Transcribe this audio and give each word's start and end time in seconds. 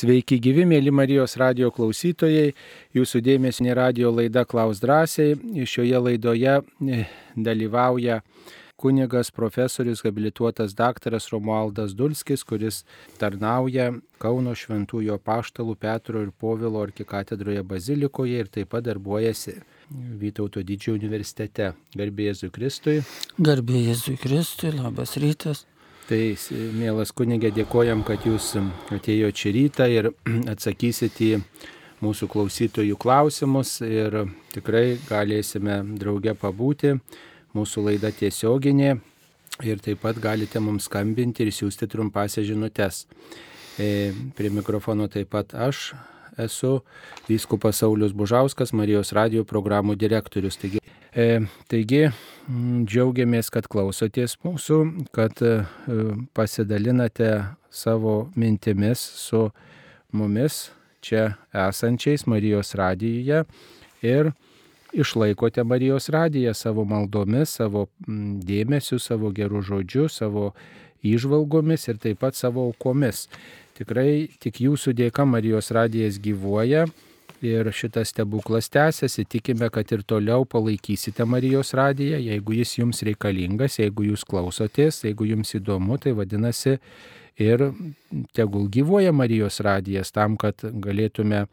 Sveiki 0.00 0.38
gyvi, 0.40 0.62
mėly 0.64 0.92
Marijos 0.96 1.34
radio 1.36 1.68
klausytojai. 1.76 2.54
Jūsų 2.96 3.20
dėmesio 3.20 3.74
radio 3.76 4.08
laida 4.14 4.46
Klaus 4.48 4.78
drąsiai. 4.80 5.34
Šioje 5.68 5.98
laidoje 6.00 6.54
e, 6.56 7.00
dalyvauja 7.36 8.20
kunigas 8.80 9.28
profesorius 9.36 10.00
habilituotas 10.06 10.72
daktaras 10.78 11.28
Romualdas 11.34 11.92
Dulskis, 11.98 12.46
kuris 12.48 12.78
tarnauja 13.20 13.90
Kauno 14.22 14.54
Šventųjų 14.56 15.18
paštalų 15.20 15.76
Petro 15.76 16.22
ir 16.24 16.30
Povilo 16.32 16.80
arkikatedroje 16.86 17.66
bazilikoje 17.74 18.40
ir 18.40 18.48
taip 18.48 18.72
pat 18.72 18.86
darbuojasi 18.88 19.58
Vytauto 20.22 20.62
didžiojo 20.64 20.96
universitete. 20.96 21.74
Garbė 21.98 22.30
Jėzui 22.30 22.48
Kristui. 22.54 23.02
Garbė 23.36 23.84
Jėzui 23.90 24.16
Kristui, 24.22 24.72
labas 24.78 25.18
rytas. 25.20 25.66
Tai, 26.10 26.34
mielas 26.74 27.12
kunigė, 27.14 27.52
dėkojam, 27.54 28.00
kad 28.02 28.24
jūs 28.26 28.56
atėjote 28.90 29.36
čia 29.38 29.50
rytą 29.54 29.84
ir 29.86 30.08
atsakysite 30.50 31.28
į 31.28 31.36
mūsų 32.02 32.26
klausytojų 32.32 32.96
klausimus 32.98 33.76
ir 33.86 34.16
tikrai 34.50 34.96
galėsime 35.06 35.76
drauge 36.00 36.34
pabūti. 36.34 36.96
Mūsų 37.54 37.84
laida 37.86 38.10
tiesioginė 38.10 38.96
ir 39.62 39.84
taip 39.86 40.02
pat 40.02 40.18
galite 40.18 40.58
mums 40.58 40.90
skambinti 40.90 41.46
ir 41.46 41.52
siūsti 41.54 41.86
trumpasią 41.94 42.42
žinutės. 42.48 43.04
E, 43.78 44.10
prie 44.34 44.50
mikrofono 44.50 45.06
taip 45.06 45.30
pat 45.30 45.54
aš 45.54 45.92
esu 46.42 46.80
Vyskupas 47.28 47.84
Saulis 47.84 48.18
Bužauskas, 48.18 48.74
Marijos 48.74 49.14
radio 49.14 49.46
programų 49.46 49.94
direktorius. 49.94 50.58
Taigi, 50.58 50.79
taigi 51.12 52.06
Mm, 52.50 52.86
džiaugiamės, 52.88 53.50
kad 53.52 53.68
klausotės 53.70 54.34
mūsų, 54.42 54.76
kad 55.14 55.38
e, 55.44 55.60
pasidalinate 56.34 57.28
savo 57.70 58.30
mintimis 58.34 58.98
su 58.98 59.44
mumis 60.16 60.70
čia 61.04 61.36
esančiais 61.54 62.26
Marijos 62.26 62.74
radijoje 62.80 63.44
ir 64.02 64.32
išlaikote 64.90 65.62
Marijos 65.62 66.10
radiją 66.10 66.56
savo 66.58 66.82
maldomis, 66.88 67.54
savo 67.60 67.86
dėmesiu, 68.08 68.98
savo 68.98 69.30
gerų 69.36 69.62
žodžių, 69.68 70.08
savo 70.10 70.50
įžvalgomis 71.06 71.86
ir 71.92 72.02
taip 72.02 72.24
pat 72.24 72.34
savo 72.34 72.66
aukomis. 72.72 73.28
Tikrai 73.78 74.26
tik 74.42 74.58
jūsų 74.64 74.96
dėka 74.96 75.28
Marijos 75.28 75.70
radijas 75.76 76.18
gyvuoja 76.18 76.88
ir 77.42 77.70
šitas 77.72 78.12
stebuklas 78.12 78.68
tęsiasi. 78.72 79.24
Tikime, 79.24 79.70
kad 79.72 79.92
ir 79.92 80.02
toliau 80.02 80.44
palaikysite 80.44 81.24
Marijos 81.24 81.74
radiją, 81.74 82.18
jeigu 82.20 82.56
jis 82.58 82.76
jums 82.78 83.02
reikalingas, 83.06 83.78
jeigu 83.80 84.10
jūs 84.10 84.24
klausotės, 84.28 85.04
jeigu 85.04 85.28
jums 85.32 85.54
įdomu, 85.56 85.98
tai 85.98 86.12
vadinasi 86.16 86.78
ir 87.40 87.70
tegul 88.36 88.68
gyvoja 88.68 89.12
Marijos 89.12 89.60
radijas 89.64 90.12
tam, 90.12 90.36
kad 90.40 90.60
galėtume 90.60 91.46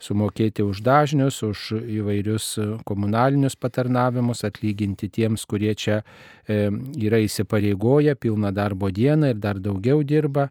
sumokėti 0.00 0.64
už 0.64 0.82
dažnius, 0.84 1.40
už 1.42 1.80
įvairius 1.80 2.48
komunalinius 2.88 3.56
patarnavimus, 3.56 4.44
atlyginti 4.44 5.08
tiems, 5.08 5.46
kurie 5.48 5.72
čia 5.74 6.02
e, 6.02 6.68
yra 7.00 7.20
įsipareigoję 7.24 8.16
pilną 8.20 8.52
darbo 8.52 8.90
dieną 8.92 9.32
ir 9.32 9.40
dar 9.40 9.60
daugiau 9.60 10.02
dirba. 10.04 10.50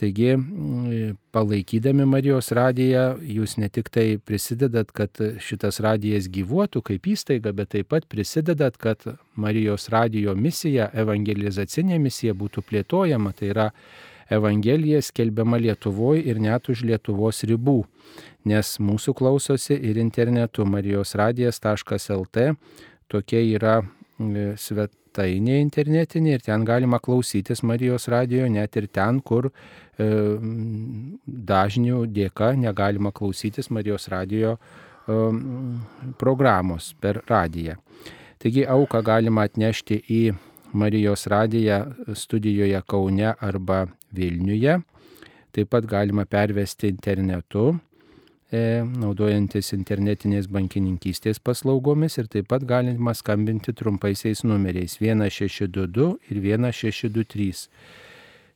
Taigi, 0.00 0.36
mm, 0.36 1.16
palaikydami 1.30 2.06
Marijos 2.08 2.46
radiją, 2.56 3.18
jūs 3.20 3.58
ne 3.60 3.68
tik 3.68 3.90
tai 3.92 4.16
prisidedat, 4.16 4.94
kad 4.96 5.20
šitas 5.44 5.76
radijas 5.84 6.30
gyvuotų 6.32 6.80
kaip 6.86 7.08
įstaiga, 7.12 7.52
bet 7.52 7.74
taip 7.74 7.90
pat 7.92 8.06
prisidedat, 8.08 8.78
kad 8.80 9.04
Marijos 9.36 9.90
radijo 9.92 10.32
misija, 10.32 10.86
evangelizacinė 11.02 11.98
misija 12.00 12.32
būtų 12.32 12.64
plėtojama. 12.70 13.34
Tai 13.36 13.50
yra 13.52 13.66
Evangelija 14.32 15.02
skelbiama 15.04 15.60
Lietuvoje 15.60 16.22
ir 16.32 16.40
net 16.40 16.70
už 16.72 16.86
Lietuvos 16.88 17.42
ribų, 17.44 17.82
nes 18.48 18.78
mūsų 18.80 19.14
klausosi 19.20 19.76
ir 19.76 20.00
internetu 20.00 20.64
marijosradijas.lt. 20.64 22.48
Tokia 23.10 23.44
yra 23.44 23.76
mm, 23.82 24.56
svet, 24.56 24.96
svetainė 25.10 25.60
internetinė 25.60 26.36
ir 26.36 26.42
ten 26.42 26.64
galima 26.64 27.00
klausytis 27.00 27.62
Marijos 27.62 28.08
radijo, 28.08 28.46
net 28.48 28.76
ir 28.76 28.86
ten, 28.86 29.20
kur 29.20 29.50
dažnių 31.50 32.04
dėka 32.14 32.52
negalima 32.56 33.12
klausytis 33.12 33.70
Marijos 33.70 34.08
radijo 34.12 34.56
e, 34.56 34.60
programos 36.20 36.94
per 37.00 37.22
radiją. 37.28 37.76
Taigi 38.40 38.64
auką 38.64 39.02
galima 39.04 39.44
atnešti 39.48 40.00
į 40.08 40.22
Marijos 40.72 41.26
radiją 41.28 41.82
studijoje 42.14 42.80
Kaune 42.86 43.34
arba 43.34 43.84
Vilniuje. 44.16 44.80
Taip 45.50 45.70
pat 45.70 45.86
galima 45.90 46.24
pervesti 46.30 46.88
internetu 46.88 47.74
E, 48.50 48.82
naudojantis 48.82 49.68
internetinės 49.76 50.48
bankininkystės 50.50 51.38
paslaugomis 51.38 52.18
ir 52.18 52.26
taip 52.26 52.48
pat 52.50 52.64
galima 52.66 53.12
skambinti 53.14 53.70
trumpaisiais 53.78 54.42
numeriais 54.42 54.96
1622 54.98 56.08
ir 56.32 56.40
1623. 56.42 57.68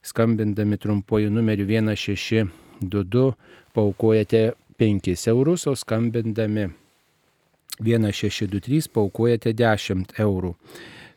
Skambindami 0.05 0.77
trumpuoju 0.77 1.31
numeriu 1.33 1.67
1622 1.67 3.33
paukojate 3.75 4.53
5 4.79 5.29
eurus, 5.33 5.67
o 5.67 5.77
skambindami 5.77 6.69
1623 7.81 8.89
paukojate 8.93 9.55
10 9.57 10.19
eurų. 10.19 10.55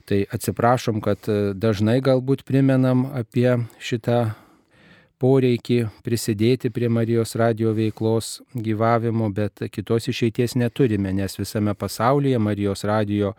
Tai 0.08 0.24
atsiprašom, 0.32 1.02
kad 1.04 1.28
dažnai 1.60 2.00
galbūt 2.02 2.46
primenam 2.48 3.10
apie 3.12 3.58
šitą 3.84 4.32
poreikį 5.22 5.80
prisidėti 6.06 6.70
prie 6.74 6.90
Marijos 6.94 7.36
radio 7.36 7.74
veiklos 7.76 8.38
gyvavimo, 8.54 9.30
bet 9.34 9.66
kitos 9.74 10.08
išeities 10.12 10.56
neturime, 10.56 11.12
nes 11.14 11.38
visame 11.40 11.74
pasaulyje 11.74 12.40
Marijos 12.40 12.86
radio 12.88 13.34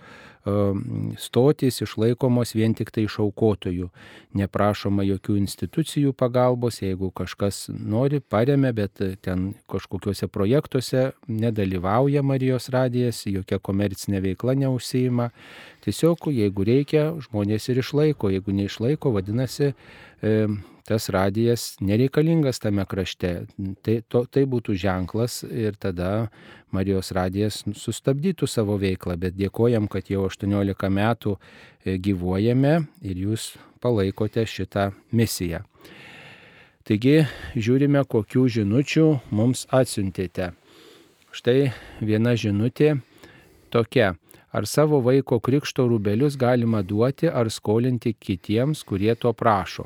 um, 0.49 1.13
stotys 1.21 1.83
išlaikomos 1.85 2.55
vien 2.57 2.75
tik 2.77 2.91
tai 2.95 3.05
iš 3.07 3.19
aukotojų. 3.25 3.89
Neprašoma 4.39 5.05
jokių 5.07 5.37
institucijų 5.43 6.15
pagalbos, 6.17 6.81
jeigu 6.83 7.11
kažkas 7.15 7.67
nori, 7.73 8.21
paremia, 8.21 8.73
bet 8.77 9.03
ten 9.25 9.53
kažkokiuose 9.71 10.29
projektuose 10.33 11.11
nedalyvauja 11.29 12.25
Marijos 12.25 12.71
radijas, 12.75 13.25
jokia 13.29 13.61
komercinė 13.61 14.23
veikla 14.25 14.57
neužsijima. 14.65 15.31
Tiesiog, 15.85 16.31
jeigu 16.35 16.67
reikia, 16.67 17.11
žmonės 17.29 17.69
ir 17.71 17.83
išlaiko, 17.85 18.33
jeigu 18.33 18.57
neišlaiko, 18.57 19.13
vadinasi, 19.15 19.73
e, 20.23 20.35
tas 20.89 21.11
radijas 21.13 21.75
nereikalingas 21.85 22.63
tame 22.63 22.85
krašte. 22.89 23.33
Tai, 23.85 23.99
to, 24.09 24.25
tai 24.33 24.47
būtų 24.49 24.77
ženklas 24.81 25.43
ir 25.45 25.77
tada 25.77 26.29
Marijos 26.73 27.13
radijas 27.17 27.63
sustabdytų 27.77 28.49
savo 28.49 28.79
veiklą, 28.81 29.19
bet 29.21 29.37
dėkojam, 29.37 29.89
kad 29.89 30.09
jau 30.09 30.27
18 30.29 30.91
metų 30.93 31.35
e, 31.37 31.99
gyvuojame 32.01 32.75
ir 33.05 33.21
jūs 33.27 33.51
palaikote 33.85 34.45
šitą 34.49 34.91
misiją. 35.13 35.63
Taigi 36.89 37.27
žiūrime, 37.53 38.01
kokių 38.09 38.47
žinučių 38.57 39.05
mums 39.37 39.67
atsiuntėte. 39.69 40.55
Štai 41.37 41.75
viena 42.01 42.33
žinutė 42.33 42.95
tokia. 43.69 44.15
Ar 44.49 44.65
savo 44.65 45.03
vaiko 45.05 45.37
krikšto 45.45 45.85
rubelius 45.91 46.39
galima 46.41 46.81
duoti 46.81 47.29
ar 47.29 47.53
skolinti 47.53 48.15
kitiems, 48.17 48.81
kurie 48.89 49.13
to 49.21 49.35
prašo? 49.37 49.85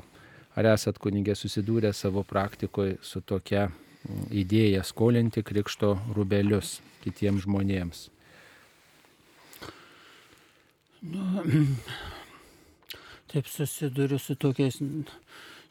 Ar 0.52 0.68
esat 0.74 0.98
kunigė 1.00 1.34
susidūrę 1.38 1.94
savo 1.96 2.24
praktikoje 2.28 2.98
su 3.00 3.22
tokia 3.24 3.68
mm, 3.70 4.26
idėja 4.42 4.82
skolinti 4.84 5.40
krikšto 5.46 5.94
rubelius 6.12 6.80
kitiems 7.04 7.46
žmonėms? 7.46 8.02
Nu, 11.02 11.44
taip 13.32 13.48
susiduriu 13.48 14.20
su 14.20 14.36
tokiais, 14.36 14.76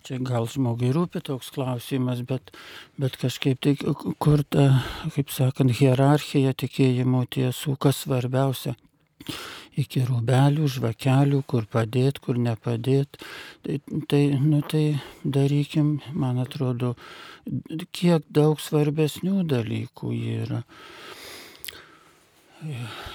čia 0.02 0.18
gal 0.26 0.50
žmogui 0.50 0.90
rūpi 0.98 1.22
toks 1.30 1.54
klausimas, 1.54 2.26
bet, 2.26 2.50
bet 2.98 3.22
kažkaip 3.22 3.62
tai, 3.62 3.78
kur 4.18 4.42
ta, 4.44 4.82
kaip 5.14 5.30
sakant, 5.30 5.78
hierarchija 5.78 6.58
tikėjimo 6.58 7.28
tiesų, 7.38 7.78
kas 7.78 8.02
svarbiausia 8.08 8.74
iki 9.80 10.04
rūbelių, 10.08 10.68
žvakelių, 10.76 11.42
kur 11.48 11.68
padėt, 11.72 12.20
kur 12.24 12.40
nepadėt. 12.42 13.22
Tai, 13.66 13.78
tai, 14.12 14.22
nu, 14.42 14.62
tai 14.62 14.84
darykim, 15.24 16.00
man 16.14 16.42
atrodo, 16.44 16.96
kiek 17.96 18.28
daug 18.30 18.62
svarbesnių 18.62 19.46
dalykų 19.52 20.14
yra. 20.36 20.64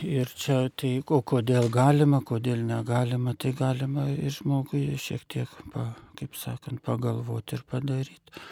Ir 0.02 0.30
čia 0.34 0.64
tai, 0.74 0.96
o 1.06 1.20
kodėl 1.22 1.68
galima, 1.70 2.18
kodėl 2.26 2.64
negalima, 2.66 3.36
tai 3.38 3.52
galima 3.54 4.08
ir 4.10 4.34
žmogui 4.34 4.88
šiek 4.98 5.22
tiek, 5.30 5.52
pa, 5.70 5.92
kaip 6.18 6.34
sakant, 6.34 6.82
pagalvoti 6.82 7.60
ir 7.60 7.62
padaryti. 7.70 8.42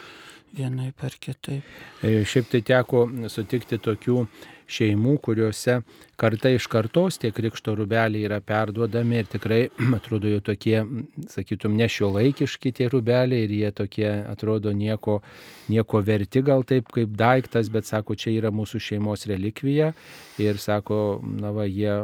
vienai 0.55 0.93
par 0.95 1.15
kitaip. 1.19 1.63
E, 2.01 2.23
šiaip 2.23 2.49
tai 2.51 2.61
teko 2.65 3.05
sutikti 3.31 3.79
tokių 3.81 4.21
šeimų, 4.67 5.17
kuriuose 5.23 5.79
karta 6.19 6.49
iš 6.55 6.67
kartos 6.71 7.19
tie 7.21 7.31
krikšto 7.35 7.75
rubeliai 7.75 8.25
yra 8.27 8.39
perduodami 8.41 9.19
ir 9.21 9.29
tikrai 9.29 9.59
atrodo 9.97 10.31
jau 10.31 10.41
tokie, 10.51 10.77
sakytum, 11.31 11.75
nešio 11.77 12.11
laikiški 12.15 12.73
tie 12.75 12.89
rubeliai 12.91 13.45
ir 13.45 13.55
jie 13.59 13.73
tokie 13.75 14.07
atrodo 14.25 14.73
nieko, 14.75 15.19
nieko 15.71 16.01
verti 16.05 16.43
gal 16.45 16.65
taip 16.67 16.91
kaip 16.95 17.17
daiktas, 17.19 17.69
bet 17.73 17.89
sako, 17.89 18.15
čia 18.15 18.33
yra 18.35 18.53
mūsų 18.55 18.81
šeimos 18.89 19.27
relikvija. 19.31 19.93
Ir 20.41 20.59
sako, 20.59 21.19
na 21.23 21.53
va, 21.55 21.67
jie 21.67 22.01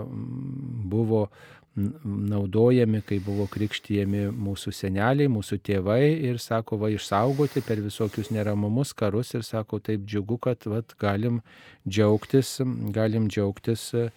buvo 0.92 1.28
naudojami, 1.76 3.00
kai 3.08 3.20
buvo 3.24 3.46
krikštyjami 3.52 4.26
mūsų 4.36 4.74
seneliai, 4.76 5.30
mūsų 5.32 5.58
tėvai 5.64 6.04
ir 6.28 6.40
sako, 6.44 6.82
va 6.82 6.90
išsaugoti 6.92 7.64
per 7.64 7.80
visokius 7.84 8.32
neramumus, 8.36 8.92
karus 8.94 9.32
ir 9.38 9.46
sako, 9.48 9.80
taip 9.80 10.04
džiugu, 10.04 10.38
kad 10.44 10.68
va, 10.68 10.82
galim 11.00 11.40
džiaugtis, 11.88 12.58
galim 12.92 13.30
džiaugtis 13.32 13.88
e, 13.96 14.10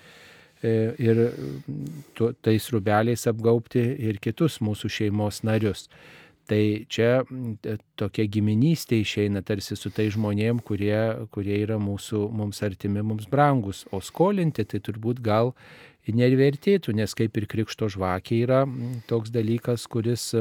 ir 0.99 1.23
tu, 2.19 2.33
tais 2.43 2.69
rubeliais 2.75 3.27
apgaupti 3.31 3.87
ir 4.03 4.19
kitus 4.19 4.59
mūsų 4.59 4.91
šeimos 4.99 5.45
narius. 5.47 5.87
Tai 6.51 6.61
čia 6.93 7.23
e, 7.23 7.79
tokia 7.97 8.27
giminystė 8.29 8.99
išeina 9.01 9.41
tarsi 9.47 9.79
su 9.79 9.95
tai 9.95 10.11
žmonėm, 10.13 10.59
kurie, 10.67 11.27
kurie 11.33 11.63
yra 11.63 11.79
mūsų, 11.81 12.27
mums 12.35 12.61
artimi, 12.67 13.01
mums 13.07 13.31
brangus, 13.31 13.87
o 13.95 14.03
skolinti 14.03 14.67
tai 14.69 14.83
turbūt 14.83 15.23
gal 15.25 15.55
nevertėtų, 16.13 16.93
nes 16.93 17.15
kaip 17.17 17.37
ir 17.41 17.47
krikšto 17.49 17.89
žvakė 17.89 18.43
yra 18.45 18.65
toks 19.09 19.33
dalykas, 19.33 19.87
kuris 19.89 20.35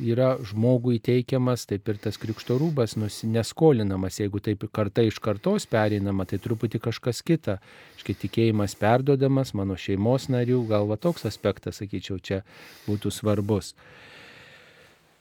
yra 0.00 0.38
žmogui 0.48 0.96
teikiamas, 1.04 1.66
taip 1.68 1.88
ir 1.92 1.98
tas 2.00 2.16
krikšto 2.16 2.56
rūbas 2.56 2.96
neskolinamas, 2.96 4.16
jeigu 4.22 4.40
taip 4.40 4.64
karta 4.72 5.04
iš 5.04 5.18
kartos 5.20 5.66
pereinama, 5.68 6.24
tai 6.24 6.40
truputį 6.40 6.80
kažkas 6.80 7.20
kita. 7.22 7.58
Škai 8.00 8.16
tikėjimas 8.24 8.74
perdodamas 8.80 9.52
mano 9.54 9.76
šeimos 9.76 10.30
narių, 10.32 10.62
gal 10.70 10.88
va 10.88 10.96
toks 10.96 11.28
aspektas, 11.28 11.82
sakyčiau, 11.82 12.16
čia 12.18 12.40
būtų 12.88 13.12
svarbus. 13.12 13.74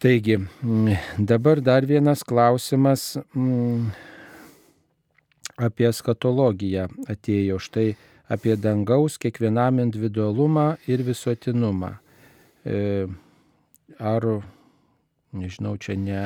Taigi, 0.01 0.39
dabar 1.19 1.59
dar 1.61 1.85
vienas 1.85 2.23
klausimas 2.25 3.19
apie 5.61 5.91
skatologiją 5.93 6.87
atėjo. 7.11 7.59
Štai 7.61 7.91
apie 8.31 8.55
dangaus 8.55 9.17
kiekvienam 9.21 9.81
individualumą 9.83 10.75
ir 10.87 11.03
visuotinumą. 11.03 11.91
E, 12.65 13.07
ar, 13.99 14.27
nežinau, 15.35 15.75
čia 15.81 15.97
ne, 15.99 16.21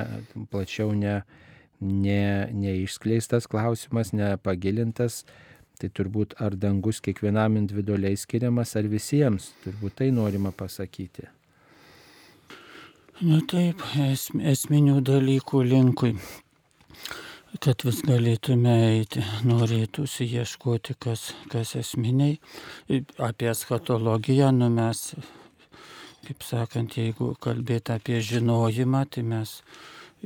plačiau 0.52 0.94
ne, 0.94 1.22
ne, 1.82 2.22
neišskleistas 2.54 3.50
klausimas, 3.50 4.14
nepagilintas, 4.14 5.24
tai 5.80 5.90
turbūt 5.92 6.38
ar 6.44 6.56
dangus 6.56 7.02
kiekvienam 7.04 7.58
individualiai 7.60 8.18
skiriamas, 8.20 8.76
ar 8.80 8.88
visiems, 8.92 9.52
turbūt 9.66 10.00
tai 10.00 10.12
norima 10.14 10.54
pasakyti. 10.56 11.28
Na 13.26 13.40
taip, 13.48 13.82
es, 14.04 14.28
esminių 14.36 15.00
dalykų 15.08 15.62
linkui 15.72 16.18
kad 17.62 17.84
vis 17.86 18.02
galėtume 18.06 18.74
eiti, 18.90 19.24
norėtųsi 19.48 20.28
ieškoti, 20.40 20.96
kas, 21.00 21.30
kas 21.52 21.76
esminiai. 21.80 22.38
Apie 23.22 23.50
eschatologiją, 23.52 24.52
nu 24.56 24.70
mes, 24.74 25.04
kaip 26.26 26.46
sakant, 26.46 26.98
jeigu 27.00 27.34
kalbėti 27.42 27.96
apie 27.96 28.22
žinojimą, 28.26 29.06
tai 29.14 29.26
mes 29.28 29.60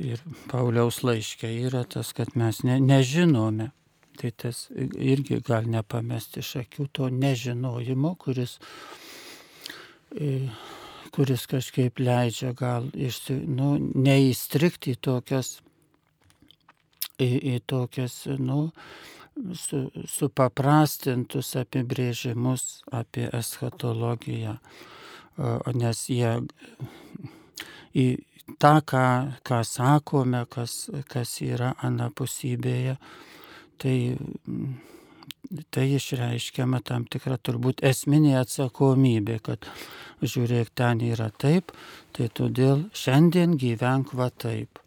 ir 0.00 0.22
Pauliaus 0.50 1.02
laiškė 1.06 1.52
yra 1.68 1.84
tas, 1.84 2.14
kad 2.16 2.34
mes 2.40 2.62
ne, 2.66 2.80
nežinome. 2.82 3.70
Tai 4.20 4.32
tas 4.36 4.66
irgi 4.76 5.40
gal 5.44 5.68
nepamesti 5.70 6.42
iš 6.42 6.56
akių 6.64 6.90
to 6.92 7.08
nežinojimo, 7.14 8.12
kuris, 8.20 8.58
kuris 11.14 11.46
kažkaip 11.48 12.02
leidžia 12.02 12.52
gal 12.56 12.90
išsi, 12.92 13.38
nu, 13.48 13.76
neįstrikti 13.80 14.96
į 14.96 15.00
tokias 15.08 15.58
į, 17.20 17.30
į 17.54 17.56
tokias, 17.70 18.22
nu, 18.40 18.70
su, 19.56 19.84
supaprastintus 20.10 21.54
apibrėžimus 21.60 22.82
apie 22.94 23.28
eschatologiją, 23.36 24.56
nes 25.76 26.02
jie 26.10 26.32
į 27.96 28.06
tą, 28.58 28.74
ką, 28.86 29.04
ką 29.46 29.62
sakome, 29.66 30.44
kas, 30.50 30.88
kas 31.10 31.36
yra 31.44 31.74
anapusybėje, 31.86 32.96
tai, 33.80 33.96
tai 35.70 35.86
išreiškiama 35.96 36.82
tam 36.86 37.06
tikra 37.10 37.38
turbūt 37.38 37.84
esminė 37.86 38.36
atsakomybė, 38.42 39.40
kad 39.46 39.70
žiūrėk, 40.22 40.74
ten 40.76 41.02
yra 41.06 41.30
taip, 41.30 41.72
tai 42.16 42.28
todėl 42.34 42.88
šiandien 42.96 43.56
gyvenk 43.60 44.14
va 44.14 44.30
taip. 44.30 44.82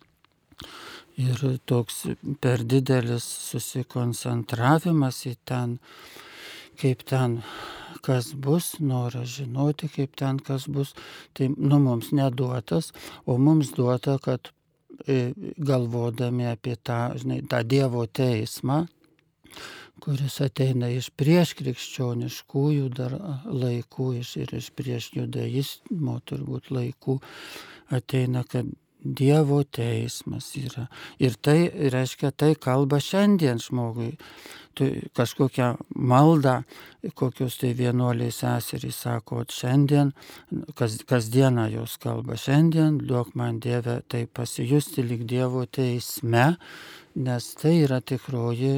Ir 1.21 1.37
toks 1.69 2.07
per 2.41 2.63
didelis 2.65 3.25
susikoncentravimas 3.51 5.19
į 5.29 5.35
ten, 5.45 5.75
kaip 6.81 7.03
ten 7.05 7.37
kas 8.03 8.31
bus, 8.33 8.73
noras 8.81 9.35
žinoti, 9.37 9.91
kaip 9.93 10.17
ten 10.17 10.39
kas 10.41 10.65
bus, 10.65 10.95
tai 11.37 11.51
nu, 11.53 11.77
mums 11.79 12.09
neduotas, 12.17 12.91
o 13.29 13.37
mums 13.37 13.71
duota, 13.77 14.17
kad 14.17 14.49
e, 15.05 15.31
galvodami 15.57 16.49
apie 16.49 16.75
tą, 16.81 17.13
žinai, 17.21 17.43
tą 17.45 17.61
Dievo 17.61 18.07
teismą, 18.09 18.83
kuris 20.03 20.41
ateina 20.43 20.89
iš 20.91 21.11
prieš 21.15 21.53
krikščioniškųjų 21.61 22.89
dar 22.97 23.15
laikų 23.45 24.09
iš, 24.19 24.35
ir 24.43 24.57
iš 24.57 24.73
prieš 24.75 25.13
judaizmo 25.15 26.17
turbūt 26.27 26.73
laikų, 26.73 27.21
ateina, 27.93 28.43
kad 28.49 28.67
Dievo 29.03 29.63
teismas 29.63 30.53
yra. 30.55 30.87
Ir 31.19 31.35
tai 31.43 31.67
reiškia, 31.69 32.31
tai 32.31 32.53
kalba 32.55 33.01
šiandien 33.03 33.59
žmogui. 33.59 34.13
Tu 34.73 34.87
kažkokią 35.13 35.67
maldą, 36.01 36.63
kokius 37.13 37.59
tai 37.61 37.75
vienuoliai 37.77 38.33
seserys 38.33 39.03
sako, 39.03 39.43
šiandien, 39.45 40.09
kas, 40.79 40.95
kasdieną 41.05 41.67
jos 41.75 41.99
kalba, 42.01 42.39
šiandien 42.41 42.97
duok 43.03 43.35
man 43.37 43.59
Dievę 43.61 43.99
tai 44.09 44.25
pasijusti 44.25 45.05
lyg 45.05 45.27
Dievo 45.29 45.67
teisme, 45.69 46.55
nes 47.13 47.51
tai 47.61 47.75
yra 47.83 48.01
tikroji, 48.01 48.73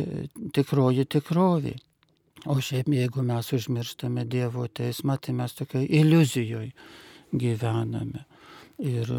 tikroji 0.52 1.08
tikrovė. 1.16 1.78
O 2.52 2.60
šiaip 2.62 2.92
jeigu 2.92 3.24
mes 3.26 3.54
užmirštame 3.56 4.26
Dievo 4.30 4.68
teismą, 4.68 5.16
tai 5.18 5.34
mes 5.34 5.56
tokiai 5.56 5.88
iliuzijoje 6.02 6.74
gyvename. 7.34 8.26
Ir 8.84 9.10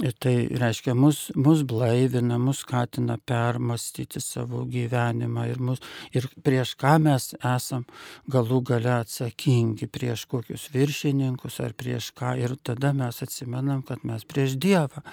Ir 0.00 0.14
tai 0.16 0.46
reiškia, 0.56 0.94
mus, 0.96 1.26
mus 1.36 1.60
blaivina, 1.68 2.38
mus 2.40 2.62
skatina 2.64 3.18
permastyti 3.20 4.20
savo 4.24 4.62
gyvenimą 4.64 5.44
ir, 5.50 5.60
mus, 5.60 5.82
ir 6.16 6.24
prieš 6.40 6.72
ką 6.80 6.94
mes 7.04 7.26
esam 7.36 7.84
galų 8.32 8.62
gale 8.70 8.94
atsakingi, 8.94 9.90
prieš 9.92 10.24
kokius 10.30 10.70
viršininkus 10.72 11.60
ar 11.60 11.76
prieš 11.76 12.10
ką. 12.16 12.32
Ir 12.40 12.56
tada 12.64 12.94
mes 12.96 13.20
atsimenam, 13.26 13.84
kad 13.84 14.00
mes 14.08 14.24
prieš 14.24 14.56
Dievą 14.60 15.04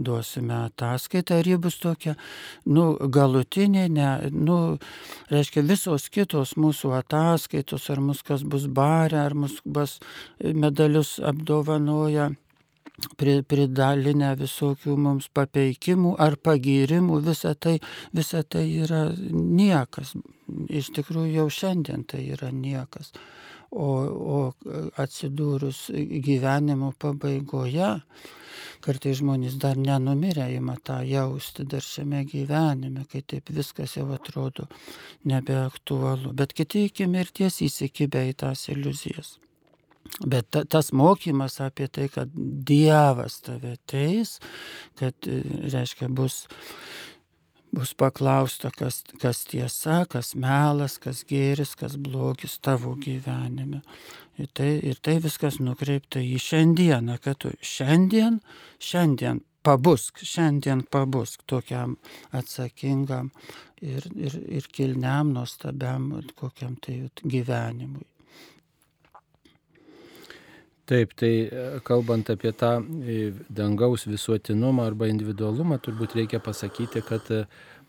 duosime 0.00 0.56
ataskaitą 0.70 1.42
ir 1.42 1.52
ji 1.52 1.62
bus 1.68 1.76
tokia, 1.84 2.16
nu, 2.64 2.94
galutinė, 2.96 3.88
ne, 3.92 4.10
nu, 4.32 4.60
reiškia, 5.28 5.66
visos 5.68 6.08
kitos 6.08 6.56
mūsų 6.56 6.96
ataskaitos, 7.02 7.90
ar 7.92 8.00
mus 8.08 8.24
kas 8.24 8.46
bus 8.48 8.70
barę, 8.72 9.20
ar 9.20 9.36
mus 9.36 9.60
bus 9.68 9.98
medalius 10.40 11.18
apdovanoja 11.20 12.30
pridalinę 13.20 14.34
visokių 14.38 14.96
mums 14.96 15.28
papeikimų 15.34 16.14
ar 16.20 16.36
pagyrimų, 16.36 17.20
visa 17.26 17.54
tai, 17.54 17.78
visa 18.16 18.42
tai 18.42 18.66
yra 18.84 19.08
niekas. 19.16 20.14
Iš 20.68 20.90
tikrųjų 20.96 21.40
jau 21.40 21.48
šiandien 21.60 22.04
tai 22.08 22.26
yra 22.34 22.50
niekas. 22.54 23.12
O, 23.70 23.86
o 23.86 24.38
atsidūrus 24.98 25.84
gyvenimo 26.26 26.90
pabaigoje, 26.98 27.90
kartai 28.82 29.12
žmonės 29.14 29.58
dar 29.62 29.78
nenumirę 29.78 30.48
ima 30.56 30.74
tą 30.82 30.98
jausti 31.06 31.68
dar 31.70 31.84
šiame 31.86 32.24
gyvenime, 32.26 33.04
kai 33.12 33.22
taip 33.22 33.52
viskas 33.54 33.94
jau 34.00 34.08
atrodo 34.16 34.66
nebeaktualu. 35.30 36.34
Bet 36.34 36.56
kiti 36.56 36.88
iki 36.88 37.06
mirties 37.06 37.60
įsikibę 37.68 38.26
į 38.32 38.34
tas 38.42 38.66
iliuzijas. 38.72 39.36
Bet 40.18 40.50
ta, 40.50 40.64
tas 40.68 40.90
mokymas 40.92 41.60
apie 41.64 41.88
tai, 41.88 42.08
kad 42.12 42.32
Dievas 42.68 43.40
tave 43.46 43.76
teis, 43.88 44.38
kad, 45.00 45.16
e, 45.24 45.40
reiškia, 45.72 46.10
bus, 46.12 46.42
bus 47.72 47.94
paklausta, 47.94 48.72
kas, 48.76 49.02
kas 49.22 49.44
tiesa, 49.48 50.02
kas 50.10 50.34
melas, 50.34 50.98
kas 51.02 51.22
gėris, 51.28 51.76
kas 51.78 51.96
blogis 51.96 52.58
tavo 52.60 52.96
gyvenime. 53.00 53.80
Ir 54.40 54.50
tai, 54.56 54.72
ir 54.90 55.00
tai 55.02 55.18
viskas 55.22 55.60
nukreipta 55.60 56.22
į 56.24 56.36
šiandieną, 56.40 57.20
kad 57.24 57.40
tu 57.44 57.54
šiandien, 57.64 58.40
šiandien 58.80 59.42
pabusk, 59.62 60.22
šiandien 60.24 60.84
pabusk 60.90 61.44
tokiam 61.48 61.96
atsakingam 62.36 63.30
ir, 63.80 64.06
ir, 64.16 64.38
ir 64.60 64.68
kilniam, 64.72 65.34
nuostabiam 65.36 66.12
kokiam 66.36 66.76
tai 66.80 67.02
gyvenimui. 67.24 68.09
Taip, 70.90 71.12
tai 71.14 71.32
e, 71.46 71.66
kalbant 71.86 72.32
apie 72.32 72.50
tą 72.58 72.72
e, 72.82 73.18
dangaus 73.46 74.08
visuotinumą 74.10 74.88
arba 74.90 75.06
individualumą, 75.06 75.78
turbūt 75.84 76.16
reikia 76.18 76.40
pasakyti, 76.42 77.04
kad 77.06 77.30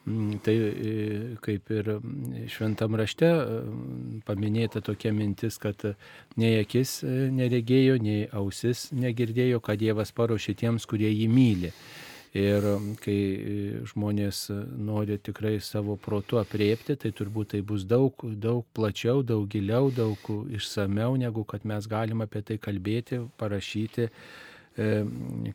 Mm, 0.05 0.39
tai 0.41 0.55
e, 0.58 1.36
kaip 1.46 1.70
ir 1.70 1.89
šventam 2.50 2.96
rašte 2.98 3.27
e, 3.29 3.58
paminėta 4.25 4.81
tokia 4.81 5.12
mintis, 5.13 5.60
kad 5.62 5.84
nei 6.41 6.55
akis 6.63 7.03
e, 7.05 7.27
neregėjo, 7.29 8.00
nei 8.01 8.24
ausis 8.34 8.88
negirdėjo, 8.98 9.60
kad 9.62 9.77
Dievas 9.77 10.10
paruošė 10.17 10.55
tiems, 10.58 10.89
kurie 10.89 11.12
jį 11.12 11.27
myli. 11.29 11.70
Ir 12.31 12.63
mm, 12.63 12.91
kai 13.03 13.17
žmonės 13.91 14.45
nori 14.79 15.17
tikrai 15.19 15.57
savo 15.59 15.97
protu 16.00 16.39
apriepti, 16.39 16.95
tai 16.95 17.11
turbūt 17.11 17.55
tai 17.55 17.59
bus 17.61 17.83
daug, 17.83 18.15
daug 18.23 18.63
plačiau, 18.71 19.19
daug 19.23 19.50
giliau, 19.51 19.89
daug 19.91 20.31
išsameu, 20.55 21.17
negu 21.19 21.43
kad 21.43 21.67
mes 21.67 21.89
galim 21.91 22.23
apie 22.23 22.43
tai 22.47 22.61
kalbėti, 22.61 23.19
parašyti 23.41 24.07
E, 24.79 25.03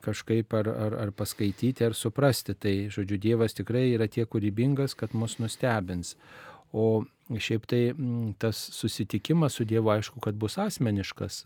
kažkaip 0.05 0.53
ar, 0.53 0.69
ar, 0.69 0.95
ar 1.07 1.11
paskaityti, 1.17 1.85
ar 1.87 1.95
suprasti. 1.97 2.53
Tai, 2.61 2.75
žodžiu, 2.93 3.17
Dievas 3.17 3.57
tikrai 3.57 3.87
yra 3.95 4.11
tiek 4.13 4.29
kūrybingas, 4.29 4.93
kad 4.99 5.15
mus 5.17 5.39
nustebins. 5.41 6.17
O 6.77 7.07
šiaip 7.35 7.67
tai 7.67 7.81
tas 8.39 8.57
susitikimas 8.73 9.59
su 9.59 9.65
Dievu 9.65 9.91
aišku, 9.91 10.21
kad 10.21 10.35
bus 10.35 10.59
asmeniškas. 10.59 11.45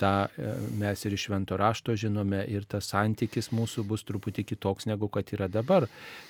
Ta 0.00 0.28
e, 0.38 0.52
mes 0.80 1.04
ir 1.04 1.12
iš 1.12 1.26
švento 1.26 1.56
rašto 1.60 1.92
žinome 1.96 2.38
ir 2.48 2.64
tas 2.64 2.86
santykis 2.88 3.50
mūsų 3.52 3.84
bus 3.84 4.00
truputį 4.08 4.46
kitoks 4.48 4.88
negu 4.88 5.10
kad 5.12 5.28
yra 5.36 5.48
dabar. 5.52 5.84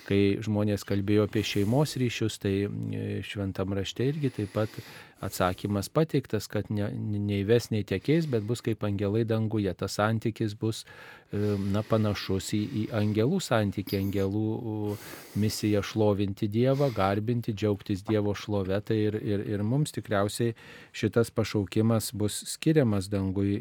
Kai 0.08 0.40
žmonės 0.42 0.82
kalbėjo 0.88 1.28
apie 1.28 1.44
šeimos 1.46 1.94
ryšius, 2.02 2.40
tai 2.42 2.54
e, 2.66 3.22
šventam 3.22 3.78
rašte 3.78 4.10
irgi 4.10 4.32
taip 4.40 4.50
pat 4.56 4.74
atsakymas 5.22 5.86
pateiktas, 5.94 6.48
kad 6.50 6.66
ne, 6.74 6.88
nei 6.98 7.44
ves, 7.46 7.70
nei 7.70 7.86
tekės, 7.86 8.26
bet 8.26 8.42
bus 8.42 8.64
kaip 8.66 8.82
angelai 8.82 9.22
danguje. 9.22 9.70
Tas 9.78 10.00
santykis 10.00 10.58
bus 10.58 10.82
e, 10.82 11.38
na, 11.62 11.84
panašus 11.86 12.50
į, 12.58 12.62
į 12.82 12.84
angelų 13.04 13.38
santykį, 13.38 14.00
angelų 14.02 14.96
misiją 15.38 15.84
šlovinti 15.86 16.50
Dievą, 16.50 16.90
garbinti, 16.96 17.54
džiaugtis 17.54 18.02
Dievo 18.08 18.31
šlove. 18.38 18.78
Tai 18.86 18.96
ir, 18.96 19.18
ir, 19.22 19.44
ir 19.54 19.62
mums 19.66 19.94
tikriausiai 19.94 20.54
šitas 20.96 21.32
pašaukimas 21.34 22.12
bus 22.18 22.42
skiriamas 22.54 23.10
dangui 23.12 23.56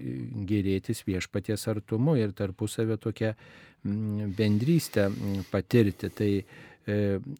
gerėtis 0.50 1.04
viešpaties 1.08 1.68
artumu 1.72 2.18
ir 2.20 2.36
tarpusavio 2.38 2.98
tokia 3.02 3.36
bendrystę 3.84 5.10
patirti. 5.52 6.10
Tai 6.10 6.32
e, 6.42 7.00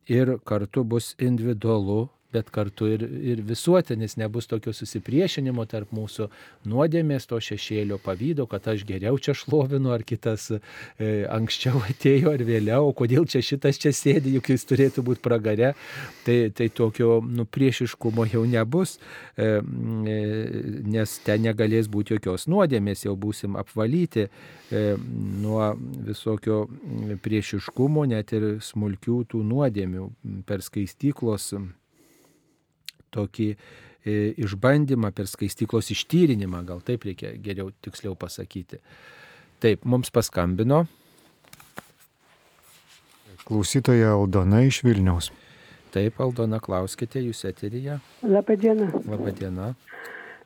ir 0.10 0.36
kartu 0.46 0.84
bus 0.84 1.14
individualu 1.20 2.08
bet 2.34 2.50
kartu 2.54 2.88
ir, 2.94 3.04
ir 3.34 3.42
visuotinis, 3.48 4.18
nebus 4.20 4.48
tokio 4.52 4.74
susipriešinimo 4.76 5.66
tarp 5.70 5.92
mūsų 5.96 6.30
nuodėmės, 6.72 7.28
to 7.30 7.40
šešėlio 7.44 8.00
pavydo, 8.04 8.48
kad 8.50 8.68
aš 8.72 8.86
geriau 8.88 9.20
čia 9.22 9.36
šlovinu, 9.38 9.92
ar 9.96 10.06
kitas 10.08 10.50
e, 10.54 10.60
anksčiau 11.32 11.82
atėjo, 11.90 12.34
ar 12.36 12.46
vėliau, 12.48 12.92
kodėl 12.98 13.28
čia 13.30 13.44
šitas 13.46 13.80
čia 13.82 13.94
sėdi, 13.96 14.36
juk 14.38 14.52
jis 14.54 14.68
turėtų 14.70 15.06
būti 15.08 15.24
pragare, 15.26 15.74
tai, 16.26 16.38
tai 16.56 16.70
tokio 16.74 17.20
nu, 17.26 17.46
priešiškumo 17.46 18.28
jau 18.32 18.46
nebus, 18.50 18.98
e, 19.36 19.50
e, 20.14 20.18
nes 20.96 21.18
ten 21.26 21.46
negalės 21.46 21.90
būti 21.92 22.18
jokios 22.18 22.48
nuodėmės, 22.52 23.06
jau 23.08 23.18
būsim 23.20 23.58
apvalyti 23.60 24.28
e, 24.28 24.96
nuo 25.44 25.74
visokio 26.08 26.64
priešiškumo, 27.24 28.08
net 28.12 28.34
ir 28.38 28.50
smulkių 28.64 29.22
tų 29.32 29.44
nuodėmių 29.52 30.10
per 30.48 30.64
skaistyklos 30.66 31.52
tokį 33.14 33.50
e, 33.52 33.58
išbandymą, 34.42 35.12
per 35.16 35.30
skaistiklos 35.30 35.92
ištyrinimą, 35.94 36.64
gal 36.68 36.82
taip 36.86 37.06
reikia 37.08 37.36
geriau 37.44 37.72
tiksliau 37.84 38.16
pasakyti. 38.20 38.82
Taip, 39.62 39.86
mums 39.86 40.10
paskambino. 40.14 40.86
Klausytoja 43.46 44.16
Aldona 44.16 44.64
iš 44.66 44.82
Vilniaus. 44.86 45.32
Taip, 45.92 46.20
Aldona, 46.24 46.62
klauskite, 46.64 47.20
jūs 47.20 47.44
eteryje. 47.50 48.00
Labadiena. 48.24 48.88
Labadiena. 49.06 49.74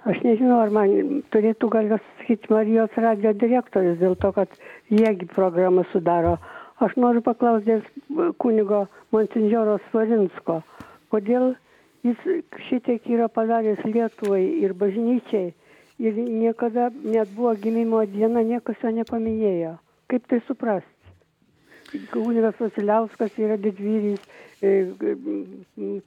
Aš 0.06 0.20
nežinau, 0.22 0.60
ar 0.62 0.70
man 0.74 1.22
turėtų 1.34 1.70
gal 1.74 1.88
sakyti 1.98 2.52
Marijos 2.54 2.98
radio 3.02 3.32
direktorius, 3.34 3.98
dėl 4.02 4.14
to, 4.22 4.30
kad 4.36 4.52
jiegi 4.94 5.26
programą 5.32 5.86
sudaro. 5.92 6.36
Aš 6.86 6.94
noriu 7.00 7.24
paklausti 7.26 7.80
kunigo 8.42 8.84
Monsinjoro 9.16 9.80
Svarinsko, 9.90 10.60
kodėl 11.14 11.54
jis 12.06 12.26
šitiek 12.70 13.08
yra 13.10 13.28
padaręs 13.34 13.82
Lietuvai 13.86 14.44
ir 14.62 14.74
bažnyčiai 14.78 15.54
ir 16.00 16.18
niekada 16.18 16.90
net 17.04 17.30
buvo 17.36 17.56
gimimo 17.56 18.04
diena, 18.06 18.44
niekas 18.44 18.82
jo 18.84 18.92
nepaminėjo. 18.92 19.76
Kaip 20.12 20.28
tai 20.30 20.42
suprasti? 20.48 20.92
Kunigas 22.12 22.58
Vasiliauskas 22.60 23.38
yra 23.40 23.56
didvyris, 23.62 24.20
e, 24.62 24.72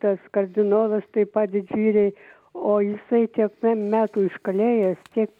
tas 0.02 0.18
kardinolas 0.34 1.06
taip 1.14 1.32
pat 1.32 1.50
didvyriai, 1.54 2.12
o 2.54 2.80
jisai 2.82 3.26
tiek 3.32 3.54
metų 3.62 4.26
iškalėjęs, 4.28 4.98
tiek, 5.14 5.30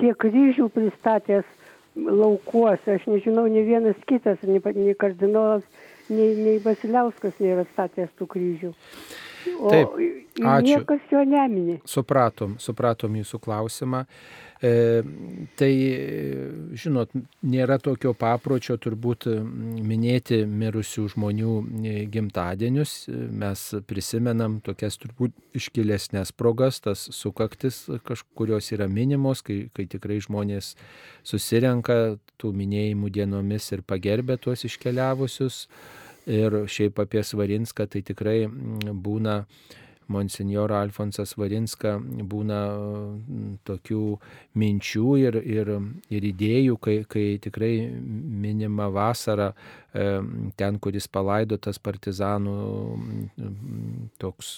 tiek 0.00 0.18
kryžių 0.18 0.68
pristatęs 0.74 1.46
laukuose, 1.96 2.98
aš 2.98 3.06
nežinau, 3.10 3.46
ne 3.50 3.62
vienas 3.66 3.96
kitas, 4.10 4.42
nei, 4.42 4.60
nei 4.74 4.94
kardinolas, 4.98 5.64
nei, 6.10 6.34
nei 6.36 6.58
Vasiliauskas 6.64 7.40
nėra 7.40 7.64
statęs 7.72 8.12
tų 8.18 8.28
kryžių. 8.34 8.74
Taip, 9.68 9.94
ačiū. 10.38 10.66
Niekas 10.66 11.12
jo 11.12 11.22
neminė. 11.26 11.78
Supratom, 11.88 12.58
supratom 12.62 13.16
jūsų 13.18 13.40
klausimą. 13.42 14.04
E, 14.58 15.02
tai, 15.54 15.70
žinot, 16.74 17.12
nėra 17.46 17.76
tokio 17.78 18.10
papročio 18.18 18.74
turbūt 18.82 19.28
minėti 19.86 20.40
mirusių 20.50 21.04
žmonių 21.14 21.52
e, 21.62 21.92
gimtadienius. 22.10 22.94
Mes 23.08 23.62
prisimenam 23.86 24.58
tokias 24.66 24.98
turbūt 24.98 25.36
iškilesnės 25.58 26.34
progas, 26.34 26.82
tas 26.82 27.06
sukaktis, 27.14 27.84
kurios 28.34 28.72
yra 28.74 28.90
minimos, 28.90 29.44
kai, 29.46 29.68
kai 29.74 29.86
tikrai 29.90 30.18
žmonės 30.26 30.74
susirenka 31.26 32.18
tų 32.38 32.50
minėjimų 32.58 33.14
dienomis 33.14 33.70
ir 33.76 33.86
pagerbė 33.86 34.40
tuos 34.42 34.66
iškeliavusius. 34.66 35.68
Ir 36.28 36.62
šiaip 36.68 36.98
apie 37.00 37.22
Svarinską 37.24 37.88
tai 37.88 38.02
tikrai 38.04 38.42
mm, 38.46 38.96
būna 39.04 39.42
monsinjoro 40.08 40.76
Alfonsas 40.78 41.34
Varinska 41.36 41.94
būna 42.00 42.60
mm, 42.72 43.50
tokių 43.68 44.04
minčių 44.58 45.16
ir, 45.20 45.38
ir, 45.42 45.72
ir 46.12 46.26
idėjų, 46.30 46.78
kai, 46.84 46.96
kai 47.08 47.26
tikrai 47.44 47.72
minima 47.92 48.88
vasara 48.92 49.52
ten, 49.92 50.78
kuris 50.84 51.08
palaidotas 51.12 51.80
partizanų 51.82 52.56
mm, 52.96 54.08
toks, 54.20 54.54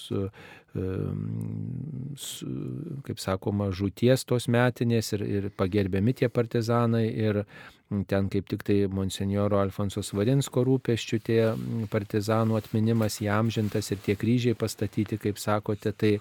kaip 3.07 3.19
sakoma, 3.19 3.69
žūties 3.75 4.25
tos 4.27 4.47
metinės 4.51 5.13
ir, 5.17 5.27
ir 5.27 5.51
pagerbiami 5.59 6.15
tie 6.21 6.31
partizanai. 6.31 7.07
Ir, 7.11 7.43
Ten 8.07 8.29
kaip 8.31 8.47
tik 8.47 8.61
tai 8.63 8.77
monsinjoro 8.87 9.57
Alfonso 9.59 9.99
Svarinsko 10.05 10.63
rūpeščių 10.63 11.17
tie 11.27 11.39
partizanų 11.91 12.55
atminimas 12.61 13.17
įamžintas 13.19 13.91
ir 13.91 13.99
tie 14.05 14.15
kryžiai 14.15 14.55
pastatyti, 14.55 15.19
kaip 15.19 15.41
sakote, 15.41 15.91
tai, 15.91 16.13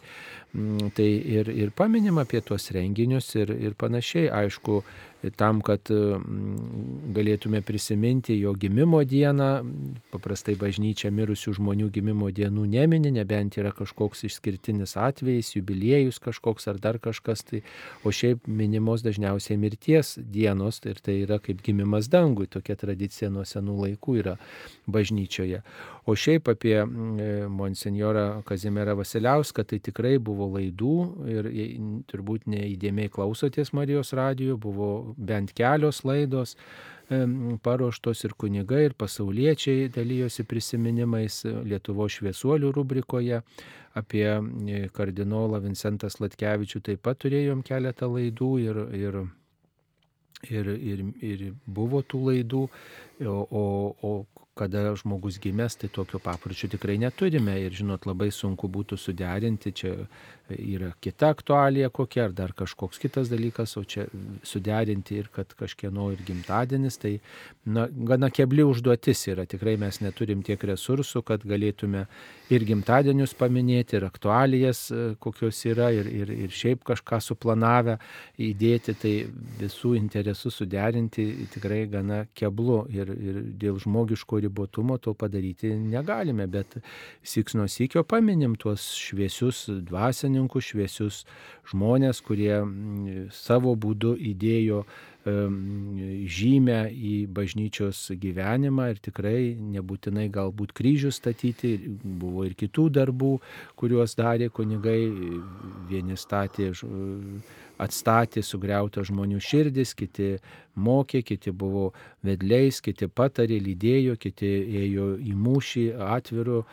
tai 0.97 1.07
ir, 1.07 1.49
ir 1.49 1.71
paminim 1.77 2.19
apie 2.19 2.41
tuos 2.43 2.71
renginius 2.75 3.35
ir, 3.39 3.53
ir 3.55 3.77
panašiai. 3.79 4.31
Aišku, 4.41 4.81
tam, 5.37 5.61
kad 5.65 5.91
mm, 5.93 7.11
galėtume 7.13 7.61
prisiminti 7.67 8.39
jo 8.41 8.55
gimimo 8.57 9.03
dieną. 9.05 9.51
Paprastai 10.15 10.55
bažnyčia 10.59 11.11
mirusių 11.13 11.55
žmonių 11.59 11.91
gimimo 11.93 12.31
dienų 12.33 12.65
nemini, 12.73 13.13
nebent 13.13 13.59
yra 13.61 13.75
kažkoks 13.77 14.25
išskirtinis 14.31 14.97
atvejis, 14.97 15.53
jubiliejus 15.59 16.21
kažkoks 16.25 16.71
ar 16.73 16.81
dar 16.81 17.01
kažkas. 17.03 17.45
Tai, 17.51 17.63
o 18.05 18.15
šiaip 18.15 18.49
minimos 18.49 19.05
dažniausiai 19.05 19.61
mirties 19.61 20.17
dienos 20.19 20.81
ir 20.89 21.03
tai 21.05 21.21
yra 21.27 21.41
kaip 21.43 21.61
gimimas 21.67 22.09
dangui. 22.09 22.49
Tokia 22.49 22.79
tradicija 22.81 23.31
nuo 23.31 23.45
senų 23.45 23.77
laikų 23.85 24.19
yra 24.23 24.39
bažnyčioje. 24.89 25.61
O 26.09 26.17
šiaip 26.17 26.49
apie 26.49 26.79
mm, 26.81 27.53
monsinjorą 27.53 28.41
Kazimierą 28.49 28.97
Vasiliauską 29.03 29.67
tai 29.69 29.83
tikrai 29.85 30.17
buvo 30.19 30.40
laidų 30.55 30.95
ir 31.31 31.49
turbūt 32.11 32.47
neįdėmiai 32.51 33.11
klausotės 33.13 33.75
Marijos 33.77 34.15
radijo, 34.17 34.57
buvo 34.61 34.91
bent 35.17 35.53
kelios 35.57 36.05
laidos 36.09 36.57
paruoštos 37.63 38.23
ir 38.25 38.37
kunigai, 38.39 38.85
ir 38.87 38.95
pasauliečiai 38.95 39.89
dalyjosi 39.91 40.45
prisiminimais 40.47 41.43
Lietuvo 41.67 42.07
šviesuolių 42.07 42.71
rubrikoje. 42.77 43.43
Apie 43.99 44.27
e, 44.31 44.85
kardinolą 44.95 45.59
Vincentą 45.65 46.07
Slatkevičių 46.07 46.79
taip 46.87 47.01
pat 47.03 47.19
turėjom 47.25 47.65
keletą 47.67 48.07
laidų 48.07 48.51
ir, 48.63 48.79
ir 48.95 49.17
ir, 50.47 50.69
ir, 50.79 51.03
ir 51.21 51.43
buvo 51.67 52.01
tų 52.07 52.21
laidų, 52.29 52.63
o, 53.27 53.35
o, 53.51 53.65
o 54.07 54.13
kada 54.61 54.93
žmogus 55.01 55.41
gimęs, 55.41 55.79
tai 55.81 55.89
tokio 55.89 56.21
papročio 56.21 56.69
tikrai 56.75 56.99
neturime 57.01 57.57
ir 57.65 57.73
žinot, 57.81 58.05
labai 58.11 58.29
sunku 58.35 58.69
būtų 58.69 58.99
suderinti, 59.01 59.73
čia 59.73 59.95
yra 60.59 60.93
kita 61.01 61.31
aktualija 61.35 61.91
kokia 61.91 62.25
ar 62.29 62.35
dar 62.37 62.53
kažkoks 62.57 62.99
kitas 63.03 63.31
dalykas, 63.31 63.77
o 63.77 63.85
čia 63.85 64.07
suderinti 64.43 65.19
ir 65.21 65.29
kad 65.33 65.53
kažkieno 65.59 66.11
ir 66.15 66.23
gimtadienis, 66.27 66.99
tai 67.01 67.19
na, 67.65 67.87
gana 67.91 68.31
kebli 68.31 68.65
užduotis 68.67 69.27
yra, 69.33 69.47
tikrai 69.49 69.77
mes 69.81 70.01
neturim 70.03 70.43
tiek 70.47 70.63
resursų, 70.71 71.23
kad 71.27 71.45
galėtume 71.47 72.07
ir 72.51 72.65
gimtadienius 72.67 73.35
paminėti, 73.39 73.99
ir 73.99 74.07
aktualijas 74.09 74.87
kokios 75.23 75.61
yra, 75.71 75.91
ir, 75.95 76.09
ir, 76.11 76.33
ir 76.47 76.55
šiaip 76.55 76.85
kažką 76.89 77.21
suplanavę 77.25 77.99
įdėti, 78.41 78.97
tai 79.01 79.15
visų 79.61 79.95
interesų 79.99 80.53
suderinti 80.55 81.27
tikrai 81.55 81.85
gana 81.91 82.25
keblu 82.35 82.83
ir, 82.93 83.13
ir 83.15 83.41
dėl 83.61 83.79
žmogiško 83.83 84.41
ribotumo 84.47 84.99
to 84.99 85.15
padaryti 85.15 85.73
negalime, 85.75 86.47
bet 86.51 86.79
siks 87.23 87.57
nuo 87.59 87.69
sykio 87.71 88.05
paminim 88.09 88.57
tuos 88.61 88.91
šviesius 88.99 89.67
dvasininkus, 90.41 90.65
šviesius 90.65 91.25
žmonės, 91.71 92.21
kurie 92.25 92.65
savo 93.31 93.75
būdu 93.77 94.17
įdėjo 94.17 94.85
žymę 95.21 96.91
į 96.91 97.27
bažnyčios 97.29 98.11
gyvenimą 98.17 98.91
ir 98.91 99.01
tikrai 99.05 99.55
nebūtinai 99.55 100.31
galbūt 100.33 100.73
kryžių 100.73 101.11
statyti, 101.13 101.77
buvo 102.03 102.47
ir 102.47 102.55
kitų 102.57 102.89
darbų, 102.89 103.41
kuriuos 103.77 104.17
darė 104.17 104.49
kunigai, 104.49 105.11
vieni 105.91 106.17
statė 106.17 106.73
atstatė 107.81 108.43
sugriautą 108.45 109.05
žmonių 109.09 109.41
širdis, 109.41 109.95
kiti 109.97 110.39
mokė, 110.77 111.23
kiti 111.23 111.53
buvo 111.53 111.91
vedliais, 112.25 112.81
kiti 112.85 113.09
patarė, 113.09 113.61
lydėjo, 113.61 114.17
kiti 114.21 114.51
ėjo 114.85 115.15
į 115.21 115.37
mūšį 115.37 115.87
atviru, 116.17 116.65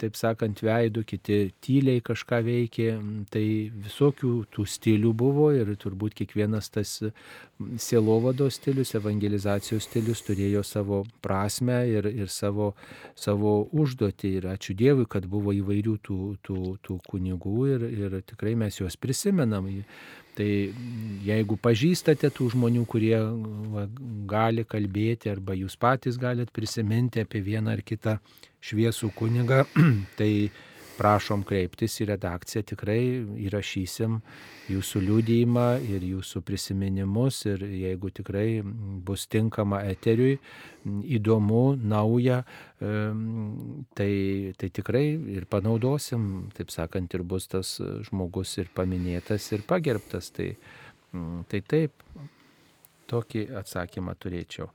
taip 0.00 0.16
sakant, 0.18 0.58
veidų, 0.64 1.04
kiti 1.06 1.38
tyliai 1.62 2.02
kažką 2.02 2.40
veikė. 2.46 2.88
Tai 3.30 3.44
visokių 3.86 4.32
tų 4.50 4.66
stilių 4.66 5.12
buvo 5.14 5.50
ir 5.54 5.70
turbūt 5.78 6.16
kiekvienas 6.18 6.70
tas 6.74 6.96
sielovado 7.78 8.48
stilius, 8.50 8.94
evangelizacijos 8.98 9.86
stilius 9.86 10.24
turėjo 10.26 10.64
savo 10.66 11.02
prasme 11.22 11.82
ir, 11.92 12.10
ir 12.10 12.32
savo, 12.32 12.72
savo 13.14 13.60
užduotį. 13.70 14.34
Ir 14.40 14.50
ačiū 14.54 14.74
Dievui, 14.78 15.06
kad 15.10 15.28
buvo 15.30 15.54
įvairių 15.54 15.98
tų, 16.02 16.20
tų, 16.46 16.60
tų 16.82 16.98
kunigų 17.06 17.58
ir, 17.76 17.86
ir 17.90 18.18
tikrai 18.26 18.56
mes 18.58 18.82
juos 18.82 18.98
prisimenam. 18.98 19.70
Tai 20.40 20.52
jeigu 21.20 21.58
pažįstate 21.60 22.30
tų 22.32 22.46
žmonių, 22.54 22.86
kurie 22.88 23.16
va, 23.74 23.82
gali 24.30 24.64
kalbėti 24.64 25.28
arba 25.28 25.52
jūs 25.58 25.76
patys 25.76 26.16
galite 26.20 26.54
prisiminti 26.56 27.20
apie 27.20 27.42
vieną 27.44 27.74
ar 27.74 27.82
kitą 27.84 28.14
šviesų 28.64 29.10
kunigą, 29.18 29.66
tai 30.18 30.30
prašom 31.00 31.44
kreiptis 31.48 31.96
į 32.02 32.10
redakciją, 32.12 32.62
tikrai 32.74 33.00
įrašysim 33.46 34.18
jūsų 34.70 35.02
liūdėjimą 35.06 35.66
ir 35.88 36.04
jūsų 36.10 36.42
prisiminimus 36.46 37.40
ir 37.48 37.64
jeigu 37.64 38.12
tikrai 38.14 38.60
bus 39.06 39.24
tinkama 39.30 39.80
eteriui, 39.88 40.36
įdomu, 41.16 41.62
nauja, 41.76 42.42
tai, 42.80 44.12
tai 44.60 44.70
tikrai 44.80 45.06
ir 45.36 45.48
panaudosim, 45.50 46.50
taip 46.56 46.72
sakant, 46.72 47.16
ir 47.16 47.24
bus 47.24 47.48
tas 47.50 47.78
žmogus 48.08 48.56
ir 48.60 48.70
paminėtas, 48.76 49.50
ir 49.56 49.64
pagerbtas. 49.68 50.30
Tai, 50.36 50.52
tai 51.50 51.62
taip, 51.66 52.04
tokį 53.10 53.48
atsakymą 53.60 54.14
turėčiau. 54.20 54.70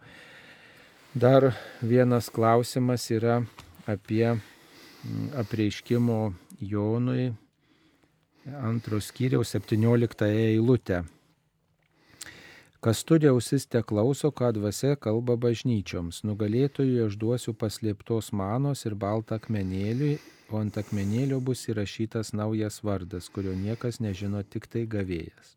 Dar 1.15 1.53
vienas 1.79 2.27
klausimas 2.33 3.07
yra 3.13 3.39
apie 3.87 4.33
apreiškimo 5.37 6.33
Jonui 6.59 7.33
antros 8.61 9.09
skyriaus 9.11 9.55
17 9.55 10.25
eilutę. 10.25 11.03
Kas 12.85 13.01
turi 13.01 13.25
ausis 13.25 13.65
te 13.65 13.81
klauso, 13.81 14.29
ką 14.29 14.51
dvasia 14.53 14.93
kalba 15.01 15.33
bažnyčioms. 15.41 16.21
Nugalėtojui 16.29 17.01
aš 17.07 17.17
duosiu 17.17 17.55
paslėptos 17.57 18.29
manos 18.29 18.85
ir 18.85 18.93
baltą 18.93 19.39
akmenėlį, 19.39 20.11
o 20.53 20.61
ant 20.61 20.77
akmenėlio 20.77 21.39
bus 21.41 21.65
įrašytas 21.71 22.35
naujas 22.37 22.83
vardas, 22.85 23.31
kurio 23.33 23.55
niekas 23.57 23.97
nežino, 24.05 24.43
tik 24.45 24.69
tai 24.69 24.85
gavėjas. 24.85 25.55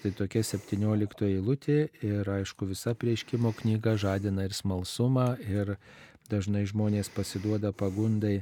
Štai 0.00 0.14
tokia 0.16 0.40
17 0.40 1.26
eilutė 1.28 1.90
ir 2.00 2.28
aišku 2.32 2.70
visa 2.70 2.94
prieškimo 2.96 3.52
knyga 3.58 3.98
žadina 4.00 4.46
ir 4.48 4.56
smalsumą 4.56 5.34
ir 5.44 5.74
dažnai 6.30 6.64
žmonės 6.68 7.10
pasiduoda 7.12 7.72
pagundai 7.76 8.40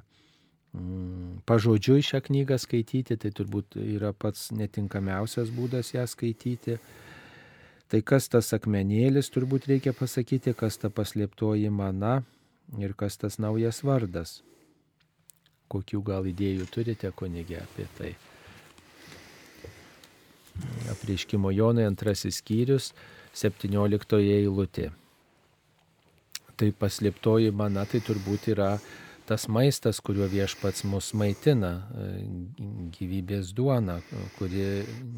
mm, 0.77 1.42
pažodžiui 1.48 2.05
šią 2.05 2.20
knygą 2.29 2.59
skaityti, 2.61 3.16
tai 3.16 3.33
turbūt 3.35 3.79
yra 3.81 4.12
pats 4.12 4.51
netinkamiausias 4.55 5.53
būdas 5.55 5.94
ją 5.94 6.07
skaityti. 6.09 6.79
Tai 7.88 8.03
kas 8.05 8.29
tas 8.29 8.53
akmenėlis, 8.53 9.31
turbūt 9.33 9.70
reikia 9.70 9.94
pasakyti, 9.96 10.53
kas 10.53 10.77
ta 10.77 10.90
paslėptoji 10.92 11.70
mana 11.72 12.20
ir 12.77 12.92
kas 12.92 13.16
tas 13.16 13.40
naujas 13.40 13.81
vardas. 13.81 14.42
Kokių 15.72 16.03
gal 16.05 16.29
idėjų 16.29 16.68
turite, 16.72 17.11
kunigė, 17.16 17.62
apie 17.64 17.88
tai? 17.96 18.12
Apreiškimo 20.92 21.53
Jonai 21.55 21.87
antrasis 21.88 22.42
skyrius, 22.42 22.92
17 23.37 24.20
eilutė 24.20 24.90
tai 26.59 26.73
paslėptoji 26.75 27.53
mana 27.55 27.85
tai 27.88 28.03
turbūt 28.05 28.51
yra 28.55 28.73
tas 29.29 29.44
maistas, 29.53 30.01
kuriuo 30.01 30.27
viešpats 30.33 30.87
mus 30.88 31.11
maitina, 31.18 31.73
e, 31.92 32.07
gyvybės 32.97 33.53
duona, 33.57 33.99
kuri 34.38 34.62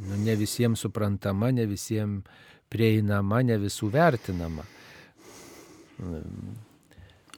nu, 0.08 0.18
ne 0.18 0.34
visiems 0.40 0.82
suprantama, 0.82 1.52
ne 1.54 1.68
visiems 1.70 2.26
prieinama, 2.70 3.42
ne 3.46 3.58
visų 3.62 3.90
vertinama. 3.94 4.66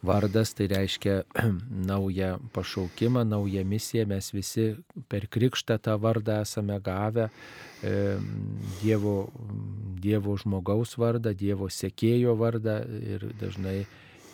Vardas 0.02 0.50
tai 0.54 0.66
reiškia 0.66 1.22
naują 1.90 2.38
pašaukimą, 2.52 3.24
naują 3.24 3.64
misiją, 3.64 4.06
mes 4.06 4.32
visi 4.34 4.74
per 5.08 5.28
krikštą 5.28 5.78
tą 5.78 5.98
vardą 5.98 6.40
esame 6.42 6.80
gavę, 6.80 7.28
Dievo, 8.82 9.30
dievo 10.02 10.36
žmogaus 10.38 10.96
vardą, 10.98 11.32
Dievo 11.34 11.66
sekėjo 11.70 12.34
vardą 12.38 12.80
ir 13.14 13.28
dažnai 13.40 13.84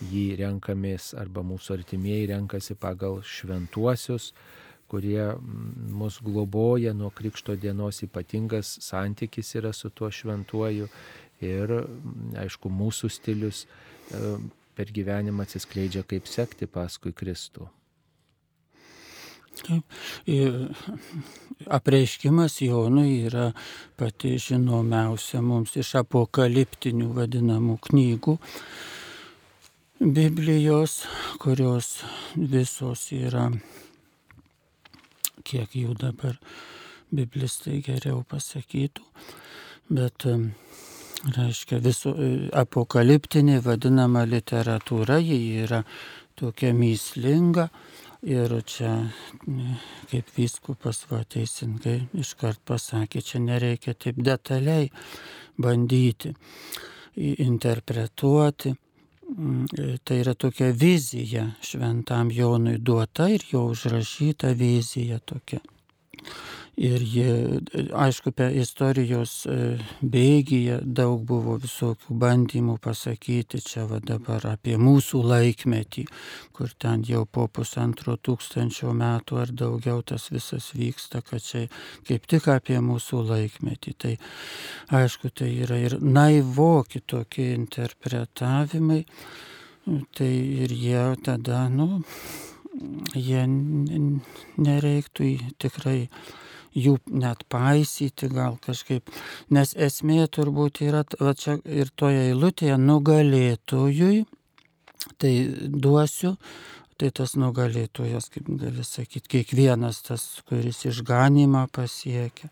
jį 0.09 0.25
renkamės 0.41 1.13
arba 1.19 1.45
mūsų 1.45 1.79
artimieji 1.79 2.29
renkasi 2.33 2.77
pagal 2.77 3.23
šventuosius, 3.25 4.33
kurie 4.89 5.35
mus 5.93 6.21
globoja 6.25 6.95
nuo 6.97 7.11
Krikšto 7.11 7.57
dienos. 7.57 8.03
Ypatingas 8.05 8.79
santykis 8.85 9.55
yra 9.61 9.73
su 9.73 9.91
tuo 9.91 10.09
šventuoju 10.09 10.89
ir 11.45 11.75
aišku 12.41 12.73
mūsų 12.73 13.11
stilius 13.13 13.67
per 14.79 14.93
gyvenimą 14.95 15.43
atsiskleidžia 15.43 16.05
kaip 16.07 16.31
sekti 16.31 16.71
paskui 16.71 17.11
Kristų. 17.17 17.67
Taip. 19.59 19.83
Apreiškimas 21.67 22.61
Jonui 22.63 23.25
yra 23.27 23.49
pati 23.99 24.37
žinomiausia 24.39 25.41
mums 25.43 25.75
iš 25.83 25.97
apokaliptinių 26.05 27.09
vadinamų 27.17 27.75
knygų 27.89 28.37
Biblijos, 29.99 31.01
kurios 31.43 32.05
visos 32.39 33.09
yra, 33.17 33.49
kiek 35.43 35.75
jų 35.75 35.97
dabar 35.99 36.39
biblistai 37.11 37.81
geriau 37.83 38.21
pasakytų, 38.31 39.03
bet 39.91 40.29
reiškia 41.25 41.79
viso 41.83 42.15
apokaliptinė 42.55 43.59
vadinama 43.65 44.25
literatūra, 44.29 45.19
ji 45.19 45.65
yra 45.65 45.83
tokia 46.39 46.75
myslinga 46.77 47.69
Ir 48.27 48.51
čia, 48.67 49.13
kaip 50.11 50.31
vyskupas 50.35 51.05
va 51.07 51.21
teisingai 51.23 52.09
iškart 52.19 52.59
pasakė, 52.67 53.23
čia 53.23 53.39
nereikia 53.39 53.95
taip 53.95 54.19
detaliai 54.19 54.89
bandyti 55.55 56.33
interpretuoti. 57.15 58.75
Mm, 59.29 60.01
tai 60.03 60.19
yra 60.25 60.35
tokia 60.35 60.73
vizija 60.73 61.45
šventam 61.63 62.33
Jonui 62.33 62.79
duota 62.81 63.29
ir 63.31 63.45
jo 63.53 63.69
užrašyta 63.71 64.51
vizija 64.57 65.19
tokia. 65.21 65.61
Ir 66.79 67.03
jie, 67.03 67.31
aišku, 67.91 68.31
per 68.39 68.53
istorijos 68.55 69.33
e, 69.51 69.55
bėgyje 69.99 70.77
daug 70.85 71.25
buvo 71.27 71.57
visokių 71.59 72.15
bandymų 72.23 72.77
pasakyti 72.85 73.59
čia 73.65 73.89
va 73.91 73.99
dabar 73.99 74.47
apie 74.53 74.77
mūsų 74.79 75.25
laikmetį, 75.27 76.05
kur 76.55 76.71
ten 76.79 77.03
jau 77.09 77.25
po 77.27 77.49
pusantro 77.51 78.15
tūkstančio 78.15 78.95
metų 78.95 79.43
ar 79.43 79.55
daugiau 79.65 80.07
tas 80.07 80.29
visas 80.31 80.71
vyksta, 80.79 81.25
kad 81.27 81.43
čia 81.43 81.67
kaip 82.07 82.31
tik 82.31 82.47
apie 82.55 82.79
mūsų 82.79 83.27
laikmetį. 83.27 83.99
Tai 83.99 84.15
aišku, 85.03 85.35
tai 85.35 85.51
yra 85.67 85.83
ir 85.83 85.99
naivoki 85.99 87.03
tokie 87.03 87.57
interpretavimai, 87.59 89.03
tai 90.15 90.35
ir 90.63 90.79
jie 90.79 91.07
tada, 91.27 91.67
nu, 91.75 92.05
jie 93.19 93.49
nereiktų 93.51 95.39
tikrai 95.59 96.05
jų 96.77 96.97
net 97.11 97.45
paisyti 97.53 98.31
gal 98.33 98.59
kažkaip. 98.65 99.13
Nes 99.55 99.75
esmė 99.77 100.27
turbūt 100.33 100.83
yra, 100.87 101.05
va 101.21 101.35
čia 101.39 101.59
ir 101.65 101.93
toje 101.97 102.29
eilutėje, 102.31 102.79
nugalėtojui, 102.81 104.25
tai 105.19 105.33
duosiu, 105.69 106.37
tai 106.99 107.13
tas 107.15 107.37
nugalėtojas, 107.39 108.29
kaip 108.35 108.51
gali 108.61 108.85
sakyti, 108.85 109.29
kiekvienas 109.37 110.03
tas, 110.09 110.27
kuris 110.49 110.85
išganimą 110.91 111.69
pasiekia. 111.75 112.51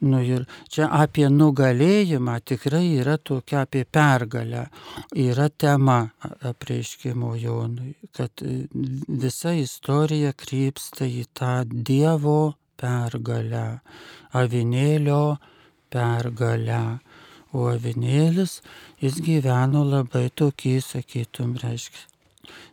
Nu 0.00 0.22
ir 0.24 0.46
čia 0.72 0.86
apie 0.96 1.26
nugalėjimą 1.28 2.38
tikrai 2.48 2.86
yra 3.02 3.18
tokia 3.20 3.66
apie 3.66 3.82
pergalę. 3.84 4.66
Yra 5.12 5.50
tema 5.52 5.98
apreiškimo 6.22 7.34
Jonui, 7.36 7.92
kad 8.16 8.40
visa 8.40 9.52
istorija 9.60 10.32
krypsta 10.32 11.04
į 11.04 11.26
tą 11.36 11.52
Dievo 11.68 12.54
pergalę, 12.80 13.66
avinėlio 14.36 15.24
pergalę. 15.92 16.84
O 17.50 17.64
avinėlis, 17.66 18.60
jis 19.02 19.16
gyveno 19.26 19.80
labai 19.82 20.28
tokį, 20.38 20.76
sakytum, 20.86 21.56
reiškia, 21.58 22.04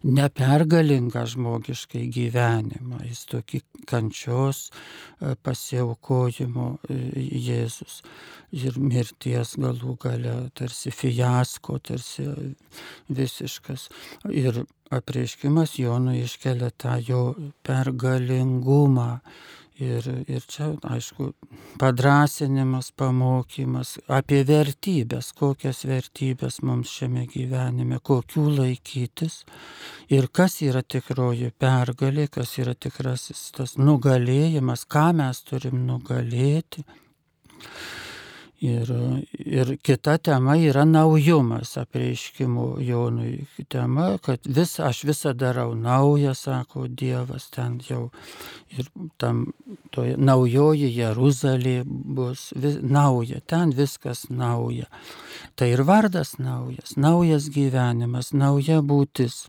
nepergalingą 0.04 1.24
žmogiškai 1.32 2.06
gyvenimą, 2.13 3.02
jis 3.08 3.24
tokį 3.32 3.62
kančios 3.89 4.67
e, 4.70 5.34
pasiaukojimo 5.43 6.67
e, 6.93 7.00
Jėzus 7.48 8.02
ir 8.56 8.78
mirties 8.80 9.56
galų 9.60 9.98
gale, 10.02 10.36
tarsi 10.58 10.93
fiasko, 10.93 11.80
tarsi 11.84 12.28
visiškas. 13.10 13.89
Ir 14.32 14.63
apreiškimas 14.93 15.78
Jonui 15.82 16.22
iškelia 16.24 16.72
tą 16.78 16.98
jo 17.04 17.22
pergalingumą 17.67 19.12
Ir, 19.78 20.06
ir 20.26 20.42
čia, 20.50 20.72
aišku, 20.90 21.28
padrasinimas, 21.78 22.88
pamokymas 22.98 23.92
apie 24.10 24.40
vertybės, 24.48 25.30
kokias 25.38 25.84
vertybės 25.86 26.63
mums 26.66 26.90
šiame 26.98 27.28
gyvenime, 27.30 28.00
kokių 28.02 28.48
laikytis 28.56 29.44
ir 30.10 30.32
kas 30.34 30.58
yra 30.66 30.82
tikroji 30.82 31.52
pergalė, 31.62 32.26
kas 32.26 32.56
yra 32.58 32.74
tikrasis 32.74 33.52
tas 33.54 33.78
nugalėjimas, 33.78 34.88
ką 34.90 35.12
mes 35.22 35.44
turim 35.46 35.86
nugalėti. 35.86 36.82
Ir, 38.58 38.89
ir 39.38 39.76
kita 39.86 40.15
tema 40.17 40.56
yra 40.58 40.82
naujumas 40.82 41.76
apreiškimų 41.78 42.80
Jonui. 42.82 43.46
Tema, 43.70 44.08
kad 44.17 44.50
vis, 44.50 44.80
aš 44.82 45.04
visą 45.06 45.36
darau 45.38 45.76
naują, 45.78 46.34
sako 46.34 46.88
Dievas, 46.89 47.52
ten 47.54 47.76
jau 47.86 48.08
ir 48.74 48.89
tam 49.22 49.43
toje 49.93 50.15
naujoji 50.17 50.89
Jeruzalė 50.89 51.84
bus 51.86 52.48
vis, 52.58 52.80
nauja, 52.82 53.43
ten 53.46 53.76
viskas 53.78 54.26
nauja. 54.30 54.89
Tai 55.54 55.70
ir 55.76 55.86
vardas 55.86 56.39
naujas, 56.41 56.98
naujas 56.98 57.52
gyvenimas, 57.54 58.34
nauja 58.34 58.82
būtis. 58.82 59.43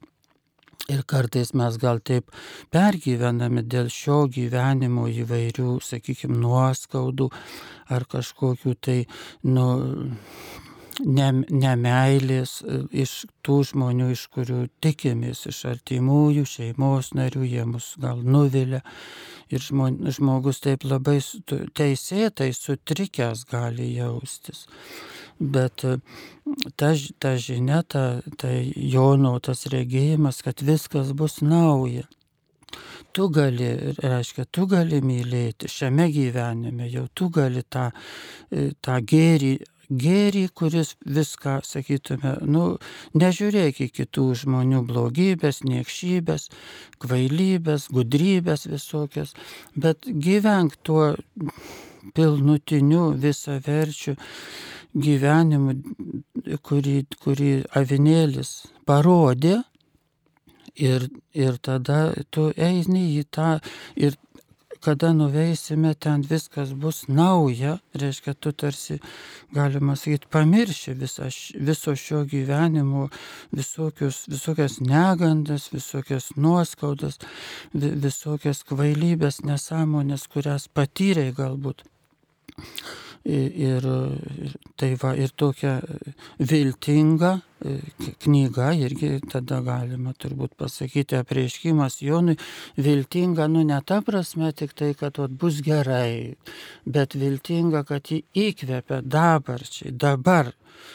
Ir 0.88 1.02
kartais 1.04 1.50
mes 1.52 1.74
gal 1.76 1.98
taip 2.00 2.30
pergyvename 2.72 3.60
dėl 3.60 3.90
šio 3.92 4.22
gyvenimo 4.32 5.02
įvairių, 5.12 5.74
sakykime, 5.84 6.38
nuoskaudų 6.40 7.26
ar 7.92 8.06
kažkokių 8.08 8.72
tai, 8.86 9.02
nu, 9.44 9.66
ne, 11.04 11.26
nemailės 11.64 12.54
e, 12.62 12.78
iš 13.04 13.12
tų 13.44 13.58
žmonių, 13.72 14.08
iš 14.14 14.24
kurių 14.32 14.62
tikimės, 14.80 15.44
iš 15.52 15.60
artimųjų, 15.74 16.46
šeimos 16.54 17.12
narių, 17.20 17.44
jie 17.44 17.68
mus 17.68 17.92
gal 18.00 18.24
nuvilia. 18.24 18.80
Ir 19.52 19.60
žmogus 19.60 20.64
taip 20.64 20.88
labai 20.88 21.18
teisėtai 21.76 22.48
sutrikęs 22.56 23.44
gali 23.52 23.92
jaustis 23.98 24.64
bet 25.40 25.84
e, 25.84 25.96
ta, 26.76 26.92
ta 27.18 27.34
žinia, 27.36 27.82
ta, 27.82 28.20
ta 28.40 28.52
Jono 28.74 29.36
tas 29.40 29.66
regėjimas, 29.72 30.42
kad 30.46 30.62
viskas 30.62 31.14
bus 31.16 31.40
nauja. 31.42 32.06
Tu 33.16 33.24
gali, 33.32 33.68
reiškia, 34.02 34.44
tu 34.52 34.66
gali 34.68 35.00
mylėti 35.00 35.70
šiame 35.72 36.10
gyvenime, 36.12 36.90
jau 36.92 37.06
tu 37.16 37.30
gali 37.32 37.64
tą, 37.64 37.88
e, 38.52 38.70
tą 38.84 39.00
gėrį 39.00 39.56
gėrį, 39.88 40.48
kuris 40.52 40.94
viską, 41.00 41.60
sakytume, 41.64 42.34
nu, 42.44 42.64
nežiūrėk 43.16 43.80
į 43.86 43.88
kitų 43.96 44.26
žmonių 44.42 44.82
blogybės, 44.88 45.62
niekšybės, 45.64 46.48
kvailybės, 47.00 47.88
gudrybės 47.92 48.66
visokias, 48.68 49.32
bet 49.74 50.04
gyvenk 50.04 50.76
tuo 50.84 51.14
pilnutiniu 52.14 53.12
visaverčiu 53.16 54.16
gyvenimu, 55.04 55.74
kurį, 56.66 56.98
kurį 57.22 57.52
avinėlis 57.78 58.54
parodė. 58.88 59.62
Ir, 60.78 61.08
ir 61.34 61.56
tada 61.58 62.12
tu 62.30 62.52
eini 62.54 63.08
į 63.18 63.24
tą 63.34 63.56
ir 63.98 64.14
kada 64.80 65.12
nuveisime, 65.12 65.94
ten 65.94 66.22
viskas 66.30 66.72
bus 66.74 67.02
nauja, 67.08 67.78
reiškia, 67.94 68.34
tu 68.34 68.52
tarsi, 68.52 68.98
galima 69.54 69.96
sakyti, 69.96 70.28
pamirši 70.30 70.94
visą, 70.98 71.28
viso 71.70 71.94
šio 71.96 72.22
gyvenimo, 72.30 73.08
visokius, 73.52 74.24
visokias 74.30 74.78
negandas, 74.80 75.68
visokias 75.72 76.30
nuoskaudas, 76.36 77.18
visokias 77.74 78.62
kvailybės, 78.68 79.42
nesąmonės, 79.48 80.28
kurias 80.32 80.68
patyrei 80.68 81.32
galbūt. 81.34 81.84
Ir, 83.28 83.50
ir 83.60 84.54
tai 84.80 84.94
va, 84.96 85.10
ir 85.12 85.34
tokia 85.36 85.74
viltinga 86.40 87.34
e, 87.60 87.74
knyga, 88.24 88.70
irgi 88.80 89.18
tada 89.28 89.58
galima 89.66 90.14
turbūt 90.16 90.54
pasakyti, 90.56 91.18
apreiškimas 91.18 91.98
Jonui, 92.00 92.38
viltinga, 92.80 93.50
nu 93.52 93.66
ne 93.68 93.82
ta 93.84 94.00
prasme 94.06 94.48
tik 94.56 94.72
tai, 94.72 94.94
kad 94.96 95.20
ot, 95.20 95.36
bus 95.42 95.60
gerai, 95.66 96.38
bet 96.88 97.18
viltinga, 97.20 97.84
kad 97.84 98.08
jį 98.08 98.22
įkvepia 98.46 99.02
dabarčiai, 99.04 99.92
dabar. 99.92 100.54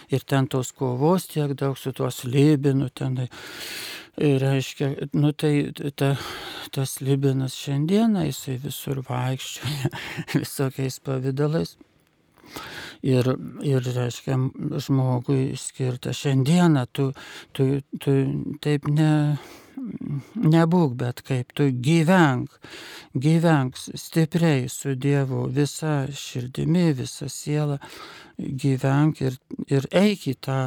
Ir 0.09 0.25
ten 0.25 0.49
tos 0.49 0.71
kovos 0.73 1.29
tiek 1.29 1.53
daug 1.59 1.77
su 1.77 1.93
tuos 1.93 2.23
lybinu 2.25 2.89
tenai. 2.89 3.29
Ir 4.17 4.41
reiškia, 4.41 4.93
nu 5.19 5.35
tai 5.37 5.69
ta, 5.97 6.15
tas 6.73 6.99
libinas 7.01 7.53
šiandieną 7.61 8.25
jisai 8.31 8.57
visur 8.63 9.05
vaikščioja 9.05 9.97
visokiais 10.41 11.01
pavydalais. 11.03 11.77
Ir, 13.03 13.27
ir 13.67 13.83
reiškia, 13.83 14.37
žmogui 14.85 15.57
skirta 15.59 16.13
šiandieną, 16.15 16.85
tu, 16.95 17.09
tu, 17.51 17.65
tu 17.99 18.13
taip 18.63 18.87
ne, 18.87 19.11
nebūk, 20.39 20.95
bet 20.99 21.21
kaip 21.27 21.53
tu 21.57 21.67
gyvenk, 21.83 22.53
gyvenk 23.25 23.77
stipriai 23.77 24.67
su 24.71 24.95
Dievu 24.95 25.47
visą 25.53 26.05
širdimi, 26.15 26.91
visą 26.97 27.29
sielą, 27.31 27.79
gyvenk 28.37 29.21
ir, 29.23 29.37
ir 29.67 29.87
eik 29.91 30.27
į 30.31 30.35
tą, 30.47 30.59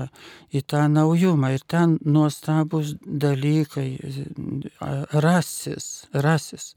į 0.54 0.62
tą 0.70 0.86
naujumą. 0.92 1.54
Ir 1.56 1.64
ten 1.68 1.98
nuostabus 2.04 2.94
dalykai 3.06 3.90
rasis, 5.24 6.06
rasis 6.12 6.74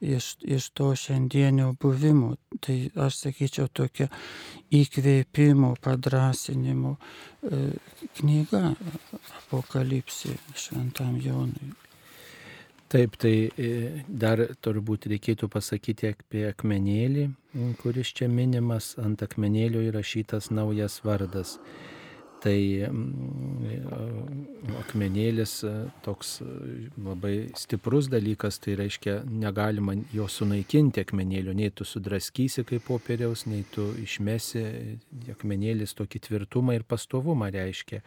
iš, 0.00 0.36
iš 0.42 0.70
to 0.70 0.94
šiandienio 0.96 1.74
buvimo. 1.80 2.34
Tai 2.60 2.76
aš 3.06 3.20
sakyčiau 3.26 3.68
tokia 3.68 4.08
įkvėpimo, 4.74 5.74
padrasinimo 5.84 6.96
e, 6.96 7.62
knyga 8.20 8.74
apokalipsė 9.40 10.36
šventam 10.56 11.18
Jonui. 11.22 11.72
Taip, 12.94 13.16
tai 13.18 13.48
e, 13.58 13.70
dar 14.06 14.38
turbūt 14.62 15.08
reikėtų 15.10 15.48
pasakyti 15.50 16.12
apie 16.12 16.44
akmenėlį, 16.50 17.24
kuris 17.80 18.12
čia 18.14 18.28
minimas, 18.30 18.92
ant 19.02 19.24
akmenėlio 19.24 19.82
įrašytas 19.88 20.52
naujas 20.54 21.00
vardas. 21.02 21.56
Tai 22.44 22.56
mm, 22.90 24.74
akmenėlis 24.82 25.52
e, 25.64 25.70
toks 26.04 26.34
e, 26.44 26.48
labai 27.00 27.32
stiprus 27.56 28.10
dalykas, 28.12 28.58
tai 28.60 28.74
reiškia 28.76 29.22
negalima 29.24 29.94
jo 30.12 30.26
sunaikinti 30.28 31.00
akmenėlio, 31.06 31.54
nei 31.56 31.72
tu 31.72 31.86
sudraskysi 31.88 32.66
kaip 32.68 32.84
popieriaus, 32.90 33.46
nei 33.48 33.64
tu 33.72 33.86
išmesi, 34.02 34.64
akmenėlis 35.32 35.96
tokį 35.96 36.20
tvirtumą 36.28 36.76
ir 36.76 36.84
pastovumą 36.88 37.48
reiškia. 37.54 38.02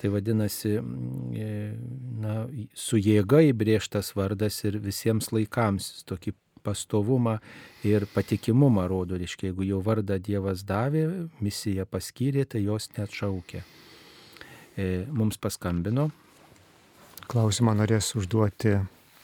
Tai 0.00 0.12
vadinasi, 0.16 0.72
mm, 0.80 1.36
e, 1.36 1.52
na, 2.24 2.38
su 2.72 2.96
jėga 3.00 3.44
įbrėžtas 3.50 4.14
vardas 4.16 4.62
ir 4.64 4.80
visiems 4.84 5.32
laikams 5.36 6.06
tokį 6.08 6.32
pastovumą 6.66 7.38
ir 7.86 8.08
patikimumą 8.14 8.88
rodo. 8.90 9.18
Reiškia, 9.20 9.52
jeigu 9.52 9.68
jau 9.70 9.80
vardą 9.86 10.18
Dievas 10.18 10.66
davė, 10.66 11.06
misiją 11.40 11.86
paskyrė, 11.90 12.46
tai 12.50 12.64
jos 12.66 12.90
net 12.98 13.14
šaukė. 13.14 13.62
E, 14.76 14.90
mums 15.08 15.38
paskambino. 15.40 16.10
Klausimą 17.30 17.74
norės 17.78 18.12
užduoti 18.18 18.76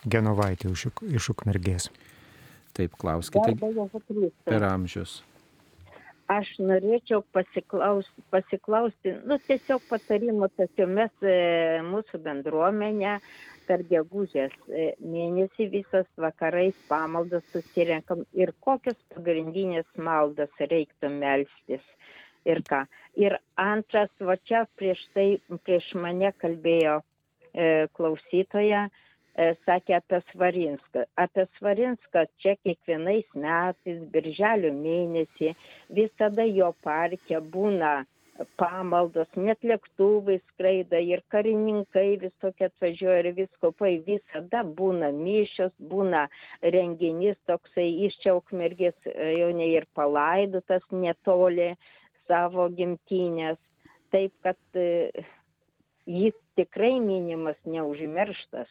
Genovaitė 0.03 0.73
iš 0.73 1.29
Ukmergės. 1.35 1.91
Taip, 2.73 2.97
klauskite. 2.99 3.53
Per 4.49 4.65
amžius. 4.67 5.21
Aš 6.33 6.49
norėčiau 6.63 7.21
pasiklausti, 7.35 8.23
pasiklausti 8.33 9.13
nu, 9.29 9.37
tiesiog 9.47 9.83
patarimo, 9.91 10.49
tačiau 10.57 10.87
mes 10.89 11.13
e, 11.27 11.83
mūsų 11.85 12.21
bendruomenę 12.25 13.19
per 13.67 13.83
gegužės 13.91 14.55
e, 14.69 14.93
mėnesį 15.01 15.69
visas 15.73 16.09
vakarais 16.25 16.79
pamaldas 16.89 17.45
susirenkam 17.53 18.25
ir 18.39 18.53
kokios 18.67 18.99
pagrindinės 19.15 19.89
maldas 20.09 20.53
reiktų 20.73 21.11
melstis 21.17 21.85
ir 22.49 22.63
ką. 22.69 22.83
Ir 23.19 23.37
antras, 23.61 24.11
va 24.21 24.37
čia 24.49 24.65
prieš 24.79 25.03
tai, 25.15 25.29
prieš 25.67 25.93
mane 25.99 26.33
kalbėjo 26.43 26.99
e, 27.01 27.87
klausytoja, 27.97 28.87
e, 28.89 29.51
sakė 29.67 29.99
apie 29.99 30.23
Svarinską. 30.31 31.05
Apie 31.25 31.47
Svarinską 31.59 32.25
čia 32.43 32.57
kiekvienais 32.63 33.29
metais, 33.35 34.01
birželio 34.15 34.73
mėnesį, 34.79 35.55
visada 36.01 36.47
jo 36.49 36.73
parke 36.87 37.43
būna 37.55 38.03
pamaldos, 38.57 39.29
net 39.37 39.65
lėktuvai 39.67 40.39
skraida 40.53 41.01
ir 41.05 41.23
karininkai 41.33 42.17
visokie 42.23 42.67
atvažiuoja 42.69 43.19
ir 43.25 43.31
viskopai 43.37 43.93
visada 44.07 44.63
būna 44.79 45.11
mišios, 45.17 45.73
būna 45.93 46.27
renginys 46.75 47.37
toksai 47.51 47.89
iš 48.09 48.17
čia 48.25 48.37
ukmergės 48.39 48.97
jau 49.07 49.51
ne 49.57 49.69
ir 49.75 49.87
palaidotas 49.99 50.87
netoli 50.91 51.73
savo 52.29 52.69
gimtinės. 52.73 53.61
Taip, 54.13 54.33
kad 54.45 54.59
e, 54.77 55.11
jis 56.07 56.37
tikrai 56.57 56.99
minimas 57.01 57.57
neužmirštas. 57.65 58.69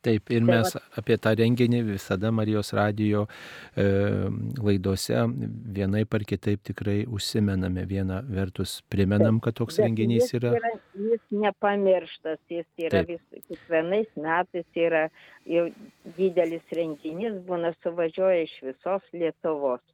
Taip, 0.00 0.30
ir 0.32 0.44
tai 0.46 0.48
mes 0.48 0.76
apie 1.00 1.16
tą 1.20 1.32
renginį 1.36 1.82
visada 1.90 2.30
Marijos 2.32 2.72
radijo 2.76 3.26
e, 3.76 3.84
laidose 4.56 5.26
vienai 5.76 6.06
par 6.08 6.24
kitaip 6.28 6.62
tikrai 6.70 7.02
užsimename. 7.04 7.84
Viena 7.90 8.22
vertus 8.24 8.78
primenam, 8.92 9.42
kad 9.44 9.58
toks 9.60 9.76
Bet 9.76 9.86
renginys 9.86 10.32
yra. 10.38 10.54
yra. 10.56 10.72
Jis 11.10 11.22
nepamirštas, 11.44 12.40
jis 12.48 12.66
yra 12.88 13.04
Taip. 13.04 13.12
vis, 13.12 13.44
kiekvienais 13.50 14.10
metais 14.16 14.82
yra 14.88 15.06
jau 15.44 15.68
didelis 16.16 16.76
renginys, 16.76 17.40
būna 17.48 17.74
suvažiuoja 17.82 18.44
iš 18.48 18.58
visos 18.70 19.08
Lietuvos. 19.12 19.84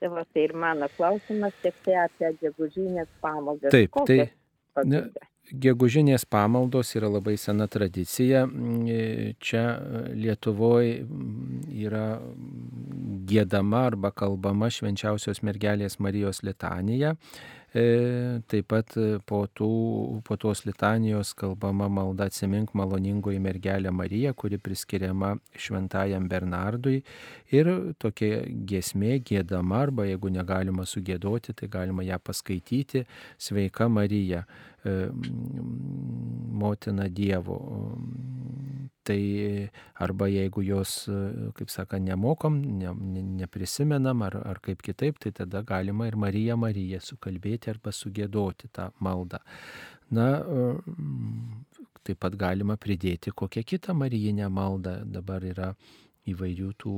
Tai, 0.00 0.10
va, 0.12 0.24
tai 0.34 0.48
ir 0.50 0.56
mano 0.58 0.90
klausimas 0.98 1.54
tik 1.64 1.76
tai 1.86 2.00
apie 2.04 2.34
gegužinės 2.42 3.08
pamaldas. 3.24 3.72
Taip, 3.72 3.94
Kokias 3.94 4.28
tai. 4.28 4.84
Ne, 4.90 5.06
Gegužinės 5.52 6.24
pamaldos 6.24 6.94
yra 6.96 7.10
labai 7.12 7.34
sena 7.36 7.66
tradicija. 7.68 8.46
Čia 9.44 9.64
Lietuvoje 10.16 11.02
yra 11.84 12.06
gėdama 13.28 13.82
arba 13.90 14.12
kalbama 14.16 14.70
švenčiausios 14.72 15.42
mergelės 15.44 16.00
Marijos 16.00 16.40
litanija. 16.48 17.12
E, 17.74 18.40
taip 18.46 18.68
pat 18.70 18.92
po, 19.26 19.40
tų, 19.50 19.68
po 20.24 20.36
tos 20.38 20.60
litanijos 20.62 21.32
kalbama 21.34 21.88
malda 21.90 22.28
atsimink 22.30 22.70
maloningoji 22.78 23.40
mergelė 23.42 23.90
Marija, 23.90 24.30
kuri 24.32 24.60
priskiriama 24.62 25.32
šventajam 25.58 26.28
Bernardui. 26.30 27.00
Ir 27.50 27.72
tokia 27.98 28.44
giesmė 28.46 29.18
gėdama, 29.26 29.82
arba 29.88 30.06
jeigu 30.06 30.30
negalima 30.30 30.86
sugėdoti, 30.86 31.56
tai 31.58 31.68
galima 31.68 32.06
ją 32.06 32.20
paskaityti. 32.22 33.04
Sveika 33.42 33.90
Marija. 33.90 34.46
Motina 36.54 37.08
Dievo. 37.08 37.58
Tai 39.04 39.20
arba 40.00 40.30
jeigu 40.32 40.62
jos, 40.64 41.10
kaip 41.58 41.68
saka, 41.68 41.98
nemokom, 42.00 42.56
ne, 42.78 42.88
ne, 42.88 43.22
neprisimenam 43.42 44.22
ar, 44.24 44.38
ar 44.48 44.60
kaip 44.64 44.80
kitaip, 44.80 45.18
tai 45.20 45.32
tada 45.36 45.60
galima 45.60 46.06
ir 46.08 46.16
Marija 46.16 46.56
Marija 46.56 47.02
sukalbėti 47.04 47.68
arba 47.74 47.92
sugėdoti 47.92 48.72
tą 48.72 48.88
maldą. 49.04 49.42
Na, 50.16 50.40
taip 52.04 52.20
pat 52.20 52.36
galima 52.40 52.78
pridėti 52.80 53.32
kokią 53.32 53.64
kitą 53.74 53.92
Marijinę 53.96 54.48
maldą. 54.48 55.02
Dabar 55.04 55.44
yra 55.44 55.74
įvairių 56.32 56.70
tų 56.80 56.96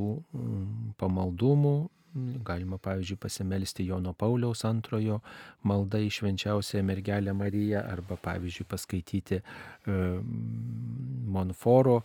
pamaldumų, 1.00 1.76
Galima, 2.44 2.78
pavyzdžiui, 2.78 3.18
pasimelsti 3.20 3.84
Jono 3.86 4.14
Pauliaus 4.16 4.62
antrojo 4.64 5.18
maldą 5.68 6.00
į 6.00 6.08
švenčiausią 6.16 6.80
mergelę 6.86 7.34
Mariją 7.36 7.82
arba, 7.84 8.16
pavyzdžiui, 8.24 8.66
paskaityti 8.70 9.40
e, 9.40 9.44
Monforo 11.36 11.98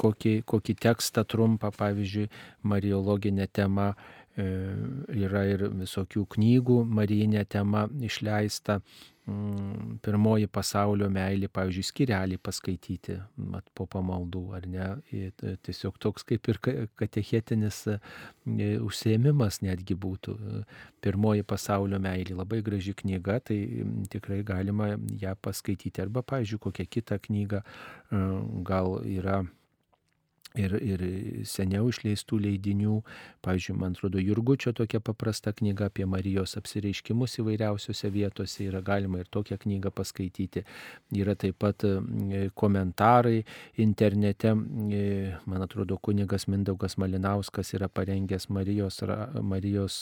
kokį, 0.00 0.40
kokį 0.50 0.76
tekstą 0.88 1.26
trumpą, 1.30 1.70
pavyzdžiui, 1.78 2.30
mariologinė 2.66 3.46
tema. 3.52 3.92
E, 4.36 4.44
yra 5.16 5.46
ir 5.48 5.62
visokių 5.72 6.26
knygų 6.34 6.82
marijinė 6.92 7.46
tema 7.48 7.86
išleista 8.04 8.82
Mm, 9.26 9.96
pirmoji 10.06 10.46
pasaulio 10.46 11.08
meilė, 11.10 11.48
pavyzdžiui, 11.50 11.82
skirelį 11.88 12.36
paskaityti 12.46 13.16
mat, 13.50 13.66
po 13.74 13.88
pamaldų, 13.90 14.42
ar 14.54 14.68
ne, 14.70 14.86
tiesiog 15.66 15.98
toks 15.98 16.22
kaip 16.28 16.46
ir 16.52 16.60
katechetinis 16.94 17.80
e, 17.90 17.96
užsiemimas 18.86 19.58
netgi 19.66 19.98
būtų. 19.98 20.36
Pirmoji 21.02 21.42
pasaulio 21.42 21.98
meilė, 21.98 22.36
labai 22.38 22.60
graži 22.62 22.94
knyga, 23.02 23.40
tai 23.50 23.58
tikrai 24.14 24.44
galima 24.46 24.92
ją 24.94 25.34
paskaityti, 25.42 26.06
arba, 26.06 26.22
pavyzdžiui, 26.22 26.62
kokią 26.68 26.86
kitą 26.86 27.18
knygą 27.26 27.64
e, 27.66 28.24
gal 28.70 29.00
yra 29.02 29.40
ir, 30.60 30.74
ir 30.82 31.02
seniau 31.48 31.90
išleistų 31.90 32.38
leidinių. 32.42 32.96
Pavyzdžiui, 33.44 33.76
man 33.78 33.94
atrodo, 33.96 34.20
Jurgučio 34.22 34.72
tokia 34.76 35.00
paprasta 35.04 35.52
knyga 35.56 35.90
apie 35.90 36.06
Marijos 36.08 36.56
apsireiškimus 36.58 37.38
įvairiausiose 37.42 38.10
vietose 38.12 38.66
yra 38.66 38.80
galima 38.84 39.20
ir 39.22 39.30
tokią 39.32 39.58
knygą 39.62 39.92
paskaityti. 39.94 40.64
Yra 41.16 41.36
taip 41.38 41.58
pat 41.62 41.84
komentarai 42.58 43.42
internete. 43.82 44.54
E, 44.96 45.02
man 45.46 45.64
atrodo, 45.64 45.98
kunigas 46.02 46.48
Mindaugas 46.50 46.96
Malinauskas 47.00 47.74
yra 47.76 47.88
parengęs 47.92 48.48
Marijos, 48.50 49.02
Marijos 49.42 50.00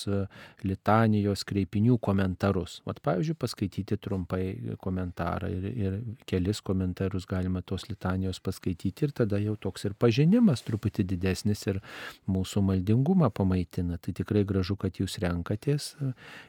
litanijos 0.64 1.44
kreipinių 1.48 1.98
komentarus. 2.02 2.80
Vat, 2.88 3.02
pavyzdžiui, 3.04 3.38
paskaityti 3.40 3.98
trumpai 4.00 4.76
komentarą 4.82 5.50
ir, 5.52 5.68
ir 5.74 6.00
kelis 6.28 6.62
komentarus 6.64 7.28
galima 7.28 7.62
tos 7.62 7.88
litanijos 7.90 8.40
paskaityti 8.44 9.08
ir 9.08 9.14
tada 9.16 9.40
jau 9.42 9.56
toks 9.60 9.88
ir 9.88 9.94
pažinimas 9.98 10.43
malonumas 10.44 10.62
truputį 10.64 11.04
didesnis 11.09 11.64
ir 11.66 11.80
mūsų 12.28 12.62
maldingumą 12.62 13.30
pamaitina. 13.30 13.98
Tai 13.98 14.12
tikrai 14.12 14.44
gražu, 14.44 14.76
kad 14.76 14.94
jūs 15.00 15.18
renkatės 15.18 15.94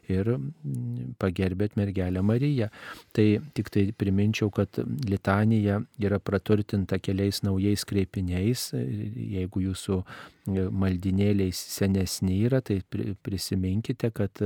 ir 0.07 0.37
pagerbėt 1.19 1.75
mergelę 1.77 2.21
Mariją. 2.21 2.69
Tai 3.13 3.41
tik 3.53 3.69
tai 3.69 3.91
priminčiau, 3.91 4.51
kad 4.51 4.69
litanija 5.07 5.81
yra 5.99 6.19
praturtinta 6.19 6.99
keliais 6.99 7.43
naujais 7.43 7.85
kreipiniais. 7.85 8.71
Jeigu 8.73 9.61
jūsų 9.69 10.03
maldinėliai 10.45 11.51
senesni 11.55 12.43
yra, 12.45 12.61
tai 12.61 12.81
prisiminkite, 13.25 14.11
kad 14.15 14.41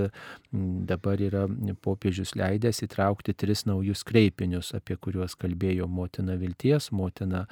dabar 0.51 1.21
yra 1.21 1.45
popiežius 1.83 2.35
leidęs 2.39 2.83
įtraukti 2.85 3.35
tris 3.35 3.65
naujus 3.67 4.03
kreipinius, 4.07 4.73
apie 4.77 4.95
kuriuos 5.01 5.35
kalbėjo 5.39 5.87
motina 5.91 6.37
vilties, 6.39 6.91
motina 6.95 7.45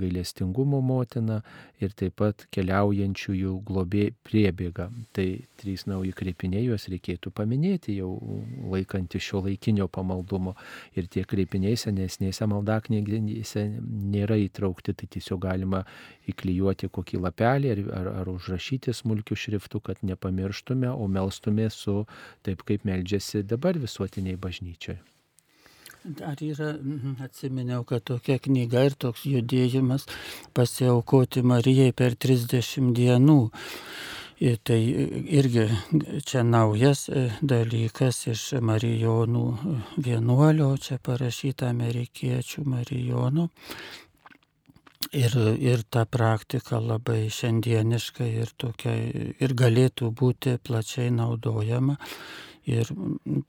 gailestingumo 0.00 0.80
motina 0.82 1.42
ir 1.78 1.92
taip 1.94 2.16
pat 2.18 2.46
keliaujančiųjų 2.54 3.52
globė 3.66 4.08
priebėga. 4.26 4.88
Tai 5.14 5.26
trys 5.60 5.86
nauji 5.86 6.12
kreipiniai, 6.18 6.64
juos 6.66 6.88
reikėtų 6.90 7.30
paminėti 7.34 7.96
jau 8.00 8.10
laikantį 8.72 9.20
šio 9.22 9.44
laikinio 9.46 9.86
pamaldumo. 9.88 10.56
Ir 10.98 11.06
tie 11.06 11.24
kreipiniai 11.28 11.78
senesnėse 11.78 12.46
maldaknygėse 12.50 13.64
nėra 14.14 14.36
įtraukti, 14.42 14.94
tai 14.98 15.06
tiesiog 15.14 15.40
galima 15.46 15.84
į 16.26 16.33
įklijuoti 16.34 16.90
kokį 16.92 17.22
lapelį 17.24 17.72
ar, 17.76 17.82
ar, 18.02 18.12
ar 18.20 18.34
užrašyti 18.34 18.92
smulkių 18.92 19.38
šriftų, 19.46 19.80
kad 19.88 20.04
nepamirštume, 20.04 20.90
o 20.90 21.08
melstume 21.08 21.70
su 21.70 22.02
taip, 22.44 22.66
kaip 22.66 22.84
meldžiasi 22.84 23.46
dabar 23.46 23.78
visuotiniai 23.80 24.36
bažnyčiai. 24.36 25.00
Dar 26.04 26.36
yra, 26.44 26.74
mhm, 26.76 27.16
atsiminiau, 27.24 27.84
kad 27.88 28.02
tokia 28.04 28.36
knyga 28.36 28.82
ir 28.90 28.96
toks 29.00 29.22
judėjimas 29.24 30.04
pasiaukoti 30.52 31.40
Marijai 31.40 31.94
per 31.96 32.12
30 32.20 32.90
dienų. 32.98 33.38
Ir 34.44 34.58
tai 34.60 34.76
irgi 35.38 35.64
čia 36.28 36.42
naujas 36.44 37.06
e, 37.08 37.22
dalykas 37.40 38.18
iš 38.34 38.42
Marijonų 38.60 39.44
vienuolio, 40.04 40.74
čia 40.76 40.98
parašyta 41.00 41.70
amerikiečių 41.72 42.66
Marijonų. 42.68 43.48
Ir, 45.14 45.34
ir 45.62 45.84
ta 45.90 46.02
praktika 46.10 46.80
labai 46.82 47.28
šiandieniška 47.30 48.26
ir, 48.26 48.50
tokia, 48.58 48.94
ir 49.38 49.54
galėtų 49.54 50.10
būti 50.10 50.56
plačiai 50.58 51.12
naudojama. 51.14 51.94
Ir 52.64 52.88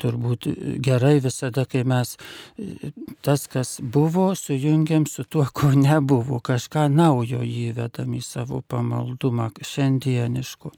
turbūt 0.01 0.49
gerai 0.83 1.21
visada, 1.23 1.63
kai 1.65 1.85
mes 1.87 2.17
tas, 3.23 3.45
kas 3.47 3.77
buvo, 3.79 4.27
sujungiam 4.35 5.05
su 5.07 5.23
tuo, 5.23 5.45
ko 5.55 5.71
nebuvo, 5.71 6.41
kažką 6.43 6.89
naujo 6.91 7.39
įvedam 7.47 8.11
į 8.17 8.21
savo 8.27 8.59
pamaldumą 8.67 9.53
šiandieniškų. 9.63 10.73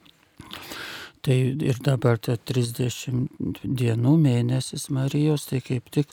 Tai 1.21 1.37
ir 1.69 1.79
dabar 1.83 2.19
ta 2.21 2.37
30 2.37 3.63
dienų 3.63 4.13
mėnesis 4.21 4.87
Marijos, 4.93 5.47
tai 5.49 5.59
kaip 5.65 5.89
tik 5.93 6.11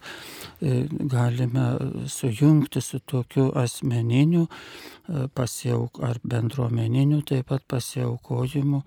e, 0.60 0.84
galime 0.90 1.66
sujungti 2.10 2.82
su 2.82 3.00
tokiu 3.00 3.50
asmeniniu 3.60 4.46
e, 4.46 5.26
pasiauk, 5.34 6.00
ar 6.02 6.20
bendruomeniniu 6.24 7.22
taip 7.28 7.52
pat 7.52 7.66
pasiaukojimu 7.68 8.82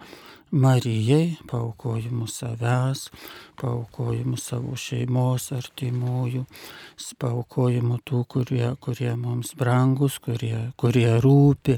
Marijai, 0.51 1.37
paukojimu 1.47 2.27
savęs, 2.27 3.09
paukojimu 3.59 4.37
savo 4.39 4.77
šeimos 4.79 5.49
artimųjų, 5.51 6.45
paukojimu 7.19 7.97
tų, 8.07 8.21
kurie, 8.31 8.69
kurie 8.79 9.11
mums 9.19 9.51
brangus, 9.59 10.21
kurie, 10.23 10.69
kurie 10.79 11.09
rūpi, 11.19 11.75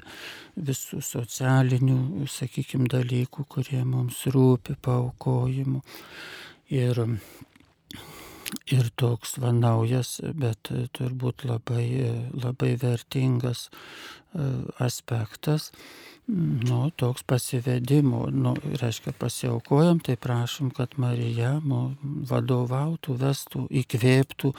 visų 0.70 1.02
socialinių, 1.02 2.28
sakykime, 2.30 2.86
dalykų, 2.94 3.48
kurie 3.50 3.82
mums 3.82 4.22
rūpi, 4.30 4.78
paukojimu. 4.86 5.82
Ir, 6.70 7.02
ir 8.70 8.92
toks 9.02 9.40
va 9.42 9.50
naujas, 9.50 10.20
bet 10.38 10.70
turbūt 10.94 11.48
labai, 11.50 11.88
labai 12.38 12.76
vertingas 12.78 13.66
e, 13.72 14.46
aspektas 14.78 15.72
nu, 16.30 16.90
toks 16.96 17.24
pasivedimo, 17.24 18.28
nu, 18.32 18.54
reiškia 18.82 19.14
pasiaukojam, 19.18 20.00
tai 20.00 20.16
prašom, 20.16 20.70
kad 20.78 20.94
Marija 21.02 21.56
mu 21.66 21.96
vadovautų, 22.30 23.16
vestų, 23.18 23.66
įkvėptų 23.82 24.54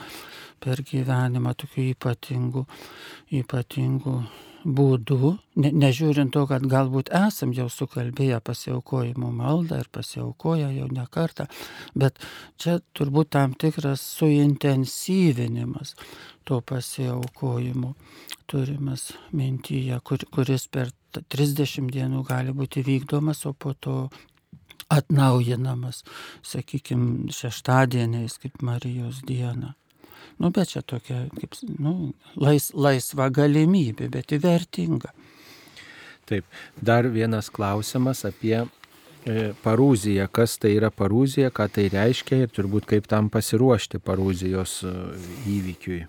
per 0.63 0.83
gyvenimą 0.91 1.55
tokių 1.63 1.87
ypatingų, 1.93 2.65
ypatingų 3.39 4.15
būdų, 4.61 5.31
ne, 5.63 5.71
nežiūrint 5.85 6.33
to, 6.35 6.43
kad 6.49 6.65
galbūt 6.69 7.09
esam 7.17 7.53
jau 7.55 7.69
sukalbėję 7.71 8.41
pasiaukojimo 8.45 9.31
maldą 9.33 9.79
ir 9.81 9.89
pasiaukoję 9.95 10.69
jau 10.75 10.89
ne 10.91 11.07
kartą, 11.09 11.47
bet 11.95 12.19
čia 12.61 12.79
turbūt 12.97 13.31
tam 13.37 13.55
tikras 13.55 14.03
suintensyvinimas 14.19 15.95
to 16.43 16.61
pasiaukojimo 16.61 17.95
turimas 18.51 19.13
mintyje, 19.31 19.97
kur, 20.03 20.19
kuris 20.35 20.67
per 20.67 20.91
30 21.19 21.91
dienų 21.91 22.23
gali 22.27 22.53
būti 22.55 22.83
vykdomas, 22.85 23.45
o 23.49 23.53
po 23.53 23.73
to 23.73 24.09
atnaujinamas, 24.91 26.03
sakykime, 26.45 27.31
šeštadieniais 27.31 28.37
kaip 28.41 28.61
Marijos 28.65 29.21
diena. 29.27 29.75
Nu, 30.41 30.49
bet 30.49 30.73
čia 30.73 30.81
tokia, 30.81 31.25
kaip, 31.37 31.55
nu, 31.79 32.13
lais, 32.39 32.71
laisva 32.73 33.29
galimybė, 33.33 34.09
bet 34.11 34.33
įvertinga. 34.35 35.11
Taip, 36.29 36.47
dar 36.81 37.07
vienas 37.11 37.49
klausimas 37.53 38.23
apie 38.25 38.55
e, 38.61 39.51
parūziją. 39.63 40.27
Kas 40.33 40.55
tai 40.61 40.75
yra 40.77 40.91
parūzija, 40.93 41.51
ką 41.53 41.67
tai 41.75 41.87
reiškia 41.93 42.45
ir 42.45 42.55
turbūt 42.55 42.87
kaip 42.89 43.09
tam 43.11 43.29
pasiruošti 43.33 44.01
parūzijos 44.01 44.79
e, 44.87 44.95
įvykiui. 45.57 46.01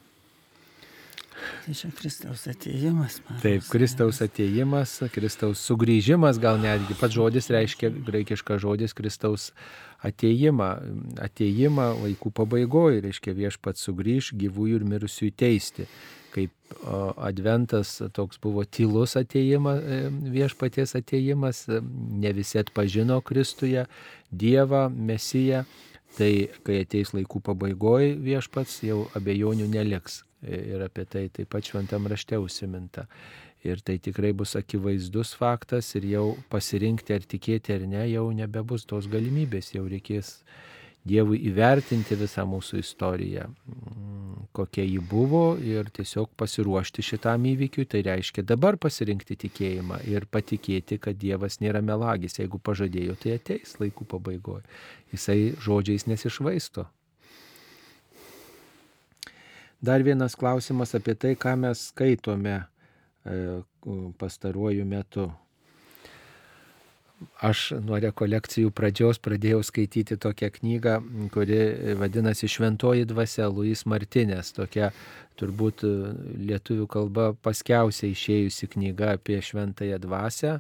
Tai 1.65 1.75
čia 1.75 1.91
Kristaus 1.95 2.47
ateimas. 2.51 3.21
Man. 3.29 3.39
Taip, 3.43 3.67
Kristaus 3.71 4.21
ateimas, 4.25 4.97
Kristaus 5.15 5.63
sugrįžimas, 5.67 6.41
gal 6.43 6.59
netgi 6.63 6.97
pats 6.99 7.15
žodis 7.17 7.51
reiškia, 7.53 7.91
graikiškas 8.07 8.63
žodis 8.63 8.95
Kristaus 8.99 9.51
ateimą, 10.03 10.71
ateimą 11.23 11.89
laikų 12.01 12.33
pabaigoje, 12.35 13.03
reiškia 13.07 13.37
viešpats 13.39 13.87
sugrįž 13.87 14.33
gyvųjų 14.41 14.81
ir 14.81 14.89
mirusiųjų 14.95 15.37
teisti. 15.39 15.87
Kaip 16.33 16.75
adventas 17.21 17.99
toks 18.17 18.41
buvo 18.41 18.65
tylus 18.65 19.19
ateimas, 19.21 19.83
e, 19.85 20.09
viešpaties 20.33 20.97
ateimas, 20.97 21.67
ne 21.69 22.33
visi 22.33 22.59
atpažino 22.63 23.21
Kristuje 23.21 23.85
Dievą, 24.31 24.89
Mesiją. 24.89 25.67
Tai 26.17 26.33
kai 26.65 26.83
ateis 26.85 27.15
laikų 27.17 27.41
pabaigoje 27.45 28.17
viešpats, 28.21 28.83
jau 28.85 29.07
abejonių 29.17 29.71
neliks 29.73 30.23
ir 30.43 30.83
apie 30.83 31.07
tai 31.07 31.29
taip 31.33 31.51
pat 31.53 31.67
šventam 31.67 32.09
rašte 32.11 32.39
užsiminta. 32.39 33.07
Ir 33.63 33.79
tai 33.79 33.99
tikrai 34.03 34.33
bus 34.35 34.57
akivaizdus 34.59 35.37
faktas 35.39 35.93
ir 35.95 36.09
jau 36.11 36.27
pasirinkti 36.51 37.15
ar 37.15 37.23
tikėti 37.23 37.77
ar 37.77 37.87
ne, 37.87 38.03
jau 38.11 38.27
nebebus 38.35 38.87
tos 38.91 39.07
galimybės, 39.11 39.75
jau 39.77 39.87
reikės 39.87 40.41
Dievui 41.03 41.41
įvertinti 41.51 42.15
visą 42.15 42.45
mūsų 42.47 42.79
istoriją, 42.79 43.49
mm, 43.51 44.45
kokia 44.55 44.85
ji 44.87 45.01
buvo 45.03 45.57
ir 45.59 45.91
tiesiog 45.91 46.31
pasiruošti 46.39 47.03
šitam 47.03 47.43
įvykiui, 47.51 47.89
tai 47.91 48.05
reiškia 48.07 48.45
dabar 48.47 48.79
pasirinkti 48.79 49.35
tikėjimą 49.49 49.99
ir 50.07 50.29
patikėti, 50.31 51.01
kad 51.03 51.19
Dievas 51.19 51.59
nėra 51.59 51.83
melagis, 51.83 52.39
jeigu 52.39 52.63
pažadėjo, 52.63 53.19
tai 53.19 53.35
ateis 53.41 53.75
laikų 53.83 54.07
pabaigoje. 54.15 54.63
Jisai 55.11 55.41
žodžiais 55.59 56.07
nesišvaisto. 56.07 56.87
Dar 59.83 60.03
vienas 60.07 60.37
klausimas 60.39 60.95
apie 60.95 61.17
tai, 61.19 61.33
ką 61.35 61.57
mes 61.59 61.89
skaitome 61.91 62.55
e, 62.55 63.63
pastaruoju 64.19 64.85
metu. 64.87 65.25
Aš 67.43 67.65
nuo 67.83 67.99
rekolekcijų 68.03 68.71
pradžios 68.75 69.19
pradėjau 69.23 69.61
skaityti 69.67 70.17
tokią 70.23 70.53
knygą, 70.55 70.95
kuri 71.35 71.59
vadinasi 71.99 72.51
Šventoji 72.51 73.07
dvasia 73.11 73.47
Luis 73.51 73.83
Martinės, 73.87 74.53
tokia 74.55 74.93
turbūt 75.39 75.83
lietuvių 76.47 76.87
kalba 76.91 77.29
paskiausiai 77.43 78.15
išėjusi 78.15 78.71
knyga 78.77 79.17
apie 79.17 79.39
Šventąją 79.43 79.99
dvasę 80.03 80.57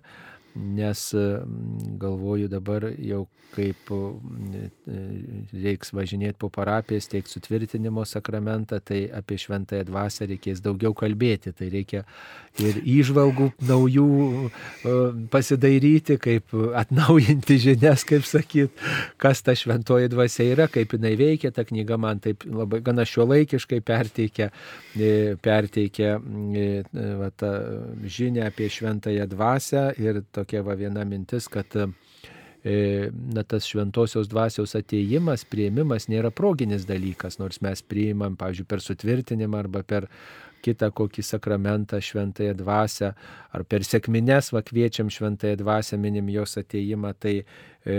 nes 0.54 1.12
mm, 1.14 1.96
galvoju 2.02 2.48
dabar 2.52 2.90
jau 2.98 3.26
kaip 3.52 3.90
mm, 3.92 4.70
reiks 5.62 5.92
važinėti 5.92 6.38
po 6.40 6.48
parapijas, 6.52 7.08
teikti 7.12 7.34
sutvirtinimo 7.34 8.04
sakramentą, 8.08 8.80
tai 8.84 9.04
apie 9.12 9.38
šventąją 9.40 9.86
dvasę 9.88 10.28
reikės 10.30 10.62
daugiau 10.64 10.94
kalbėti. 10.96 11.52
Tai 11.56 11.68
reikia 11.72 12.02
ir 12.62 12.80
įžvalgų 12.80 13.50
naujų 13.68 14.06
pasidairyti, 15.32 16.18
kaip 16.22 16.56
atnaujinti 16.82 17.58
žinias, 17.66 18.06
kaip 18.08 18.26
sakyt, 18.28 18.72
kas 19.20 19.44
ta 19.44 19.56
šventoji 19.58 20.10
dvasia 20.12 20.48
yra, 20.54 20.68
kaip 20.72 20.96
jinai 20.96 21.14
veikia. 21.20 21.52
Ta 21.54 21.66
knyga 21.68 21.98
man 22.00 22.22
taip 22.24 22.46
labai 22.48 22.82
gana 22.84 23.06
šiuolaikiškai 23.08 23.82
perteikia, 23.84 24.48
e, 24.96 25.12
perteikia 25.42 26.16
e, 26.16 26.66
va, 27.20 27.30
žinią 28.02 28.48
apie 28.48 28.68
šventąją 28.72 29.28
dvasę 29.32 29.86
ir 30.00 30.22
to 30.32 30.41
tokia 30.42 30.62
va 30.66 30.76
viena 30.78 31.06
mintis, 31.08 31.48
kad 31.50 31.72
e, 31.78 31.88
na, 33.32 33.42
tas 33.42 33.66
šventosios 33.66 34.30
dvasios 34.30 34.76
ateimas, 34.78 35.46
prieimimas 35.48 36.10
nėra 36.12 36.30
proginis 36.34 36.86
dalykas, 36.88 37.40
nors 37.42 37.62
mes 37.64 37.82
priimam, 37.82 38.36
pavyzdžiui, 38.38 38.68
per 38.68 38.82
sutvirtinimą 38.84 39.64
arba 39.64 39.86
per 39.86 40.10
kitą 40.62 40.92
kokį 40.94 41.24
sakramentą 41.26 41.98
šventąją 42.02 42.54
dvasę, 42.60 43.12
ar 43.54 43.64
per 43.66 43.82
sėkmines 43.86 44.52
va 44.54 44.62
kviečiam 44.62 45.10
šventąją 45.10 45.58
dvasę, 45.62 45.98
minim 45.98 46.30
jos 46.30 46.54
ateimą, 46.60 47.14
tai 47.18 47.40
e, 47.42 47.98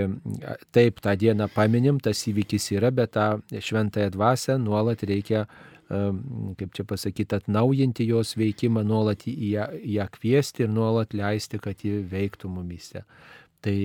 taip 0.76 1.04
tą 1.04 1.16
dieną 1.20 1.50
paminim, 1.54 2.00
tas 2.04 2.24
įvykis 2.32 2.72
yra, 2.78 2.94
bet 2.96 3.16
tą 3.18 3.28
šventąją 3.52 4.14
dvasę 4.16 4.58
nuolat 4.64 5.04
reikia 5.04 5.46
kaip 6.58 6.74
čia 6.76 6.86
pasakyti, 6.88 7.38
atnaujinti 7.38 8.08
jos 8.08 8.36
veikimą, 8.40 8.84
nuolat 8.88 9.26
ją, 9.28 9.68
ją 9.96 10.08
kviesti 10.16 10.66
ir 10.66 10.72
nuolat 10.74 11.14
leisti, 11.14 11.60
kad 11.62 11.84
ji 11.84 12.02
veiktų 12.10 12.52
mumise. 12.52 13.04
Tai, 13.64 13.78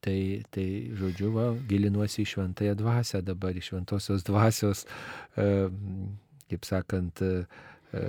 tai, 0.00 0.18
tai 0.54 0.66
žodžiu, 0.96 1.30
va, 1.34 1.50
gilinuosi 1.68 2.22
į 2.22 2.30
šventąją 2.30 2.76
dvasę 2.78 3.20
dabar, 3.24 3.56
į 3.56 3.64
šventosios 3.66 4.24
dvasios, 4.24 4.86
kaip 5.36 6.64
sakant, 6.64 7.20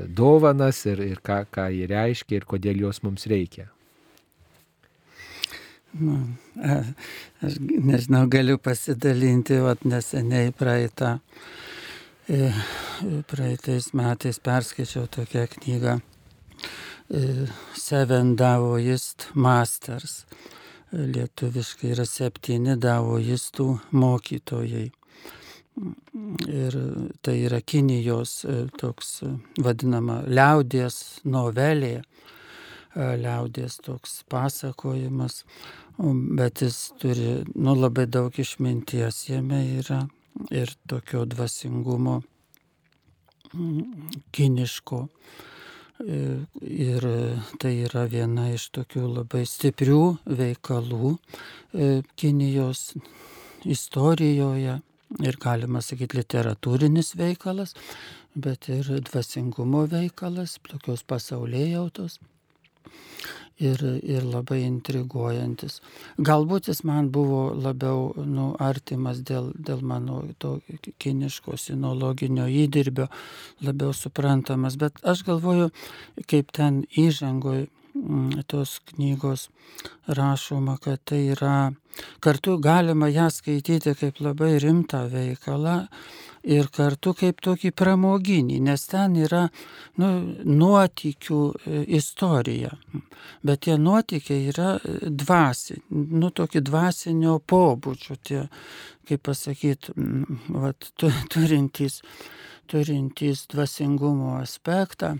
dovanas 0.07 0.85
ir, 0.87 1.03
ir 1.03 1.19
ką, 1.23 1.41
ką 1.51 1.67
jį 1.75 1.89
reiškia 1.91 2.39
ir 2.39 2.47
kodėl 2.47 2.85
jos 2.87 3.01
mums 3.03 3.27
reikia. 3.27 3.67
Nu, 5.97 6.15
aš 7.43 7.59
nežinau, 7.59 8.27
galiu 8.31 8.59
pasidalinti, 8.61 9.59
vat 9.63 9.83
neseniai 9.87 10.51
praeitą, 10.55 11.17
e, 11.17 11.66
praeitais 13.27 13.93
metais 13.93 14.39
perskaičiau 14.43 15.07
tokią 15.07 15.45
knygą 15.47 15.99
e, 15.99 17.21
Seven 17.73 18.35
Davoist 18.35 19.29
Masters. 19.33 20.25
Lietuviškai 20.91 21.91
yra 21.91 22.05
septyni 22.07 22.77
davoistų 22.79 23.67
mokytojai. 23.91 24.85
Ir 26.47 26.77
tai 27.23 27.35
yra 27.47 27.61
Kinijos 27.61 28.41
e, 28.43 28.57
toks 28.79 29.21
vadinama 29.63 30.21
liaudės 30.27 31.21
novelė, 31.23 32.01
liaudės 32.95 33.79
toks 33.85 34.23
pasakojimas, 34.31 35.43
bet 36.39 36.63
jis 36.65 36.79
turi 36.99 37.43
nu, 37.55 37.75
labai 37.75 38.07
daug 38.09 38.35
išminties 38.35 39.27
jame 39.29 39.63
yra 39.79 40.07
ir 40.51 40.73
tokio 40.87 41.25
dvasingumo 41.25 42.21
mm, 43.53 44.09
kiniško. 44.31 45.07
E, 45.97 46.17
ir 46.61 47.07
tai 47.57 47.73
yra 47.87 48.05
viena 48.11 48.51
iš 48.53 48.69
tokių 48.77 49.07
labai 49.15 49.45
stiprių 49.49 50.01
veikalų 50.29 51.15
e, 51.15 51.89
Kinijos 52.15 52.91
istorijoje 53.65 54.77
ir 55.23 55.39
galima 55.41 55.81
sakyti 55.81 56.19
literatūrinis 56.19 57.15
veikalas, 57.17 57.73
bet 58.35 58.69
ir 58.69 58.89
dvasingumo 59.09 59.87
veikalas, 59.89 60.59
tokios 60.69 61.01
pasaulėjautos 61.07 62.19
ir, 63.59 63.81
ir 64.03 64.25
labai 64.25 64.61
intriguojantis. 64.65 65.79
Galbūt 66.17 66.69
jis 66.71 66.83
man 66.87 67.09
buvo 67.13 67.49
labiau 67.55 68.11
nu, 68.25 68.51
artimas 68.61 69.21
dėl, 69.25 69.51
dėl 69.55 69.81
mano 69.81 70.21
to 70.41 70.57
kiniško 71.01 71.57
sinologinio 71.61 72.47
įdirbio, 72.47 73.07
labiau 73.65 73.95
suprantamas, 73.97 74.77
bet 74.77 75.01
aš 75.03 75.25
galvoju, 75.27 75.71
kaip 76.29 76.53
ten 76.55 76.83
įžangoje 76.97 77.67
mm, 77.97 78.45
tos 78.47 78.77
knygos 78.93 79.49
rašoma, 80.07 80.77
kad 80.83 81.01
tai 81.05 81.25
yra, 81.33 81.57
kartu 82.23 82.57
galima 82.61 83.09
ją 83.09 83.29
skaityti 83.33 83.97
kaip 83.97 84.21
labai 84.21 84.57
rimtą 84.61 85.07
veikalą 85.11 85.83
ir 86.47 86.69
kartu 86.73 87.13
kaip 87.17 87.41
tokį 87.43 87.71
pramoginį, 87.75 88.59
nes 88.63 88.85
ten 88.89 89.17
yra 89.19 89.43
nu, 89.99 90.09
nuotikių 90.47 91.41
e, 91.53 91.81
istorija. 91.99 92.71
Bet 93.45 93.65
tie 93.67 93.77
nuotikiai 93.81 94.47
yra 94.53 94.73
e, 94.77 95.11
dvasi, 95.11 95.81
nu 95.91 96.31
tokį 96.31 96.63
dvasinio 96.69 97.37
pobūdžio, 97.43 98.19
tie, 98.23 98.43
kaip 99.09 99.25
pasakyti, 99.27 99.95
vat, 100.55 100.91
turintys, 101.33 102.01
turintys 102.71 103.47
dvasingumo 103.51 104.37
aspektą 104.41 105.17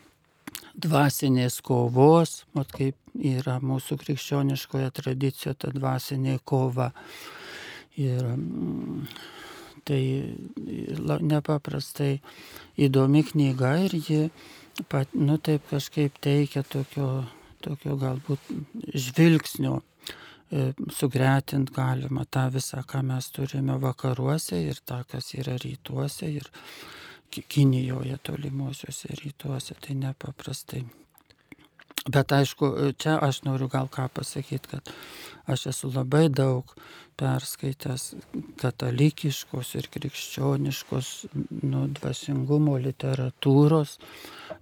dvasinės 0.78 1.60
kovos, 1.66 2.44
mat 2.54 2.72
kaip 2.76 2.98
yra 3.18 3.58
mūsų 3.64 3.98
krikščioniškoje 4.04 4.92
tradicijoje 5.00 5.58
ta 5.64 5.74
dvasinė 5.74 6.38
kova. 6.46 6.92
Ir 7.98 8.22
Tai 9.88 10.02
nepaprastai 11.24 12.18
įdomi 12.88 13.24
knyga 13.30 13.74
ir 13.86 13.96
ji, 13.96 14.22
pat, 14.92 15.14
nu 15.16 15.38
taip 15.40 15.64
kažkaip 15.72 16.20
teikia 16.22 16.66
tokio, 16.68 17.24
tokio 17.64 17.96
galbūt 18.02 18.52
žvilgsnio 19.08 19.80
e, 19.80 20.70
sugretint 20.94 21.72
galima 21.76 22.28
tą 22.28 22.50
visą, 22.54 22.84
ką 22.84 23.06
mes 23.08 23.32
turime 23.32 23.80
vakaruose 23.82 24.60
ir 24.68 24.84
tą, 24.84 25.02
kas 25.08 25.34
yra 25.40 25.58
rytuose 25.64 26.32
ir 26.36 26.52
Kinijoje 27.28 28.16
tolimuosiuose 28.24 29.10
rytuose. 29.20 29.76
Tai 29.84 29.96
nepaprastai. 30.00 30.86
Bet 32.08 32.32
aišku, 32.32 32.70
čia 32.96 33.18
aš 33.20 33.42
noriu 33.44 33.68
gal 33.68 33.90
ką 33.92 34.08
pasakyti, 34.16 34.72
kad 34.72 34.92
aš 35.52 35.68
esu 35.74 35.92
labai 35.92 36.30
daug 36.32 36.72
perskaitęs 37.18 38.04
katalikiškos 38.62 39.74
ir 39.80 39.88
krikščioniškos 39.94 41.10
nu, 41.64 41.86
dvasingumo 41.98 42.78
literatūros 42.84 43.98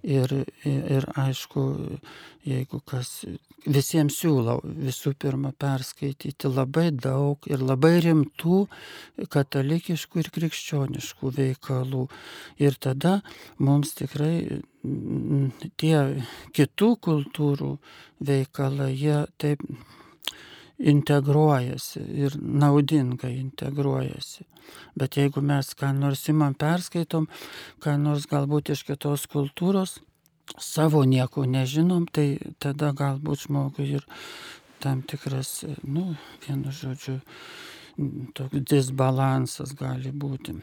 ir, 0.02 0.32
ir 0.64 1.08
aišku, 1.20 1.66
jeigu 2.46 2.80
kas 2.88 3.12
visiems 3.66 4.20
siūlau 4.22 4.60
visų 4.64 5.12
pirma 5.18 5.52
perskaityti 5.58 6.50
labai 6.50 6.88
daug 6.94 7.48
ir 7.50 7.62
labai 7.62 7.96
rimtų 8.04 8.62
katalikiškų 9.32 10.22
ir 10.22 10.32
krikščioniškų 10.38 11.32
veikalų. 11.40 12.06
Ir 12.62 12.78
tada 12.80 13.18
mums 13.58 13.94
tikrai 13.98 14.62
tie 15.82 15.98
kitų 16.56 16.90
kultūrų 17.08 17.76
veikalai, 18.26 18.92
jie 18.94 19.24
taip 19.42 19.64
integruojasi 20.78 22.02
ir 22.26 22.36
naudingai 22.40 23.34
integruojasi. 23.38 24.44
Bet 24.98 25.16
jeigu 25.16 25.40
mes 25.40 25.72
ką 25.78 25.92
nors 25.96 26.26
imam 26.28 26.54
perskaitom, 26.58 27.28
ką 27.80 27.96
nors 28.02 28.26
galbūt 28.30 28.74
iš 28.74 28.82
kitos 28.88 29.26
kultūros, 29.30 30.00
savo 30.58 31.04
nieko 31.04 31.46
nežinom, 31.46 32.06
tai 32.12 32.38
tada 32.62 32.92
galbūt 32.96 33.46
žmogui 33.46 33.88
ir 33.98 34.06
tam 34.82 35.02
tikras, 35.02 35.64
nu, 35.82 36.14
vienu 36.44 36.72
žodžiu, 36.74 37.20
toks 38.36 38.64
disbalansas 38.68 39.72
gali 39.78 40.12
būti. 40.12 40.58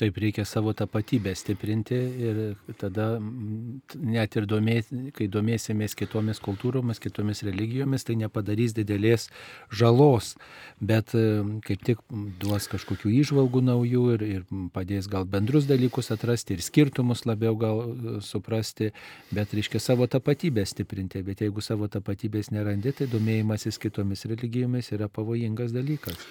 Taip 0.00 0.16
reikia 0.16 0.44
savo 0.48 0.72
tapatybę 0.72 1.34
stiprinti 1.36 1.96
ir 2.26 2.38
tada 2.80 3.18
net 3.20 4.36
ir 4.38 4.46
domės, 4.48 4.88
kai 5.12 5.26
domėsimės 5.28 5.94
kitomis 5.98 6.40
kultūromis, 6.40 7.00
kitomis 7.02 7.42
religijomis, 7.44 8.06
tai 8.08 8.16
nepadarys 8.20 8.72
didelės 8.76 9.28
žalos, 9.68 10.32
bet 10.80 11.12
e, 11.18 11.24
kaip 11.66 11.84
tik 11.84 12.00
duos 12.40 12.68
kažkokių 12.72 13.12
išvalgų 13.18 13.62
naujų 13.68 14.04
ir, 14.14 14.24
ir 14.38 14.46
padės 14.72 15.10
gal 15.12 15.28
bendrus 15.28 15.68
dalykus 15.68 16.08
atrasti 16.14 16.56
ir 16.56 16.64
skirtumus 16.64 17.26
labiau 17.28 17.58
gal 17.60 17.82
e, 17.84 18.14
suprasti, 18.24 18.92
bet 19.30 19.52
reiškia 19.52 19.82
savo 19.82 20.08
tapatybę 20.08 20.64
stiprinti. 20.68 21.20
Bet 21.26 21.44
jeigu 21.44 21.60
savo 21.60 21.90
tapatybės 21.92 22.48
nerandi, 22.54 22.94
tai 22.96 23.10
domėjimasis 23.12 23.80
kitomis 23.82 24.24
religijomis 24.30 24.88
yra 24.96 25.12
pavojingas 25.12 25.76
dalykas. 25.76 26.24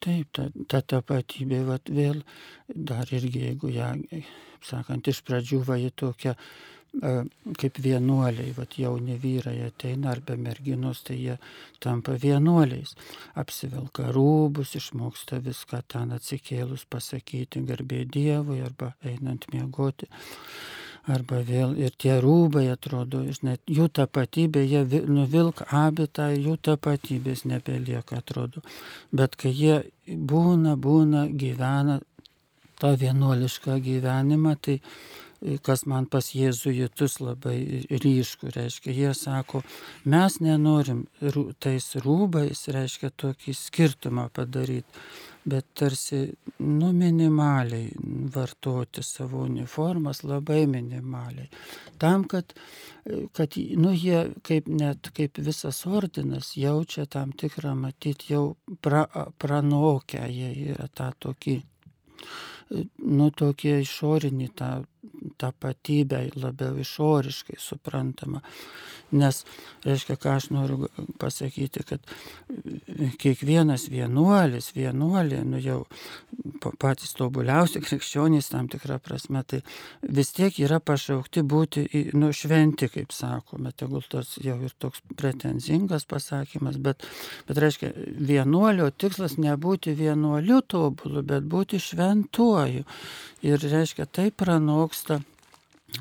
Taip, 0.00 0.30
ta, 0.32 0.48
ta 0.72 0.80
tapatybė, 0.80 1.60
vat, 1.68 1.90
vėl 1.92 2.22
dar 2.72 3.10
irgi, 3.12 3.44
jeigu 3.50 3.72
ją, 3.74 3.92
sakant, 4.64 5.08
iš 5.12 5.20
pradžių 5.26 5.60
va 5.66 5.76
į 5.80 5.90
tokią 6.02 6.36
kaip 7.60 7.78
vienuoliai, 7.78 8.50
vat 8.56 8.74
jauni 8.78 9.14
vyrai 9.22 9.60
ateina 9.66 10.10
arba 10.10 10.34
merginos, 10.36 11.04
tai 11.06 11.18
jie 11.20 11.36
tampa 11.78 12.16
vienuoliais. 12.18 12.96
Apsivelka 13.38 14.10
rūbus, 14.10 14.74
išmoksta 14.80 15.38
viską 15.44 15.84
ten 15.86 16.16
atsikėlus 16.16 16.86
pasakyti 16.90 17.62
garbė 17.68 18.04
Dievui 18.10 18.60
arba 18.66 18.94
einant 19.06 19.46
miegoti 19.52 20.10
arba 21.08 21.40
vėl 21.46 21.76
ir 21.78 21.94
tie 21.96 22.18
rūbai 22.20 22.66
atrodo, 22.72 23.22
žinai, 23.24 23.56
jų 23.70 23.88
tapatybė, 24.00 24.64
jie 24.66 25.02
nuvilk 25.08 25.62
abitą, 25.72 26.30
jų 26.34 26.58
tapatybės 26.60 27.46
nebelieka, 27.48 28.20
atrodo. 28.20 28.62
Bet 29.12 29.36
kai 29.40 29.52
jie 29.54 29.80
būna, 30.06 30.76
būna, 30.76 31.26
gyvena 31.30 32.00
tą 32.80 32.94
vienuolišką 33.00 33.78
gyvenimą, 33.84 34.56
tai 34.60 34.80
kas 35.64 35.86
man 35.88 36.06
pas 36.10 36.26
jėzuitus 36.34 37.18
labai 37.22 37.86
ryšku, 37.88 38.52
reiškia, 38.54 38.92
jie 38.92 39.14
sako, 39.16 39.62
mes 40.04 40.40
nenorim 40.44 41.06
tais 41.62 41.90
rūbais, 42.04 42.66
reiškia, 42.74 43.12
tokį 43.24 43.56
skirtumą 43.56 44.28
padaryti 44.36 45.04
bet 45.44 45.66
tarsi 45.74 46.32
nu 46.58 46.92
minimaliai 46.92 47.90
vartoti 48.34 49.02
savo 49.02 49.42
uniformas, 49.42 50.22
labai 50.22 50.66
minimaliai. 50.66 51.48
Tam, 51.98 52.24
kad, 52.24 52.52
kad 53.32 53.56
nu, 53.76 53.92
jie 53.96 54.26
kaip 54.46 54.68
net 54.68 55.10
kaip 55.16 55.40
visas 55.40 55.82
ordinas 55.86 56.52
jaučia 56.56 57.06
tam 57.06 57.32
tikrą, 57.32 57.74
matyti, 57.74 58.34
jau 58.34 58.44
pra, 58.84 59.06
pranokę, 59.38 60.22
jie 60.28 60.52
yra 60.74 60.88
tą 60.92 61.10
tokį, 61.26 61.56
nu, 63.08 63.30
tokį 63.30 63.78
išorinį 63.80 64.50
tą 64.60 64.72
tapatybę 65.40 66.22
labiau 66.36 66.78
išoriškai 66.80 67.58
suprantama. 67.58 68.42
Nes, 69.10 69.42
reiškia, 69.82 70.14
ką 70.22 70.36
aš 70.36 70.50
noriu 70.54 70.86
pasakyti, 71.18 71.82
kad 71.88 72.04
kiekvienas 73.20 73.86
vienuolis, 73.90 74.70
vienuolė, 74.76 75.40
nu 75.46 75.60
jau 75.62 75.78
patys 76.80 77.14
tobuliausi 77.18 77.80
krikščionys 77.86 78.50
tam 78.52 78.68
tikrą 78.70 78.98
prasme, 79.02 79.42
tai 79.46 79.62
vis 80.02 80.32
tiek 80.36 80.56
yra 80.62 80.80
pašaukti 80.80 81.44
būti, 81.46 81.86
nu, 82.18 82.32
šventi, 82.36 82.90
kaip 82.92 83.14
sakome, 83.16 83.72
tegul 83.76 84.04
tas 84.10 84.36
jau 84.42 84.58
ir 84.64 84.74
toks 84.78 85.02
pretenzingas 85.16 86.06
pasakymas, 86.10 86.78
bet, 86.82 87.06
bet 87.48 87.62
reiškia, 87.64 87.92
vienuolio 88.30 88.90
tikslas 88.90 89.38
nebūti 89.40 89.96
vienuoliu 89.98 90.60
tobulu, 90.62 91.24
bet 91.26 91.48
būti 91.50 91.80
šventuoju. 91.82 92.86
Ir 93.46 93.62
reiškia, 93.64 94.04
tai 94.06 94.30
pranoksta 94.30 95.22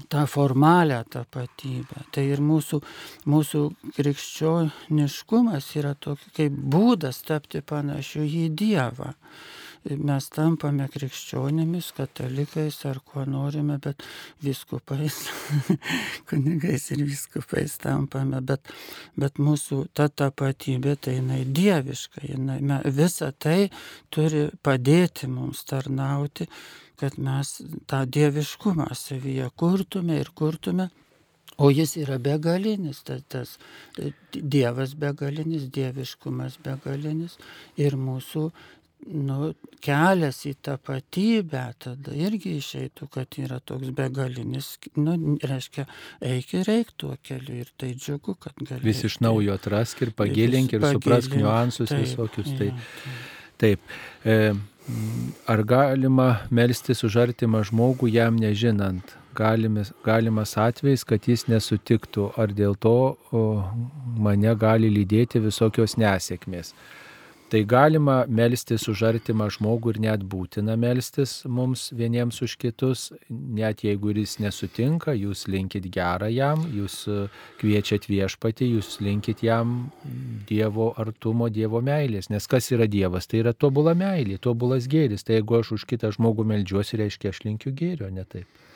tą 0.09 0.25
formalią 0.27 1.03
tapatybę. 1.09 2.03
Tai 2.11 2.25
ir 2.33 2.41
mūsų, 2.43 2.81
mūsų 3.29 3.63
krikščioniškumas 3.97 5.71
yra 5.79 5.95
toks 5.95 6.29
kaip 6.37 6.53
būdas 6.75 7.23
tapti 7.27 7.61
panašiu 7.61 8.25
į 8.25 8.49
Dievą. 8.57 9.13
Mes 9.87 10.25
tampame 10.35 10.89
krikščionėmis, 10.91 11.93
katalikais 11.95 12.81
ar 12.85 12.97
kuo 12.99 13.23
norime, 13.23 13.77
bet 13.79 14.03
viskupais, 14.43 15.21
kunigais 16.29 16.89
ir 16.91 17.05
viskupais 17.07 17.77
tampame, 17.79 18.41
bet, 18.43 18.67
bet 19.15 19.39
mūsų 19.39 19.85
ta 19.95 20.09
tapatybė 20.11 20.97
tai 20.99 21.15
jinai 21.21 21.45
dieviška, 21.47 22.25
jinai, 22.27 22.59
visa 22.91 23.31
tai 23.31 23.69
turi 24.11 24.49
padėti 24.61 25.31
mums 25.31 25.63
tarnauti 25.71 26.49
kad 26.99 27.19
mes 27.19 27.59
tą 27.89 28.03
dieviškumą 28.05 28.89
savyje 28.95 29.49
kurtume 29.55 30.19
ir 30.19 30.33
kurtume. 30.35 30.89
O 31.59 31.67
jis 31.75 31.97
yra 31.99 32.15
begalinis, 32.23 33.01
tas, 33.03 33.23
tas 33.27 33.57
Dievas 34.31 34.93
begalinis, 34.95 35.65
dieviškumas 35.75 36.55
begalinis 36.63 37.35
ir 37.75 37.97
mūsų 37.99 38.45
nu, 39.07 39.51
kelias 39.83 40.41
į 40.47 40.53
tapatybę 40.65 41.63
tada 41.83 42.15
irgi 42.15 42.55
išeitų, 42.59 43.07
kad 43.13 43.37
yra 43.41 43.59
toks 43.63 43.91
begalinis, 43.95 44.73
nu, 44.99 45.15
reiškia, 45.43 45.85
eik 46.31 46.53
ir 46.59 46.71
eik 46.75 46.91
tuo 46.99 47.15
keliu 47.23 47.61
ir 47.63 47.71
tai 47.79 47.93
džiugu, 47.95 48.35
kad 48.39 48.59
gali. 48.59 48.83
Vis 48.85 49.03
iš 49.07 49.19
naujo 49.23 49.55
atrask 49.55 50.03
ir 50.03 50.11
pagilink 50.15 50.75
ir, 50.75 50.83
ir 50.83 50.99
suprask 50.99 51.35
niuansus 51.35 51.91
taip, 51.91 52.03
visokius. 52.05 52.51
Tai, 52.59 52.71
ja, 52.71 52.89
taip. 53.63 53.87
taip. 53.87 53.95
E, 54.23 54.37
Ar 55.49 55.63
galima 55.63 56.27
melstis 56.53 57.03
už 57.07 57.15
artimą 57.23 57.63
žmogų 57.65 58.09
jam 58.13 58.37
nežinant? 58.37 59.15
Galimas, 59.37 59.91
galimas 60.05 60.55
atvejs, 60.59 61.05
kad 61.07 61.25
jis 61.29 61.45
nesutiktų, 61.49 62.31
ar 62.37 62.51
dėl 62.53 62.75
to 62.75 62.95
o, 63.31 63.43
mane 64.19 64.53
gali 64.59 64.89
lydėti 64.91 65.41
visokios 65.41 65.95
nesėkmės. 66.01 66.73
Tai 67.49 67.63
galima 67.65 68.27
melstis 68.29 68.83
už 68.91 68.99
artimą 69.07 69.47
žmogų 69.49 69.95
ir 69.95 69.97
net 70.03 70.21
būtina 70.21 70.75
melstis 70.77 71.31
mums 71.49 71.87
vieniems 71.97 72.37
už 72.45 72.53
kitus, 72.61 73.07
net 73.29 73.81
jeigu 73.81 74.13
jis 74.13 74.35
nesutinka, 74.43 75.15
jūs 75.17 75.47
linkit 75.49 75.87
gerą 75.89 76.29
jam, 76.29 76.61
jūs 76.69 76.99
e, 77.09 77.25
kviečiat 77.57 78.05
viešpatį, 78.05 78.69
jūs 78.75 78.99
linkit 79.01 79.41
jam 79.41 79.89
Dievo 80.45 80.91
artumo, 81.01 81.49
Dievo 81.49 81.81
meilės. 81.81 82.29
Nes 82.29 82.45
kas 82.45 82.69
yra 82.69 82.85
Dievas? 82.85 83.25
Tai 83.25 83.41
yra 83.41 83.57
tobula 83.57 83.97
meilė, 83.97 84.37
tobulas 84.37 84.85
gėris. 84.85 85.25
Tai 85.25 85.39
jeigu 85.39 85.57
aš 85.63 85.73
už 85.79 85.89
kitą 85.89 86.13
žmogų 86.13 86.45
melžiuosi, 86.53 87.01
reiškia, 87.01 87.33
aš 87.33 87.47
linkiu 87.49 87.73
gėrio, 87.73 88.13
ne 88.13 88.29
taip. 88.29 88.68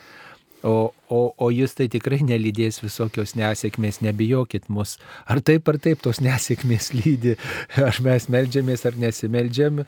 O, 0.64 0.94
o, 1.12 1.20
o 1.36 1.48
jūs 1.52 1.74
tai 1.76 1.90
tikrai 1.92 2.22
nelydės 2.24 2.78
visokios 2.80 3.34
nesėkmės, 3.36 4.00
nebijokit 4.06 4.70
mus. 4.72 4.96
Ar 5.28 5.42
taip 5.44 5.68
ar 5.68 5.76
taip 5.84 6.00
tos 6.06 6.22
nesėkmės 6.24 6.94
lydi, 6.96 7.34
ar 7.88 8.00
mes 8.06 8.30
melžiamės 8.32 8.86
ar 8.88 8.96
nesimeldžiam, 9.02 9.82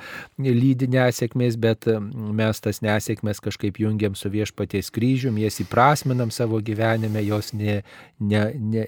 lydi 0.43 0.89
nesėkmės, 0.91 1.55
bet 1.63 1.87
mes 2.11 2.59
tas 2.59 2.81
nesėkmės 2.83 3.39
kažkaip 3.45 3.79
jungiam 3.79 4.17
su 4.19 4.31
viešpaties 4.33 4.91
kryžium, 4.95 5.39
jas 5.39 5.61
įprasminam 5.63 6.33
savo 6.35 6.59
gyvenime, 6.59 7.23
jos, 7.23 7.53
ne, 7.55 7.77
ne, 8.19 8.43
ne, 8.59 8.85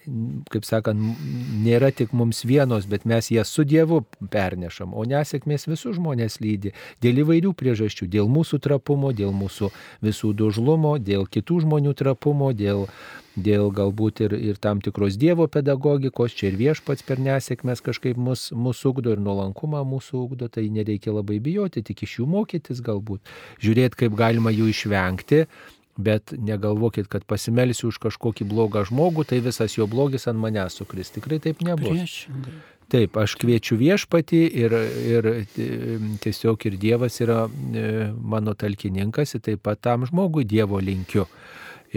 kaip 0.51 0.67
sakant, 0.67 1.23
nėra 1.63 1.93
tik 1.95 2.11
mums 2.11 2.43
vienos, 2.47 2.89
bet 2.91 3.07
mes 3.07 3.31
jas 3.31 3.47
su 3.47 3.63
Dievu 3.67 4.01
pernešam, 4.33 4.91
o 4.91 5.07
nesėkmės 5.07 5.69
visus 5.71 5.95
žmonės 6.01 6.41
lydi. 6.43 6.75
Dėl 7.03 7.23
įvairių 7.23 7.55
priežasčių, 7.55 8.11
dėl 8.11 8.27
mūsų 8.27 8.59
trapumo, 8.67 9.15
dėl 9.15 9.31
mūsų 9.31 9.71
visų 10.03 10.35
dužlumo, 10.35 10.97
dėl 10.99 11.23
kitų 11.31 11.63
žmonių 11.63 11.76
žmonių 11.78 11.93
trapumo, 11.97 12.51
dėl, 12.53 12.88
dėl 13.38 13.69
galbūt 13.71 14.21
ir, 14.25 14.34
ir 14.34 14.57
tam 14.57 14.82
tikros 14.82 15.17
Dievo 15.17 15.47
pedagogikos, 15.47 16.34
čia 16.34 16.49
ir 16.49 16.57
viešpats 16.57 17.05
per 17.05 17.19
nesėkmės 17.19 17.82
kažkaip 17.86 18.17
mus, 18.17 18.51
mūsų 18.51 18.93
ugdo 18.93 19.13
ir 19.13 19.21
nuolankumą 19.21 19.84
mūsų 19.86 20.25
ugdo, 20.25 20.49
tai 20.49 20.69
nereikia 20.69 21.13
labai 21.13 21.39
bijoti, 21.39 21.84
tik 21.84 22.03
iš 22.03 22.19
jų 22.19 22.28
mokytis 22.28 22.82
galbūt, 22.82 23.21
žiūrėti, 23.61 24.05
kaip 24.05 24.17
galima 24.17 24.51
jų 24.51 24.71
išvengti. 24.73 25.45
Bet 25.97 26.30
negalvokit, 26.30 27.07
kad 27.09 27.23
pasimelsiu 27.25 27.88
už 27.89 27.97
kažkokį 27.97 28.45
blogą 28.45 28.84
žmogų, 28.86 29.25
tai 29.25 29.39
visas 29.41 29.80
jo 29.80 29.88
blogis 29.89 30.28
ant 30.30 30.38
manęs 30.38 30.78
sukris. 30.78 31.09
Tikrai 31.09 31.39
taip 31.41 31.63
nebus. 31.65 31.89
Priešingai. 31.89 32.59
Taip, 32.88 33.17
aš 33.19 33.34
kviečiu 33.41 33.75
viešpatį 33.82 34.38
ir, 34.61 34.73
ir 35.11 35.25
tiesiog 36.23 36.61
ir 36.69 36.78
Dievas 36.80 37.17
yra 37.19 37.41
e, 37.49 37.88
mano 38.15 38.53
talkininkas 38.55 39.36
ir 39.36 39.41
taip 39.43 39.65
pat 39.65 39.82
tam 39.84 40.05
žmogui 40.07 40.45
Dievo 40.47 40.80
linkiu. 40.80 41.25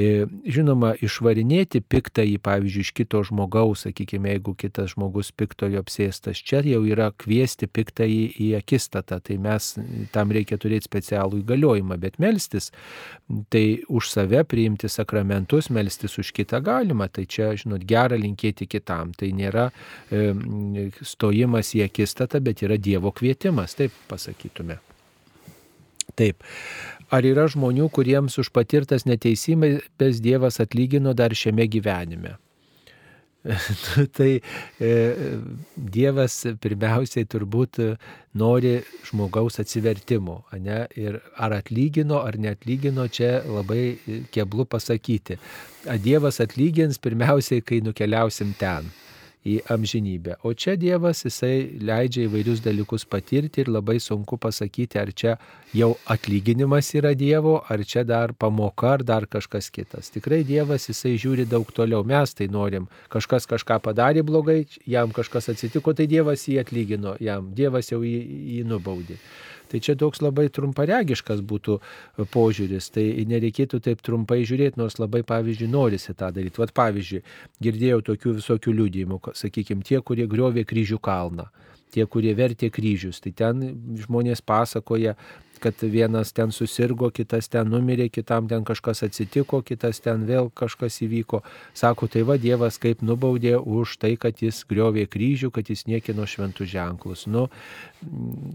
E, 0.01 0.25
žinoma, 0.49 0.93
išvarinėti 1.03 1.83
piktąjį, 1.85 2.39
pavyzdžiui, 2.45 2.85
iš 2.87 2.91
kito 2.97 3.21
žmogaus, 3.27 3.85
sakykime, 3.85 4.31
jeigu 4.37 4.55
kitas 4.59 4.95
žmogus 4.95 5.33
piktojo 5.37 5.83
apsėstas, 5.83 6.41
čia 6.47 6.63
jau 6.65 6.81
yra 6.89 7.11
kviesti 7.21 7.69
piktąjį 7.69 8.23
į 8.41 8.49
akistatą, 8.61 9.19
tai 9.27 9.37
mes 9.43 9.73
tam 10.15 10.33
reikia 10.33 10.57
turėti 10.63 10.89
specialų 10.89 11.43
įgaliojimą, 11.43 11.99
bet 12.01 12.21
melstis, 12.23 12.71
tai 13.53 13.65
už 13.89 14.13
save 14.15 14.45
priimti 14.49 14.89
sakramentus, 14.89 15.69
melstis 15.75 16.17
už 16.23 16.33
kitą 16.39 16.63
galima, 16.65 17.11
tai 17.13 17.27
čia, 17.29 17.53
žinot, 17.61 17.85
gera 17.89 18.17
linkėti 18.21 18.71
kitam, 18.71 19.13
tai 19.19 19.35
nėra 19.37 19.69
e, 19.69 20.31
stojimas 21.03 21.75
į 21.77 21.85
akistatą, 21.91 22.41
bet 22.45 22.65
yra 22.65 22.81
Dievo 22.81 23.13
kvietimas, 23.13 23.77
taip 23.77 23.97
pasakytume. 24.09 24.81
Taip. 26.17 26.45
Ar 27.11 27.27
yra 27.27 27.49
žmonių, 27.51 27.89
kuriems 27.91 28.39
už 28.39 28.53
patirtas 28.55 29.07
neteisybės 29.09 30.23
Dievas 30.23 30.61
atlygino 30.63 31.15
dar 31.17 31.35
šiame 31.35 31.67
gyvenime? 31.71 32.37
tai 34.17 34.35
e, 34.37 34.91
Dievas 35.75 36.37
pirmiausiai 36.61 37.25
turbūt 37.25 37.81
nori 38.37 38.75
žmogaus 39.09 39.59
atsivertimo. 39.63 40.43
Ne? 40.61 40.85
Ir 41.01 41.19
ar 41.41 41.57
atlygino, 41.57 42.21
ar 42.23 42.37
neatlygino, 42.39 43.09
čia 43.09 43.41
labai 43.49 43.97
keblu 44.31 44.69
pasakyti. 44.69 45.41
Dievas 46.05 46.41
atlygins 46.45 47.01
pirmiausiai, 47.03 47.65
kai 47.65 47.81
nukeliausim 47.85 48.55
ten 48.61 48.93
į 49.47 49.61
amžinybę. 49.73 50.37
O 50.45 50.53
čia 50.53 50.75
Dievas, 50.77 51.23
jisai 51.25 51.71
leidžia 51.81 52.27
įvairius 52.27 52.61
dalykus 52.65 53.07
patirti 53.09 53.63
ir 53.65 53.71
labai 53.73 53.97
sunku 54.03 54.37
pasakyti, 54.41 54.99
ar 55.01 55.13
čia 55.17 55.37
jau 55.77 55.95
atlyginimas 56.13 56.93
yra 56.99 57.15
Dievo, 57.17 57.57
ar 57.69 57.85
čia 57.85 58.05
dar 58.05 58.35
pamoka, 58.37 58.95
ar 58.99 59.05
dar 59.07 59.27
kažkas 59.31 59.71
kitas. 59.73 60.13
Tikrai 60.13 60.43
Dievas, 60.45 60.91
jisai 60.91 61.17
žiūri 61.17 61.49
daug 61.49 61.69
toliau. 61.73 62.05
Mes 62.05 62.37
tai 62.37 62.51
norim. 62.53 62.91
Kažkas 63.09 63.49
kažką 63.49 63.81
padarė 63.85 64.25
blogai, 64.27 64.67
jam 64.87 65.15
kažkas 65.17 65.55
atsitiko, 65.55 65.97
tai 65.97 66.09
Dievas 66.11 66.45
jį 66.49 66.61
atlygino, 66.61 67.17
jam 67.21 67.55
Dievas 67.57 67.93
jau 67.93 68.05
jį, 68.05 68.21
jį 68.59 68.67
nubaudė. 68.69 69.17
Tai 69.71 69.81
čia 69.85 69.97
toks 69.99 70.23
labai 70.25 70.49
trumparegiškas 70.53 71.43
būtų 71.47 71.79
e, 71.79 72.27
požiūris. 72.35 72.91
Tai 72.95 73.07
nereikėtų 73.31 73.83
taip 73.87 74.05
trumpai 74.07 74.43
žiūrėti, 74.49 74.81
nors 74.81 74.99
labai, 75.03 75.23
pavyzdžiui, 75.27 75.71
norisi 75.71 76.15
tą 76.15 76.33
daryti. 76.35 76.63
Vat 76.63 76.75
pavyzdžiui, 76.77 77.25
girdėjau 77.63 78.03
tokių 78.13 78.37
visokių 78.41 78.77
liūdėjimų, 78.81 79.21
sakykime, 79.45 79.87
tie, 79.87 80.03
kurie 80.05 80.29
griovė 80.31 80.67
kryžių 80.69 81.01
kalną 81.03 81.51
tie, 81.91 82.07
kurie 82.07 82.35
vertė 82.39 82.71
kryžius. 82.73 83.21
Tai 83.23 83.33
ten 83.37 83.63
žmonės 83.99 84.43
pasakoja, 84.47 85.17
kad 85.61 85.83
vienas 85.83 86.33
ten 86.33 86.55
susirgo, 86.57 87.11
kitas 87.13 87.51
ten 87.53 87.69
numirė, 87.69 88.09
kitam 88.09 88.49
ten 88.49 88.65
kažkas 88.65 89.05
atsitiko, 89.05 89.61
kitas 89.67 90.01
ten 90.01 90.25
vėl 90.29 90.49
kažkas 90.57 91.03
įvyko. 91.05 91.43
Sako, 91.77 92.09
tai 92.09 92.25
va 92.25 92.39
Dievas 92.41 92.81
kaip 92.81 93.05
nubaudė 93.05 93.59
už 93.59 93.99
tai, 94.01 94.15
kad 94.21 94.41
jis 94.41 94.63
griovė 94.71 95.05
kryžių, 95.11 95.53
kad 95.53 95.69
jis 95.69 95.85
niekino 95.91 96.25
šventų 96.25 96.69
ženklus. 96.71 97.27
Nu, 97.29 97.49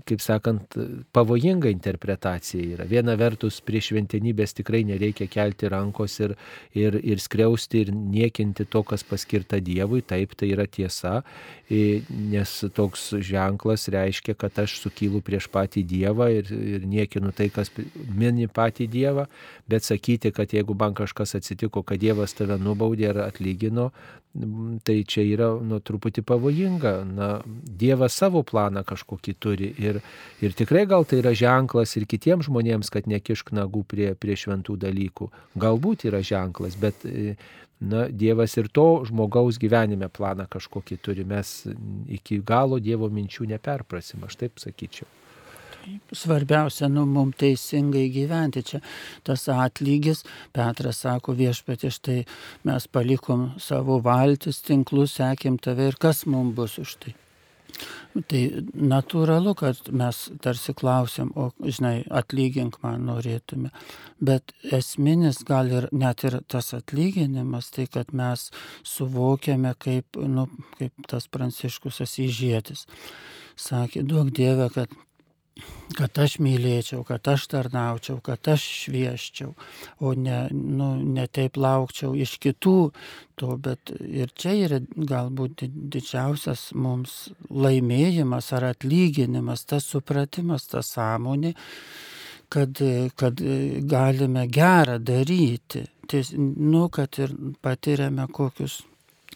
kaip 0.10 0.22
sakant, 0.24 0.76
pavojinga 1.14 1.70
interpretacija 1.70 2.64
yra. 2.76 2.88
Viena 2.90 3.14
vertus, 3.20 3.60
prie 3.66 3.82
šventenybės 3.84 4.56
tikrai 4.58 4.82
nereikia 4.88 5.28
kelti 5.32 5.70
rankos 5.70 6.18
ir, 6.24 6.34
ir, 6.74 6.98
ir 7.04 7.22
skriausti 7.22 7.84
ir 7.86 7.92
niekinti 7.94 8.66
to, 8.66 8.82
kas 8.88 9.06
paskirta 9.06 9.60
Dievui. 9.64 10.02
Taip, 10.06 10.34
tai 10.40 10.50
yra 10.56 10.66
tiesa, 10.66 11.20
nes 11.70 12.56
toks 12.76 13.08
ženklas 13.26 13.88
reiškia, 13.94 14.38
kad 14.40 14.58
aš 14.66 14.80
sukylu 14.82 15.22
prieš 15.26 15.50
patį 15.54 15.86
Dievą 15.94 16.32
ir, 16.34 16.50
ir 16.50 16.90
niekinu 16.90 17.34
tai, 17.36 17.52
kas 17.54 17.72
mini 18.10 18.50
patį 18.50 18.90
Dievą, 18.98 19.30
bet 19.70 19.86
sakyti, 19.86 20.34
kad 20.36 20.54
jeigu 20.58 20.78
man 20.78 20.98
kažkas 20.98 21.38
atsitiko, 21.38 21.86
kad 21.86 22.02
Dievas 22.02 22.34
tave 22.38 22.58
nubaudė 22.62 23.12
ar 23.14 23.26
atlygino, 23.30 23.92
tai 24.84 24.96
čia 25.08 25.24
yra 25.24 25.50
nu, 25.64 25.80
truputį 25.80 26.24
pavojinga. 26.28 26.94
Na, 27.08 27.30
Dievas 27.46 28.18
savo 28.20 28.44
planą 28.48 28.84
kažkokį 28.88 29.36
turi 29.40 29.72
ir, 29.82 30.02
ir 30.44 30.56
tikrai 30.58 30.86
gal 30.90 31.08
tai 31.08 31.22
yra 31.24 31.36
ženklas 31.38 31.96
ir 31.96 32.08
kitiems 32.10 32.50
žmonėms, 32.50 32.92
kad 32.94 33.08
nekišk 33.10 33.54
nagų 33.56 33.86
prie, 33.88 34.10
prie 34.20 34.38
šventų 34.40 34.78
dalykų. 34.84 35.30
Galbūt 35.62 36.08
yra 36.10 36.22
ženklas, 36.26 36.76
bet 36.80 37.06
na, 37.80 38.08
Dievas 38.10 38.58
ir 38.60 38.70
to 38.72 39.06
žmogaus 39.08 39.60
gyvenime 39.62 40.10
planą 40.12 40.48
kažkokį 40.52 41.00
turi. 41.04 41.28
Mes 41.28 41.62
iki 42.20 42.42
galo 42.46 42.80
Dievo 42.80 43.10
minčių 43.12 43.50
neperprasim, 43.56 44.28
aš 44.28 44.42
taip 44.44 44.60
sakyčiau. 44.64 45.08
Svarbiausia, 46.16 46.90
nu, 46.92 47.06
mums 47.10 47.38
teisingai 47.42 48.08
gyventi. 48.14 48.64
Čia 48.66 48.82
tas 49.26 49.48
atlygis, 49.52 50.24
Petras 50.56 51.04
sako 51.06 51.36
viešpatė, 51.38 51.92
štai 51.94 52.18
mes 52.68 52.88
palikom 52.88 53.52
savo 53.62 54.00
valtis, 54.06 54.64
tinklus, 54.66 55.18
sekėm 55.20 55.60
tave 55.62 55.92
ir 55.92 56.00
kas 56.02 56.26
mums 56.30 56.56
bus 56.58 56.80
už 56.82 56.98
tai. 57.04 57.16
Tai 58.16 58.42
natūralu, 58.80 59.52
kad 59.60 59.90
mes 59.92 60.20
tarsi 60.44 60.72
klausim, 60.78 61.34
o, 61.36 61.50
žinai, 61.60 62.06
atlygink 62.08 62.78
man 62.84 63.04
norėtume. 63.10 63.74
Bet 64.24 64.54
esminis 64.78 65.42
gal 65.48 65.72
ir 65.74 65.90
net 65.92 66.24
ir 66.24 66.40
tas 66.48 66.72
atlyginimas, 66.78 67.74
tai 67.76 67.90
kad 67.92 68.14
mes 68.16 68.48
suvokiame, 68.88 69.74
kaip, 69.84 70.16
nu, 70.16 70.48
kaip 70.80 71.10
tas 71.12 71.28
pranciškus 71.28 72.00
asižėtis. 72.08 72.86
Sakė, 73.60 74.06
duok 74.08 74.32
Dievę, 74.36 74.70
kad 74.72 74.96
kad 75.96 76.18
aš 76.20 76.38
mylėčiau, 76.44 77.04
kad 77.08 77.28
aš 77.32 77.46
tarnaučiau, 77.54 78.18
kad 78.24 78.48
aš 78.52 78.64
švieščiau, 78.82 79.54
o 80.04 80.12
ne, 80.20 80.40
nu, 80.52 80.90
ne 81.00 81.28
taip 81.32 81.60
laukčiau 81.62 82.16
iš 82.20 82.36
kitų 82.44 82.76
to, 83.40 83.52
bet 83.64 83.94
ir 84.04 84.34
čia 84.36 84.56
yra 84.66 84.82
galbūt 84.84 85.64
didžiausias 85.96 86.68
mums 86.76 87.16
laimėjimas 87.50 88.52
ar 88.58 88.72
atlyginimas, 88.74 89.64
tas 89.70 89.88
supratimas, 89.88 90.68
ta 90.72 90.84
sąmonė, 90.84 91.54
kad, 92.52 92.82
kad 93.16 93.46
galime 93.88 94.48
gerą 94.52 95.00
daryti, 95.00 95.86
ties, 96.12 96.34
nu, 96.36 96.90
kad 96.94 97.16
ir 97.24 97.32
patiriame 97.64 98.28
kokius 98.36 98.82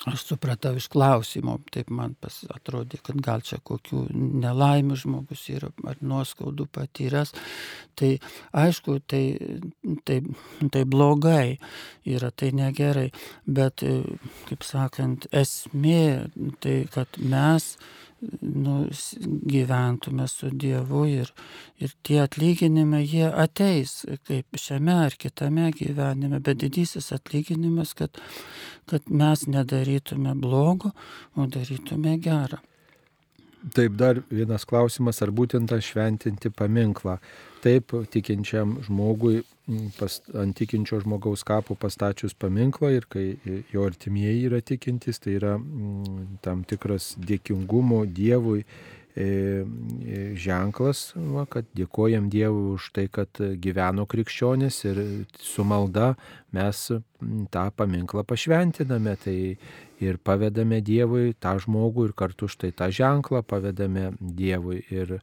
Aš 0.08 0.22
supratau 0.30 0.78
iš 0.80 0.88
klausimo, 0.88 1.58
taip 1.76 1.90
man 1.92 2.14
atrodė, 2.56 3.02
kad 3.04 3.18
gal 3.20 3.42
čia 3.44 3.58
kokių 3.60 4.06
nelaimių 4.16 4.96
žmogus 4.96 5.44
yra 5.52 5.74
ar 5.92 6.00
nuoskaudų 6.00 6.70
patyręs. 6.72 7.34
Tai 8.00 8.14
aišku, 8.64 9.00
tai, 9.04 9.24
tai, 10.08 10.22
tai 10.72 10.84
blogai 10.88 11.58
yra, 12.08 12.32
tai 12.32 12.54
negerai, 12.56 13.10
bet, 13.44 13.84
kaip 14.48 14.64
sakant, 14.64 15.28
esmė 15.36 16.30
tai, 16.64 16.78
kad 16.96 17.20
mes 17.20 17.74
nu, 18.42 18.76
gyventume 19.46 20.28
su 20.28 20.50
Dievu 20.52 21.06
ir, 21.08 21.32
ir 21.80 21.94
tie 22.04 22.22
atlyginimai, 22.24 23.04
jie 23.08 23.28
ateis 23.30 24.02
kaip 24.28 24.60
šiame 24.60 24.96
ar 25.06 25.18
kitame 25.20 25.70
gyvenime, 25.76 26.42
bet 26.44 26.62
didysis 26.64 27.12
atlyginimas, 27.16 27.94
kad, 28.00 28.20
kad 28.90 29.08
mes 29.10 29.48
nedarytume 29.48 30.36
blogo, 30.40 30.92
o 31.36 31.48
darytume 31.48 32.18
gerą. 32.24 32.60
Taip, 33.76 33.96
dar 34.00 34.22
vienas 34.32 34.64
klausimas, 34.64 35.20
ar 35.20 35.34
būtent 35.36 35.74
šventinti 35.84 36.52
paminklą. 36.56 37.18
Taip, 37.60 37.92
tikinčiam 38.14 38.78
žmogui 38.86 39.42
pas, 39.98 40.20
ant 40.40 40.56
tikinčio 40.56 41.02
žmogaus 41.04 41.44
kapo 41.44 41.76
pastačius 41.76 42.34
paminklą 42.40 42.94
ir 42.96 43.08
kai 43.12 43.26
jo 43.74 43.84
artimieji 43.84 44.48
yra 44.48 44.62
tikintys, 44.64 45.20
tai 45.20 45.36
yra 45.42 45.58
m, 45.60 46.38
tam 46.46 46.64
tikras 46.64 47.12
dėkingumo 47.20 48.06
Dievui 48.08 48.64
e, 48.64 49.28
e, 49.28 50.24
ženklas, 50.40 51.10
va, 51.36 51.44
kad 51.52 51.68
dėkojam 51.76 52.32
Dievui 52.32 52.78
už 52.78 52.90
tai, 52.96 53.10
kad 53.12 53.44
gyveno 53.60 54.08
krikščionis 54.10 54.80
ir 54.88 55.04
su 55.36 55.68
malda 55.68 56.14
mes 56.56 56.88
tą 57.52 57.68
paminklą 57.76 58.24
pašventiname. 58.24 59.20
Tai 59.20 59.38
ir 60.00 60.20
pavedame 60.24 60.80
Dievui 60.86 61.34
tą 61.40 61.58
žmogų 61.64 62.10
ir 62.10 62.16
kartu 62.18 62.50
štai 62.52 62.72
tą 62.76 62.90
ženklą 62.94 63.44
pavedame 63.48 64.12
Dievui. 64.20 64.82
Ir 64.90 65.20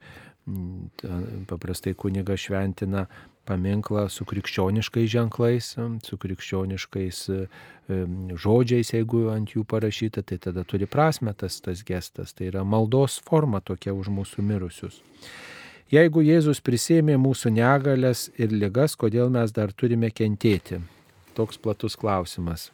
paprastai 1.50 1.96
kuniga 1.98 2.36
šventina 2.38 3.06
paminklą 3.46 4.06
su 4.10 4.26
krikščioniškais 4.26 5.08
ženklais, 5.10 5.72
su 6.06 6.18
krikščioniškais 6.22 7.20
žodžiais, 8.44 8.92
jeigu 8.94 9.26
ant 9.34 9.54
jų 9.54 9.64
parašyta, 9.70 10.22
tai 10.26 10.38
tada 10.42 10.64
turi 10.66 10.86
prasme 10.90 11.34
tas, 11.34 11.58
tas 11.62 11.82
gestas. 11.86 12.34
Tai 12.34 12.50
yra 12.50 12.64
maldos 12.66 13.20
forma 13.26 13.62
tokia 13.62 13.94
už 13.94 14.10
mūsų 14.14 14.46
mirusius. 14.46 15.02
Jeigu 15.94 16.24
Jėzus 16.26 16.58
prisėmė 16.66 17.14
mūsų 17.22 17.54
negalės 17.54 18.26
ir 18.42 18.50
ligas, 18.50 18.98
kodėl 18.98 19.30
mes 19.30 19.54
dar 19.54 19.70
turime 19.70 20.10
kentėti? 20.10 20.80
Toks 21.38 21.62
platus 21.62 21.94
klausimas. 21.94 22.72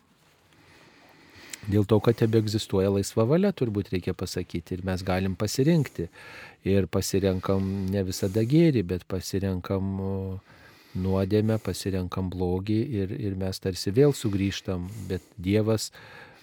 Dėl 1.63 1.85
to, 1.87 2.01
kad 2.03 2.19
tebe 2.19 2.41
egzistuoja 2.43 2.91
laisva 2.91 3.27
valia, 3.29 3.53
turbūt 3.55 3.93
reikia 3.93 4.17
pasakyti, 4.19 4.75
ir 4.75 4.87
mes 4.87 5.05
galim 5.07 5.37
pasirinkti. 5.39 6.09
Ir 6.67 6.89
pasirenkam 6.91 7.69
ne 7.91 8.03
visada 8.07 8.43
gėri, 8.47 8.83
bet 8.87 9.05
pasirenkam 9.11 9.93
nuodėmę, 10.99 11.59
pasirenkam 11.63 12.29
blogį 12.33 12.81
ir, 13.03 13.15
ir 13.15 13.39
mes 13.39 13.63
tarsi 13.63 13.93
vėl 13.95 14.15
sugrįžtam, 14.17 14.89
bet 15.09 15.25
Dievas, 15.41 15.91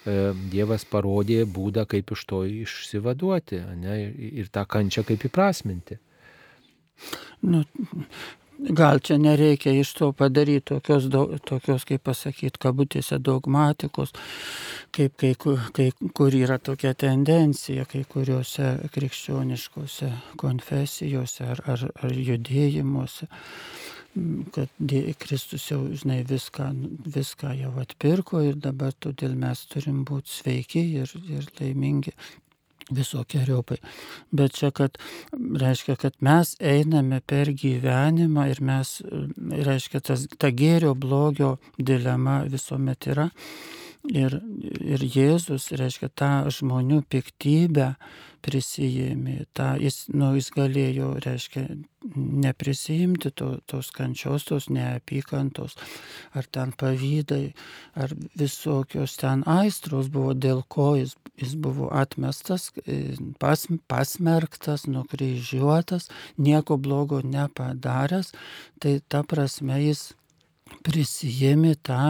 e, 0.06 0.32
Dievas 0.52 0.88
parodė 0.90 1.44
būdą, 1.46 1.86
kaip 1.90 2.16
iš 2.16 2.26
to 2.30 2.44
išsivaduoti 2.64 3.62
ne, 3.84 4.00
ir 4.42 4.50
tą 4.54 4.66
kančią 4.66 5.06
kaip 5.08 5.28
įprasminti. 5.30 6.00
Nu, 7.46 7.64
gal 8.60 9.00
čia 9.00 9.18
nereikia 9.18 9.74
iš 9.80 9.94
to 9.98 10.12
padaryti 10.12 10.66
tokios, 10.74 11.08
tokios 11.48 11.86
kaip 11.88 12.04
pasakyti, 12.04 12.60
kabutėse 12.60 13.20
dogmatikos, 13.24 14.14
kaip 14.96 15.16
kai, 15.20 15.34
kai 15.76 15.90
kur 16.16 16.36
yra 16.36 16.60
tokia 16.60 16.94
tendencija, 16.94 17.86
kai 17.90 18.04
kuriuose 18.10 18.72
krikščioniškose 18.96 20.12
konfesijose 20.40 21.52
ar, 21.54 21.64
ar, 21.76 21.86
ar 22.04 22.18
judėjimuose 22.32 23.30
kad 24.52 24.70
Kristus 25.22 25.68
jau, 25.70 25.84
žinai, 25.96 26.24
viską, 26.28 26.66
viską 27.14 27.54
jau 27.60 27.72
atpirko 27.80 28.42
ir 28.44 28.58
dabar 28.58 28.92
todėl 28.98 29.36
mes 29.38 29.62
turim 29.70 30.02
būti 30.04 30.34
sveiki 30.34 30.82
ir, 31.04 31.14
ir 31.30 31.46
laimingi 31.60 32.16
visokiojopai. 32.96 33.80
Bet 34.32 34.58
čia, 34.60 34.72
kad 34.76 34.98
reiškia, 35.34 35.96
kad 36.00 36.18
mes 36.26 36.56
einame 36.60 37.22
per 37.26 37.52
gyvenimą 37.54 38.48
ir 38.52 38.62
mes, 38.66 39.00
reiškia, 39.70 40.04
tas, 40.12 40.28
ta 40.38 40.52
gėrio 40.52 40.96
blogio 40.96 41.58
dilema 41.78 42.42
visuomet 42.50 43.10
yra. 43.14 43.30
Ir, 44.08 44.38
ir 44.80 45.02
Jėzus, 45.04 45.74
reiškia, 45.76 46.08
tą 46.16 46.32
žmonių 46.56 47.02
piktybę 47.12 47.92
prisijėmė, 48.40 49.42
tą 49.52 49.74
jis, 49.82 50.06
nu, 50.16 50.30
jis 50.38 50.48
galėjo, 50.56 51.10
reiškia, 51.26 51.66
neprisijimti 52.16 53.34
to, 53.36 53.50
tos 53.68 53.90
kančios, 53.92 54.46
tos 54.48 54.70
neapykantos, 54.72 55.76
ar 56.32 56.48
ten 56.48 56.72
pavydai, 56.80 57.52
ar 58.00 58.16
visokios 58.40 59.18
ten 59.20 59.44
aistros 59.44 60.08
buvo, 60.14 60.32
dėl 60.32 60.64
ko 60.72 60.94
jis, 60.96 61.18
jis 61.36 61.58
buvo 61.60 61.92
atmestas, 61.92 62.70
e, 62.86 63.18
pas, 63.44 63.66
pasmerktas, 63.92 64.88
nukryžiuotas, 64.88 66.08
nieko 66.40 66.80
blogo 66.80 67.20
nepadaręs, 67.20 68.32
tai 68.80 69.02
ta 69.12 69.26
prasme 69.28 69.84
jis 69.84 70.14
prisijėmė 70.86 71.76
tą 71.86 72.02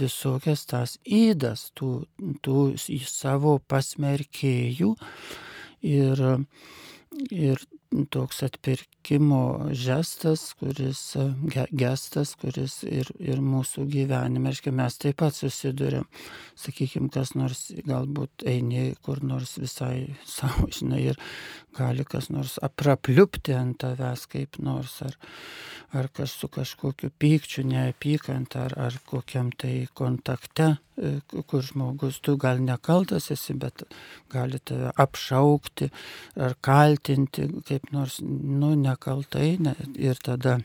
visokias 0.00 0.64
tas 0.68 0.96
įdas, 1.04 1.68
tų, 1.78 1.92
tų 2.44 2.62
savo 3.06 3.58
pasmerkėjų. 3.70 4.94
Ir, 5.88 6.22
ir 7.30 7.62
toks 8.12 8.42
atpirkimo 8.44 9.70
žestas, 9.72 10.52
kuris, 10.60 11.00
gestas, 11.72 12.34
kuris 12.38 12.82
ir, 12.84 13.08
ir 13.16 13.40
mūsų 13.40 13.86
gyvenime, 13.88 14.52
aiškiai, 14.52 14.74
mes 14.76 14.98
taip 15.00 15.18
pat 15.22 15.36
susidurėm, 15.36 16.04
sakykime, 16.58 17.08
kas 17.14 17.32
nors 17.38 17.68
galbūt 17.88 18.44
eini 18.48 18.92
kur 19.04 19.22
nors 19.24 19.56
visai 19.60 20.18
savo, 20.28 20.68
žinai, 20.74 21.00
ir 21.12 21.22
gali 21.78 22.04
kas 22.08 22.28
nors 22.34 22.58
aprapliupti 22.64 23.56
ant 23.56 23.80
tavęs 23.80 24.26
kaip 24.30 24.60
nors, 24.60 24.98
ar, 25.06 25.16
ar 25.96 26.10
kas 26.12 26.36
su 26.36 26.50
kažkokiu 26.52 27.10
pykčiu, 27.18 27.64
neapykant, 27.68 28.58
ar, 28.60 28.76
ar 28.76 29.00
kokiam 29.08 29.50
tai 29.56 29.86
kontakte 29.96 30.74
kur 31.46 31.62
žmogus, 31.62 32.20
tu 32.24 32.36
gal 32.40 32.62
nekaltas 32.62 33.30
esi, 33.34 33.54
bet 33.54 33.84
gali 34.32 34.58
tave 34.58 34.92
apšaukti 35.04 35.90
ar 36.46 36.56
kaltinti, 36.60 37.46
kaip 37.68 37.92
nors, 37.94 38.18
nu, 38.22 38.74
nekaltai 38.78 39.56
ne, 39.62 39.74
ir 39.98 40.18
tada 40.24 40.58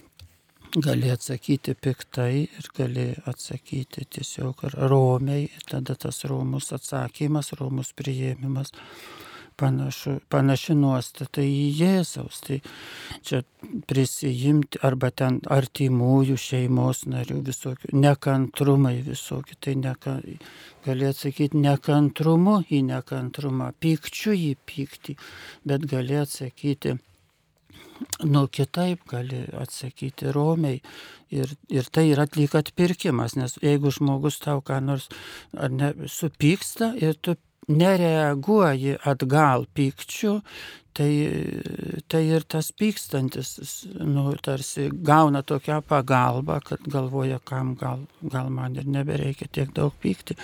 gali 0.74 1.12
atsakyti 1.14 1.76
piktai 1.78 2.46
ir 2.46 2.70
gali 2.78 3.12
atsakyti 3.30 4.08
tiesiog 4.10 4.66
romiai, 4.90 5.46
tada 5.70 5.96
tas 5.96 6.24
romus 6.30 6.72
atsakymas, 6.74 7.54
romus 7.60 7.94
priėmimas 7.94 8.74
panašu, 9.58 10.18
panaši 10.32 10.76
nuostata 10.78 11.43
į 11.45 11.70
Jėzaus. 11.80 12.41
Tai 12.45 12.60
čia 13.26 13.41
prisijimti 13.89 14.82
arba 14.84 15.12
ten 15.12 15.39
artimųjų 15.54 16.38
šeimos 16.39 17.06
narių 17.12 17.39
visokių, 17.47 17.93
nekantrumai 17.97 18.97
visokių. 19.06 19.60
Tai 19.64 19.78
neka, 19.86 20.18
gali 20.86 21.10
atsakyti 21.10 21.64
nekantrumu 21.64 22.60
į 22.70 22.84
nekantrumą, 22.89 23.72
pykčiu 23.84 24.36
į 24.36 24.54
pyktį, 24.68 25.18
bet 25.68 25.89
gali 25.89 26.22
atsakyti 26.24 26.97
nu 28.24 28.47
kitaip 28.47 29.06
gali 29.10 29.43
atsakyti 29.60 30.32
romiai. 30.34 30.82
Ir, 31.34 31.49
ir 31.74 31.88
tai 31.89 32.08
yra 32.12 32.28
lyg 32.38 32.54
atpirkimas, 32.58 33.34
nes 33.39 33.58
jeigu 33.64 33.91
žmogus 33.93 34.38
tau 34.43 34.62
ką 34.66 34.78
nors 34.86 35.08
ne, 35.54 35.93
supyksta 36.10 36.91
ir 37.01 37.18
tu 37.18 37.36
nereaguoji 37.68 38.97
atgal 39.09 39.68
pykčiu, 39.76 40.39
tai, 40.93 41.09
tai 42.07 42.22
ir 42.30 42.45
tas 42.49 42.70
pykstantis, 42.78 43.55
nu, 43.97 44.28
tarsi 44.45 44.89
gauna 44.93 45.41
tokią 45.43 45.82
pagalbą, 45.88 46.59
kad 46.66 46.86
galvoja, 46.89 47.39
kam 47.45 47.74
gal, 47.80 48.05
gal 48.22 48.51
man 48.53 48.78
ir 48.78 48.88
nebereikia 48.89 49.49
tiek 49.51 49.74
daug 49.76 49.95
pykti. 50.03 50.38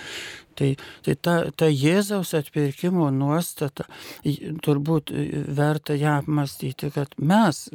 Tai, 0.58 0.74
tai 1.06 1.14
ta, 1.16 1.36
ta 1.56 1.70
Jėzaus 1.70 2.34
atpirkimo 2.36 3.08
nuostata, 3.14 3.86
turbūt 4.64 5.14
verta 5.56 5.96
ją 5.96 6.18
apmastyti, 6.20 6.90
kad 6.92 7.14
mes, 7.16 7.68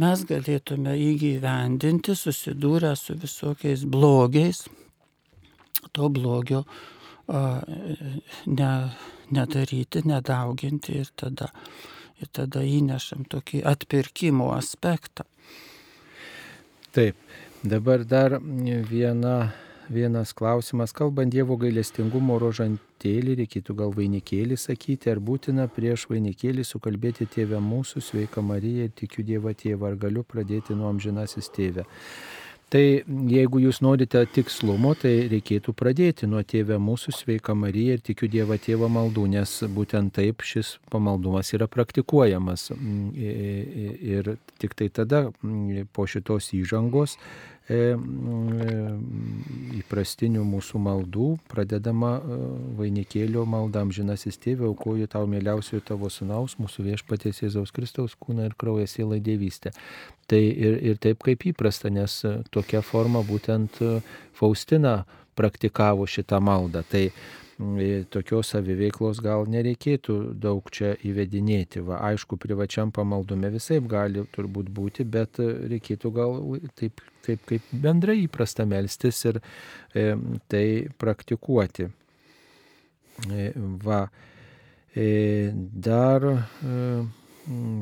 mes 0.00 0.24
galėtume 0.26 0.96
įgyvendinti, 1.12 2.16
susidūrę 2.18 2.96
su 2.98 3.14
visokiais 3.20 3.86
blogiais, 3.86 4.64
to 5.94 6.10
blogio 6.10 6.64
ne, 7.28 8.72
nedaryti, 9.34 10.02
nedauginti 10.06 11.00
ir 11.02 11.12
tada 11.16 11.50
ir 12.22 12.30
tada 12.32 12.62
įnešam 12.64 13.26
tokį 13.28 13.62
atpirkimo 13.68 14.50
aspektą. 14.56 15.26
Taip, 16.96 17.16
dabar 17.60 18.04
dar 18.08 18.38
viena, 18.40 19.52
vienas 19.92 20.32
klausimas. 20.36 20.94
Kalbant 20.96 21.34
Dievo 21.34 21.58
gailestingumo 21.60 22.38
rožantėlį, 22.40 23.36
reikėtų 23.42 23.76
gal 23.82 23.92
vainikėlį 23.96 24.56
sakyti, 24.56 25.12
ar 25.12 25.20
būtina 25.20 25.68
prieš 25.68 26.06
vainikėlį 26.12 26.64
sukalbėti 26.64 27.28
tėvę 27.36 27.60
mūsų, 27.60 28.00
sveika 28.00 28.40
Marija 28.40 28.88
ir 28.88 28.96
tikiu 28.96 29.26
Dievą 29.26 29.52
tėvą, 29.52 29.92
ar 29.92 30.00
galiu 30.06 30.24
pradėti 30.24 30.78
nuo 30.78 30.88
amžinasis 30.94 31.52
tėvę. 31.52 31.84
Tai 32.66 32.82
jeigu 33.30 33.60
jūs 33.62 33.78
norite 33.78 34.24
tikslumo, 34.34 34.96
tai 34.98 35.28
reikėtų 35.30 35.70
pradėti 35.78 36.26
nuo 36.26 36.40
tėvę 36.42 36.80
mūsų 36.82 37.12
sveika 37.14 37.54
Marija 37.54 37.94
ir 37.94 38.02
tikiu 38.02 38.26
Dievą 38.26 38.56
tėvą 38.58 38.88
maldų, 38.90 39.28
nes 39.36 39.52
būtent 39.70 40.16
taip 40.16 40.42
šis 40.42 40.72
pamaldumas 40.90 41.52
yra 41.54 41.68
praktikuojamas. 41.70 42.72
Ir 43.14 44.32
tik 44.58 44.74
tai 44.74 44.90
tada 44.90 45.28
po 45.94 46.08
šitos 46.10 46.50
įžangos 46.58 47.14
įprastinių 49.80 50.44
mūsų 50.46 50.78
maldų, 50.84 51.28
pradedama 51.50 52.12
e, 52.18 52.36
vainikėlio 52.78 53.42
malda 53.48 53.80
amžinasis 53.82 54.38
tėvė, 54.38 54.68
aukoju 54.70 55.06
tau 55.10 55.26
mieliausiojo 55.30 55.82
tavo 55.88 56.06
sunaus, 56.12 56.54
mūsų 56.62 56.84
viešpaties 56.92 57.42
Jėzaus 57.42 57.74
Kristaus 57.74 58.14
kūną 58.20 58.46
ir 58.46 58.54
kraują 58.58 58.86
sielą 58.90 59.18
dievystę. 59.18 59.70
Tai 60.30 60.42
ir, 60.42 60.78
ir 60.92 60.96
taip 61.02 61.18
kaip 61.26 61.42
įprasta, 61.50 61.90
nes 61.90 62.22
tokia 62.54 62.82
forma 62.86 63.20
būtent 63.26 63.82
Faustina 64.34 65.04
praktikavo 65.36 66.06
šitą 66.06 66.40
maldą. 66.40 66.82
Tai 66.86 67.10
tokios 68.12 68.50
saviveiklos 68.52 69.20
gal 69.24 69.46
nereikėtų 69.48 70.16
daug 70.36 70.68
čia 70.70 70.92
įvedinėti. 71.08 71.80
Va, 71.86 72.02
aišku, 72.10 72.36
privačiam 72.36 72.92
pamaldume 72.92 73.48
visai 73.54 73.80
gali 73.80 74.26
turbūt 74.34 74.68
būti, 74.68 75.04
bet 75.08 75.40
reikėtų 75.40 76.12
gal 76.12 76.36
taip, 76.76 77.00
taip 77.24 77.46
kaip 77.48 77.70
bendrai 77.72 78.18
įprasta 78.26 78.66
melstis 78.68 79.24
ir 79.24 79.40
e, 79.94 80.12
tai 80.52 80.66
praktikuoti. 81.00 81.88
E, 83.32 83.52
va, 83.56 84.10
e, 84.92 85.50
dar, 85.72 86.22
e, 86.60 87.04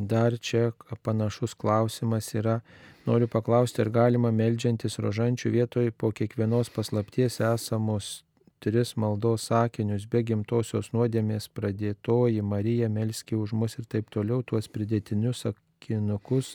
dar 0.06 0.38
čia 0.38 0.70
panašus 1.02 1.54
klausimas 1.54 2.30
yra. 2.34 2.60
Noriu 3.04 3.26
paklausti, 3.28 3.82
ar 3.82 3.90
galima 3.92 4.30
melžiantis 4.32 4.96
rožančių 5.02 5.50
vietoj 5.52 5.90
po 5.98 6.08
kiekvienos 6.14 6.70
paslapties 6.72 7.36
esamos 7.44 8.23
tris 8.64 8.94
maldos 8.96 9.48
sakinius, 9.50 10.06
be 10.08 10.22
gimtosios 10.24 10.88
nuodėmės 10.94 11.50
pradėtoji 11.52 12.40
Marija 12.42 12.88
melski 12.88 13.36
už 13.36 13.52
mus 13.60 13.76
ir 13.76 13.84
taip 13.90 14.08
toliau, 14.14 14.40
tuos 14.40 14.70
pridėtinius 14.72 15.44
sakinukus. 15.44 16.54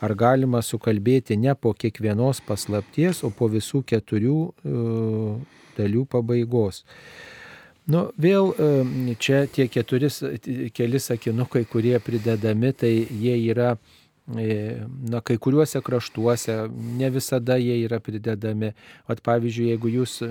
Ar 0.00 0.14
galima 0.16 0.60
sukalbėti 0.64 1.36
ne 1.40 1.54
po 1.56 1.72
kiekvienos 1.76 2.40
paslapties, 2.44 3.24
o 3.24 3.32
po 3.32 3.50
visų 3.52 3.82
keturių 3.88 4.36
uh, 4.48 5.58
dalių 5.76 6.06
pabaigos? 6.12 6.84
Nu, 7.90 8.06
vėl 8.20 8.52
uh, 8.52 8.92
čia 9.20 9.46
tie 9.52 9.68
keturi, 9.72 10.08
keli 10.76 11.00
sakinukai, 11.00 11.66
kurie 11.68 11.96
pridedami, 12.04 12.72
tai 12.72 12.94
jie 13.08 13.36
yra 13.52 13.74
E, 13.74 13.99
na, 14.30 15.20
kai 15.20 15.36
kuriuose 15.42 15.80
kraštuose 15.84 16.56
ne 16.98 17.10
visada 17.10 17.56
jie 17.60 17.76
yra 17.84 18.00
pridedami. 18.00 18.72
Vat 19.08 19.22
pavyzdžiui, 19.26 19.68
jeigu 19.72 19.92
jūs 19.96 20.18
e, 20.24 20.30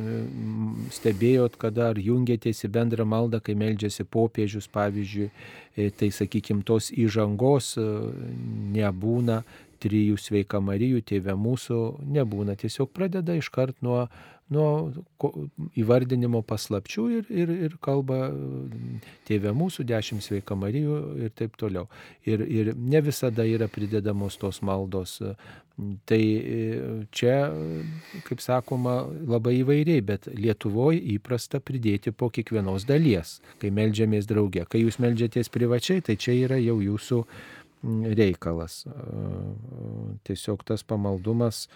stebėjot, 0.96 1.58
kada 1.60 1.90
ar 1.94 2.02
jungėtės 2.02 2.64
į 2.68 2.72
bendrą 2.76 3.08
maldą, 3.10 3.42
kai 3.44 3.58
meldžiasi 3.60 4.08
popiežius, 4.08 4.70
pavyzdžiui, 4.72 5.30
e, 5.76 5.90
tai 5.92 6.12
sakykime, 6.16 6.64
tos 6.68 6.92
įžangos 6.96 7.76
nebūna, 8.76 9.44
trijų 9.80 10.18
sveika 10.20 10.60
Marijų, 10.64 11.04
tėvė 11.08 11.36
mūsų, 11.40 11.80
nebūna. 12.16 12.58
Tiesiog 12.60 12.92
pradeda 12.96 13.36
iškart 13.40 13.80
nuo 13.86 14.08
nuo 14.54 14.92
įvardinimo 15.78 16.42
paslapčių 16.48 17.06
ir, 17.20 17.30
ir, 17.30 17.52
ir 17.68 17.78
kalba 17.86 18.30
tėvė 19.30 19.54
mūsų, 19.56 19.86
dešimt 19.90 20.26
sveika 20.26 20.58
Marijų 20.58 21.00
ir 21.26 21.34
taip 21.38 21.58
toliau. 21.60 21.86
Ir, 22.28 22.44
ir 22.46 22.72
ne 22.74 23.02
visada 23.06 23.46
yra 23.46 23.70
pridedamos 23.72 24.40
tos 24.42 24.64
maldos. 24.66 25.20
Tai 26.10 26.24
čia, 27.16 27.36
kaip 28.28 28.42
sakoma, 28.44 28.98
labai 29.08 29.62
įvairiai, 29.62 30.02
bet 30.04 30.28
Lietuvoje 30.34 31.00
įprasta 31.14 31.62
pridėti 31.64 32.12
po 32.12 32.28
kiekvienos 32.34 32.84
dalies, 32.90 33.38
kai 33.62 33.72
melžiamės 33.72 34.28
drauge. 34.28 34.66
Kai 34.68 34.84
jūs 34.84 35.00
melžiatės 35.00 35.52
privačiai, 35.54 36.04
tai 36.04 36.18
čia 36.20 36.36
yra 36.42 36.60
jau 36.60 36.82
jūsų 36.84 37.22
reikalas. 38.20 38.82
Tiesiog 40.28 40.66
tas 40.68 40.84
pamaldumas, 40.84 41.68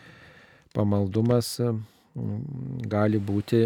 pamaldumas 0.75 1.55
gali 2.13 3.17
būti 3.17 3.59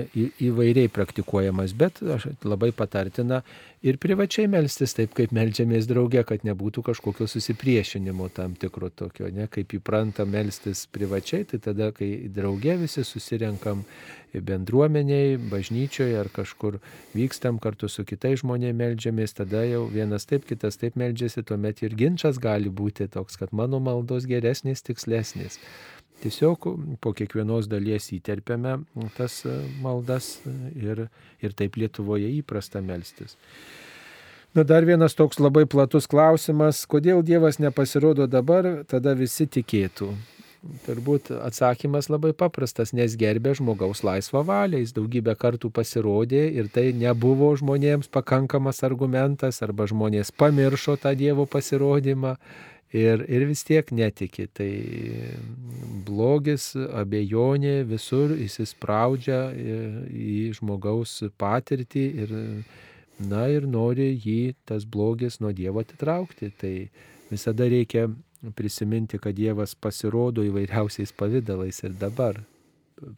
įvairiai 0.48 0.88
praktikuojamas, 0.94 1.74
bet 1.76 2.00
aš 2.00 2.30
labai 2.48 2.70
patartina 2.72 3.42
ir 3.84 3.98
privačiai 4.00 4.48
melstis 4.48 4.96
taip, 4.96 5.12
kaip 5.18 5.34
melžiamės 5.36 5.90
drauge, 5.90 6.24
kad 6.28 6.46
nebūtų 6.48 6.86
kažkokio 6.88 7.28
susipriešinimo 7.28 8.30
tam 8.36 8.56
tikro 8.56 8.88
tokio, 8.88 9.28
ne, 9.36 9.50
kaip 9.52 9.76
įpranta 9.76 10.24
melstis 10.24 10.86
privačiai, 10.96 11.44
tai 11.50 11.60
tada, 11.60 11.92
kai 11.96 12.30
drauge 12.32 12.78
visi 12.86 13.04
susirenkam 13.04 13.84
bendruomeniai, 14.32 15.36
bažnyčioje 15.52 16.16
ar 16.20 16.32
kažkur 16.32 16.80
vykstam 17.16 17.60
kartu 17.64 17.90
su 17.92 18.06
kitais 18.08 18.42
žmonėmis 18.44 18.78
melžiamės, 18.78 19.36
tada 19.36 19.64
jau 19.68 19.86
vienas 19.92 20.28
taip, 20.30 20.48
kitas 20.48 20.80
taip 20.80 20.96
melžiasi, 21.00 21.44
tuomet 21.44 21.84
ir 21.84 21.96
ginčas 22.00 22.40
gali 22.40 22.72
būti 22.72 23.10
toks, 23.12 23.40
kad 23.40 23.52
mano 23.52 23.80
maldos 23.84 24.28
geresnis, 24.30 24.84
tikslesnis. 24.86 25.60
Tiesiog 26.24 26.70
po 27.02 27.14
kiekvienos 27.14 27.68
dalies 27.70 28.10
įterpiame 28.16 28.80
tas 29.18 29.44
maldas 29.84 30.38
ir, 30.74 31.06
ir 31.44 31.54
taip 31.58 31.78
Lietuvoje 31.78 32.32
įprasta 32.40 32.82
melstis. 32.82 33.38
Na 34.58 34.64
dar 34.66 34.88
vienas 34.88 35.14
toks 35.14 35.38
labai 35.38 35.68
platus 35.70 36.08
klausimas, 36.10 36.80
kodėl 36.90 37.22
Dievas 37.22 37.60
nepasirodo 37.62 38.26
dabar, 38.26 38.66
tada 38.90 39.14
visi 39.14 39.46
tikėtų. 39.46 40.10
Turbūt 40.88 41.30
atsakymas 41.36 42.08
labai 42.10 42.32
paprastas, 42.34 42.90
nes 42.98 43.14
gerbė 43.20 43.54
žmogaus 43.60 44.02
laisvą 44.04 44.42
valią, 44.48 44.80
jis 44.82 44.96
daugybę 44.96 45.36
kartų 45.38 45.70
pasirodė 45.76 46.42
ir 46.58 46.72
tai 46.74 46.90
nebuvo 46.98 47.52
žmonėms 47.60 48.10
pakankamas 48.10 48.82
argumentas, 48.88 49.62
arba 49.62 49.86
žmonės 49.88 50.34
pamiršo 50.34 50.98
tą 51.04 51.14
Dievo 51.20 51.46
pasirodymą 51.46 52.34
ir, 52.94 53.24
ir 53.30 53.46
vis 53.50 53.64
tiek 53.68 53.92
netiki. 53.92 54.48
Tai 54.54 54.72
blogis, 56.08 56.72
abejonė 56.76 57.82
visur 57.90 58.36
įsispraudžia 58.36 59.42
į 60.12 60.54
žmogaus 60.58 61.20
patirtį 61.40 62.06
ir, 62.24 62.36
na, 63.20 63.48
ir 63.52 63.68
nori 63.68 64.14
jį 64.16 64.56
tas 64.66 64.86
blogis 64.86 65.42
nuo 65.44 65.52
Dievo 65.52 65.84
atitraukti. 65.84 66.52
Tai 66.58 66.76
visada 67.32 67.68
reikia 67.68 68.08
prisiminti, 68.56 69.20
kad 69.20 69.36
Dievas 69.36 69.76
pasirodo 69.76 70.46
įvairiausiais 70.46 71.12
pavydalais 71.18 71.84
ir 71.84 71.98
dabar. 71.98 72.44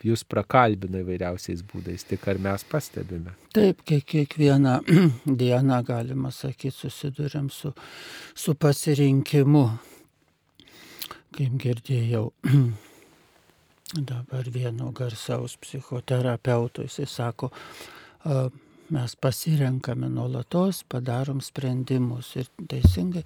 Jūs 0.04 0.26
prakalbina 0.28 1.00
įvairiausiais 1.00 1.62
būdais, 1.64 2.04
tik 2.08 2.26
ar 2.28 2.40
mes 2.44 2.66
pastebime. 2.68 3.32
Taip, 3.56 3.80
kiek, 3.88 4.04
kiekvieną 4.12 4.74
dieną, 5.42 5.78
galima 5.88 6.34
sakyti, 6.36 6.74
susidurėm 6.76 7.48
su, 7.54 7.72
su 8.36 8.56
pasirinkimu. 8.60 9.64
Kaip 11.38 11.56
girdėjau, 11.64 12.26
dabar 14.12 14.52
vieno 14.52 14.92
garsaus 14.96 15.56
psichoterapeuto, 15.64 16.84
jisai 16.84 17.08
sako, 17.08 17.54
mes 18.94 19.16
pasirenkame 19.22 20.10
nuolatos, 20.12 20.84
padarom 20.90 21.42
sprendimus 21.44 22.32
ir 22.40 22.50
teisingai 22.72 23.24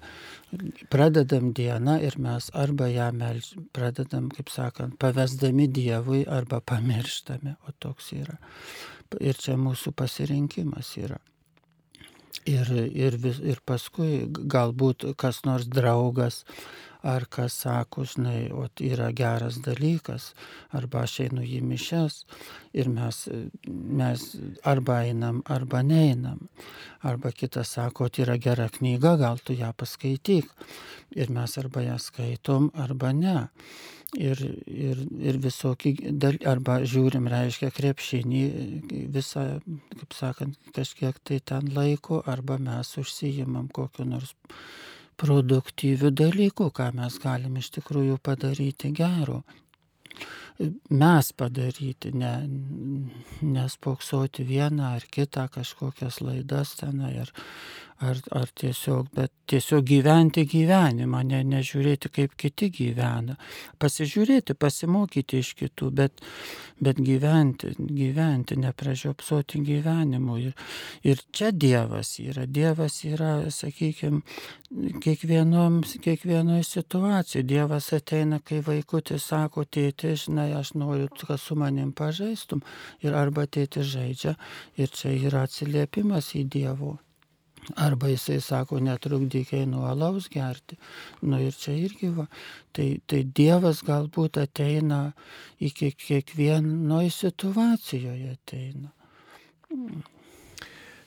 pradedam 0.92 1.52
dieną 1.56 1.98
ir 2.06 2.18
mes 2.22 2.50
arba 2.54 2.88
ją 2.92 3.10
melž, 3.16 3.52
pradedam, 3.76 4.30
kaip 4.34 4.52
sakant, 4.52 4.96
pavesdami 5.00 5.68
Dievui 5.68 6.24
arba 6.28 6.60
pamirštame, 6.60 7.56
o 7.68 7.74
toks 7.78 8.12
yra. 8.16 8.38
Ir 9.20 9.38
čia 9.38 9.54
mūsų 9.60 9.92
pasirinkimas 9.94 10.96
yra. 10.98 11.20
Ir, 12.50 12.68
ir, 12.92 13.16
vis, 13.22 13.38
ir 13.40 13.60
paskui 13.64 14.26
galbūt 14.28 15.06
kas 15.16 15.44
nors 15.46 15.68
draugas 15.70 16.42
ar 17.04 17.26
kas 17.28 17.52
sako, 17.64 18.06
žinai, 18.08 18.48
o 18.52 18.64
yra 18.80 19.10
geras 19.12 19.58
dalykas, 19.64 20.30
arba 20.72 21.04
aš 21.04 21.18
einu 21.26 21.44
į 21.44 21.60
mišes 21.64 22.22
ir 22.72 22.88
mes, 22.88 23.18
mes 23.68 24.24
arba 24.64 25.02
einam, 25.04 25.42
arba 25.44 25.82
neinam. 25.84 26.46
Arba 27.04 27.32
kitas 27.36 27.74
sako, 27.76 28.08
tai 28.08 28.24
yra 28.24 28.38
gera 28.40 28.70
knyga, 28.72 29.18
gal 29.20 29.42
tu 29.44 29.52
ją 29.52 29.74
paskaityk. 29.76 30.48
Ir 31.14 31.30
mes 31.30 31.58
arba 31.60 31.84
ją 31.84 31.98
skaitom, 32.00 32.70
arba 32.72 33.12
ne. 33.12 33.36
Ir, 34.14 34.38
ir, 34.70 35.00
ir 35.26 35.40
visokį, 35.42 35.92
arba 36.46 36.78
žiūrim, 36.86 37.26
reiškia, 37.28 37.72
krepšinį 37.74 38.42
visą, 39.12 39.42
kaip 39.98 40.14
sakant, 40.14 40.70
kažkiek 40.76 41.18
tai 41.26 41.40
ten 41.42 41.72
laiko, 41.74 42.22
arba 42.22 42.60
mes 42.62 42.94
užsijimam 43.02 43.66
kokiu 43.74 44.06
nors 44.06 44.36
produktyvių 45.20 46.10
dalykų, 46.22 46.70
ką 46.74 46.90
mes 46.98 47.18
galim 47.22 47.58
iš 47.60 47.70
tikrųjų 47.78 48.18
padaryti 48.22 48.92
gero. 48.94 49.42
Mes 50.94 51.32
padaryti, 51.34 52.12
ne, 52.14 52.34
nespoksoti 53.42 54.44
vieną 54.46 54.92
ar 54.96 55.06
kitą 55.10 55.48
kažkokias 55.50 56.20
laidas 56.22 56.76
tenai 56.78 57.16
ar, 57.24 57.32
ar, 58.02 58.18
ar 58.30 58.50
tiesiog, 58.58 59.08
bet 59.14 59.32
tiesiog 59.50 59.84
gyventi 59.86 60.44
gyvenimą, 60.48 61.20
ne, 61.28 61.42
nežiūrėti, 61.46 62.10
kaip 62.12 62.34
kiti 62.40 62.70
gyvena. 62.74 63.36
Pasižiūrėti, 63.82 64.56
pasimokyti 64.58 65.40
iš 65.42 65.52
kitų, 65.60 65.90
bet, 65.94 66.24
bet 66.82 66.98
gyventi, 67.04 67.74
gyventi, 67.78 68.58
nepražiopsoti 68.60 69.62
gyvenimu. 69.66 70.38
Ir, 70.42 70.66
ir 71.06 71.22
čia 71.32 71.52
Dievas 71.52 72.16
yra. 72.22 72.48
Dievas 72.50 72.98
yra, 73.06 73.36
sakykime, 73.54 74.24
kiekvienoje 75.04 76.66
situacijoje. 76.66 77.46
Dievas 77.46 77.92
ateina, 77.94 78.40
kai 78.42 78.60
vaikutis 78.64 79.30
sako, 79.30 79.64
tėti, 79.64 80.16
žinai, 80.26 80.50
aš 80.58 80.74
noriu, 80.80 81.08
kad 81.24 81.40
su 81.40 81.56
manim 81.58 81.92
pažaistum. 81.94 82.64
Ir 83.04 83.14
arba 83.14 83.46
tėti 83.46 83.86
žaidžia. 83.86 84.38
Ir 84.80 84.90
čia 84.90 85.14
yra 85.14 85.46
atsiliepimas 85.46 86.34
į 86.34 86.48
Dievo 86.50 86.98
Arba 87.80 88.10
jisai 88.12 88.40
sako, 88.44 88.78
netrukdyk 88.84 89.54
einu 89.56 89.86
alaus 89.88 90.28
gerti. 90.32 90.76
Nu 91.22 91.40
ir 91.40 91.54
čia 91.56 91.72
irgi 91.78 92.10
va. 92.12 92.26
Tai, 92.76 92.88
tai 93.08 93.22
Dievas 93.24 93.80
galbūt 93.86 94.38
ateina 94.42 95.06
į 95.64 95.72
kiekvienoje 95.78 97.14
situacijoje 97.14 98.34
ateina. 98.34 98.92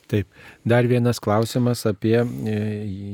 Taip, 0.08 0.32
dar 0.64 0.88
vienas 0.88 1.20
klausimas 1.20 1.84
apie 1.90 2.18
e, 2.24 2.58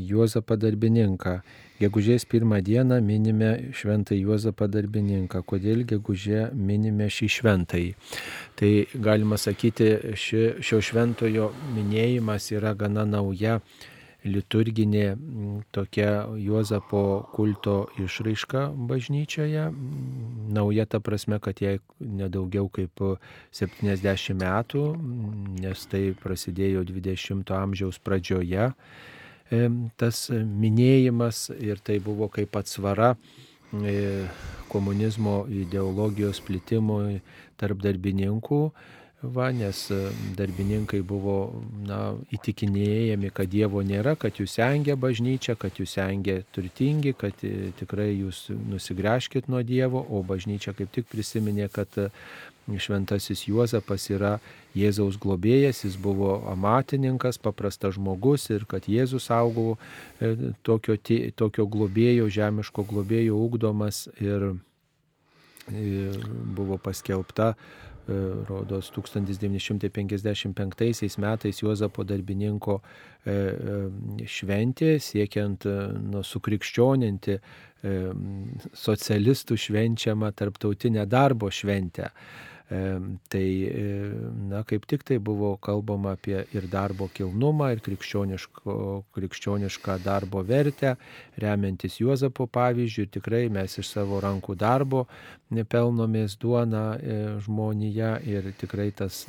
Juozapą 0.07 0.57
darbininką. 0.61 1.39
Gegužės 1.82 2.24
pirmą 2.30 2.59
dieną 2.61 2.99
minime 3.01 3.49
šventą 3.74 4.13
Juozapą 4.13 4.67
darbininką. 4.69 5.41
Kodėl 5.41 5.82
gegužė 5.89 6.51
minime 6.53 7.07
šį 7.09 7.30
šventąjį? 7.38 7.95
Tai 8.59 8.69
galima 9.07 9.39
sakyti, 9.41 9.88
ši, 10.13 10.43
šio 10.61 10.80
šventojo 10.86 11.49
minėjimas 11.74 12.51
yra 12.53 12.76
gana 12.78 13.07
nauja 13.09 13.57
liturginė 14.24 15.15
tokia 15.76 16.11
Juozapo 16.39 17.01
kulto 17.34 17.76
išraiška 17.99 18.67
bažnyčioje. 18.91 19.65
Nauja 20.53 20.86
ta 20.86 21.01
prasme, 21.03 21.41
kad 21.43 21.57
jai 21.59 21.80
nedaugiau 21.99 22.69
kaip 22.69 23.01
70 23.49 24.38
metų, 24.39 24.86
nes 25.57 25.89
tai 25.89 26.05
prasidėjo 26.21 26.86
20-ojo 26.93 27.59
amžiaus 27.63 27.99
pradžioje 27.99 28.69
tas 29.99 30.26
minėjimas 30.34 31.49
ir 31.60 31.82
tai 31.84 31.99
buvo 32.04 32.30
kaip 32.32 32.56
atsvara 32.60 33.14
e, 33.74 34.26
komunizmo 34.72 35.43
ideologijos 35.51 36.41
plitimui 36.45 37.22
tarp 37.62 37.82
darbininkų, 37.84 38.62
va, 39.36 39.51
nes 39.56 39.86
darbininkai 40.38 40.99
buvo 41.08 41.38
na, 41.88 41.99
įtikinėjami, 42.36 43.32
kad 43.36 43.51
Dievo 43.51 43.84
nėra, 43.86 44.18
kad 44.20 44.41
jūs 44.41 44.58
engia 44.64 44.97
bažnyčia, 44.99 45.56
kad 45.60 45.80
jūs 45.80 45.95
engia 46.04 46.41
turtingi, 46.56 47.14
kad 47.18 47.45
e, 47.47 47.72
tikrai 47.80 48.12
jūs 48.12 48.47
nusigręžkit 48.51 49.47
nuo 49.51 49.64
Dievo, 49.64 50.04
o 50.04 50.24
bažnyčia 50.28 50.76
kaip 50.78 50.91
tik 50.95 51.08
prisiminė, 51.12 51.70
kad 51.72 51.93
šventasis 52.64 53.47
Juozapas 53.49 54.10
yra 54.12 54.38
Jėzaus 54.74 55.19
globėjas, 55.21 55.84
jis 55.86 55.93
buvo 56.01 56.39
amatininkas, 56.49 57.38
paprastas 57.41 57.93
žmogus 57.97 58.47
ir 58.49 58.65
kad 58.69 58.86
Jėzus 58.89 59.30
augo 59.34 59.78
e, 60.17 60.53
tokio, 60.65 60.95
tokio 61.38 61.65
globėjo, 61.69 62.30
žemiško 62.34 62.84
globėjo 62.89 63.38
ugdomas 63.38 64.09
ir, 64.17 64.57
ir 65.69 66.17
buvo 66.57 66.78
paskelbta, 66.82 67.53
e, 67.53 67.55
rodos 68.49 68.89
1955 68.95 71.17
metais 71.21 71.61
Juozapo 71.61 72.01
darbininko 72.09 72.82
e, 72.82 72.84
šventė, 74.26 74.97
siekiant 74.97 75.69
nu, 76.09 76.26
sukrikščioninti 76.26 77.38
socialistų 78.80 79.57
švenčiamą 79.59 80.32
tarptautinę 80.39 81.03
darbo 81.11 81.49
šventę. 81.51 82.07
Tai, 82.70 83.70
na, 84.49 84.64
kaip 84.66 84.86
tik 84.89 85.03
tai 85.05 85.20
buvo 85.22 85.51
kalbama 85.61 86.16
apie 86.16 86.39
ir 86.55 86.64
darbo 86.72 87.09
kilnumą, 87.11 87.68
ir 87.76 87.82
krikščionišką 87.84 89.97
darbo 90.01 90.41
vertę, 90.47 90.95
remiantis 91.43 91.99
Juozapo 91.99 92.47
pavyzdžių. 92.47 93.05
Tikrai 93.14 93.49
mes 93.53 93.78
iš 93.78 93.88
savo 93.91 94.22
rankų 94.24 94.55
darbo 94.57 95.03
nepelnomės 95.53 96.38
duoną 96.41 96.86
e, 96.95 96.97
žmonėje 97.45 98.11
ir 98.32 98.41
tikrai 98.57 98.89
tas, 98.95 99.28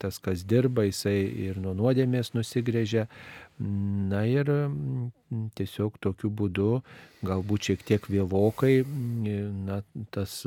tas, 0.00 0.18
kas 0.18 0.42
dirba, 0.42 0.82
jisai 0.88 1.20
ir 1.46 1.60
nuo 1.62 1.74
nuodėmės 1.78 2.34
nusigrėžia. 2.34 3.06
Na 3.60 4.22
ir 4.24 4.48
tiesiog 5.58 5.98
tokiu 6.00 6.30
būdu, 6.32 6.80
galbūt 7.26 7.66
šiek 7.68 7.82
tiek 7.84 8.06
vėlokai, 8.08 8.78
na, 9.66 9.82
tas 10.16 10.46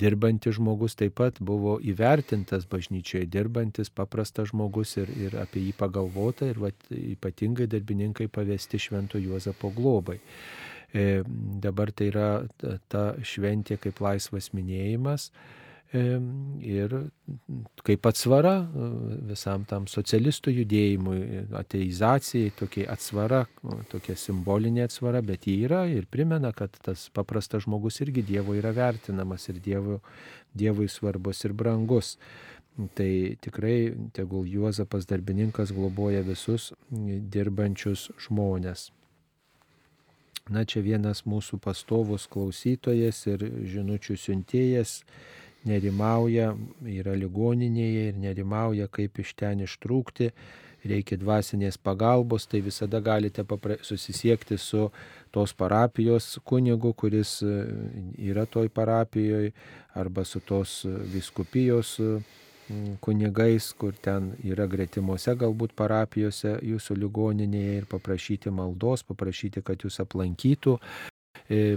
dirbantis 0.00 0.58
žmogus 0.58 0.96
taip 0.98 1.16
pat 1.20 1.40
buvo 1.40 1.76
įvertintas 1.82 2.66
bažnyčioje, 2.70 3.26
dirbantis 3.30 3.90
paprastas 3.90 4.50
žmogus 4.52 4.96
ir, 5.00 5.10
ir 5.16 5.36
apie 5.40 5.62
jį 5.68 5.74
pagalvota 5.78 6.48
ir 6.50 6.60
va, 6.62 6.70
ypatingai 6.90 7.68
darbininkai 7.70 8.28
pavesti 8.32 8.80
Švento 8.82 9.20
Juozapo 9.22 9.72
globai. 9.74 10.20
E, 10.94 11.22
dabar 11.64 11.90
tai 11.90 12.10
yra 12.12 12.28
ta 12.88 13.04
šventė 13.26 13.80
kaip 13.82 13.98
laisvas 14.04 14.52
minėjimas 14.54 15.30
ir 15.94 16.94
kaip 17.86 18.06
atsvara 18.08 18.54
e, 18.64 18.86
visam 19.30 19.64
tam 19.68 19.86
socialistų 19.90 20.54
judėjimui, 20.56 21.18
ateizacijai, 21.54 22.50
tokia 22.58 22.88
atsvara, 22.94 23.44
tokia 23.92 24.16
simbolinė 24.18 24.88
atsvara, 24.88 25.22
bet 25.22 25.46
ji 25.46 25.60
yra 25.68 25.84
ir 25.90 26.08
primena, 26.10 26.50
kad 26.56 26.74
tas 26.82 27.06
paprastas 27.14 27.66
žmogus 27.68 28.00
irgi 28.02 28.24
Dievo 28.26 28.56
yra 28.58 28.74
vertinamas 28.74 29.46
ir 29.52 29.60
Dievo, 29.62 30.00
Dievui 30.54 30.88
svarbus 30.90 31.44
ir 31.46 31.54
brangus. 31.54 32.16
Tai 32.98 33.36
tikrai 33.38 33.94
tegul 34.16 34.48
Juozapas 34.50 35.06
darbininkas 35.06 35.70
globoja 35.70 36.24
visus 36.26 36.72
dirbančius 36.90 38.08
žmonės. 38.26 38.88
Na 40.50 40.66
čia 40.68 40.82
vienas 40.84 41.22
mūsų 41.24 41.56
pastovus 41.62 42.26
klausytojas 42.28 43.22
ir 43.30 43.46
žinučių 43.70 44.18
siuntėjas 44.18 44.98
nerimauja, 45.68 46.52
yra 46.88 47.14
ligoninėje 47.18 48.10
ir 48.10 48.20
nerimauja, 48.20 48.88
kaip 48.92 49.18
iš 49.22 49.34
ten 49.38 49.64
ištrūkti, 49.64 50.30
reikia 50.84 51.16
dvasinės 51.16 51.78
pagalbos, 51.80 52.46
tai 52.46 52.60
visada 52.64 53.00
galite 53.00 53.44
susisiekti 53.80 54.58
su 54.60 54.90
tos 55.32 55.54
parapijos 55.56 56.38
kunigu, 56.44 56.92
kuris 56.92 57.38
e, 57.42 57.54
yra 58.30 58.44
toj 58.46 58.68
parapijoje, 58.68 59.54
arba 59.94 60.24
su 60.24 60.40
tos 60.40 60.82
viskupijos 60.84 61.98
kunigais, 63.00 63.72
kur 63.76 63.92
ten 64.00 64.32
yra 64.44 64.66
gretimuose 64.66 65.34
galbūt 65.36 65.74
parapijose 65.76 66.56
jūsų 66.64 66.96
ligoninėje 66.96 67.74
ir 67.80 67.88
paprašyti 67.90 68.50
maldos, 68.50 69.04
paprašyti, 69.04 69.62
kad 69.64 69.84
jūs 69.84 70.00
aplankytų, 70.04 70.78
e, 70.78 71.13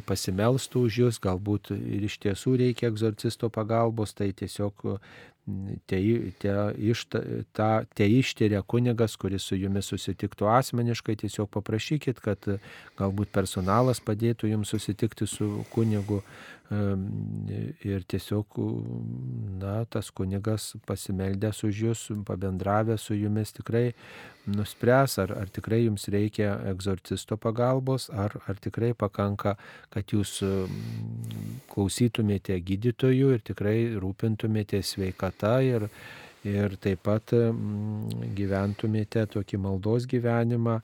pasimelstų 0.08 0.84
už 0.88 1.00
jūs, 1.04 1.22
galbūt 1.24 1.74
ir 1.76 2.06
iš 2.08 2.20
tiesų 2.24 2.58
reikia 2.64 2.92
egzorcisto 2.92 3.50
pagalbos, 3.54 4.14
tai 4.16 4.32
tiesiog 4.32 4.86
te, 5.88 6.00
te, 6.40 6.54
išta, 6.92 7.22
ta, 7.56 7.70
te 7.96 8.08
ištiria 8.08 8.62
kunigas, 8.62 9.16
kuris 9.20 9.48
su 9.48 9.56
jumis 9.60 9.88
susitiktų 9.92 10.50
asmeniškai, 10.52 11.16
tiesiog 11.24 11.50
paprašykit, 11.54 12.20
kad 12.24 12.50
galbūt 13.00 13.32
personalas 13.36 14.04
padėtų 14.04 14.52
jums 14.52 14.74
susitikti 14.76 15.28
su 15.28 15.64
kunigu 15.74 16.22
ir 16.70 18.04
tiesiog, 18.12 18.58
na, 19.62 19.86
tas 19.88 20.10
kunigas 20.12 20.74
pasimeldęs 20.88 21.64
už 21.64 21.82
jūs, 21.86 22.02
pabendravęs 22.28 23.06
su 23.08 23.16
jumis 23.16 23.54
tikrai 23.56 23.94
nuspręs, 24.52 25.18
ar, 25.24 25.32
ar 25.40 25.48
tikrai 25.54 25.86
jums 25.86 26.10
reikia 26.12 26.58
egzorcisto 26.68 27.38
pagalbos, 27.40 28.10
ar, 28.12 28.36
ar 28.48 28.60
tikrai 28.60 28.92
pakanka, 29.00 29.56
kad 29.94 30.12
jūs 30.12 30.42
klausytumėte 31.72 32.60
gydytojų 32.60 33.34
ir 33.38 33.44
tikrai 33.48 33.78
rūpintumėte 33.96 34.84
sveikata 34.84 35.62
ir, 35.64 35.88
ir 36.44 36.76
taip 36.84 37.06
pat 37.08 37.32
gyventumėte 38.36 39.24
tokį 39.38 39.64
maldos 39.64 40.08
gyvenimą, 40.12 40.82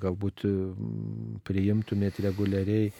galbūt 0.00 0.44
priimtumėte 1.44 2.28
reguliariai 2.28 2.92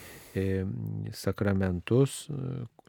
sakramentus, 1.16 2.24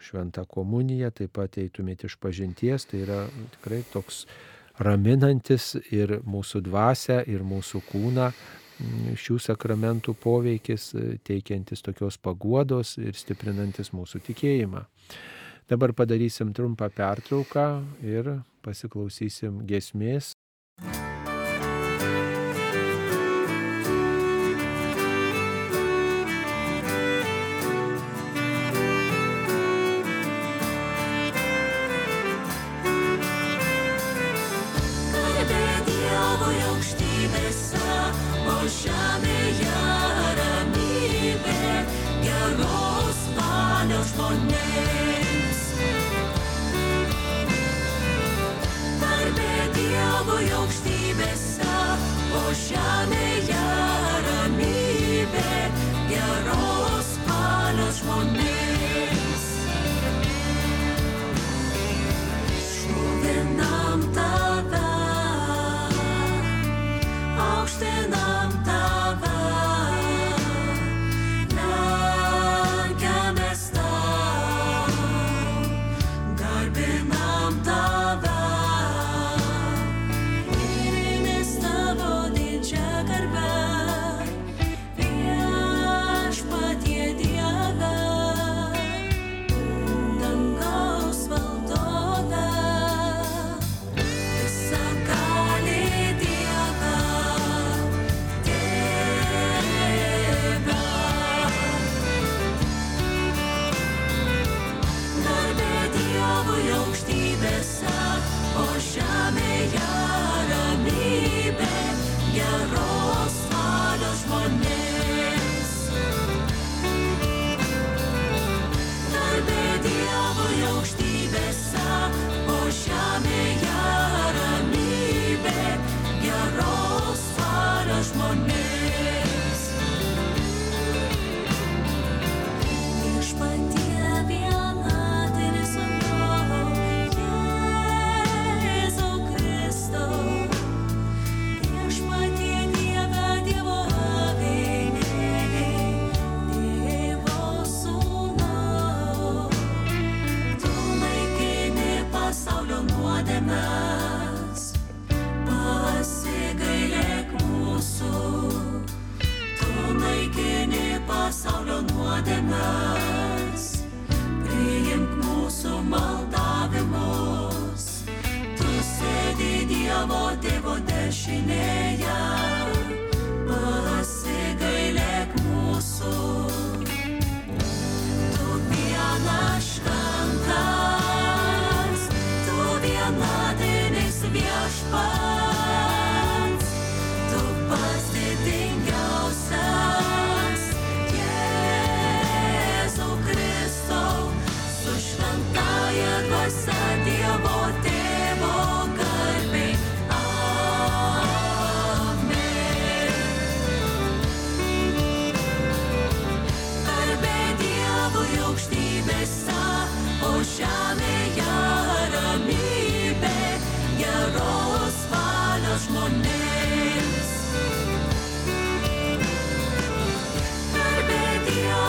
šventą 0.02 0.46
komuniją, 0.50 1.12
taip 1.16 1.36
pat 1.38 1.58
eitumėte 1.62 2.10
iš 2.10 2.18
pažinties, 2.22 2.88
tai 2.90 3.04
yra 3.06 3.20
tikrai 3.58 3.82
toks 3.94 4.26
raminantis 4.82 5.76
ir 5.94 6.20
mūsų 6.26 6.64
dvasę, 6.66 7.22
ir 7.30 7.46
mūsų 7.46 7.84
kūną 7.92 8.32
šių 9.22 9.38
sakramentų 9.46 10.16
poveikis, 10.22 10.92
teikiantis 11.28 11.84
tokios 11.86 12.18
paguodos 12.18 12.96
ir 13.02 13.18
stiprinantis 13.18 13.94
mūsų 13.94 14.24
tikėjimą. 14.26 14.86
Dabar 15.70 15.94
padarysim 15.96 16.52
trumpą 16.58 16.90
pertrauką 16.92 17.68
ir 18.04 18.34
pasiklausysim 18.66 19.62
gesmės 19.70 20.34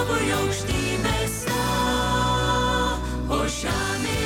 dangui 0.02 0.32
aukštybėse, 0.34 1.60
o 3.30 3.42
žemė. 3.46 4.21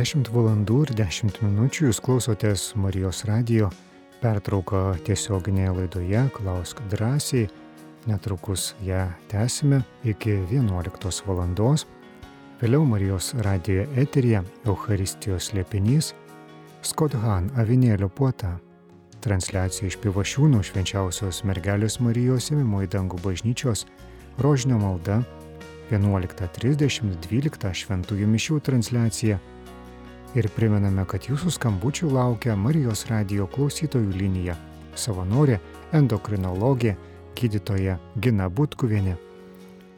10 0.00 0.30
valandų 0.32 0.78
ir 0.86 0.90
10 0.96 1.42
minučių 1.44 1.90
jūs 1.90 1.98
klausotės 2.00 2.62
Marijos 2.80 3.18
radio 3.28 3.66
pertrauką 4.22 4.94
tiesioginėje 5.04 5.74
laidoje 5.76 6.22
Klausk 6.32 6.80
drąsiai. 6.88 7.50
Netrukus 8.08 8.70
ją 8.86 9.02
tęsime 9.28 9.82
iki 10.08 10.38
11 10.48 11.20
valandos. 11.26 11.84
Vėliau 12.62 12.86
Marijos 12.88 13.34
radio 13.44 13.84
eterija 14.00 14.40
Euharistijos 14.64 15.50
liepinys 15.52 16.14
Skothan 16.80 17.52
avinėlio 17.60 18.08
puota. 18.08 18.56
Transliacija 19.20 19.90
iš 19.90 20.00
Pivašiūnų 20.00 20.64
švenčiausios 20.64 21.44
mergelės 21.44 22.00
Marijos 22.00 22.48
įmimo 22.54 22.86
į 22.86 22.92
dangų 22.96 23.20
bažnyčios 23.26 23.84
Rožinio 24.40 24.80
malda 24.80 25.20
11.30-12 25.92 27.80
šventųjų 27.84 28.34
mišių 28.38 28.64
transliacija 28.64 29.42
ir 30.34 30.48
primename, 30.54 31.04
kad 31.08 31.26
jūsų 31.28 31.52
skambučių 31.56 32.10
laukia 32.14 32.56
Marijos 32.56 33.06
radio 33.10 33.46
klausytojų 33.50 34.12
linija 34.16 34.56
savanorė 34.98 35.58
endokrinologė 35.96 36.94
gydytoja 37.38 37.98
Gina 38.20 38.48
Butkuvienė. 38.50 39.16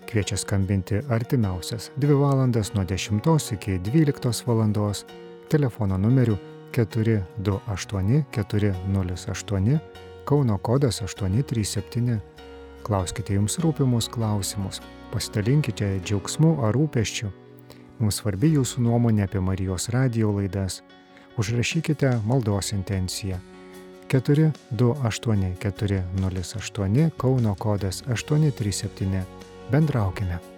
Kviečia 0.09 0.37
skambinti 0.37 1.01
artimiausias 1.12 1.91
2 2.01 2.16
valandas 2.20 2.72
nuo 2.74 2.85
10 2.85 3.53
iki 3.57 3.78
12 3.78 4.47
valandos 4.47 5.05
telefono 5.49 5.99
numeriu 5.99 6.39
428 6.72 8.24
408 8.33 9.78
Kauno 10.24 10.59
kodas 10.59 11.03
837. 11.03 12.18
Klauskite 12.83 13.35
jums 13.35 13.59
rūpimus 13.62 14.09
klausimus, 14.11 14.80
pasidalinkite 15.12 15.99
džiaugsmu 16.03 16.57
ar 16.66 16.74
rūpeščiu 16.74 17.41
Mums 18.03 18.19
svarbi 18.19 18.49
jūsų 18.57 18.83
nuomonė 18.83 19.29
apie 19.29 19.39
Marijos 19.39 19.87
radio 19.95 20.33
laidas. 20.35 20.83
Užrašykite 21.39 22.19
maldos 22.27 22.75
intenciją. 22.75 23.39
428 24.11 27.11
Kauno 27.17 27.55
kodas 27.55 28.03
837. 28.11 29.23
Bendraukime. 29.71 30.52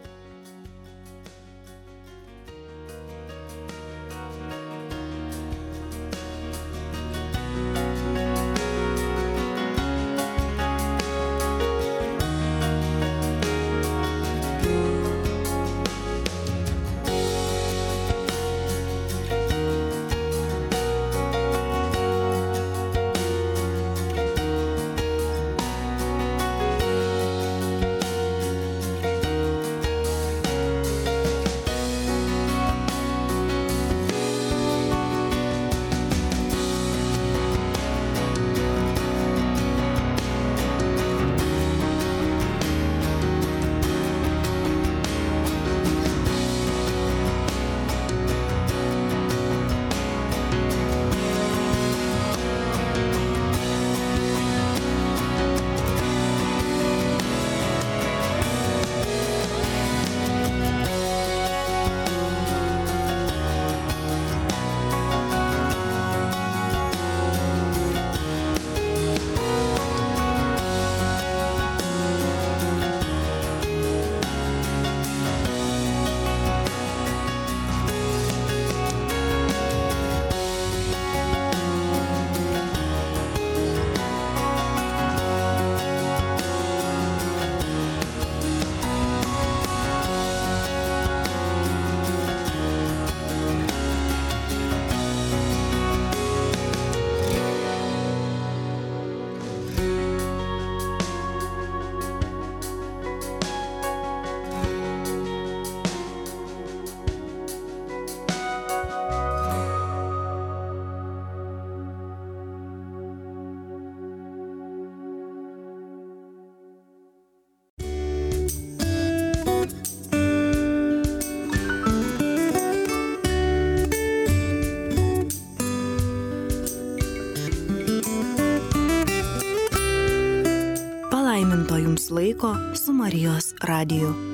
Laiko 132.44 132.76
su 132.76 132.92
Marijos 132.92 133.54
radiju. 133.60 134.33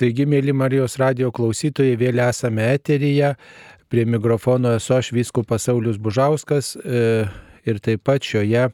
Taigi, 0.00 0.24
mėly 0.24 0.54
Marijos 0.56 0.94
radio 0.96 1.28
klausytojai, 1.28 1.98
vėl 2.00 2.22
esame 2.24 2.64
eteryje. 2.72 3.34
Prie 3.92 4.06
mikrofono 4.08 4.70
esu 4.78 4.94
aš 4.96 5.10
Vyskupas 5.12 5.66
Saulis 5.68 5.98
Bužauskas 6.00 6.70
e, 6.80 7.02
ir 7.68 7.80
taip 7.84 8.06
pat 8.08 8.24
šioje 8.24 8.70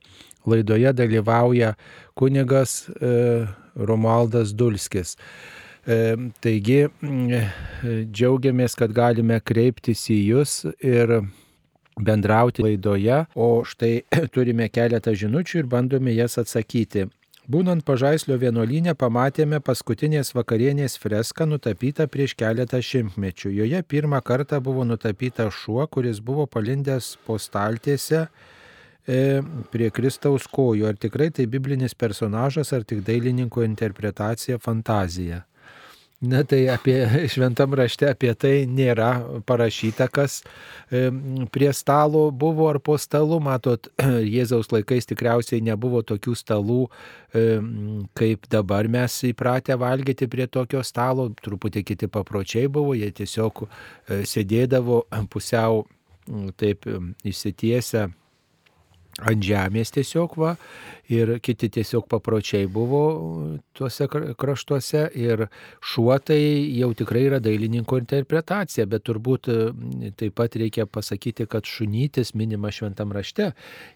laidoje 0.47 0.93
dalyvauja 0.95 1.73
kunigas 2.15 2.77
e, 2.87 3.11
Romualdas 3.75 4.55
Dulskis. 4.55 5.17
E, 5.83 6.15
taigi, 6.47 6.85
džiaugiamės, 6.95 8.79
kad 8.79 8.95
galime 8.95 9.41
kreiptis 9.43 10.07
į 10.15 10.21
Jūs 10.29 10.57
ir 10.79 11.17
bendrauti 11.99 12.63
laidoje, 12.69 13.25
o 13.35 13.65
štai 13.67 13.97
turime 14.37 14.71
keletą 14.71 15.19
žinučių 15.19 15.65
ir 15.65 15.75
bandome 15.75 16.15
jas 16.15 16.39
atsakyti. 16.39 17.09
Būnant 17.47 17.85
pažaislio 17.87 18.35
vienuolynė 18.43 18.97
pamatėme 18.99 19.61
paskutinės 19.63 20.33
vakarienės 20.35 20.97
freską 20.99 21.45
nutapytą 21.47 22.09
prieš 22.11 22.33
keletą 22.35 22.81
šimtmečių. 22.83 23.53
Joje 23.61 23.83
pirmą 23.87 24.19
kartą 24.27 24.59
buvo 24.59 24.83
nutapyta 24.83 25.47
šuo, 25.55 25.85
kuris 25.87 26.19
buvo 26.19 26.49
palindęs 26.51 27.13
po 27.23 27.39
staltėse 27.39 28.25
e, 28.27 29.21
prie 29.71 29.93
Kristaus 29.95 30.49
kojų. 30.51 30.89
Ar 30.91 30.99
tikrai 30.99 31.31
tai 31.31 31.47
biblinis 31.47 31.95
personažas, 31.95 32.75
ar 32.75 32.83
tik 32.83 33.05
dailininko 33.07 33.63
interpretacija, 33.63 34.59
fantazija? 34.59 35.45
Na 36.21 36.41
tai 36.49 36.65
apie 36.73 36.97
šventam 37.33 37.75
rašte 37.77 38.09
apie 38.09 38.33
tai 38.33 38.65
nėra 38.65 39.43
parašyta, 39.45 40.07
kas 40.09 40.39
prie 41.53 41.69
stalo 41.77 42.31
buvo 42.33 42.71
ar 42.71 42.81
po 42.81 42.97
stalu. 42.97 43.37
Matot, 43.45 43.91
Jėzaus 44.37 44.73
laikais 44.73 45.11
tikriausiai 45.11 45.61
nebuvo 45.61 46.01
tokių 46.07 46.33
stalų, 46.41 46.81
kaip 48.17 48.49
dabar 48.49 48.89
mes 48.89 49.19
įpratę 49.29 49.77
valgyti 49.77 50.29
prie 50.33 50.49
tokio 50.49 50.81
stalo. 50.81 51.29
Truputį 51.37 51.85
kiti 51.85 52.09
papročiai 52.09 52.71
buvo, 52.73 52.97
jie 52.97 53.13
tiesiog 53.13 53.67
e, 53.67 54.23
sėdėdavo 54.25 55.05
pusiau 55.29 55.85
taip 56.57 56.89
išsitiesę 57.29 58.09
ant 59.25 59.43
žemės 59.45 59.95
tiesiog 59.97 60.35
va 60.37 60.55
ir 61.09 61.37
kiti 61.41 61.69
tiesiog 61.73 62.05
papročiai 62.11 62.67
buvo 62.69 63.01
tuose 63.77 64.09
kraštuose 64.11 65.07
ir 65.17 65.47
šuo 65.81 66.17
tai 66.19 66.41
jau 66.77 66.91
tikrai 66.99 67.23
yra 67.29 67.41
dailininko 67.41 68.01
interpretacija, 68.03 68.87
bet 68.91 69.07
turbūt 69.07 69.49
taip 70.19 70.35
pat 70.37 70.59
reikia 70.61 70.87
pasakyti, 70.87 71.47
kad 71.49 71.65
šunytis 71.65 72.35
minima 72.35 72.73
šventam 72.75 73.15
rašte 73.17 73.53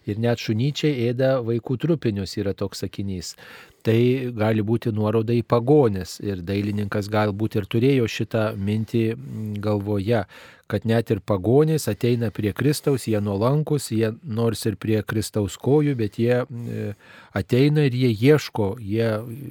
ir 0.09 0.21
net 0.21 0.41
šunyčiai 0.41 1.11
ėda 1.11 1.35
vaikų 1.45 1.77
trupinius 1.85 2.37
yra 2.41 2.55
toks 2.57 2.85
sakinys. 2.85 3.35
Tai 3.81 3.97
gali 4.37 4.61
būti 4.61 4.91
nuoroda 4.93 5.33
į 5.33 5.41
pagonės 5.49 6.19
ir 6.21 6.43
dailininkas 6.45 7.09
galbūt 7.09 7.57
ir 7.57 7.65
turėjo 7.65 8.09
šitą 8.09 8.51
mintį 8.53 9.05
galvoje, 9.61 10.21
kad 10.71 10.85
net 10.87 11.11
ir 11.11 11.19
pagonys 11.19 11.89
ateina 11.91 12.29
prie 12.31 12.53
Kristaus, 12.55 13.07
jie 13.09 13.19
nuolankus, 13.23 13.89
jie 13.91 14.13
nors 14.23 14.63
ir 14.69 14.77
prie 14.79 15.01
Kristaus 15.03 15.57
kojų, 15.59 15.97
bet 15.99 16.15
jie 16.21 16.37
ateina 17.35 17.83
ir 17.89 17.97
jie 17.99 18.11
ieško, 18.31 18.69
jie 18.79 19.09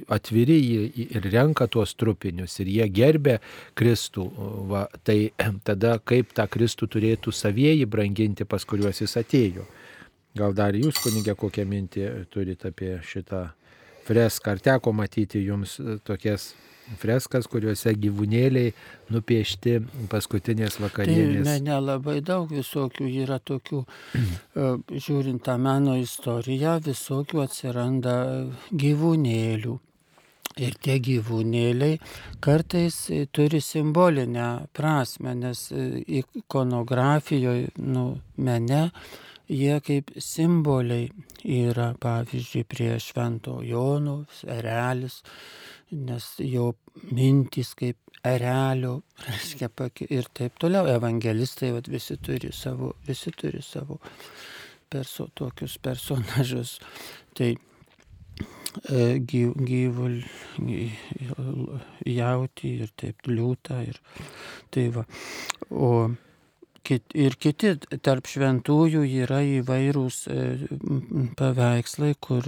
atviri 0.09 0.57
ir 1.05 1.29
renka 1.29 1.69
tuos 1.69 1.93
trupinius 1.93 2.57
ir 2.63 2.73
jie 2.73 2.89
gerbė 2.89 3.37
Kristų. 3.77 4.25
Va, 4.71 4.87
tai 5.05 5.19
tada 5.67 5.99
kaip 6.01 6.33
tą 6.37 6.47
Kristų 6.49 6.89
turėtų 6.97 7.35
savieji 7.35 7.85
branginti, 7.85 8.49
pas 8.49 8.65
kuriuos 8.65 9.03
jis 9.05 9.17
atėjo. 9.21 9.69
Gal 10.37 10.55
dar 10.55 10.73
jūs, 10.79 10.97
kunigė, 11.03 11.35
kokią 11.35 11.67
mintį 11.67 12.05
turite 12.31 12.71
apie 12.71 12.95
šitą 13.03 13.49
freską? 14.11 14.55
Ar 14.55 14.65
teko 14.71 14.93
matyti 14.95 15.41
jums 15.47 15.79
tokias 16.07 16.51
freskas, 16.99 17.47
kuriuose 17.51 17.93
gyvūnėliai 17.99 18.71
nupiešti 19.13 19.77
paskutinės 20.11 20.79
vakarienės. 20.81 21.45
Tai 21.47 21.53
ne, 21.59 21.69
nelabai 21.69 22.19
daug 22.25 22.51
visokių 22.51 23.07
yra 23.23 23.39
tokių, 23.43 23.83
žiūrint 25.05 25.43
tą 25.45 25.57
meno 25.61 25.97
istoriją, 26.01 26.79
visokių 26.85 27.45
atsiranda 27.45 28.17
gyvūnėlių. 28.71 29.77
Ir 30.61 30.73
tie 30.83 30.97
gyvūnėliai 30.99 31.95
kartais 32.43 33.05
turi 33.31 33.61
simbolinę 33.63 34.67
prasme, 34.75 35.31
nes 35.39 35.69
ikonografijoje, 35.71 37.69
nu, 37.87 38.03
mene, 38.35 38.81
jie 39.51 39.79
kaip 39.83 40.13
simboliai 40.21 41.09
yra, 41.43 41.91
pavyzdžiui, 42.01 42.63
prie 42.69 42.93
Švento 43.03 43.59
Jonų, 43.65 44.15
erelis, 44.55 45.21
nes 45.91 46.27
jo 46.45 46.71
mintys 47.11 47.73
kaip 47.77 47.97
erelio, 48.27 49.01
reiškia, 49.25 49.69
ir 50.09 50.29
taip 50.33 50.59
toliau. 50.61 50.87
Evangelistai 50.91 51.71
vat, 51.75 51.89
visi 51.91 52.17
turi 52.21 52.51
savo, 52.55 52.93
visi 53.07 53.33
turi 53.35 53.61
savo 53.65 53.99
perso, 54.91 55.27
tokius 55.35 55.77
personažus. 55.81 56.77
Tai 57.37 57.51
e, 57.51 59.19
gyvul, 59.19 60.19
jauti 62.07 62.75
ir 62.85 62.91
taip 62.95 63.27
liūta. 63.27 63.81
Ir, 63.87 64.01
tai 64.71 64.89
va. 64.95 65.07
O 65.71 65.91
kit, 66.87 67.03
ir 67.13 67.37
kiti 67.41 67.75
tarp 68.03 68.29
šventųjų 68.31 69.03
yra 69.23 69.41
įvairūs 69.59 70.23
e, 70.31 70.39
paveikslai, 71.39 72.15
kur 72.19 72.47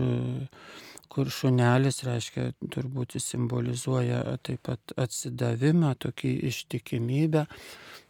kur 1.14 1.30
šunelis 1.30 2.02
reiškia, 2.08 2.48
turbūt 2.74 3.20
simbolizuoja 3.22 4.24
taip 4.42 4.64
pat 4.66 4.96
atsidavimą, 4.98 5.94
tokį 6.02 6.32
ištikimybę. 6.50 7.44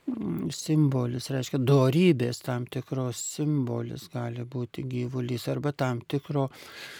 Mm, 0.04 0.50
simbolis 0.52 1.30
reiškia 1.32 1.62
dorybės 1.64 2.42
tam 2.44 2.66
tikros 2.68 3.22
simbolis 3.38 4.10
gali 4.12 4.44
būti 4.56 4.84
gyvulys 4.92 5.48
arba 5.52 5.72
tam 5.72 6.02
tikro 6.12 6.50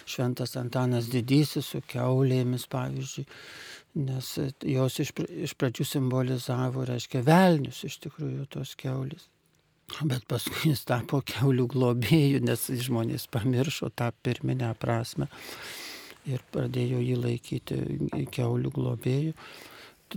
šventas 0.08 0.56
Antanas 0.60 1.10
didysis 1.12 1.74
su 1.74 1.82
keulėmis, 1.84 2.64
pavyzdžiui, 2.72 3.26
nes 3.96 4.32
jos 4.66 5.00
iš, 5.04 5.14
iš 5.48 5.54
pradžių 5.60 5.86
simbolizavo, 5.88 6.86
reiškia, 6.90 7.22
velnius 7.28 7.84
iš 7.88 8.00
tikrųjų 8.08 8.48
tos 8.54 8.74
keulės. 8.80 9.30
Bet 10.02 10.26
paskui 10.30 10.72
jis 10.72 10.86
tapo 10.88 11.20
keulių 11.28 11.68
globėjų, 11.74 12.40
nes 12.48 12.66
žmonės 12.88 13.28
pamiršo 13.32 13.92
tą 13.94 14.10
pirminę 14.26 14.72
prasme 14.80 15.28
ir 16.26 16.42
pradėjo 16.56 17.02
jį 17.04 17.20
laikyti 17.20 17.80
keulių 18.34 18.72
globėjų. 18.74 19.36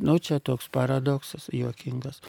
Nu, 0.04 0.18
čia 0.20 0.38
toks 0.44 0.68
paradoksas 0.68 1.46
juokingas. 1.56 2.20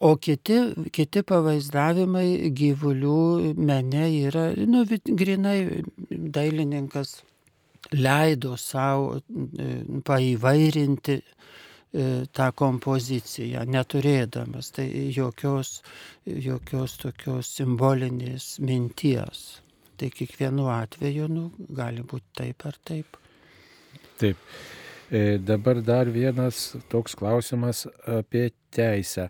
O 0.00 0.14
kiti, 0.16 0.56
kiti 0.96 1.20
pavaizdavimai 1.28 2.52
gyvulių 2.56 3.52
mene 3.58 4.06
yra, 4.22 4.46
nu, 4.56 4.86
grinai 4.88 5.82
dailininkas 6.08 7.18
leido 7.92 8.56
savo 8.56 9.16
e, 9.18 9.68
paįvairinti 10.06 11.16
e, 11.18 11.24
tą 12.34 12.50
kompoziciją, 12.56 13.64
neturėdamas 13.68 14.72
tai 14.76 14.88
jokios, 15.14 15.80
jokios 16.26 16.98
tokios 17.02 17.54
simbolinės 17.58 18.56
minties. 18.64 19.42
Tai 19.96 20.08
kiekvienu 20.10 20.66
atveju 20.72 21.28
nu, 21.30 21.48
gali 21.70 22.02
būti 22.02 22.38
taip 22.42 22.64
ar 22.66 22.78
taip. 22.84 23.18
Taip. 24.18 24.38
E, 25.12 25.36
dabar 25.38 25.82
dar 25.84 26.08
vienas 26.08 26.72
toks 26.90 27.14
klausimas 27.18 27.84
apie 28.08 28.48
teisę. 28.72 29.28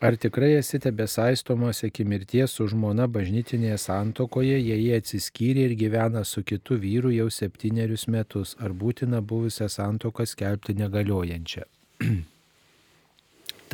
Ar 0.00 0.16
tikrai 0.16 0.54
esate 0.56 0.88
besaistomas 0.96 1.82
iki 1.84 2.06
mirties 2.08 2.54
su 2.56 2.64
žmona 2.72 3.04
bažnytinėje 3.12 3.76
santokoje, 3.82 4.54
jei 4.56 4.78
jie 4.86 4.96
atsiskyrė 4.96 5.66
ir 5.68 5.74
gyvena 5.76 6.22
su 6.24 6.40
kitu 6.40 6.78
vyru 6.80 7.12
jau 7.12 7.26
septynerius 7.28 8.06
metus? 8.08 8.54
Ar 8.64 8.72
būtina 8.72 9.20
buvusią 9.20 9.68
santoką 9.68 10.24
skelbti 10.24 10.78
negaliojančią? 10.78 11.68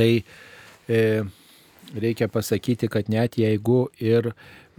tai 0.00 0.10
e, 0.18 1.00
reikia 1.94 2.26
pasakyti, 2.26 2.90
kad 2.90 3.06
net 3.06 3.38
jeigu 3.38 3.84
ir 4.02 4.32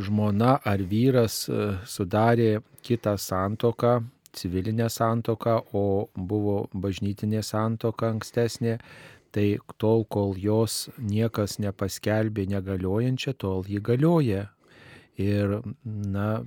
žmona 0.04 0.60
ar 0.68 0.84
vyras 0.84 1.46
e, 1.48 1.64
sudarė 1.88 2.58
kitą 2.84 3.16
santoką, 3.16 4.02
civilinę 4.36 4.92
santoką, 4.92 5.62
o 5.72 6.10
buvo 6.14 6.66
bažnytinė 6.76 7.40
santoka 7.40 8.12
ankstesnė, 8.12 8.82
tai 9.38 9.48
tol, 9.78 10.02
kol 10.10 10.34
jos 10.42 10.88
niekas 10.98 11.60
nepaskelbė 11.62 12.48
negaliojančią, 12.50 13.36
tol 13.38 13.66
ji 13.70 13.82
galioja. 13.86 14.48
Ir, 15.18 15.56
na, 16.14 16.44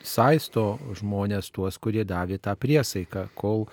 saisto 0.00 0.78
žmonės 0.96 1.50
tuos, 1.52 1.76
kurie 1.76 2.00
davė 2.08 2.38
tą 2.40 2.54
priesaiką, 2.56 3.26
kol 3.36 3.66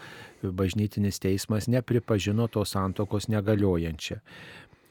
bažnytinis 0.43 1.19
teismas 1.23 1.69
nepripažino 1.71 2.49
tos 2.51 2.73
santokos 2.75 3.29
negaliojančią. 3.31 4.19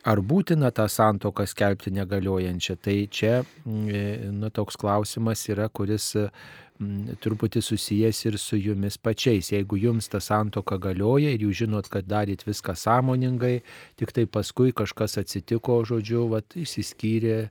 Ar 0.08 0.22
būtina 0.24 0.70
tą 0.72 0.86
santoką 0.88 1.44
skelbti 1.44 1.92
negaliojančią? 1.92 2.76
Tai 2.80 2.96
čia 3.12 3.34
nu, 3.68 4.48
toks 4.48 4.80
klausimas 4.80 5.44
yra, 5.52 5.68
kuris 5.68 6.14
truputį 7.20 7.60
susijęs 7.64 8.22
ir 8.24 8.38
su 8.40 8.56
jumis 8.56 8.96
pačiais. 8.98 9.50
Jeigu 9.52 9.76
jums 9.80 10.08
ta 10.08 10.20
santoka 10.24 10.78
galioja 10.80 11.32
ir 11.34 11.44
jūs 11.44 11.64
žinot, 11.64 11.90
kad 11.92 12.08
daryt 12.08 12.46
viską 12.46 12.76
sąmoningai, 12.78 13.60
tik 14.00 14.14
tai 14.16 14.24
paskui 14.26 14.72
kažkas 14.76 15.18
atsitiko, 15.20 15.82
žodžiu, 15.84 16.24
vat, 16.32 16.56
išsiskyrė, 16.56 17.50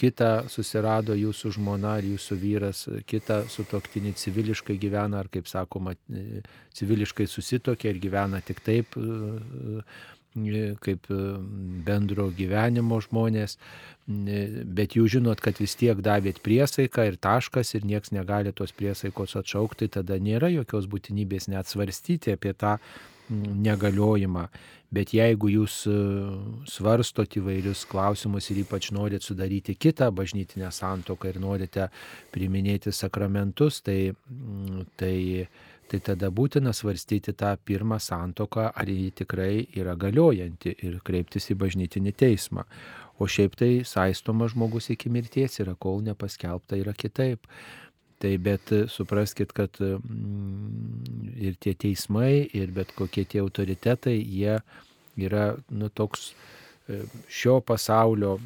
kitą 0.00 0.32
susirado 0.50 1.14
jūsų 1.14 1.52
žmona 1.58 1.98
ar 2.00 2.06
jūsų 2.06 2.38
vyras, 2.40 2.84
kitą 3.06 3.42
sutoktinį 3.52 4.14
civiliškai 4.18 4.78
gyvena, 4.80 5.22
ar 5.22 5.28
kaip 5.30 5.46
sakoma, 5.46 5.94
civiliškai 6.74 7.28
susitokė 7.28 7.92
ir 7.92 8.00
gyvena 8.02 8.40
tik 8.42 8.64
taip 8.64 8.96
kaip 10.84 11.10
bendro 11.86 12.28
gyvenimo 12.36 13.00
žmonės, 13.04 13.58
bet 14.08 14.96
jūs 14.96 15.18
žinot, 15.18 15.42
kad 15.44 15.60
vis 15.60 15.76
tiek 15.78 16.00
davėt 16.04 16.40
priesaiką 16.44 17.08
ir 17.10 17.20
taškas 17.20 17.74
ir 17.76 17.86
nieks 17.88 18.14
negali 18.16 18.54
tos 18.56 18.72
priesaikos 18.72 19.36
atšaukti, 19.40 19.90
tada 19.98 20.18
nėra 20.22 20.50
jokios 20.52 20.88
būtinybės 20.90 21.50
net 21.52 21.68
svarstyti 21.68 22.36
apie 22.38 22.54
tą 22.56 22.78
negaliojimą. 23.28 24.48
Bet 24.88 25.12
jeigu 25.12 25.50
jūs 25.52 25.82
svarstot 26.72 27.34
įvairius 27.36 27.82
klausimus 27.90 28.46
ir 28.48 28.62
ypač 28.62 28.88
norit 28.96 29.24
sudaryti 29.24 29.74
kitą 29.76 30.08
bažnytinę 30.16 30.70
santoką 30.72 31.28
ir 31.28 31.40
norite 31.42 31.90
priminėti 32.32 32.94
sakramentus, 32.96 33.82
tai, 33.84 34.14
tai, 34.96 35.44
tai 35.88 36.00
tada 36.04 36.28
būtina 36.34 36.74
svarstyti 36.76 37.32
tą 37.38 37.54
pirmą 37.64 37.98
santoką, 38.02 38.68
ar 38.76 38.88
ji 38.88 39.10
tikrai 39.22 39.66
yra 39.80 39.94
galiojanti 39.96 40.74
ir 40.84 40.98
kreiptis 41.04 41.48
į 41.52 41.58
bažnytinį 41.62 42.12
teismą. 42.12 42.64
O 43.18 43.26
šiaip 43.26 43.56
tai 43.58 43.70
saistomas 43.88 44.52
žmogus 44.54 44.90
iki 44.94 45.10
mirties 45.10 45.58
yra, 45.62 45.74
kol 45.74 46.02
nepaskelbta 46.06 46.78
yra 46.78 46.94
kitaip. 46.94 47.48
Tai 48.18 48.30
bet 48.42 48.72
supraskite, 48.90 49.54
kad 49.54 49.78
ir 49.78 51.58
tie 51.62 51.74
teismai, 51.78 52.48
ir 52.58 52.72
bet 52.74 52.90
kokie 52.98 53.24
tie 53.30 53.42
autoritetai, 53.44 54.16
jie 54.18 54.58
yra 55.18 55.52
nu, 55.70 55.88
toks 55.88 56.32
šio 57.30 57.60
pasaulio, 57.66 58.38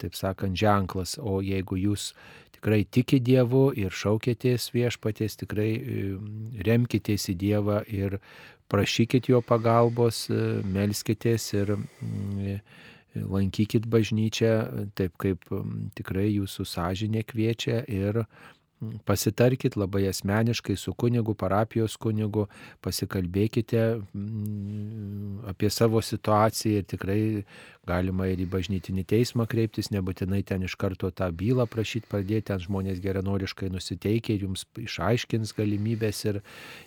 taip 0.00 0.16
sakant, 0.18 0.56
ženklas. 0.58 1.16
O 1.18 1.40
jeigu 1.44 1.78
jūs 1.80 2.12
tikrai 2.56 2.84
tiki 2.84 3.20
Dievu 3.20 3.68
ir 3.76 3.92
šaukėtės 3.92 4.70
viešpatės, 4.74 5.38
tikrai 5.42 5.70
remkitės 6.66 7.28
į 7.32 7.36
Dievą 7.42 7.82
ir 7.88 8.18
prašykit 8.72 9.28
jo 9.28 9.42
pagalbos, 9.44 10.26
melskitės 10.64 11.52
ir 11.54 11.76
lankykit 13.14 13.86
bažnyčią 13.86 14.54
taip, 14.98 15.14
kaip 15.22 15.44
tikrai 15.94 16.30
jūsų 16.32 16.66
sąžinė 16.66 17.22
kviečia 17.28 17.84
ir 17.86 18.24
pasitarkit 19.04 19.76
labai 19.76 20.06
asmeniškai 20.10 20.76
su 20.76 20.94
kunigu, 20.94 21.34
parapijos 21.38 21.96
kunigu, 22.00 22.46
pasikalbėkite 22.84 23.84
apie 25.50 25.70
savo 25.70 26.02
situaciją 26.02 26.82
ir 26.82 26.88
tikrai 26.90 27.20
galima 27.84 28.28
ir 28.30 28.40
į 28.40 28.46
bažnytinį 28.52 29.04
teismą 29.08 29.46
kreiptis, 29.50 29.90
nebūtinai 29.92 30.42
ten 30.46 30.64
iš 30.64 30.76
karto 30.80 31.10
tą 31.12 31.28
bylą 31.36 31.66
prašyti 31.70 32.08
pradėti, 32.10 32.46
ten 32.50 32.62
žmonės 32.62 33.02
geranoriškai 33.04 33.68
nusiteikia 33.72 34.36
ir 34.36 34.46
jums 34.46 34.64
išaiškins 34.80 35.52
galimybės 35.56 36.24
ir, 36.30 36.40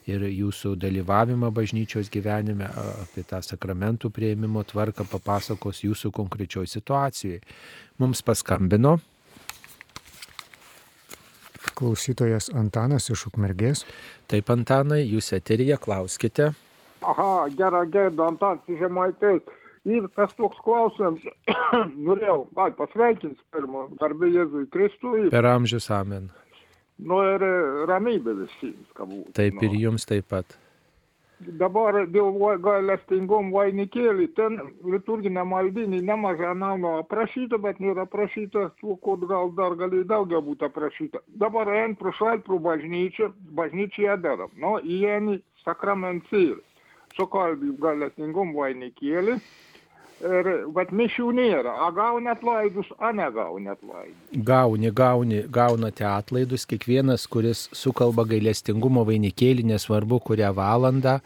ir 0.09 0.25
jūsų 0.29 0.75
dalyvavimą 0.81 1.51
bažnyčios 1.53 2.09
gyvenime, 2.13 2.69
apie 3.03 3.25
tą 3.27 3.41
sakramentų 3.45 4.11
prieimimo 4.13 4.63
tvarką 4.67 5.05
papasakos 5.11 5.83
jūsų 5.85 6.13
konkrečioj 6.17 6.67
situacijai. 6.77 7.43
Mums 8.01 8.23
paskambino 8.25 8.97
Klausytojas 11.77 12.49
Antanas 12.55 13.09
iš 13.13 13.27
Ukmergės. 13.31 13.83
Taip, 14.31 14.49
Antanai, 14.53 15.03
jūs 15.05 15.33
eterija, 15.35 15.79
klauskite. 15.81 16.51
Aha, 17.03 17.47
gerą 17.57 17.85
gėdą, 17.91 18.31
Antanas 18.31 18.71
iš 18.71 18.81
Žemaitais. 18.83 19.55
Ir 19.87 20.07
tas 20.17 20.33
toks 20.35 20.59
klausimas, 20.65 21.23
norėjau, 22.07 22.41
ai, 22.59 22.71
pasveikins 22.75 23.39
pirmą, 23.55 23.85
garbė 24.01 24.33
Jėzui 24.33 24.65
Kristui. 24.73 25.29
Per 25.31 25.47
amžius 25.47 25.87
amen. 25.95 26.27
Nu 26.97 27.21
ir 27.23 27.43
ramybė 27.87 28.33
visiems, 28.41 28.87
ką 28.97 29.07
būtų. 29.07 29.35
Taip 29.37 29.61
ir 29.63 29.77
jums 29.79 30.07
taip 30.09 30.27
pat. 30.33 30.57
Dabar 31.37 32.07
dėl 32.09 32.33
gailestingom 32.65 33.51
vainikėlį, 33.53 34.25
ten 34.39 34.55
liturginė 34.89 35.43
maldinė 35.45 35.99
nemažai 36.01 36.55
naujo 36.57 36.95
aprašyta, 37.03 37.59
bet 37.61 37.77
nėra 37.83 38.07
aprašyta, 38.07 38.71
kur 38.81 39.25
gal 39.29 39.51
dar 39.59 39.75
gali 39.77 40.01
daugiau 40.03 40.41
būti 40.41 40.65
aprašyta. 40.65 41.21
Dabar 41.43 41.69
einant 41.69 41.99
pro 41.99 42.15
šalprų 42.17 42.57
bažnyčią, 42.69 43.29
bažnyčioje 43.59 44.17
darom, 44.23 44.49
nu, 44.57 44.79
įeini 44.81 45.37
sakramencijai, 45.61 46.57
sukalbi 47.13 47.69
gailestingom 47.85 48.57
vainikėlį. 48.57 49.37
Ir, 50.17 50.47
bet 50.73 50.89
mišių 50.97 51.27
nėra. 51.37 51.75
A 51.85 51.91
gauni 51.93 52.31
atlaidus, 52.31 52.87
a 52.97 53.11
negauni 53.13 53.69
atlaidus. 53.69 54.15
Gauni, 54.47 54.89
gauni, 54.89 55.43
gaunate 55.53 56.07
atlaidus. 56.09 56.65
Kiekvienas, 56.69 57.27
kuris 57.29 57.67
sukalba 57.77 58.25
gailestingumo 58.25 59.05
vainikėlį, 59.05 59.67
nesvarbu 59.75 60.19
kurią 60.25 60.49
valandą, 60.57 61.19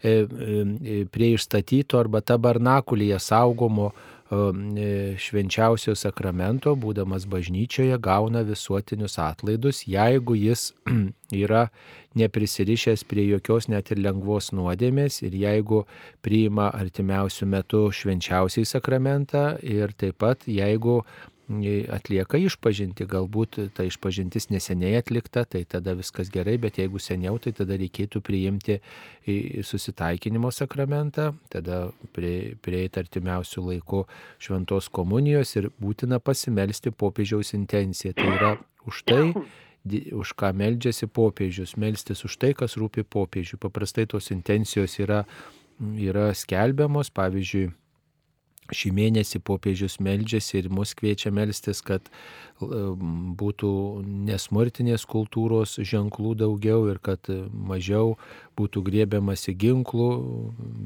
prie 0.00 1.28
išstatyto 1.34 2.00
arba 2.00 2.22
tabernakulyje 2.24 3.18
saugomo 3.20 3.90
švenčiausio 4.30 5.96
sakramento, 5.98 6.76
būdamas 6.78 7.26
bažnyčioje, 7.26 7.96
gauna 7.98 8.44
visuotinius 8.46 9.18
atlaidus, 9.18 9.82
jeigu 9.90 10.36
jis 10.38 10.70
yra 11.42 11.68
neprisirišęs 12.14 13.04
prie 13.10 13.26
jokios 13.28 13.68
net 13.70 13.90
ir 13.90 14.00
lengvos 14.02 14.50
nuodėmės 14.54 15.20
ir 15.26 15.34
jeigu 15.34 15.84
priima 16.22 16.70
artimiausių 16.74 17.46
metų 17.50 17.82
švenčiausiai 17.94 18.66
sakramentą 18.66 19.58
ir 19.62 19.94
taip 19.98 20.18
pat 20.22 20.46
jeigu 20.46 21.00
atlieka 21.90 22.38
išpažinti, 22.38 23.06
galbūt 23.10 23.58
ta 23.74 23.84
išpažintis 23.88 24.48
neseniai 24.52 25.00
atlikta, 25.00 25.42
tai 25.44 25.64
tada 25.68 25.96
viskas 25.98 26.30
gerai, 26.30 26.56
bet 26.62 26.78
jeigu 26.78 27.00
seniau, 27.02 27.38
tai 27.42 27.52
tada 27.56 27.78
reikėtų 27.80 28.22
priimti 28.22 28.78
susitaikinimo 29.66 30.52
sakramentą, 30.54 31.32
tada 31.50 31.88
prie, 32.14 32.54
prieiti 32.62 33.02
artimiausių 33.02 33.66
laikų 33.66 34.04
šventos 34.38 34.90
komunijos 34.94 35.56
ir 35.58 35.70
būtina 35.82 36.20
pasimelsti 36.22 36.94
popiežiaus 36.94 37.54
intenciją. 37.58 38.14
Tai 38.14 38.30
yra 38.36 38.52
už 38.86 39.02
tai, 39.10 39.24
už 40.14 40.34
ką 40.38 40.52
meldžiasi 40.54 41.10
popiežius, 41.10 41.74
melstis 41.80 42.24
už 42.24 42.38
tai, 42.38 42.54
kas 42.54 42.78
rūpi 42.78 43.02
popiežiui. 43.02 43.58
Paprastai 43.58 44.06
tos 44.06 44.30
intencijos 44.30 44.98
yra, 45.02 45.24
yra 45.80 46.30
skelbiamos, 46.36 47.10
pavyzdžiui, 47.16 47.72
šį 48.76 48.92
mėnesį 48.96 49.40
popiežius 49.46 49.98
meldžiasi 50.02 50.58
ir 50.60 50.68
mus 50.72 50.94
kviečia 50.98 51.32
melstis, 51.34 51.82
kad 51.82 52.06
būtų 52.60 53.70
nesmurtinės 54.28 55.06
kultūros 55.08 55.78
ženklų 55.80 56.34
daugiau 56.42 56.88
ir 56.92 57.00
kad 57.02 57.30
mažiau 57.52 58.16
būtų 58.58 58.82
griebiamasi 58.88 59.54
ginklų, 59.56 60.10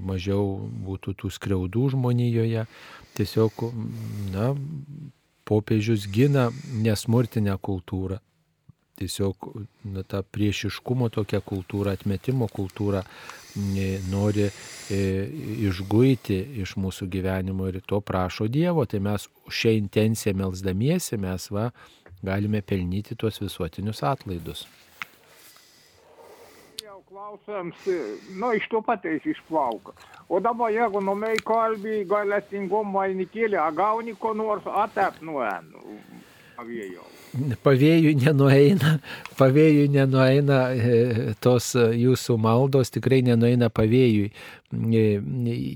mažiau 0.06 0.44
būtų 0.86 1.16
tų 1.22 1.32
skriaudų 1.34 1.88
žmonijoje. 1.96 2.66
Tiesiog, 3.18 3.66
na, 4.34 4.52
popiežius 5.46 6.06
gina 6.10 6.50
nesmurtinę 6.82 7.58
kultūrą 7.62 8.20
tiesiog 8.98 9.48
na, 9.84 10.02
ta 10.06 10.22
priešiškumo 10.22 11.10
tokia 11.14 11.40
kultūra, 11.44 11.96
atmetimo 11.98 12.48
kultūra 12.52 13.04
nori 14.10 14.46
e, 14.48 15.00
išguiti 15.68 16.38
iš 16.64 16.76
mūsų 16.80 17.08
gyvenimo 17.10 17.68
ir 17.70 17.80
to 17.86 18.00
prašo 18.00 18.48
Dievo. 18.48 18.86
Tai 18.86 19.02
mes 19.04 19.28
šią 19.48 19.76
intenciją 19.78 20.34
melzdamiesi 20.42 21.20
mes 21.20 21.50
va, 21.54 21.70
galime 22.22 22.62
pelnyti 22.62 23.16
tuos 23.18 23.40
visuotinius 23.42 24.02
atlaidus. 24.02 24.66
klausėms, 27.14 27.78
nu, 28.34 28.50
iš 28.58 28.66
to 28.72 28.80
pateis 28.82 29.22
išplauka. 29.26 29.94
O 30.28 30.40
dabar, 30.42 30.72
jeigu 30.74 31.00
numei 31.04 31.38
kalbį, 31.46 32.04
gailestingumą 32.10 32.90
vainikėlį, 32.98 33.60
gauni 33.76 34.16
ko 34.18 34.34
nors, 34.34 34.66
atep 34.66 35.20
nuenu. 35.22 35.82
Pavėjau. 35.84 36.33
Pavėjų 37.64 38.14
nenueina, 38.20 38.98
pavėjų 39.38 39.88
nenueina 39.90 40.60
e, 40.70 41.34
tos 41.42 41.72
jūsų 41.74 42.38
maldos, 42.38 42.92
tikrai 42.94 43.24
nenueina 43.26 43.70
pavėjui. 43.74 44.30
E, 44.70 45.04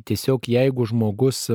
tiesiog 0.06 0.46
jeigu 0.52 0.86
žmogus 0.86 1.48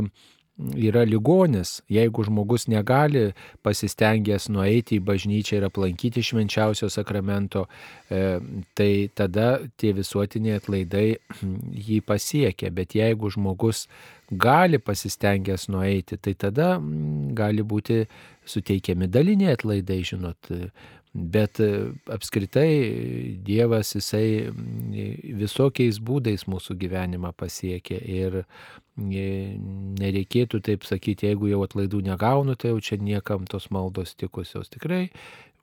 yra 0.77 1.01
ligonis, 1.03 1.81
jeigu 1.89 2.23
žmogus 2.27 2.67
negali 2.69 3.31
pasistengęs 3.65 4.51
nueiti 4.53 4.99
į 4.99 5.05
bažnyčią 5.07 5.57
ir 5.57 5.65
aplankyti 5.67 6.21
švenčiausio 6.23 6.91
sakramento, 6.93 7.65
e, 8.09 8.39
tai 8.77 9.09
tada 9.15 9.63
tie 9.77 9.93
visuotiniai 9.97 10.59
atlaidai 10.61 11.07
jį 11.87 12.01
pasiekia. 12.05 12.69
Bet 12.69 12.93
jeigu 12.93 13.31
žmogus 13.33 13.87
gali 14.29 14.77
pasistengęs 14.77 15.69
nueiti, 15.73 16.17
tai 16.21 16.35
tada 16.37 16.77
gali 17.33 17.65
būti 17.65 18.03
suteikiami 18.49 19.07
daliniai 19.11 19.55
atlaidai, 19.57 20.01
žinot. 20.07 20.51
Bet 21.13 21.59
apskritai 22.09 23.37
Dievas 23.45 23.91
jisai 23.93 24.49
visokiais 25.37 25.99
būdais 26.01 26.47
mūsų 26.49 26.73
gyvenimą 26.81 27.35
pasiekia 27.37 27.99
ir 28.01 28.39
nereikėtų 28.97 30.61
taip 30.65 30.87
sakyti, 30.89 31.29
jeigu 31.29 31.51
jau 31.51 31.61
atlaidų 31.67 32.01
negaunu, 32.09 32.57
tai 32.57 32.73
jau 32.73 32.81
čia 32.81 32.97
niekam 32.97 33.45
tos 33.45 33.69
maldos 33.69 34.15
tikusios. 34.17 34.73
Tikrai 34.73 35.11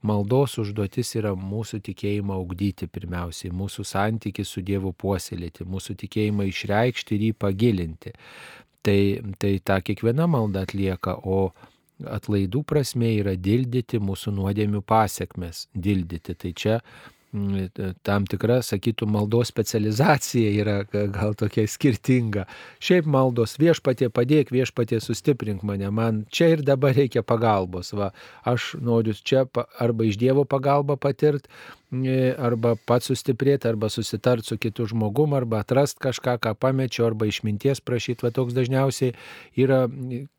maldos 0.06 0.56
užduotis 0.60 1.12
yra 1.18 1.34
mūsų 1.36 1.82
tikėjimą 1.88 2.36
augdyti 2.38 2.88
pirmiausiai, 2.90 3.52
mūsų 3.54 3.84
santyki 3.90 4.46
su 4.46 4.62
Dievu 4.64 4.94
puoselėti, 4.96 5.66
mūsų 5.68 5.98
tikėjimą 6.04 6.46
išreikšti 6.50 7.16
ir 7.16 7.26
jį 7.28 7.32
pagilinti. 7.42 8.14
Tai, 8.80 9.00
tai 9.36 9.58
tą 9.60 9.76
kiekviena 9.84 10.24
malda 10.30 10.62
atlieka, 10.64 11.18
o 11.20 11.50
atlaidų 12.08 12.64
prasme 12.68 13.14
yra 13.20 13.36
dildyti 13.36 14.00
mūsų 14.02 14.34
nuodėmių 14.36 14.82
pasiekmes, 14.86 15.66
dildyti. 15.74 16.36
Tai 16.38 16.52
čia 16.56 16.76
mm, 17.32 17.96
tam 18.06 18.28
tikra, 18.30 18.60
sakytų, 18.66 19.08
maldos 19.10 19.50
specializacija 19.52 20.52
yra 20.62 20.76
gal 20.90 21.34
tokia 21.38 21.66
skirtinga. 21.70 22.46
Šiaip 22.82 23.08
maldos 23.10 23.58
viešpatie 23.60 24.10
padėk, 24.14 24.54
viešpatie 24.54 25.00
sustiprink 25.04 25.64
mane, 25.66 25.90
man 25.94 26.24
čia 26.32 26.52
ir 26.56 26.64
dabar 26.66 26.96
reikia 26.96 27.24
pagalbos. 27.26 27.92
Va, 27.96 28.12
aš 28.48 28.74
noriu 28.80 29.16
čia 29.16 29.46
arba 29.80 30.08
iš 30.08 30.20
Dievo 30.20 30.46
pagalbą 30.48 30.98
patirti, 31.00 31.48
E, 31.48 31.79
arba 31.90 32.76
pats 32.86 33.10
sustiprėti, 33.10 33.66
arba 33.66 33.88
susitart 33.90 34.46
su 34.46 34.56
kitu 34.58 34.86
žmogum, 34.86 35.34
arba 35.34 35.64
atrast 35.64 35.98
kažką, 35.98 36.36
ką 36.38 36.54
pamečiau, 36.54 37.08
arba 37.08 37.26
išminties 37.26 37.82
prašyti. 37.82 38.22
Va 38.22 38.30
toks 38.30 38.54
dažniausiai 38.54 39.16
yra 39.58 39.88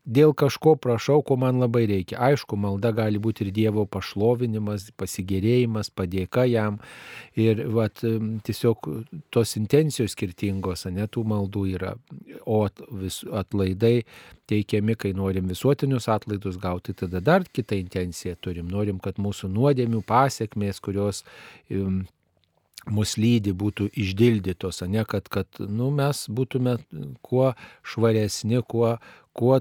dėl 0.04 0.32
kažko 0.32 0.76
prašau, 0.80 1.20
ko 1.22 1.36
man 1.36 1.60
labai 1.60 1.84
reikia. 1.90 2.18
Aišku, 2.30 2.56
malda 2.56 2.94
gali 2.96 3.20
būti 3.20 3.44
ir 3.44 3.52
Dievo 3.52 3.84
pašlovinimas, 3.84 4.90
pasigėrėjimas, 4.96 5.92
padėka 5.92 6.46
jam. 6.48 6.80
Ir 7.36 7.66
va, 7.68 7.88
tiesiog 7.92 8.88
tos 9.32 9.56
intencijos 9.60 10.16
skirtingos, 10.16 10.86
ne 10.88 11.04
tų 11.06 11.26
maldų 11.28 11.66
yra. 11.76 11.94
O 12.48 12.64
atlaidai 12.64 14.02
teikiami, 14.52 14.96
kai 15.00 15.12
norim 15.16 15.50
visuotinius 15.50 16.08
atlaidus 16.12 16.60
gauti, 16.62 16.94
tada 16.96 17.20
dar 17.24 17.46
kitą 17.48 17.78
intenciją 17.80 18.38
turim. 18.40 18.70
Norim, 18.72 19.00
kad 19.02 19.20
mūsų 19.22 19.50
nuodėmių 19.52 20.04
pasiekmės, 20.08 20.80
kurios 20.84 21.24
um, 21.70 22.02
mus 22.90 23.16
lydi, 23.20 23.52
būtų 23.54 23.88
išdildytos, 23.98 24.82
ne 24.90 25.04
kad, 25.08 25.28
kad 25.32 25.60
nu, 25.60 25.90
mes 25.94 26.24
būtume 26.28 26.78
kuo 27.22 27.52
švaresni, 27.86 28.62
kuo, 28.66 28.96
kuo 29.36 29.60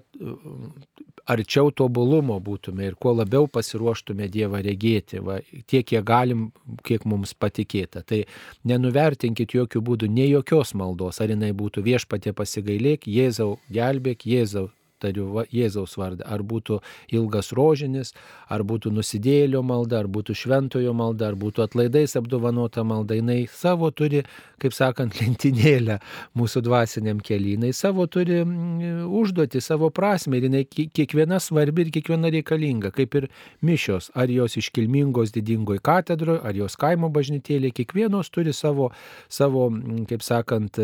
arčiau 1.30 1.72
tobulumo 1.72 2.40
būtume 2.42 2.88
ir 2.88 2.98
kuo 3.00 3.14
labiau 3.14 3.48
pasiruoštume 3.52 4.28
Dievą 4.32 4.62
regėti, 4.66 5.22
va, 5.24 5.40
tiek, 5.70 5.86
kiek 5.86 6.04
galim, 6.06 6.50
kiek 6.88 7.06
mums 7.06 7.36
patikėta. 7.38 8.02
Tai 8.08 8.24
nenuvertinkit 8.68 9.56
jokių 9.56 9.84
būdų, 9.86 10.12
ne 10.12 10.28
jokios 10.32 10.74
maldos, 10.78 11.22
ar 11.22 11.34
jinai 11.34 11.54
būtų 11.58 11.86
viešpatė 11.86 12.34
pasigailėk, 12.38 13.08
Jėzau 13.08 13.60
gelbėk, 13.72 14.26
Jėzau 14.26 14.70
tariu 15.02 15.28
va, 15.36 15.46
Jėzaus 15.52 15.98
vardą. 16.00 16.26
Ar 16.30 16.44
būtų 16.48 16.80
ilgas 17.18 17.52
rožinis, 17.58 18.14
ar 18.52 18.64
būtų 18.68 18.94
nusidėlio 18.96 19.64
malda, 19.66 20.02
ar 20.02 20.10
būtų 20.12 20.36
šventojo 20.38 20.94
malda, 20.98 21.32
ar 21.32 21.38
būtų 21.40 21.66
atlaidais 21.66 22.16
apdovanota 22.20 22.86
malda. 22.88 23.18
Jis 23.18 23.56
savo 23.62 23.92
turi, 23.92 24.24
kaip 24.62 24.76
sakant, 24.76 25.18
lentynėlę 25.22 26.00
mūsų 26.38 26.64
dvasiniam 26.68 27.22
keliai. 27.24 27.58
Jis 27.72 27.82
savo 27.86 28.08
turi 28.12 28.42
užduoti, 28.42 29.62
savo 29.64 29.92
prasme 29.94 30.40
ir 30.40 30.48
jinai 30.50 30.66
kiekviena 30.70 31.40
svarbi 31.42 31.86
ir 31.88 31.94
kiekviena 31.98 32.32
reikalinga. 32.34 32.94
Kaip 32.96 33.18
ir 33.20 33.30
mišios, 33.66 34.12
ar 34.16 34.32
jos 34.32 34.58
iškilmingos 34.62 35.34
didingoje 35.36 35.82
katedroje, 35.84 36.42
ar 36.46 36.58
jos 36.58 36.78
kaimo 36.80 37.12
bažnytėlė, 37.14 37.74
kiekvienos 37.76 38.32
turi 38.34 38.54
savo, 38.56 38.92
savo 39.32 39.68
kaip 40.10 40.24
sakant, 40.26 40.80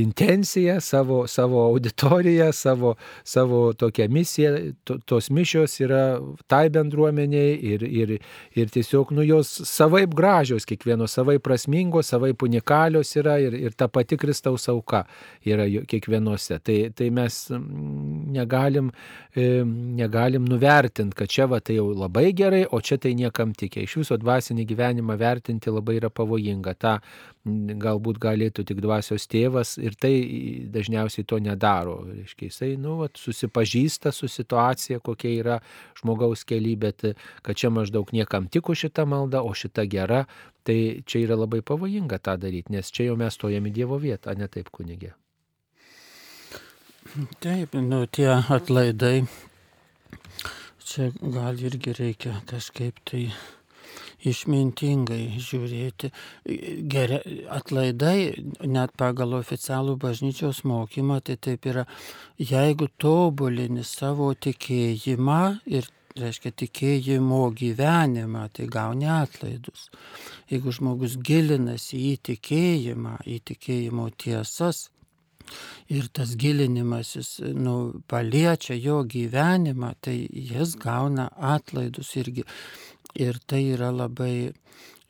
intenciją, 0.00 0.80
savo, 0.84 1.24
savo 1.30 1.62
auditoriją, 1.68 2.50
savo, 2.52 2.94
savo 3.24 3.53
savo 3.54 3.72
tokią 3.72 4.08
misiją, 4.08 4.50
to, 4.84 4.98
tos 5.06 5.30
mišios 5.30 5.80
yra 5.80 6.18
tai 6.46 6.68
bendruomeniai 6.70 7.58
ir, 7.62 7.82
ir, 7.82 8.18
ir 8.54 8.70
tiesiog 8.70 9.12
nu, 9.14 9.22
jos 9.22 9.48
savaip 9.68 10.14
gražios, 10.14 10.66
kiekvienos 10.66 11.14
savaip 11.14 11.42
prasmingos, 11.42 12.08
savaip 12.08 12.42
unikalios 12.42 13.14
yra 13.16 13.38
ir, 13.38 13.54
ir 13.54 13.72
ta 13.72 13.88
pati 13.88 14.16
Kristaus 14.16 14.68
auka 14.68 15.04
yra 15.44 15.66
kiekvienose. 15.66 16.58
Tai, 16.64 16.78
tai 16.96 17.10
mes 17.10 17.50
mm, 17.50 18.32
negalim, 18.34 18.90
e, 19.36 19.62
negalim 19.64 20.48
nuvertinti, 20.48 21.16
kad 21.16 21.28
čia 21.28 21.46
va 21.46 21.60
tai 21.60 21.78
jau 21.78 21.92
labai 21.94 22.32
gerai, 22.32 22.64
o 22.70 22.80
čia 22.80 22.98
tai 22.98 23.14
niekam 23.14 23.54
tikė. 23.54 23.84
Iš 23.84 23.98
viso 24.02 24.18
dvasinį 24.18 24.66
gyvenimą 24.70 25.18
vertinti 25.20 25.72
labai 25.72 26.00
yra 26.00 26.10
pavojinga. 26.10 26.74
Ta 26.74 26.98
galbūt 27.44 28.18
galėtų 28.22 28.64
tik 28.64 28.80
dvasios 28.80 29.26
tėvas 29.28 29.76
ir 29.76 29.96
tai 30.00 30.14
dažniausiai 30.72 31.26
to 31.28 31.38
nedaro. 31.44 31.98
Reiškia, 32.08 32.48
jisai, 32.48 32.70
nu, 32.80 32.96
vat, 33.02 33.20
susipažįsta 33.44 34.12
su 34.12 34.28
situacija, 34.28 35.00
kokia 35.00 35.40
yra 35.40 35.58
žmogaus 36.00 36.44
keli, 36.44 36.76
bet 36.76 37.04
kad 37.42 37.56
čia 37.56 37.70
maždaug 37.70 38.12
niekam 38.12 38.48
tiko 38.48 38.74
šita 38.74 39.04
malda, 39.04 39.42
o 39.42 39.54
šita 39.54 39.84
gera, 39.84 40.24
tai 40.62 41.02
čia 41.06 41.26
yra 41.26 41.36
labai 41.36 41.62
pavojinga 41.62 42.18
tą 42.18 42.36
daryti, 42.38 42.72
nes 42.72 42.90
čia 42.90 43.10
jau 43.10 43.16
mes 43.16 43.34
stojame 43.34 43.70
Dievo 43.70 43.98
vietą, 43.98 44.34
ne 44.36 44.48
taip 44.48 44.70
kunigė. 44.70 45.14
Taip, 47.40 47.74
nu 47.74 48.06
tie 48.06 48.30
atlaidai, 48.32 49.26
čia 50.84 51.12
gal 51.20 51.60
irgi 51.60 51.92
reikia 51.92 52.40
kažkaip 52.48 52.98
tai 53.04 53.28
išmintingai 54.30 55.40
žiūrėti. 55.42 56.10
Geria, 56.90 57.20
atlaidai, 57.54 58.18
net 58.66 58.94
pagal 59.00 59.36
oficialų 59.40 59.96
bažnyčios 60.00 60.62
mokymą, 60.68 61.20
tai 61.24 61.36
taip 61.36 61.68
yra, 61.70 61.84
jeigu 62.38 62.88
tobulini 63.00 63.84
savo 63.86 64.32
tikėjimą 64.34 65.42
ir 65.66 65.90
reiškia 66.18 66.52
tikėjimo 66.62 67.42
gyvenimą, 67.58 68.46
tai 68.54 68.68
gauni 68.70 69.08
atlaidus. 69.10 69.88
Jeigu 70.50 70.74
žmogus 70.74 71.16
gilinasi 71.18 71.98
į 72.12 72.16
tikėjimą, 72.30 73.18
į 73.26 73.40
tikėjimo 73.50 74.10
tiesas, 74.22 74.88
ir 75.92 76.08
tas 76.14 76.36
gilinimasis 76.40 77.40
nu, 77.54 77.76
paliečia 78.08 78.76
jo 78.78 79.02
gyvenimą, 79.04 79.92
tai 80.00 80.16
jis 80.30 80.76
gauna 80.80 81.28
atlaidus 81.54 82.14
irgi. 82.20 82.46
Ir 83.14 83.38
tai 83.46 83.62
yra 83.74 83.92
labai, 83.94 84.52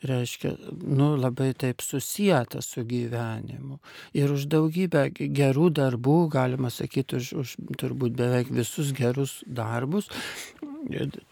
reiškia, 0.05 0.53
nu, 0.85 1.15
labai 1.17 1.53
taip 1.57 1.81
susijęta 1.81 2.61
su 2.63 2.85
gyvenimu. 2.85 3.79
Ir 4.17 4.35
už 4.35 4.49
daugybę 4.53 5.07
gerų 5.17 5.71
darbų, 5.79 6.19
galima 6.35 6.73
sakyti, 6.73 7.21
už, 7.23 7.33
už 7.41 7.57
turbūt 7.81 8.17
beveik 8.19 8.53
visus 8.53 8.93
gerus 8.97 9.41
darbus 9.47 10.11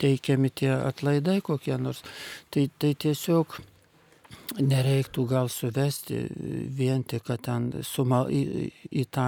teikiami 0.01 0.51
tie 0.51 0.73
atlaidai 0.73 1.41
kokie 1.45 1.77
nors. 1.79 2.03
Tai, 2.51 2.69
tai 2.79 2.95
tiesiog 2.95 3.59
nereiktų 4.61 5.25
gal 5.31 5.49
suvesti 5.53 6.19
vien 6.77 7.03
tik, 7.09 7.25
kad 7.29 7.43
ten 7.47 7.69
sumal, 7.87 8.31
į, 8.33 8.71
į 8.91 9.05
tą, 9.13 9.27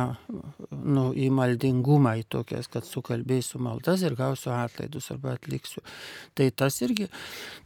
nu, 0.70 1.06
į 1.16 1.30
maldingumą, 1.34 2.14
į 2.20 2.24
tokias, 2.34 2.68
kad 2.72 2.86
sukalbėsiu 2.88 3.60
maldas 3.62 4.04
ir 4.04 4.16
gausiu 4.18 4.52
atlaidus 4.54 5.10
arba 5.14 5.34
atliksiu. 5.38 5.84
Tai 6.36 6.48
tas 6.56 6.80
irgi, 6.84 7.08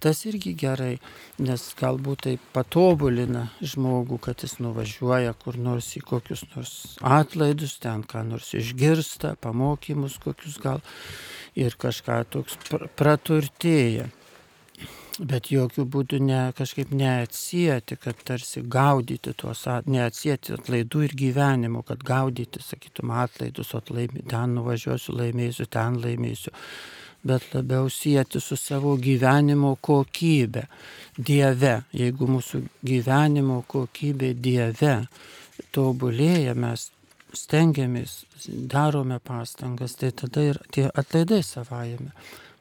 tas 0.03 0.25
irgi 0.29 0.55
gerai, 0.59 0.95
nes 1.43 1.67
galbūt 1.79 2.27
tai 2.29 2.37
patobulina 2.55 3.49
žmogų, 3.63 4.21
kad 4.29 4.45
jis 4.45 4.59
nuvažiuoja 4.63 5.35
kur 5.43 5.59
nors 5.59 5.91
į 5.99 6.05
kokius 6.07 6.45
nors 6.55 6.77
atlaidus, 7.01 7.79
ten 7.83 8.05
ką 8.07 8.27
nors 8.29 8.53
išgirsta, 8.59 9.37
pamokymus 9.43 10.19
kokius 10.23 10.61
gal 10.63 10.85
ir 11.59 11.75
kažką 11.81 12.23
toks 12.35 12.59
praturtėja. 12.99 14.11
Bet 15.19 15.49
jokių 15.51 15.83
būdų 15.91 16.21
ne, 16.23 16.41
kažkaip 16.55 16.93
neatsijėti, 16.95 17.97
kad 17.99 18.21
tarsi 18.23 18.61
gaudyti 18.63 19.33
tuos, 19.35 19.65
neatsijėti 19.91 20.55
atlaidų 20.55 21.03
ir 21.09 21.15
gyvenimo, 21.19 21.83
kad 21.83 22.05
gaudyti, 22.07 22.63
sakytum, 22.63 23.11
atlaidus, 23.25 23.73
atlaimį, 23.75 24.23
ten 24.31 24.55
nuvažiuosiu, 24.55 25.17
laimėsiu, 25.19 25.67
ten 25.75 25.99
laimėsiu, 26.05 26.55
bet 27.27 27.49
labiau 27.51 27.91
sieti 27.91 28.39
su 28.39 28.55
savo 28.55 28.95
gyvenimo 28.95 29.75
kokybė, 29.83 30.69
Dieve. 31.19 31.75
Jeigu 31.99 32.31
mūsų 32.31 32.63
gyvenimo 32.87 33.65
kokybė 33.67 34.37
Dieve 34.39 35.01
tobulėja, 35.75 36.55
mes 36.55 36.93
stengiamės, 37.35 38.21
darome 38.47 39.19
pastangas, 39.19 39.99
tai 39.99 40.15
tada 40.15 40.47
ir 40.53 40.63
tie 40.71 40.87
atlaidai 40.95 41.43
savajame 41.43 42.15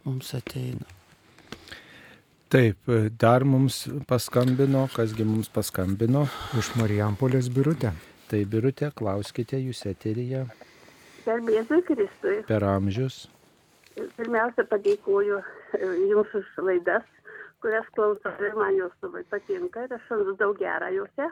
mums 0.10 0.34
ateina. 0.34 0.97
Taip, 2.48 2.78
dar 3.20 3.44
mums 3.44 3.82
paskambino, 4.08 4.86
kasgi 4.94 5.26
mums 5.28 5.50
paskambino. 5.52 6.22
Iš 6.56 6.70
Marijampolės 6.80 7.50
biurutė. 7.52 7.92
Tai 8.32 8.40
biurutė, 8.48 8.88
klauskite 8.96 9.60
jūs 9.60 9.82
eteryje. 9.90 10.46
Garbėzui 11.26 11.82
Kristui. 11.90 12.38
Per 12.48 12.64
amžius. 12.64 13.26
Pirmiausia, 14.16 14.64
padėkuoju 14.72 15.42
e, 15.42 15.92
Jums 16.08 16.32
už 16.40 16.48
laidas, 16.64 17.04
kurias 17.64 17.88
klausau 17.98 18.32
ir 18.48 18.56
man 18.56 18.80
jos 18.80 18.96
labai 19.04 19.26
patinka 19.32 19.84
ir 19.84 19.98
aš 19.98 20.08
randu 20.14 20.38
daug 20.40 20.56
gerą 20.62 20.94
juose. 20.96 21.30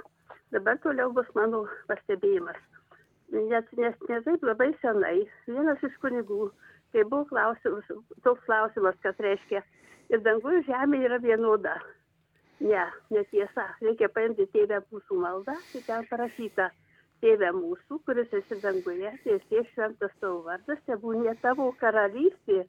Dabar 0.52 0.80
toliau 0.84 1.16
bus 1.16 1.32
mano 1.38 1.64
pastebėjimas. 1.88 2.60
Net 3.32 3.72
nes 3.80 3.96
ne 4.10 4.20
taip 4.28 4.44
labai 4.44 4.74
senai 4.84 5.22
vienas 5.48 5.88
iš 5.88 5.96
kunigų, 6.04 6.50
kai 6.96 7.04
buvo 7.12 7.26
klausimas, 7.28 7.92
toks 8.24 8.48
klausimas, 8.48 8.96
kas 9.04 9.20
reiškia 9.20 9.62
ir 10.14 10.24
dangus 10.24 10.62
ir 10.62 10.66
žemė 10.70 11.02
yra 11.10 11.20
vienoda. 11.20 11.76
Ne, 12.64 12.86
netiesa. 13.12 13.66
Reikia 13.84 14.08
paimti 14.16 14.46
tėvę 14.54 14.80
mūsų 14.88 15.18
maldą 15.20 15.58
ir 15.76 15.84
ten 15.88 16.08
parašyta. 16.12 16.70
Tėve 17.24 17.50
mūsų, 17.56 17.98
kuris 18.08 18.32
esi 18.38 18.58
danguje, 18.62 19.12
tiesie 19.24 19.64
šventas 19.72 20.14
tavo 20.22 20.42
vardas, 20.46 20.80
tebūnė 20.88 21.34
tavo 21.42 21.70
karalystė, 21.80 22.66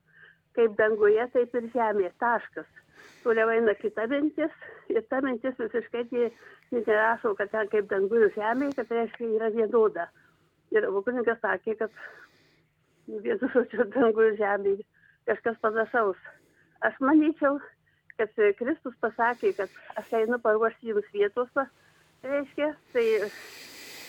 kaip 0.59 0.77
danguje, 0.79 1.27
taip 1.35 1.55
ir 1.59 1.67
žemė. 1.75 2.11
Taškas. 2.23 2.69
Toliau 3.25 3.51
eina 3.53 3.75
kita 3.79 4.07
mintis 4.11 4.55
ir 4.91 5.03
ta 5.11 5.19
mintis 5.23 5.59
visiškai 5.59 6.31
nerašo, 6.73 7.35
kad 7.39 7.51
ten 7.55 7.71
kaip 7.75 7.91
danguje 7.91 8.31
žemė, 8.39 8.71
kad 8.79 8.91
reiškia 8.95 9.33
yra 9.35 9.51
vienoda. 9.55 10.07
Ir 10.75 10.87
kunigas 11.07 11.43
sakė, 11.43 11.77
kad 11.83 11.99
vienu 13.07 13.51
žodžiu 13.55 13.87
danguje 13.95 14.37
žemė 14.41 14.77
kažkas 15.31 15.59
panašaus. 15.63 16.19
Aš 16.87 16.99
manyčiau, 17.01 17.59
kad 18.19 18.33
Kristus 18.59 18.95
pasakė, 19.03 19.53
kad 19.59 19.73
aš 20.01 20.13
einu 20.21 20.39
paruošti 20.43 20.93
jums 20.93 21.09
vietos, 21.15 21.51
reiškia, 22.25 22.73
tai, 22.93 23.07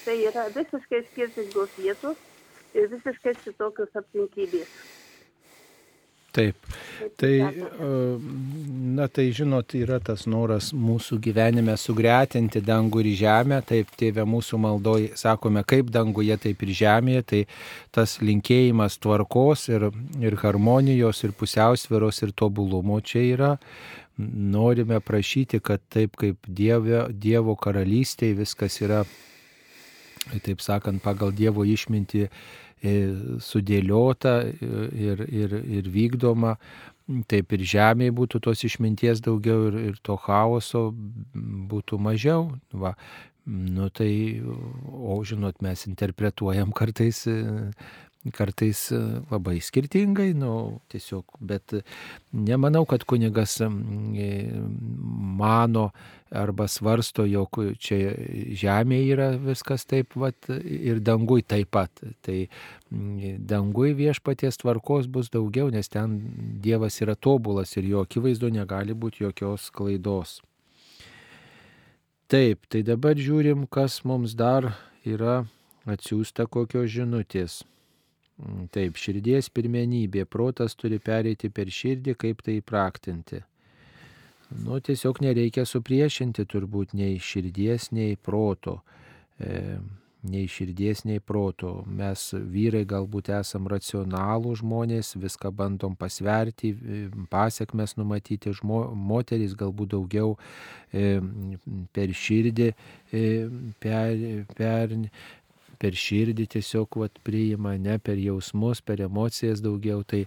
tai 0.06 0.18
yra 0.30 0.48
visiškai 0.56 1.04
skirtingos 1.12 1.74
vietos 1.80 2.22
ir 2.78 2.90
visiškai 2.92 3.36
kitokios 3.44 4.00
aplinkybės. 4.02 4.72
Taip. 6.38 6.56
Tai, 7.18 7.32
na 8.98 9.08
tai 9.10 9.32
žinot, 9.34 9.74
yra 9.80 9.98
tas 10.04 10.28
noras 10.30 10.68
mūsų 10.70 11.18
gyvenime 11.26 11.74
sugretinti 11.82 12.62
dangų 12.62 13.02
ir 13.02 13.10
žemę, 13.24 13.58
taip 13.66 13.90
tėvė 13.98 14.26
mūsų 14.30 14.60
maldoj 14.62 15.08
sakome, 15.18 15.64
kaip 15.66 15.90
danguje, 15.94 16.38
taip 16.44 16.62
ir 16.62 16.74
žemėje, 16.78 17.24
tai 17.32 17.40
tas 17.96 18.20
linkėjimas 18.22 19.00
tvarkos 19.02 19.66
ir, 19.72 19.88
ir 20.22 20.38
harmonijos 20.44 21.24
ir 21.26 21.34
pusiausviros 21.40 22.22
ir 22.22 22.36
tobulumo 22.38 23.00
čia 23.02 23.24
yra. 23.32 23.52
Norime 24.18 25.02
prašyti, 25.02 25.58
kad 25.62 25.82
taip 25.94 26.18
kaip 26.22 26.46
Dievo, 26.46 27.08
dievo 27.10 27.58
karalystėje 27.58 28.38
viskas 28.44 28.78
yra, 28.86 29.04
taip 30.46 30.64
sakant, 30.64 31.02
pagal 31.04 31.32
Dievo 31.36 31.66
išmintį 31.68 32.28
E, 32.78 32.92
sudėliota 33.42 34.44
ir, 34.46 35.24
ir, 35.26 35.54
ir 35.66 35.88
vykdoma, 35.90 36.54
taip 37.26 37.56
ir 37.58 37.64
žemėje 37.66 38.14
būtų 38.14 38.42
tos 38.46 38.62
išminties 38.68 39.24
daugiau 39.26 39.72
ir, 39.72 39.78
ir 39.90 39.96
to 40.06 40.14
chaoso 40.22 40.92
būtų 41.34 41.98
mažiau. 41.98 42.52
Va. 42.70 42.94
Nu 43.48 43.88
tai, 43.90 44.12
o 44.86 45.18
žinot, 45.26 45.58
mes 45.66 45.88
interpretuojam 45.90 46.76
kartais 46.76 47.26
kartais 48.36 48.90
e, 48.92 49.00
labai 49.32 49.56
skirtingai, 49.64 50.34
nu, 50.36 50.82
tiesiog, 50.92 51.38
bet 51.40 51.78
nemanau, 52.36 52.84
kad 52.90 53.06
kunigas 53.08 53.56
e, 53.64 53.70
mano 55.40 55.88
arba 56.32 56.68
svarsto, 56.68 57.26
jog 57.26 57.60
čia 57.80 58.14
žemėje 58.58 59.14
yra 59.14 59.30
viskas 59.42 59.86
taip 59.88 60.14
pat 60.16 60.50
ir 60.50 61.00
dangui 61.00 61.44
taip 61.44 61.72
pat. 61.76 62.04
Tai 62.26 62.40
dangui 62.90 63.94
viešpaties 63.98 64.60
tvarkos 64.64 65.08
bus 65.12 65.32
daugiau, 65.34 65.72
nes 65.72 65.90
ten 65.90 66.20
Dievas 66.64 67.00
yra 67.04 67.16
tobulas 67.16 67.76
ir 67.78 67.88
jo 67.88 68.04
akivaizdu 68.08 68.52
negali 68.52 68.96
būti 68.96 69.24
jokios 69.28 69.70
klaidos. 69.72 70.40
Taip, 72.28 72.66
tai 72.68 72.82
dabar 72.84 73.16
žiūrim, 73.16 73.70
kas 73.72 74.02
mums 74.04 74.34
dar 74.36 74.74
yra 75.08 75.46
atsiųsta 75.88 76.44
kokios 76.52 76.90
žinutės. 76.92 77.62
Mm, 78.38 78.68
taip, 78.76 79.00
širdies 79.00 79.48
pirmenybė, 79.50 80.26
protas 80.30 80.76
turi 80.76 81.00
pereiti 81.00 81.50
per 81.50 81.72
širdį, 81.72 82.18
kaip 82.20 82.44
tai 82.46 82.60
praktinti. 82.62 83.42
Nu, 84.50 84.80
tiesiog 84.80 85.20
nereikia 85.24 85.66
supriešinti 85.68 86.46
turbūt 86.48 86.94
nei 86.96 87.18
širdies, 87.20 87.92
nei 87.92 88.16
proto. 88.16 88.80
E, 89.44 89.80
nei 90.28 90.48
širdies, 90.50 91.04
nei 91.08 91.20
proto. 91.20 91.84
Mes 91.88 92.30
vyrai 92.34 92.84
galbūt 92.88 93.30
esam 93.38 93.68
racionalų 93.70 94.56
žmonės, 94.62 95.14
viską 95.20 95.52
bandom 95.56 95.96
pasverti, 96.00 96.74
pasiekmes 97.32 97.98
numatyti, 98.00 98.54
žmo, 98.58 98.86
moteris 98.96 99.56
galbūt 99.58 99.94
daugiau 99.94 100.36
e, 100.92 101.20
per 101.96 102.16
širdį, 102.16 102.72
e, 103.12 103.24
per, 103.84 104.24
per, 104.58 104.96
per 105.80 105.98
širdį 105.98 106.48
tiesiog 106.56 106.98
vat, 107.02 107.20
priima, 107.26 107.76
ne 107.78 107.98
per 108.00 108.20
jausmus, 108.22 108.82
per 108.82 109.02
emocijas 109.06 109.62
daugiau. 109.64 110.04
Tai, 110.08 110.24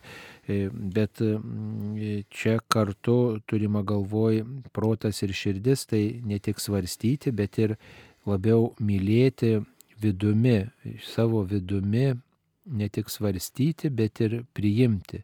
e, 0.47 0.61
bet 0.71 1.23
mm, 1.25 2.25
čia 2.31 2.59
kartu 2.69 3.41
turima 3.51 3.83
galvoj 3.87 4.43
protas 4.77 5.23
ir 5.27 5.35
širdis, 5.37 5.87
tai 5.91 6.05
ne 6.25 6.41
tik 6.43 6.63
svarstyti, 6.63 7.35
bet 7.35 7.61
ir 7.63 7.77
labiau 8.29 8.73
mylėti 8.81 9.59
vidumi, 10.01 10.65
savo 11.05 11.45
vidumi, 11.45 12.11
ne 12.71 12.89
tik 12.89 13.11
svarstyti, 13.11 13.91
bet 13.91 14.21
ir 14.25 14.43
priimti. 14.57 15.23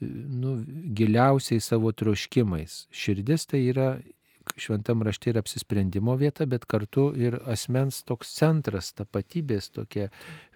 Nu, 0.00 0.60
giliausiai 0.94 1.60
savo 1.60 1.90
troškimais. 1.92 2.84
Širdis 2.94 3.48
tai 3.50 3.64
yra 3.72 3.88
šventam 4.56 5.02
rašte 5.06 5.32
yra 5.32 5.42
apsisprendimo 5.44 6.16
vieta, 6.18 6.46
bet 6.46 6.66
kartu 6.68 7.10
ir 7.16 7.38
asmens 7.50 8.02
toks 8.08 8.30
centras, 8.38 8.92
tapatybės 8.96 9.72
tokia 9.74 10.08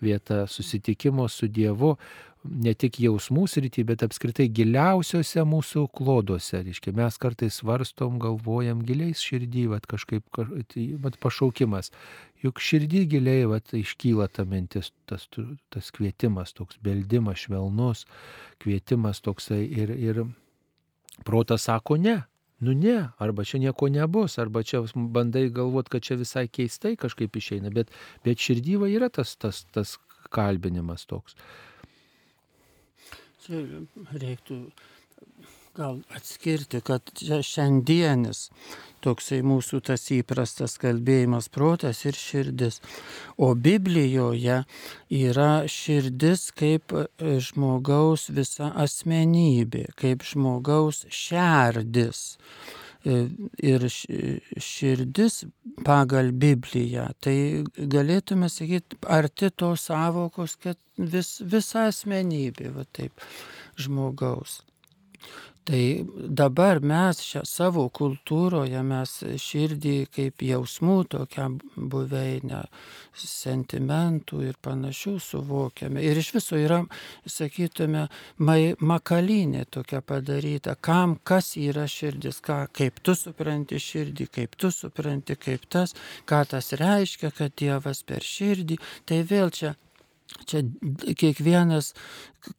vieta 0.02 0.46
susitikimo 0.50 1.28
su 1.28 1.48
Dievu, 1.48 1.96
ne 2.42 2.72
tik 2.74 2.98
jausmų 3.02 3.44
srity, 3.50 3.84
bet 3.86 4.02
apskritai 4.02 4.48
giliausiose 4.50 5.44
mūsų 5.46 5.84
kloduose. 5.94 6.62
Reiškia, 6.66 6.94
mes 6.96 7.18
kartais 7.22 7.60
svarstom, 7.60 8.18
galvojam 8.22 8.82
giliais 8.86 9.22
širdį, 9.22 9.68
vat, 9.74 9.86
kažkaip 9.90 10.26
tai, 10.72 10.86
vat, 11.02 11.18
pašaukimas. 11.22 11.92
Juk 12.42 12.58
širdį 12.58 13.04
giliai 13.14 13.46
vat, 13.50 13.70
iškyla 13.78 14.26
ta 14.34 14.46
mintis, 14.48 14.90
tas, 15.06 15.28
tas 15.70 15.92
kvietimas, 15.94 16.54
toks 16.56 16.80
beldimas 16.82 17.44
švelnus, 17.44 18.06
kvietimas 18.62 19.22
toksai 19.22 19.62
ir, 19.68 19.94
ir 19.94 20.24
protas 21.22 21.68
sako 21.70 22.00
ne 22.02 22.18
nu 22.62 22.74
ne, 22.78 22.96
arba 23.18 23.44
čia 23.44 23.58
nieko 23.62 23.88
nebus, 23.90 24.38
arba 24.38 24.62
čia 24.62 24.84
bandai 24.94 25.48
galvoti, 25.50 25.90
kad 25.96 26.06
čia 26.06 26.16
visai 26.20 26.46
keistai 26.48 26.94
kažkaip 26.96 27.36
išeina, 27.36 27.72
bet, 27.74 27.90
bet 28.24 28.38
širdyva 28.38 28.90
yra 28.92 29.10
tas, 29.10 29.34
tas, 29.36 29.64
tas 29.74 29.96
kalbinimas 30.32 31.06
toks. 31.10 31.34
Čia 33.42 33.64
reiktų 34.14 34.60
gal 35.76 36.00
atskirti, 36.14 36.80
kad 36.84 37.10
šiandienis 37.22 38.48
toksai 39.02 39.40
mūsų 39.46 39.80
tas 39.88 40.04
įprastas 40.14 40.76
kalbėjimas 40.82 41.48
protas 41.52 42.04
ir 42.06 42.18
širdis. 42.18 42.80
O 43.36 43.52
Biblijoje 43.58 44.62
yra 45.18 45.50
širdis 45.70 46.50
kaip 46.58 46.94
e, 46.94 47.06
žmogaus 47.42 48.28
visa 48.34 48.70
asmenybė, 48.84 49.88
kaip 49.98 50.26
žmogaus 50.28 51.04
šerdis. 51.10 52.38
E, 53.02 53.24
ir 53.58 53.88
širdis 53.90 55.42
pagal 55.82 56.30
Bibliją, 56.44 57.08
tai 57.18 57.36
galėtume 57.74 58.50
sakyti, 58.52 59.00
arti 59.10 59.50
tos 59.50 59.88
savokos, 59.88 60.54
kad 60.62 60.78
vis, 60.98 61.40
visa 61.42 61.88
asmenybė, 61.90 62.70
va 62.76 62.86
taip, 62.94 63.24
žmogaus. 63.74 64.60
Tai 65.62 66.04
dabar 66.26 66.80
mes 66.82 67.20
šią 67.22 67.44
savo 67.46 67.84
kultūroje, 67.94 68.80
mes 68.82 69.10
širdį 69.38 69.92
kaip 70.10 70.42
jausmų 70.42 70.96
tokią 71.12 71.44
buveinę, 71.92 72.64
sentimentų 73.14 74.40
ir 74.48 74.56
panašių 74.66 75.12
suvokiame. 75.22 76.02
Ir 76.02 76.18
iš 76.18 76.32
viso 76.34 76.58
yra, 76.58 76.80
sakytume, 77.30 78.08
makalinė 78.42 79.62
tokia 79.70 80.02
padaryta, 80.02 80.74
kam, 80.74 81.14
kas 81.22 81.52
yra 81.60 81.86
širdis, 81.86 82.42
ką, 82.42 82.64
kaip 82.74 82.98
tu 82.98 83.14
supranti 83.14 83.78
širdį, 83.78 84.26
kaip 84.34 84.58
tu 84.58 84.72
supranti, 84.74 85.38
kaip 85.38 85.70
tas, 85.70 85.94
ką 86.26 86.42
tas 86.56 86.74
reiškia, 86.82 87.30
kad 87.38 87.54
Dievas 87.54 88.02
per 88.02 88.26
širdį. 88.26 88.82
Tai 89.06 89.22
vėl 89.30 89.54
čia 89.54 89.76
Čia 90.48 90.62
kiekvienas, 91.18 91.92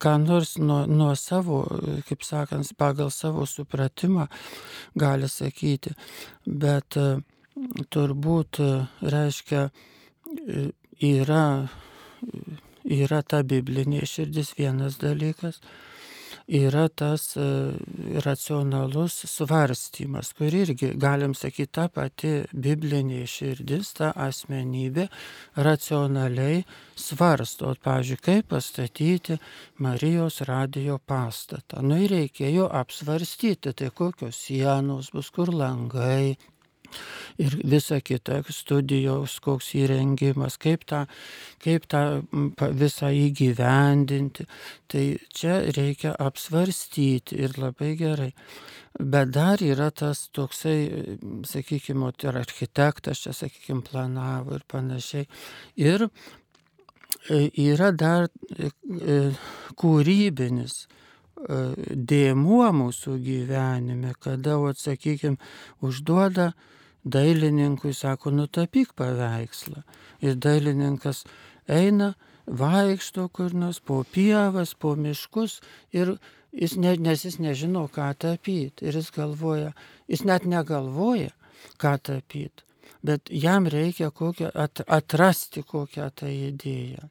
ką 0.00 0.16
nors 0.22 0.56
nuo, 0.58 0.84
nuo 0.86 1.12
savo, 1.18 1.64
kaip 2.08 2.24
sakant, 2.26 2.70
pagal 2.78 3.10
savo 3.14 3.46
supratimą 3.46 4.28
gali 4.98 5.28
sakyti, 5.28 5.94
bet 6.46 6.98
e, 7.00 7.08
turbūt 7.94 8.60
e, 8.64 8.70
reiškia 9.14 9.64
e, 9.68 10.66
yra, 11.04 11.44
yra 12.84 13.22
ta 13.22 13.42
biblinė 13.42 14.04
širdis 14.08 14.54
vienas 14.58 15.00
dalykas, 15.02 15.60
yra 16.46 16.88
tas 16.88 17.36
e, 17.36 17.72
racionalus 18.24 19.24
svarstymas, 19.28 20.32
kur 20.36 20.54
irgi, 20.54 20.92
galim 21.00 21.34
sakyti, 21.34 21.72
ta 21.72 21.88
pati 21.88 22.32
biblinė 22.52 23.24
širdis, 23.28 23.94
ta 23.98 24.12
asmenybė 24.26 25.08
racionaliai 25.56 26.62
svarsto, 26.96 27.74
pavyzdžiui, 27.84 28.20
kaip 28.22 28.50
pastatyti 28.52 29.38
Marijos 29.84 30.42
radijo 30.44 30.98
pastatą. 30.98 31.82
Nu 31.82 31.98
ir 32.04 32.12
reikėjo 32.12 32.68
apsvarstyti, 32.68 33.72
tai 33.72 33.90
kokios 33.90 34.44
sienos 34.46 35.10
bus, 35.14 35.30
kur 35.32 35.52
langai, 35.54 36.36
ir 37.40 37.56
visa 37.64 38.00
kita 38.04 38.42
studijos, 38.48 39.38
koks 39.44 39.72
įrengimas, 39.78 40.58
kaip 40.60 40.86
tą, 40.90 41.04
kaip 41.64 41.88
tą 41.90 42.04
visą 42.78 43.10
įgyvendinti. 43.14 44.46
Tai 44.90 45.04
čia 45.34 45.58
reikia 45.74 46.14
apsvarstyti 46.20 47.40
ir 47.44 47.58
labai 47.58 47.94
gerai. 47.98 48.32
Bet 48.94 49.32
dar 49.34 49.58
yra 49.58 49.90
tas 49.90 50.28
toksai, 50.30 51.18
sakykime, 51.50 52.12
ir 52.22 52.36
architektas 52.38 53.24
čia, 53.24 53.32
sakykime, 53.34 53.82
planavo 53.82 54.54
ir 54.54 54.62
panašiai. 54.70 55.26
Ir 55.82 56.06
e, 56.06 57.48
yra 57.58 57.90
dar 57.90 58.28
e, 58.54 58.70
e, 58.70 59.18
kūrybinis 59.74 60.84
dėmuo 61.44 62.70
mūsų 62.72 63.18
gyvenime, 63.20 64.14
kada, 64.22 64.54
atsakykime, 64.70 65.36
užduoda 65.84 66.52
dailininkui 67.04 67.94
sako, 67.94 68.30
nutapyk 68.30 68.94
paveikslą. 68.96 69.82
Ir 70.24 70.38
dailininkas 70.40 71.24
eina, 71.68 72.14
vaikšto 72.46 73.28
kur 73.28 73.54
nors 73.54 73.80
po 73.80 74.02
pievas, 74.04 74.74
po 74.74 74.94
miškus 74.96 75.60
ir 75.92 76.16
jis 76.52 76.76
ne, 76.76 76.96
nes 76.96 77.24
jis 77.24 77.38
nežino, 77.40 77.86
ką 77.88 78.12
tapyti. 78.18 78.88
Ir 78.88 79.00
jis 79.00 79.10
galvoja, 79.14 79.72
jis 80.08 80.24
net 80.24 80.46
negalvoja, 80.48 81.32
ką 81.80 81.96
tapyti. 82.02 82.64
Bet 83.04 83.28
jam 83.28 83.66
reikia 83.68 84.10
kokią, 84.10 84.48
at, 84.54 84.80
atrasti 84.88 85.62
kokią 85.62 86.08
tą 86.16 86.30
idėją. 86.32 87.10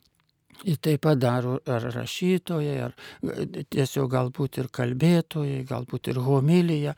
Ir 0.63 0.77
tai 0.79 0.95
padaro 1.01 1.57
ar 1.67 1.83
rašytojai, 1.91 2.75
ar 2.85 2.93
tiesiog 3.73 4.07
galbūt 4.13 4.61
ir 4.61 4.69
kalbėtojai, 4.71 5.59
galbūt 5.67 6.07
ir 6.13 6.19
homilija. 6.23 6.93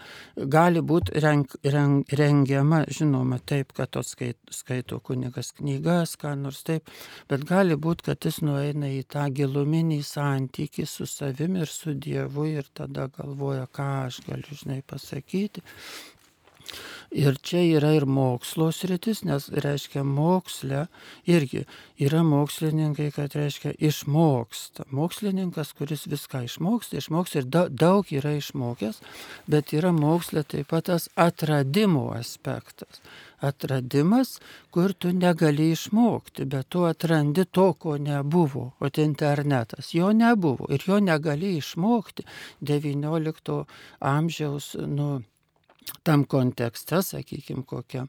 Gali 0.56 0.84
būti 0.86 1.18
reng, 1.24 1.56
reng, 1.74 2.04
rengiama, 2.20 2.84
žinoma, 2.94 3.40
taip, 3.42 3.74
kad 3.78 3.90
tos 3.96 4.14
skaito, 4.14 4.54
skaito 4.54 5.00
kunigas 5.02 5.50
knygas, 5.58 6.14
ką 6.22 6.36
nors 6.44 6.62
taip, 6.68 6.92
bet 7.32 7.48
gali 7.50 7.78
būti, 7.78 8.12
kad 8.12 8.30
jis 8.30 8.44
nueina 8.46 8.92
į 8.94 9.02
tą 9.10 9.26
giluminį 9.34 10.02
santykį 10.06 10.86
su 10.90 11.10
savimi 11.10 11.64
ir 11.66 11.72
su 11.72 11.96
Dievu 11.98 12.46
ir 12.52 12.70
tada 12.74 13.10
galvoja, 13.18 13.66
ką 13.66 13.90
aš 14.06 14.22
galiu, 14.28 14.60
žinai, 14.62 14.84
pasakyti. 14.86 15.66
Ir 17.16 17.38
čia 17.40 17.62
yra 17.78 17.94
ir 17.96 18.04
mokslo 18.10 18.72
sritis, 18.76 19.22
nes 19.24 19.48
reiškia 19.50 20.04
moksle 20.04 20.88
irgi 21.30 21.64
yra 22.02 22.24
mokslininkai, 22.28 23.12
kad 23.16 23.36
reiškia 23.38 23.76
išmoksta. 23.80 24.84
Mokslininkas, 24.92 25.72
kuris 25.78 26.08
viską 26.12 26.44
išmoksta, 26.50 26.98
išmoksta 27.00 27.40
ir 27.40 27.48
daug 27.70 28.10
yra 28.12 28.34
išmokęs, 28.40 29.00
bet 29.48 29.72
yra 29.78 29.94
moksle 29.96 30.44
taip 30.44 30.74
pat 30.74 30.90
tas 30.90 31.08
atradimo 31.16 32.10
aspektas. 32.18 33.00
Atradimas, 33.46 34.40
kur 34.72 34.94
tu 34.94 35.12
negali 35.14 35.70
išmokti, 35.72 36.46
bet 36.50 36.70
tu 36.74 36.84
atrandi 36.88 37.46
to, 37.46 37.74
ko 37.74 37.98
nebuvo. 37.98 38.72
O 38.80 38.90
tai 38.90 39.06
internetas 39.06 39.94
jo 39.94 40.12
nebuvo 40.12 40.68
ir 40.74 40.84
jo 40.88 41.00
negali 41.00 41.56
išmokti 41.60 42.26
XIX 42.62 43.64
amžiaus, 44.00 44.76
nu, 44.88 45.22
tam 46.04 46.24
kontekste, 46.26 47.02
sakykime, 47.04 47.64
kokiam, 47.68 48.08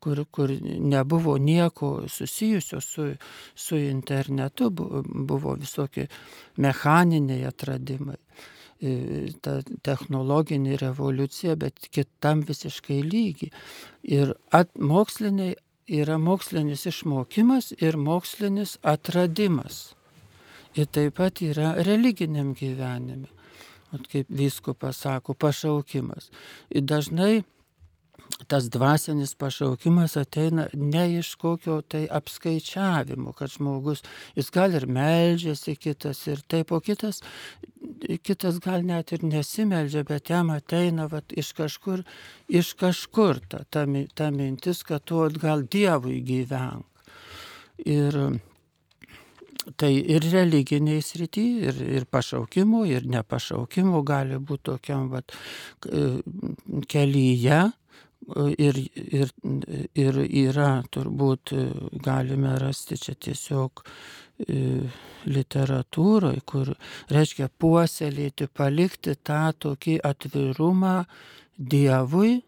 kur, 0.00 0.24
kur 0.30 0.52
nebuvo 0.62 1.38
nieko 1.38 2.04
susijusio 2.08 2.80
su, 2.80 3.12
su 3.54 3.76
internetu, 3.76 4.70
buvo 4.70 5.54
visokie 5.54 6.06
mechaniniai 6.56 7.44
atradimai, 7.48 8.18
ta 9.42 9.58
technologinė 9.82 10.76
revoliucija, 10.78 11.56
bet 11.56 11.88
kitam 11.90 12.44
visiškai 12.46 13.00
lygi. 13.02 13.50
Ir 14.02 14.36
at, 14.54 14.70
moksliniai 14.78 15.56
yra 15.88 16.18
mokslinis 16.20 16.86
išmokimas 16.86 17.72
ir 17.80 17.96
mokslinis 17.96 18.76
atradimas. 18.82 19.94
Ir 20.76 20.86
taip 20.92 21.16
pat 21.16 21.40
yra 21.42 21.72
religiniam 21.82 22.52
gyvenime 22.54 23.32
kaip 24.12 24.28
vyskupas 24.30 25.04
sako, 25.04 25.34
pašaukimas. 25.34 26.30
Ir 26.70 26.84
dažnai 26.88 27.42
tas 28.46 28.68
dvasinis 28.70 29.34
pašaukimas 29.34 30.16
ateina 30.16 30.66
ne 30.72 31.04
iš 31.18 31.34
kokio 31.34 31.80
tai 31.82 32.06
apskaičiavimo, 32.10 33.32
kad 33.32 33.50
žmogus, 33.50 34.02
jis 34.36 34.50
gal 34.50 34.74
ir 34.74 34.86
meldžiasi 34.86 35.76
kitas 35.76 36.26
ir 36.26 36.42
taip, 36.46 36.72
o 36.72 36.80
kitas, 36.80 37.22
kitas 38.22 38.60
gal 38.64 38.84
net 38.86 39.12
ir 39.12 39.24
nesimeldžia, 39.24 40.04
bet 40.08 40.30
jam 40.30 40.52
ateina 40.54 41.08
vat, 41.10 41.32
iš 41.32 41.52
kažkur, 41.58 42.04
iš 42.48 42.74
kažkur 42.78 43.40
ta, 43.48 43.64
ta, 43.70 43.86
ta 44.14 44.30
mintis, 44.30 44.82
kad 44.82 45.04
tu 45.04 45.24
gal 45.40 45.64
Dievui 45.64 46.20
gyvenk. 46.24 46.86
Ir 47.86 48.16
Tai 49.76 49.90
ir 49.90 50.24
religiniai 50.32 51.02
srity, 51.04 51.44
ir, 51.68 51.80
ir 51.98 52.06
pašaukimų, 52.08 52.84
ir 52.88 53.08
nepašaukimų 53.10 54.00
gali 54.06 54.38
būti 54.38 54.70
tokiam 54.70 55.10
vat, 55.12 55.34
kelyje. 56.88 57.60
Ir, 58.60 58.76
ir, 58.92 59.30
ir 59.96 60.16
yra 60.26 60.82
turbūt 60.92 61.52
galime 62.04 62.56
rasti 62.60 62.98
čia 63.00 63.14
tiesiog 63.14 63.84
literatūroje, 65.28 66.42
kur 66.44 66.72
reiškia 67.14 67.48
puoselėti, 67.58 68.48
palikti 68.52 69.16
tą 69.16 69.48
tokį 69.64 69.98
atvirumą 70.04 70.98
Dievui, 71.58 72.42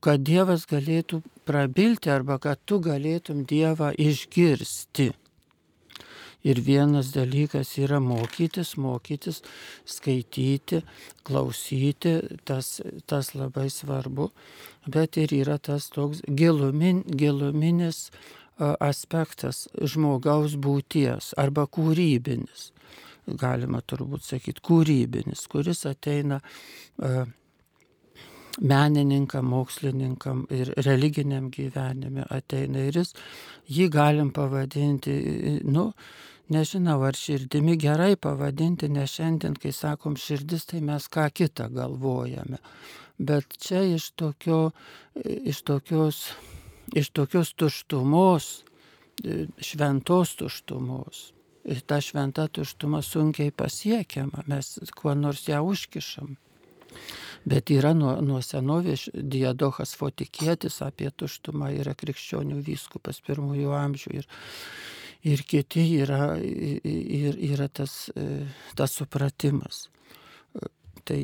kad 0.00 0.22
Dievas 0.24 0.64
galėtų 0.70 1.22
prabilti 1.48 2.12
arba 2.12 2.38
kad 2.38 2.60
tu 2.64 2.78
galėtum 2.84 3.42
Dievą 3.48 3.90
išgirsti. 3.98 5.10
Ir 6.48 6.62
vienas 6.64 7.12
dalykas 7.12 7.74
yra 7.82 7.98
mokytis, 8.00 8.74
mokytis, 8.80 9.42
skaityti, 9.88 10.80
klausyti, 11.26 12.14
tas, 12.48 12.78
tas 13.10 13.34
labai 13.36 13.68
svarbu, 13.72 14.30
bet 14.88 15.20
ir 15.20 15.34
yra 15.42 15.58
tas 15.60 15.90
toks 15.92 16.22
gilumin, 16.24 17.02
giluminis 17.20 18.08
aspektas 18.58 19.66
žmogaus 19.78 20.56
būties 20.58 21.34
arba 21.38 21.66
kūrybinis, 21.70 22.70
galima 23.28 23.82
turbūt 23.86 24.24
sakyti, 24.26 24.64
kūrybinis, 24.64 25.44
kuris 25.52 25.84
ateina 25.86 26.40
menininkam, 28.58 29.52
mokslininkam 29.52 30.46
ir 30.50 30.72
religiniam 30.86 31.50
gyvenime 31.54 32.24
ateina 32.34 32.88
ir 32.88 32.98
jis, 33.02 33.14
jį 33.70 33.86
galim 33.94 34.32
pavadinti, 34.34 35.14
nu, 35.68 35.92
nežinau, 36.52 37.00
ar 37.08 37.16
širdimi 37.18 37.76
gerai 37.80 38.16
pavadinti, 38.16 38.90
nes 38.92 39.16
šiandien, 39.18 39.56
kai 39.60 39.72
sakom 39.72 40.16
širdis, 40.16 40.68
tai 40.72 40.82
mes 40.84 41.08
ką 41.12 41.28
kitą 41.34 41.68
galvojame. 41.74 42.60
Bet 43.18 43.58
čia 43.58 43.82
iš, 43.96 44.12
tokio, 44.18 44.70
iš, 45.24 45.62
tokios, 45.66 46.22
iš 46.94 47.10
tokios 47.10 47.54
tuštumos, 47.58 48.52
šventos 49.58 50.36
tuštumos 50.38 51.26
ta 51.86 52.00
šventa 52.00 52.48
tuštuma 52.48 53.02
sunkiai 53.02 53.50
pasiekiama, 53.50 54.44
mes 54.46 54.78
kuo 54.96 55.14
nors 55.14 55.48
ją 55.48 55.62
užkišam. 55.62 56.36
Bet 57.48 57.70
yra 57.70 57.92
nuo, 57.94 58.16
nuo 58.24 58.40
senovės 58.42 59.08
Diadochas 59.12 59.94
Fotikėtis 59.96 60.80
apie 60.84 61.10
tuštumą, 61.10 61.70
yra 61.80 61.94
krikščionių 61.94 62.60
vyskupas 62.64 63.20
pirmųjų 63.24 63.74
amžių 63.76 64.14
ir, 64.20 64.28
ir 65.26 65.42
kiti 65.48 65.84
yra, 66.02 66.36
ir, 66.38 67.38
yra 67.50 67.68
tas, 67.68 68.10
tas 68.78 68.94
supratimas. 68.94 69.88
Tai, 71.08 71.18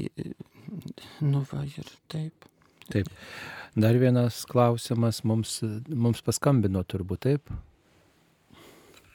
nu 1.21 1.45
va, 1.51 1.63
ir 1.69 1.91
taip. 2.09 2.49
Taip. 2.91 3.09
Dar 3.75 3.97
vienas 3.99 4.45
klausimas 4.47 5.23
mums, 5.25 5.59
mums 5.89 6.23
paskambino 6.25 6.85
turbūt, 6.87 7.25
taip? 7.27 7.53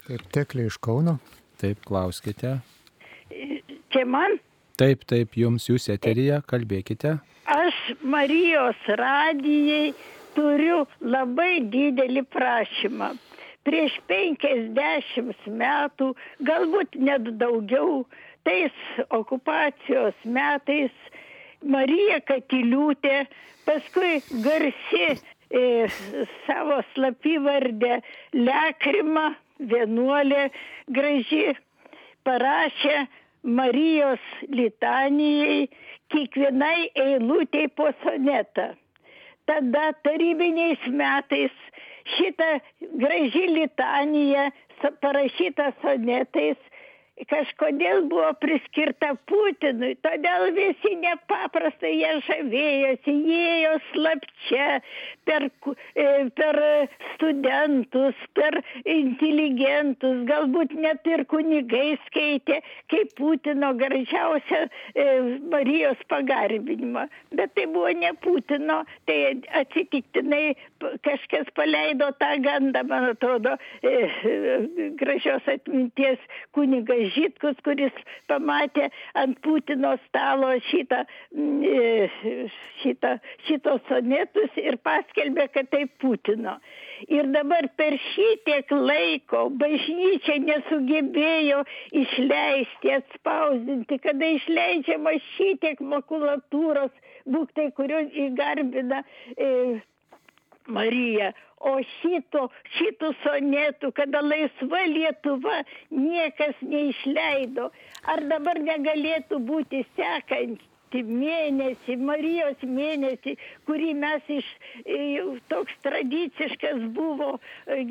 Taip, 0.07 0.25
teklė 0.33 0.67
iš 0.69 0.79
Kauno. 0.81 1.19
Taip, 1.61 1.83
klauskite. 1.85 2.57
Čia 3.93 4.05
man? 4.09 4.39
Taip, 4.79 5.03
taip, 5.09 5.35
jums 5.37 5.67
jūs 5.69 5.89
eterija, 5.93 6.39
kalbėkite. 6.49 7.17
Aš 7.49 7.77
Marijos 8.05 8.79
radijai 8.99 9.93
turiu 10.35 10.83
labai 11.01 11.59
didelį 11.73 12.23
prašymą. 12.31 13.13
Prieš 13.67 13.97
50 14.07 15.49
metų, 15.59 16.13
galbūt 16.47 16.95
net 16.95 17.27
daugiau, 17.41 18.05
tais 18.47 18.75
okupacijos 19.11 20.15
metais 20.23 20.93
Marija 21.61 22.21
Katiliūtė, 22.23 23.25
paskui 23.67 24.21
garsi 24.45 25.05
e, 25.11 25.63
savo 26.45 26.79
slapyvardę 26.93 27.99
Lekrima, 28.33 29.33
vienuolė 29.59 30.49
graži, 30.87 31.57
parašė 32.23 33.07
Marijos 33.43 34.23
litanijai 34.51 35.67
kiekvienai 36.11 36.89
eilutei 36.95 37.67
po 37.71 37.91
sonetą. 38.03 38.73
Tada 39.47 39.91
tarybiniais 40.05 40.81
metais 40.93 41.55
šita 42.15 42.49
graži 43.01 43.45
litanija 43.47 44.51
parašyta 45.01 45.71
sonetais 45.81 46.57
kažkodėl 47.27 48.05
buvo 48.09 48.29
priskirta 48.39 49.13
Putinui, 49.27 49.95
todėl 50.03 50.53
visi 50.55 50.93
nepaprastai 51.01 51.91
jie 51.97 52.11
žavėjosi, 52.27 53.15
jėjo 53.27 53.73
slapčia 53.89 54.67
per, 55.27 55.49
e, 55.95 56.07
per 56.37 56.59
studentus, 57.15 58.15
per 58.37 58.59
inteligentus, 58.85 60.23
galbūt 60.29 60.75
net 60.79 61.07
ir 61.09 61.25
kunigai 61.31 61.97
skaitė, 62.07 62.61
kaip 62.93 63.11
Putino 63.19 63.73
gražiausią 63.79 64.63
e, 64.95 65.07
Marijos 65.51 65.99
pagarbinimą. 66.11 67.07
Bet 67.35 67.55
tai 67.57 67.67
buvo 67.73 67.91
ne 67.99 68.13
Putino, 68.23 68.83
tai 69.09 69.19
atsitiktinai 69.59 70.55
kažkas 71.05 71.51
paleido 71.57 72.11
tą 72.21 72.31
gandą, 72.45 72.85
man 72.87 73.11
atrodo, 73.11 73.57
e, 73.83 74.07
gražios 74.99 75.45
atminties 75.51 76.21
kunigas 76.55 77.08
Žitkus, 77.15 77.57
kuris 77.65 77.95
pamatė 78.29 78.89
ant 79.19 79.37
Putino 79.45 79.95
stalo 80.07 80.51
šitą, 80.69 81.03
mm, 81.35 81.63
e, 81.63 82.47
šitą, 82.81 83.15
šitos 83.47 83.81
sonetus 83.89 84.57
ir 84.61 84.79
paskelbė, 84.85 85.47
kad 85.53 85.69
tai 85.73 85.85
Putino. 86.01 86.57
Ir 87.07 87.29
dabar 87.33 87.69
per 87.79 87.95
šitiek 88.09 88.71
laiko 88.75 89.45
bažnyčia 89.61 90.39
nesugebėjo 90.43 91.61
išleisti, 92.03 92.95
atspausdinti, 92.99 93.99
kada 94.03 94.33
išleidžiama 94.39 95.15
šitiek 95.35 95.79
makulatūros, 95.93 96.91
būktai, 97.29 97.69
kurios 97.77 98.11
įgarbina 98.27 99.03
e, 99.37 99.79
Marija, 100.69 101.33
o 101.59 101.75
šito, 101.99 102.47
šitų 102.77 103.11
sonetų, 103.23 103.91
kada 103.97 104.21
laisva 104.23 104.85
Lietuva 104.87 105.59
niekas 105.91 106.55
neišleido, 106.63 107.69
ar 108.13 108.25
dabar 108.31 108.59
negalėtų 108.63 109.39
būti 109.51 109.83
sekantį 109.97 111.03
mėnesį, 111.05 111.97
Marijos 112.01 112.63
mėnesį, 112.65 113.35
kurį 113.67 113.91
mes 113.93 114.31
iš, 114.39 114.47
toks 115.51 115.75
tradiciškas 115.85 116.81
buvo 116.95 117.35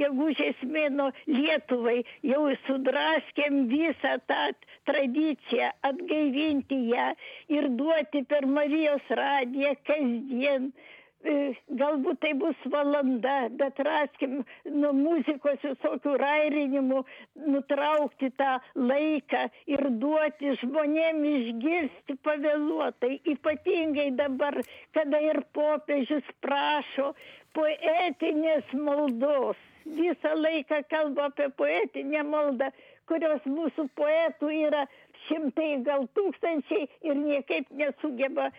gegužės 0.00 0.58
mėno 0.64 1.12
Lietuvai, 1.28 2.02
jau 2.26 2.48
sudraskėm 2.66 3.68
visą 3.70 4.18
tą 4.26 4.50
tradiciją, 4.88 5.70
atgaivinti 5.86 6.80
ją 6.90 7.12
ir 7.54 7.70
duoti 7.78 8.24
per 8.26 8.46
Marijos 8.46 9.14
radiją 9.22 9.76
kasdien. 9.86 10.72
E, 10.72 10.97
galbūt 11.24 12.20
tai 12.22 12.32
bus 12.38 12.56
valanda, 12.70 13.48
bet 13.50 13.78
raskim 13.82 14.44
nuo 14.64 14.92
muzikos 14.94 15.58
visokių 15.64 16.14
rairinimų, 16.20 17.02
nutraukti 17.46 18.30
tą 18.38 18.58
laiką 18.76 19.48
ir 19.66 19.88
duoti 19.98 20.54
žmonėm 20.62 21.24
išgirsti 21.24 22.18
pavėluotai, 22.22 23.20
ypatingai 23.34 24.10
dabar, 24.14 24.60
kada 24.94 25.20
ir 25.20 25.42
popiežius 25.52 26.24
prašo 26.40 27.14
poetinės 27.54 28.70
maldos. 28.74 29.56
Visą 29.88 30.34
laiką 30.36 30.82
kalba 30.90 31.30
apie 31.30 31.48
poetinę 31.56 32.22
maldą, 32.22 32.68
kurios 33.08 33.44
mūsų 33.48 33.88
poetų 33.96 34.50
yra 34.68 34.84
šimtai 35.26 35.78
gal 35.86 36.04
tūkstančiai 36.16 36.86
ir 37.08 37.16
niekaip 37.18 37.70
nesugeba 37.80 38.50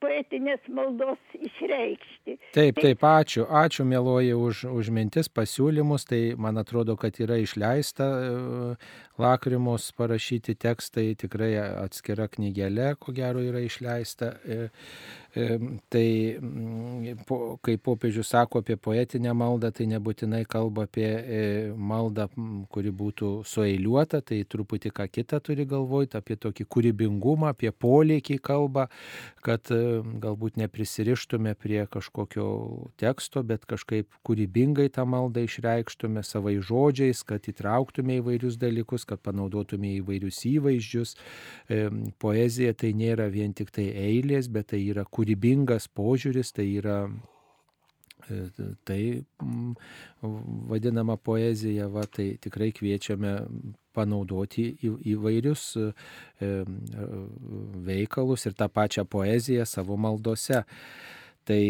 poetinės 0.00 0.64
maldos 0.68 1.20
išreikšti. 1.38 2.36
Taip, 2.56 2.78
taip, 2.80 3.04
ačiū, 3.08 3.46
ačiū 3.48 3.86
mėloji 3.88 4.34
už, 4.36 4.64
už 4.70 4.90
mintis, 4.94 5.30
pasiūlymus, 5.32 6.06
tai 6.10 6.20
man 6.40 6.60
atrodo, 6.60 6.96
kad 7.00 7.18
yra 7.22 7.38
išleista 7.42 8.06
e, 8.06 8.30
lakrimos 9.20 9.90
parašyti 9.96 10.56
tekstai, 10.60 11.12
tikrai 11.20 11.54
atskira 11.84 12.28
knygelė, 12.28 12.94
ko 13.00 13.14
gero 13.16 13.44
yra 13.44 13.64
išleista. 13.64 14.34
E, 14.44 14.68
Tai 15.34 16.38
mm, 16.38 17.24
kai 17.58 17.74
popiežius 17.82 18.28
sako 18.30 18.60
apie 18.62 18.76
poetinę 18.78 19.32
maldą, 19.34 19.72
tai 19.74 19.88
nebūtinai 19.90 20.44
kalba 20.46 20.84
apie 20.86 21.08
e, 21.08 21.40
maldą, 21.74 22.28
kuri 22.70 22.92
būtų 22.94 23.30
sueiliuota, 23.50 24.20
tai 24.22 24.44
truputį 24.46 24.92
ką 24.94 25.08
kitą 25.10 25.40
turi 25.42 25.66
galvoti, 25.66 26.14
apie 26.20 26.38
tokį 26.38 26.68
kūrybingumą, 26.70 27.50
apie 27.50 27.72
polėkį 27.74 28.38
kalbą, 28.46 28.86
kad 29.42 29.53
e, 29.72 30.00
galbūt 30.22 30.58
neprisirištume 30.60 31.54
prie 31.60 31.84
kažkokio 31.90 32.46
teksto, 33.00 33.42
bet 33.46 33.66
kažkaip 33.70 34.08
kūrybingai 34.26 34.88
tą 34.94 35.06
maldą 35.08 35.44
išreikštume 35.46 36.24
savai 36.26 36.56
žodžiais, 36.62 37.24
kad 37.26 37.46
įtrauktume 37.50 38.20
įvairius 38.20 38.58
dalykus, 38.60 39.06
kad 39.08 39.22
panaudotume 39.24 39.96
įvairius 40.00 40.42
įvaizdžius. 40.50 41.14
Poezija 42.22 42.74
tai 42.74 42.94
nėra 42.96 43.28
vien 43.32 43.54
tik 43.56 43.70
tai 43.74 43.90
eilės, 44.06 44.50
bet 44.52 44.72
tai 44.72 44.82
yra 44.88 45.04
kūrybingas 45.04 45.88
požiūris, 45.94 46.54
tai 46.56 46.68
yra 46.78 46.98
e, 47.08 47.33
tai 48.84 49.00
vadinama 50.70 51.16
poezija, 51.16 51.88
va, 51.92 52.06
tai 52.10 52.34
tikrai 52.40 52.70
kviečiame 52.76 53.34
panaudoti 53.94 54.68
į, 54.82 54.94
įvairius 55.14 55.66
e, 55.78 55.88
veikalus 57.88 58.48
ir 58.48 58.56
tą 58.58 58.70
pačią 58.72 59.04
poeziją 59.06 59.66
savo 59.68 59.98
maldose. 60.00 60.64
Tai 61.44 61.60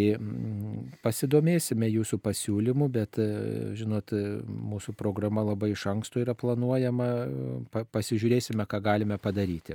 pasidomėsime 1.02 1.88
jūsų 1.90 2.20
pasiūlymų, 2.22 2.86
bet, 2.94 3.18
e, 3.18 3.74
žinot, 3.74 4.14
mūsų 4.46 4.94
programa 4.94 5.42
labai 5.42 5.72
iš 5.74 5.88
anksto 5.90 6.22
yra 6.22 6.36
planuojama, 6.38 7.08
pasižiūrėsime, 7.90 8.68
ką 8.70 8.80
galime 8.84 9.18
padaryti. 9.18 9.74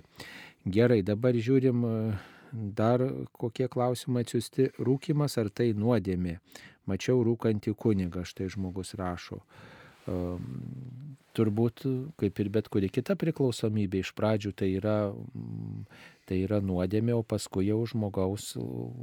Gerai, 0.64 1.02
dabar 1.04 1.36
žiūrim 1.36 1.84
Dar 2.52 3.04
kokie 3.32 3.68
klausimai 3.68 4.24
atsiusti- 4.26 4.70
rūkimas 4.88 5.38
ar 5.38 5.50
tai 5.50 5.74
nuodėmė? 5.74 6.40
Mačiau 6.88 7.24
rūkantį 7.24 7.76
kunigą, 7.76 8.26
štai 8.26 8.50
žmogus 8.50 8.96
rašo. 8.98 9.42
Um, 10.08 11.18
turbūt, 11.38 11.86
kaip 12.18 12.40
ir 12.40 12.50
bet 12.50 12.70
kuri 12.70 12.90
kita 12.90 13.16
priklausomybė, 13.20 14.02
iš 14.02 14.14
pradžių 14.18 14.54
tai 14.58 14.72
yra 14.80 15.14
tai 16.30 16.44
yra 16.46 16.60
nuodėmė, 16.62 17.16
o 17.18 17.24
paskui 17.26 17.70
jau 17.70 17.80
žmogaus 17.90 18.52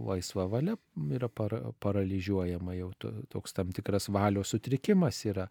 laisva 0.06 0.46
valia 0.50 0.76
yra 1.16 1.28
para, 1.28 1.72
paralyžiuojama, 1.82 2.76
jau 2.78 2.90
to, 3.02 3.10
toks 3.32 3.56
tam 3.56 3.72
tikras 3.74 4.08
valios 4.14 4.52
sutrikimas 4.54 5.18
yra. 5.26 5.48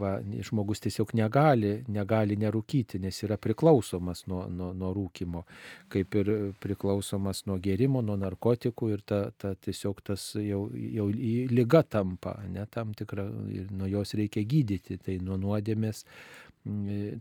Va, 0.00 0.18
žmogus 0.44 0.82
tiesiog 0.84 1.14
negali, 1.16 1.70
negali 1.88 2.36
nerūkyti, 2.40 3.00
nes 3.00 3.16
yra 3.24 3.38
priklausomas 3.40 4.26
nuo, 4.28 4.42
nuo, 4.52 4.74
nuo 4.76 4.90
rūkimo, 4.96 5.46
kaip 5.92 6.18
ir 6.20 6.32
priklausomas 6.60 7.46
nuo 7.48 7.56
gerimo, 7.64 8.02
nuo 8.04 8.18
narkotikų 8.20 8.90
ir 8.92 9.04
ta, 9.08 9.22
ta 9.40 9.54
tiesiog 9.56 10.04
tas 10.04 10.26
jau, 10.36 10.66
jau 10.76 11.08
lyga 11.08 11.80
tampa, 11.88 12.36
ne 12.52 12.66
tam 12.68 12.92
tikra, 12.98 13.24
ir 13.48 13.72
nuo 13.72 13.88
jos 13.88 14.12
reikia 14.20 14.44
gydyti, 14.44 15.00
tai 15.00 15.16
nuo 15.24 15.40
nuodėmės 15.40 16.04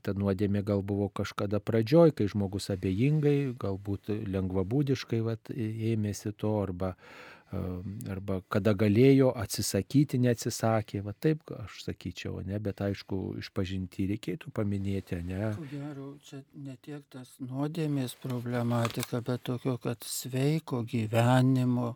ta 0.04 0.14
nuodėmė 0.20 0.64
gal 0.68 0.82
buvo 0.84 1.08
kažkada 1.16 1.62
pradžioj, 1.64 2.12
kai 2.16 2.28
žmogus 2.28 2.70
abejingai, 2.74 3.56
galbūt 3.60 4.12
lengvabūdiškai 4.28 5.22
vat, 5.24 5.52
ėmėsi 5.56 6.34
to 6.36 6.52
arba 6.60 6.96
arba 7.52 8.40
kada 8.54 8.76
galėjo 8.78 9.32
atsisakyti, 9.42 10.20
neatsisakė, 10.22 11.02
va 11.06 11.16
taip 11.18 11.50
aš 11.56 11.80
sakyčiau, 11.88 12.44
ne, 12.46 12.60
bet 12.62 12.84
aišku, 12.86 13.20
išpažinti 13.42 14.06
reikėtų 14.12 14.54
paminėti, 14.54 15.18
ne. 15.26 15.50
Ko 15.58 15.66
gero, 15.72 16.12
čia 16.28 16.44
ne 16.62 16.78
tiek 16.86 17.02
tas 17.10 17.32
nuodėmės 17.42 18.14
problematika, 18.22 19.24
bet 19.26 19.48
tokio, 19.50 19.80
kad 19.82 20.06
sveiko 20.06 20.84
gyvenimo, 20.86 21.96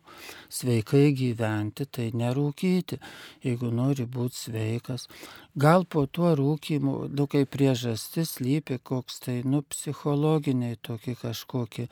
sveikai 0.50 1.14
gyventi, 1.18 1.86
tai 1.86 2.10
nerūkyti, 2.18 3.00
jeigu 3.46 3.70
nori 3.74 4.10
būti 4.10 4.48
sveikas. 4.48 5.08
Gal 5.54 5.86
po 5.86 6.08
tuo 6.10 6.34
rūkymu, 6.34 6.96
nu 7.14 7.30
kaip 7.30 7.52
priežastis 7.54 8.40
lypi 8.42 8.80
koks 8.82 9.22
tai, 9.28 9.42
nu, 9.46 9.62
psichologiniai 9.62 10.82
tokie 10.82 11.14
kažkokie 11.20 11.92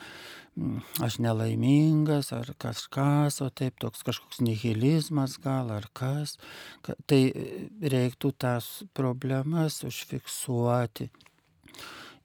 aš 1.00 1.18
nelaimingas 1.24 2.32
ar 2.36 2.52
kažkas, 2.60 3.40
o 3.42 3.50
taip 3.50 3.80
toks 3.80 4.04
kažkoks 4.08 4.42
nihilizmas 4.44 5.38
gal 5.42 5.72
ar 5.72 5.88
kas. 5.96 6.38
Tai 6.84 7.22
reiktų 7.82 8.34
tas 8.38 8.84
problemas 8.98 9.82
užfiksuoti 9.88 11.10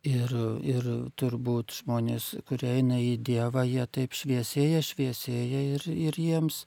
Ir, 0.06 0.30
ir 0.62 0.84
turbūt 1.18 1.72
žmonės, 1.80 2.28
kurie 2.46 2.68
eina 2.76 2.98
į 3.02 3.16
Dievą, 3.26 3.64
jie 3.66 3.82
taip 3.90 4.14
šviesėja, 4.14 4.78
šviesėja 4.86 5.62
ir, 5.72 5.86
ir 5.90 6.18
jiems, 6.20 6.60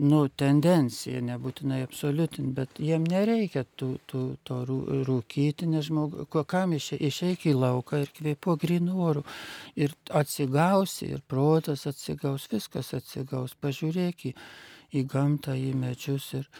nu, 0.00 0.22
tendencija, 0.40 1.20
nebūtinai 1.26 1.82
absoliutin, 1.84 2.54
bet 2.56 2.80
jiem 2.80 3.04
nereikia 3.10 3.66
tų, 3.76 3.90
tų, 4.08 4.22
to 4.48 4.62
rūkyti, 4.70 5.68
nes 5.68 5.90
žmogu, 5.90 6.24
kam 6.48 6.72
iše, 6.78 6.96
išeik 7.10 7.50
į 7.52 7.54
lauką 7.58 8.00
ir 8.06 8.14
kvėpo 8.16 8.56
grinų 8.64 9.04
orų. 9.10 9.26
Ir 9.76 9.92
atsigausi, 10.22 11.12
ir 11.18 11.24
protas 11.28 11.84
atsigaus, 11.90 12.48
viskas 12.48 12.94
atsigaus, 12.96 13.58
pažiūrėk 13.60 14.30
į, 14.32 14.36
į 14.96 15.06
gamtą, 15.10 15.58
į 15.58 15.76
medžius. 15.84 16.32
Ir, 16.40 16.50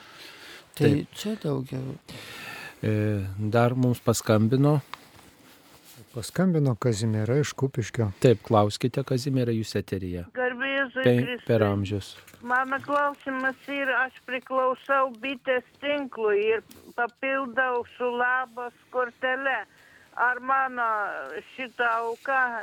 tai 0.76 0.96
Taip. 0.98 1.16
čia 1.16 1.36
daugiau. 1.40 1.96
E, 2.84 2.96
dar 3.52 3.72
mums 3.76 4.04
paskambino 4.04 4.80
Paskambino 6.14 6.74
Kazimiera 6.74 7.38
iš 7.38 7.52
Kupiškio. 7.52 8.10
Taip, 8.22 8.38
klauskite 8.42 9.02
Kazimiera 9.06 9.52
jūs 9.54 9.76
eteryje. 9.78 10.24
Garbėzui. 10.34 11.04
Pe, 11.06 11.36
per 11.46 11.62
amžius. 11.62 12.18
Mano 12.42 12.80
klausimas 12.82 13.54
yra, 13.70 14.08
aš 14.08 14.18
priklausau 14.26 15.14
bitės 15.22 15.62
tinklui 15.78 16.42
ir 16.56 16.66
papildau 16.96 17.86
su 17.94 18.10
labas 18.10 18.74
kortelė. 18.90 19.64
Ar 20.18 20.40
mano 20.42 20.82
šitą 21.54 21.86
auką 22.00 22.58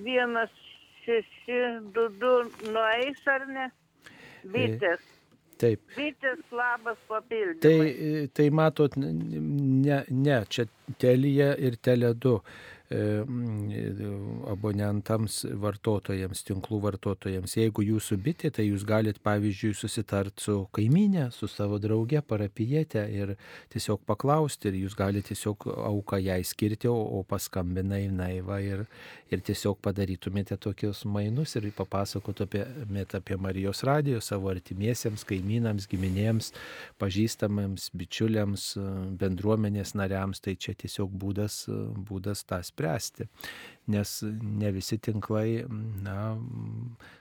1622 0.00 2.72
nueis 2.72 3.20
ar 3.28 3.44
ne? 3.52 3.68
Bitės. 4.48 5.04
Taip. 5.58 5.82
Bitės 5.92 6.38
labas 6.54 6.96
papildymas. 7.10 7.60
Tai, 7.60 7.92
tai 8.32 8.50
matot, 8.54 8.96
ne, 8.96 10.04
ne, 10.08 10.44
čia 10.48 10.64
telija 11.02 11.56
ir 11.58 11.74
telė 11.84 12.14
2 12.16 12.40
E, 12.40 12.42
abonentams, 14.48 15.42
vartotojams, 15.60 16.40
tinklų 16.48 16.78
vartotojams. 16.86 17.56
Jeigu 17.58 17.82
jūsų 17.84 18.16
bitė, 18.24 18.50
tai 18.54 18.64
jūs 18.70 18.84
galite, 18.88 19.20
pavyzdžiui, 19.24 19.74
susitart 19.76 20.40
su 20.40 20.62
kaiminė, 20.72 21.28
su 21.34 21.48
savo 21.52 21.78
drauge, 21.82 22.22
parapijietė 22.24 23.04
ir 23.12 23.34
tiesiog 23.74 24.00
paklausti 24.08 24.68
ir 24.70 24.78
jūs 24.86 24.96
galite 24.96 25.34
tiesiog 25.34 25.68
auką 25.68 26.16
jai 26.22 26.40
skirti, 26.46 26.88
o, 26.88 26.96
o 26.96 27.22
paskambina 27.28 28.00
į 28.00 28.08
naivą 28.14 28.58
ir, 28.64 28.86
ir 29.28 29.44
tiesiog 29.44 29.76
padarytumėte 29.84 30.56
tokius 30.56 31.04
mainus 31.04 31.56
ir 31.60 31.68
papasakotumėte 31.76 33.20
apie 33.20 33.36
Marijos 33.36 33.84
radiją 33.84 34.22
savo 34.24 34.48
artimiesiems, 34.48 35.26
kaimynams, 35.28 35.84
giminėms, 35.90 36.54
pažįstamams, 37.02 37.90
bičiuliams, 37.92 38.78
bendruomenės 39.20 39.92
nariams. 39.98 40.40
Tai 40.40 40.56
čia 40.56 40.72
tiesiog 40.78 41.12
būdas, 41.12 41.66
būdas 42.08 42.44
tas 42.48 42.72
spręsti, 42.72 42.77
nes 43.88 44.12
ne 44.42 44.70
visi 44.74 44.98
tinklai 45.00 45.64
na, 46.04 46.36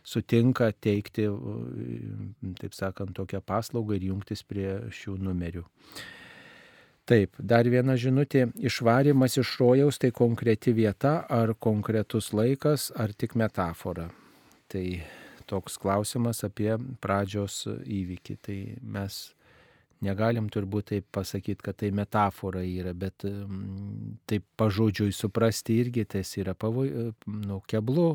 sutinka 0.03 0.69
teikti, 0.83 1.27
taip 2.59 2.75
sakant, 2.75 3.15
tokią 3.15 3.41
paslaugą 3.41 3.95
ir 3.97 4.09
jungtis 4.11 4.43
prie 4.43 4.69
šių 4.91 5.17
numerių. 5.29 5.63
Taip, 7.07 7.37
dar 7.39 7.63
viena 7.71 7.95
žinutė. 7.95 8.49
Išvarimas 8.59 9.37
iš 9.39 9.53
rojaus 9.61 9.95
tai 10.01 10.09
konkreti 10.11 10.73
vieta 10.75 11.21
ar 11.31 11.53
konkretus 11.55 12.33
laikas 12.35 12.89
ar 12.99 13.13
tik 13.15 13.37
metafora. 13.39 14.09
Tai 14.67 14.83
toks 15.47 15.79
klausimas 15.79 16.43
apie 16.43 16.73
pradžios 16.99 17.61
įvykį. 17.87 18.35
Tai 18.43 18.57
mes 18.97 19.21
Negalim 20.05 20.45
turbūt 20.53 20.91
taip 20.91 21.05
pasakyti, 21.15 21.63
kad 21.65 21.79
tai 21.81 21.89
metafora 21.95 22.61
yra, 22.61 22.93
bet 22.93 23.25
taip 24.29 24.45
pažodžiui 24.59 25.13
suprasti 25.15 25.79
irgi 25.81 26.05
tas 26.13 26.35
yra 26.37 26.53
pavoj, 26.53 26.91
nu, 27.25 27.57
keblu, 27.65 28.07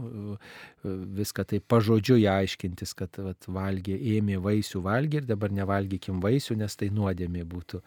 viską 1.18 1.46
taip 1.50 1.66
pažodžiui 1.72 2.28
aiškintis, 2.30 2.94
kad 2.98 3.18
vat, 3.18 3.50
valgė, 3.50 3.98
ėmė 4.16 4.38
vaisių 4.44 4.84
valgė 4.86 5.22
ir 5.22 5.30
dabar 5.32 5.54
nevalgykim 5.54 6.22
vaisių, 6.22 6.60
nes 6.62 6.78
tai 6.78 6.92
nuodėmė 6.94 7.42
būtų. 7.50 7.82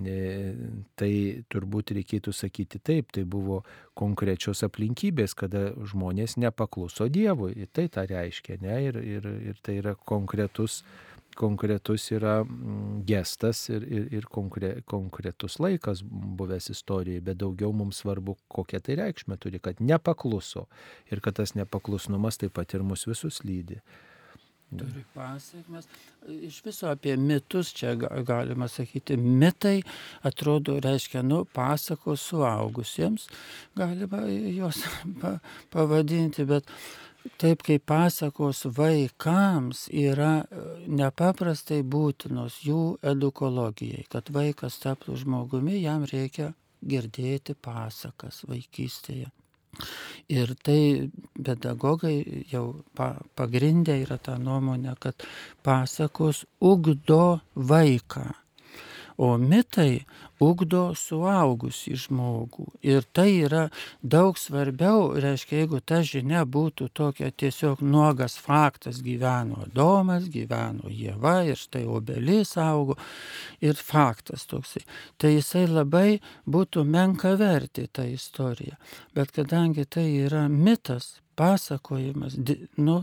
E, 0.00 0.54
tai 0.96 1.12
turbūt 1.52 1.92
reikėtų 1.96 2.32
sakyti 2.32 2.80
taip, 2.80 3.10
tai 3.12 3.24
buvo 3.28 3.60
konkrečios 3.98 4.62
aplinkybės, 4.64 5.34
kada 5.36 5.70
žmonės 5.76 6.38
nepakluso 6.40 7.08
Dievui. 7.12 7.68
Tai 7.72 7.86
tą 7.92 8.06
reiškia, 8.08 8.60
ne? 8.64 8.78
Ir, 8.88 9.00
ir, 9.00 9.28
ir 9.50 9.60
tai 9.64 9.80
yra 9.82 9.96
konkretus 10.08 10.80
konkretus 11.40 12.10
yra 12.12 12.40
mm, 12.44 13.00
gestas 13.08 13.62
ir, 13.72 13.86
ir, 13.88 14.06
ir 14.20 14.28
konkre, 14.32 14.74
konkretus 14.90 15.58
laikas 15.62 16.04
buvęs 16.04 16.70
istorijai, 16.74 17.24
bet 17.24 17.40
daugiau 17.40 17.72
mums 17.76 18.02
svarbu, 18.04 18.36
kokią 18.52 18.82
tai 18.84 18.98
reikšmę 19.00 19.40
turi, 19.40 19.62
kad 19.62 19.80
nepakluso 19.80 20.66
ir 21.10 21.24
kad 21.24 21.40
tas 21.40 21.56
nepaklusnumas 21.58 22.40
taip 22.40 22.56
pat 22.58 22.76
ir 22.76 22.86
mus 22.86 23.08
visus 23.08 23.42
lydi. 23.46 23.80
Turi 24.70 25.02
pasiekmes. 25.14 25.88
Iš 26.30 26.60
viso 26.62 26.86
apie 26.86 27.16
mitus 27.18 27.72
čia 27.74 27.96
galima 28.26 28.68
sakyti. 28.70 29.16
Mitai 29.16 29.80
atrodo, 30.22 30.76
reiškia, 30.80 31.24
nu, 31.26 31.42
pasakos 31.54 32.22
suaugusiems, 32.30 33.26
galima 33.74 34.22
juos 34.28 34.84
pavadinti, 35.72 36.46
bet 36.46 36.70
taip 37.40 37.64
kaip 37.66 37.84
pasakos 37.88 38.64
vaikams 38.76 39.86
yra 39.92 40.32
e, 40.42 40.62
nepaprastai 41.00 41.80
būtinos 41.82 42.60
jų 42.66 42.84
edukologijai. 43.12 44.06
Kad 44.12 44.32
vaikas 44.34 44.80
taptų 44.82 45.18
žmogumi, 45.24 45.80
jam 45.82 46.06
reikia 46.08 46.52
girdėti 46.80 47.54
pasakas 47.54 48.44
vaikystėje. 48.48 49.28
Ir 50.30 50.52
tai 50.66 51.10
pedagogai 51.38 52.44
jau 52.50 52.82
pa, 52.96 53.14
pagrindę 53.38 53.96
yra 54.02 54.18
tą 54.18 54.36
nuomonę, 54.42 54.96
kad 55.00 55.24
pasakos 55.64 56.44
ugdo 56.60 57.40
vaiką. 57.54 58.26
O 59.20 59.34
mitai 59.36 60.06
ugdo 60.40 60.94
suaugusį 60.96 61.92
žmogų. 62.06 62.64
Ir 62.86 63.04
tai 63.12 63.28
yra 63.44 63.66
daug 64.00 64.38
svarbiau, 64.40 65.10
reiškia, 65.20 65.58
jeigu 65.60 65.80
ta 65.84 66.00
žinia 66.06 66.46
būtų 66.48 66.88
tokia 66.96 67.28
tiesiog 67.28 67.82
nuogas 67.84 68.38
faktas, 68.40 69.02
gyveno 69.04 69.66
Domas, 69.76 70.30
gyveno 70.32 70.88
Jėva 70.88 71.42
ir 71.50 71.60
štai 71.60 71.84
obelis 71.84 72.56
augo 72.60 72.96
ir 73.60 73.76
faktas 73.76 74.48
toksai. 74.48 74.86
Tai 75.20 75.34
jisai 75.36 75.66
labai 75.68 76.20
būtų 76.48 76.86
menka 76.88 77.36
verti 77.36 77.90
tą 77.92 78.08
istoriją. 78.08 78.80
Bet 79.14 79.36
kadangi 79.36 79.84
tai 79.84 80.08
yra 80.24 80.48
mitas, 80.48 81.18
pasakojimas, 81.40 82.34
di, 82.36 82.56
nu, 82.76 83.02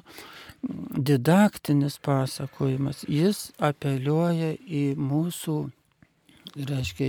didaktinis 1.09 1.97
pasakojimas, 2.05 3.05
jis 3.09 3.51
apeliuoja 3.57 4.51
į 4.57 4.83
mūsų 4.97 5.57
reiškia, 6.65 7.07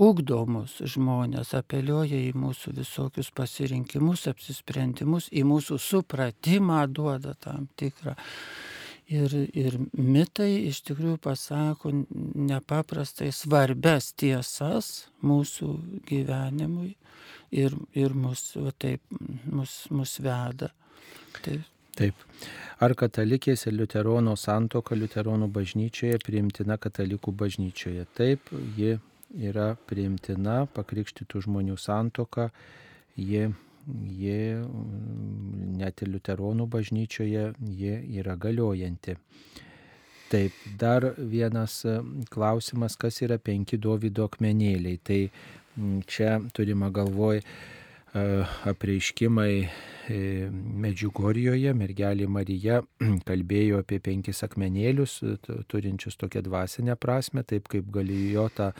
ugdomus 0.00 0.78
žmonės, 0.94 1.52
apeliuoja 1.58 2.18
į 2.28 2.32
mūsų 2.38 2.74
visokius 2.78 3.30
pasirinkimus, 3.36 4.26
apsisprendimus, 4.30 5.28
į 5.32 5.44
mūsų 5.48 5.78
supratimą 5.82 6.84
duoda 6.92 7.34
tam 7.40 7.68
tikrą. 7.80 8.16
Ir, 9.10 9.32
ir 9.58 9.74
mitai 9.98 10.68
iš 10.68 10.84
tikrųjų 10.86 11.16
pasako 11.24 11.90
nepaprastai 11.90 13.32
svarbes 13.34 14.12
tiesas 14.14 15.08
mūsų 15.26 15.72
gyvenimui 16.06 16.92
ir, 17.50 17.74
ir 17.98 18.14
mus, 18.14 18.52
va, 18.54 18.70
taip, 18.78 19.02
mus, 19.50 19.82
mus 19.90 20.14
veda. 20.22 20.70
Taip. 21.42 21.66
Taip. 21.98 22.26
Ar 22.80 22.94
katalikės 22.96 23.66
ir 23.68 23.74
liuterono 23.76 24.36
santoka 24.40 24.96
liuteronų 24.96 25.50
bažnyčioje 25.52 26.20
priimtina 26.24 26.78
katalikų 26.80 27.34
bažnyčioje? 27.42 28.06
Taip, 28.16 28.52
ji 28.76 28.94
yra 29.36 29.74
priimtina, 29.90 30.64
pakrikštytų 30.74 31.42
žmonių 31.46 31.76
santoka, 31.78 32.48
ji, 33.16 33.50
ji 34.16 34.38
net 35.80 36.02
ir 36.02 36.12
liuteronų 36.14 36.66
bažnyčioje, 36.72 37.50
ji 37.60 37.96
yra 38.22 38.38
galiojanti. 38.40 39.18
Taip, 40.30 40.54
dar 40.78 41.08
vienas 41.18 41.80
klausimas, 42.30 42.94
kas 42.96 43.18
yra 43.26 43.40
penki 43.42 43.80
Dovido 43.82 44.28
akmenėliai. 44.30 45.00
Tai 45.02 45.20
čia 46.06 46.36
turima 46.54 46.90
galvoj 46.94 47.42
apreiškimai 48.14 49.54
Medžiugorijoje, 50.82 51.70
mergelė 51.78 52.26
Marija 52.26 52.80
kalbėjo 53.28 53.84
apie 53.84 54.00
penkis 54.02 54.42
akmenėlius, 54.42 55.20
turinčius 55.70 56.18
tokią 56.18 56.42
dvasinę 56.48 56.96
prasme, 56.98 57.44
taip 57.46 57.68
kaip 57.70 57.90
galėjo 57.94 58.48
tą 58.56 58.72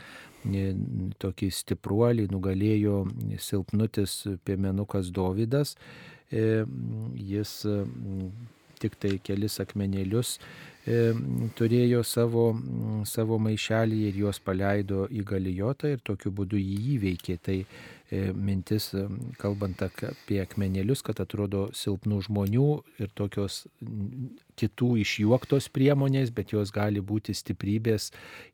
tokį 1.21 1.51
stipruolį 1.53 2.27
nugalėjo 2.33 3.05
silpnutis 3.39 4.23
piemenukas 4.43 5.13
Dovydas. 5.15 5.77
Jis 6.31 7.53
tik 8.81 8.97
tai 8.99 9.15
kelis 9.23 9.59
akmenėlius 9.61 10.39
turėjo 11.55 12.01
savo, 12.03 12.45
savo 13.05 13.37
maišelį 13.37 13.99
ir 14.09 14.15
juos 14.23 14.39
paleido 14.41 15.05
į 15.13 15.23
galijotą 15.29 15.91
ir 15.93 16.01
tokiu 16.03 16.31
būdu 16.33 16.57
jį 16.57 16.77
įveikė. 16.95 17.37
Tai 17.37 17.57
mintis, 18.11 18.89
kalbant 19.39 19.79
apie 19.85 20.41
akmenėlius, 20.43 20.99
kad 21.05 21.21
atrodo 21.23 21.69
silpnų 21.75 22.17
žmonių 22.27 22.67
ir 22.99 23.11
tokios 23.15 23.61
kitų 24.59 24.89
išjuoktos 25.03 25.69
priemonės, 25.71 26.33
bet 26.35 26.51
jos 26.51 26.73
gali 26.75 26.99
būti 26.99 27.35
stiprybės 27.37 28.09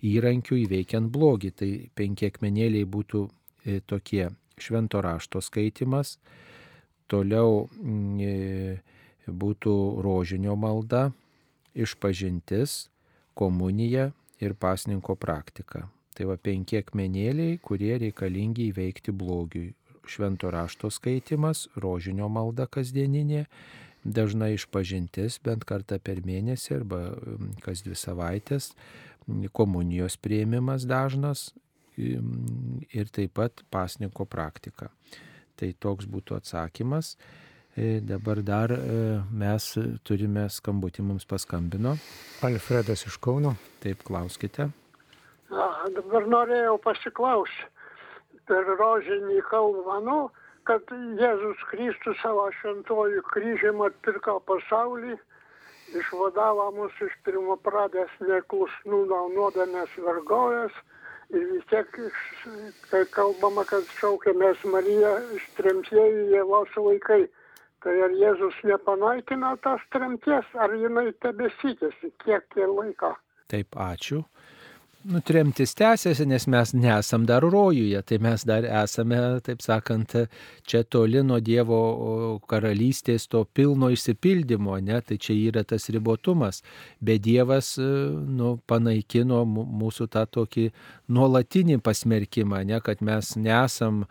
įrankių 0.05 0.61
įveikiant 0.67 1.09
blogį. 1.13 1.51
Tai 1.57 1.71
penki 1.97 2.29
akmenėliai 2.29 2.85
būtų 2.85 3.23
tokie 3.89 4.29
švento 4.61 5.01
rašto 5.01 5.41
skaitimas, 5.41 6.17
toliau 7.09 7.65
būtų 9.27 9.75
rožinio 10.05 10.55
malda, 10.55 11.11
išpažintis, 11.77 12.87
komunija 13.37 14.11
ir 14.41 14.53
pasninko 14.53 15.17
praktika. 15.17 15.87
Tai 16.17 16.25
va 16.31 16.37
penki 16.41 16.79
akmenėliai, 16.79 17.59
kurie 17.61 17.93
reikalingi 18.01 18.71
įveikti 18.71 19.13
blogiui. 19.13 19.75
Švento 20.07 20.49
rašto 20.49 20.89
skaitimas, 20.89 21.67
rožinio 21.77 22.29
malda 22.31 22.65
kasdieninė, 22.71 23.43
dažnai 24.07 24.53
išpažintis 24.55 25.37
bent 25.43 25.65
kartą 25.67 25.99
per 25.99 26.23
mėnesį 26.25 26.77
arba 26.79 27.01
kas 27.61 27.83
dvi 27.85 27.97
savaitės, 27.99 28.71
komunijos 29.51 30.15
prieimimas 30.17 30.87
dažnas 30.87 31.51
ir 31.97 33.11
taip 33.11 33.35
pat 33.35 33.65
pasninko 33.73 34.25
praktika. 34.25 34.87
Tai 35.59 35.73
toks 35.81 36.07
būtų 36.07 36.37
atsakymas. 36.39 37.17
Dabar 37.77 38.41
dar 38.41 38.73
mes 39.29 39.69
turime 40.07 40.47
skambutį, 40.49 41.03
mums 41.11 41.27
paskambino. 41.29 41.97
Alfredas 42.47 43.05
iš 43.05 43.19
Kauno. 43.21 43.57
Taip, 43.83 44.01
klauskite. 44.07 44.71
A, 45.47 45.87
dabar 45.95 46.27
norėjau 46.27 46.75
pasiklausyti 46.83 47.73
per 48.47 48.67
rožinį 48.79 49.41
kalbą, 49.47 49.99
nu, 50.03 50.17
kad 50.67 50.91
Jėzus 51.19 51.63
Kristus 51.71 52.19
savo 52.23 52.47
šventojų 52.59 53.23
kryžium 53.31 53.83
atpirko 53.85 54.37
pasaulį, 54.47 55.15
išvadavo 55.95 56.67
mus 56.75 56.95
iš 57.03 57.15
pirmo 57.23 57.55
pradės 57.63 58.11
neklusnų 58.19 59.01
nuodėmės 59.35 59.95
vergovės 60.03 60.75
ir 61.31 61.43
vis 61.53 61.65
tiek, 61.71 61.99
kai 62.91 63.03
kalbama, 63.15 63.63
kad 63.67 63.87
šaukiamės 63.99 64.63
Mariją 64.67 65.13
iš 65.35 65.47
tremtieji 65.59 66.31
Jėvos 66.35 66.75
vaikai. 66.75 67.25
Tai 67.83 67.93
ar 68.03 68.15
Jėzus 68.19 68.55
nepanaikina 68.67 69.53
tas 69.63 69.83
tremties, 69.93 70.47
ar 70.59 70.73
jinai 70.75 71.11
tebesikėsi, 71.23 72.11
kiek 72.23 72.47
tai 72.55 72.65
laiko? 72.67 73.13
Taip, 73.51 73.77
ačiū. 73.79 74.23
Nutremtis 75.07 75.71
tęsiasi, 75.77 76.25
nes 76.27 76.45
mes 76.51 76.73
nesam 76.75 77.25
dar 77.25 77.43
rojuje, 77.43 78.01
tai 78.03 78.17
mes 78.19 78.43
dar 78.43 78.65
esame, 78.81 79.19
taip 79.45 79.61
sakant, 79.63 80.15
čia 80.67 80.81
toli 80.83 81.21
nuo 81.23 81.37
Dievo 81.39 81.77
karalystės 82.51 83.29
to 83.31 83.45
pilno 83.55 83.87
išsipildymo, 83.95 84.75
ne? 84.83 84.99
tai 85.07 85.15
čia 85.23 85.37
yra 85.37 85.63
tas 85.63 85.87
ribotumas, 85.95 86.59
bet 86.99 87.23
Dievas 87.23 87.77
nu, 87.79 88.57
panaikino 88.67 89.45
mūsų 89.47 90.09
tą 90.11 90.25
tokį 90.27 90.67
nuolatinį 91.15 91.79
pasmerkimą, 91.87 92.65
ne? 92.67 92.83
kad 92.83 92.99
mes 92.99 93.31
nesam 93.39 94.03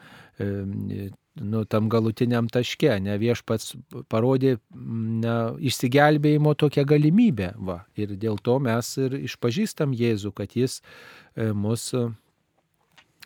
nu, 1.40 1.64
tam 1.64 1.88
galutiniam 1.92 2.48
taške, 2.48 2.90
ne 3.02 3.16
viešpats 3.20 3.74
parodė 4.12 4.56
ne, 4.74 5.36
išsigelbėjimo 5.68 6.54
tokią 6.58 6.86
galimybę. 6.88 7.52
Va. 7.58 7.82
Ir 7.98 8.16
dėl 8.16 8.40
to 8.42 8.58
mes 8.62 8.92
ir 9.02 9.18
išpažįstam 9.22 9.92
Jėzų, 9.96 10.32
kad 10.36 10.56
jis 10.56 10.80
e, 10.80 11.50
mus 11.52 11.90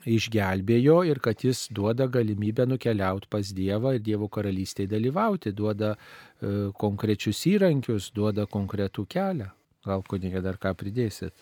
išgelbėjo 0.09 1.03
ir 1.09 1.21
kad 1.21 1.45
jis 1.45 1.67
duoda 1.77 2.07
galimybę 2.09 2.67
nukeliauti 2.67 3.29
pas 3.31 3.53
Dievą 3.57 3.95
ir 3.97 4.05
Dievo 4.05 4.31
karalystėje 4.33 4.91
dalyvauti, 4.95 5.53
duoda 5.53 5.95
e, 5.95 6.71
konkrečius 6.81 7.45
įrankius, 7.51 8.11
duoda 8.17 8.47
konkretų 8.51 9.07
kelią. 9.11 9.51
Gal 9.87 10.03
kunigė 10.05 10.43
dar 10.45 10.59
ką 10.61 10.75
pridėsit? 10.77 11.33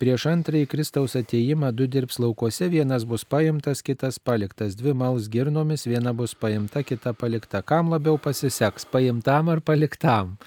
Prieš 0.00 0.24
antrąjį 0.30 0.66
Kristaus 0.66 1.12
ateimą 1.18 1.68
du 1.76 1.84
dirbs 1.84 2.16
laukuose, 2.22 2.70
vienas 2.72 3.04
bus 3.04 3.22
paimtas, 3.28 3.82
kitas 3.84 4.16
paliktas, 4.18 4.72
dvi 4.78 4.94
mals 4.96 5.26
girnomis, 5.28 5.84
viena 5.84 6.14
bus 6.16 6.32
paimta, 6.34 6.80
kita 6.82 7.12
palikta. 7.12 7.60
Kam 7.60 7.92
labiau 7.92 8.16
pasiseks, 8.16 8.88
paimtam 8.88 9.50
ar 9.52 9.60
paliktam? 9.60 10.38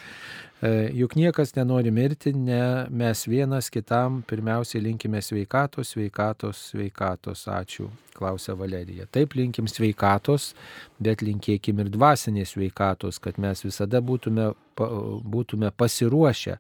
Juk 0.98 1.14
niekas 1.20 1.54
nenori 1.54 1.92
mirti, 1.94 2.34
ne 2.34 2.88
mes 2.90 3.22
vienas 3.30 3.70
kitam 3.70 4.24
pirmiausiai 4.26 4.82
linkime 4.82 5.22
sveikatos, 5.22 5.94
sveikatos, 5.94 6.64
sveikatos. 6.72 7.46
Ačiū, 7.46 7.92
klausia 8.18 8.56
Valerija. 8.58 9.06
Taip 9.06 9.38
linkim 9.38 9.70
sveikatos, 9.70 10.56
bet 10.98 11.22
linkėkim 11.22 11.86
ir 11.86 11.94
dvasinės 11.94 12.56
sveikatos, 12.56 13.22
kad 13.22 13.38
mes 13.38 13.62
visada 13.68 14.02
būtume, 14.02 14.50
būtume 14.76 15.70
pasiruošę 15.78 16.58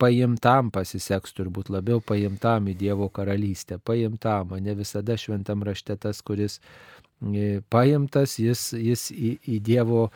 paimtam 0.00 0.70
pasiseks 0.74 1.34
turbūt 1.36 1.70
labiau 1.72 2.02
paimtam 2.04 2.68
į 2.70 2.76
Dievo 2.80 3.08
karalystę, 3.12 3.78
paimtam, 3.78 4.56
ne 4.62 4.74
visada 4.78 5.16
šventam 5.20 5.64
rašte 5.66 5.96
tas, 6.00 6.22
kuris 6.22 6.60
paimtas, 7.72 8.36
jis, 8.38 8.72
jis 8.76 9.08
į, 9.12 9.36
į 9.56 9.60
Dievo 9.64 10.10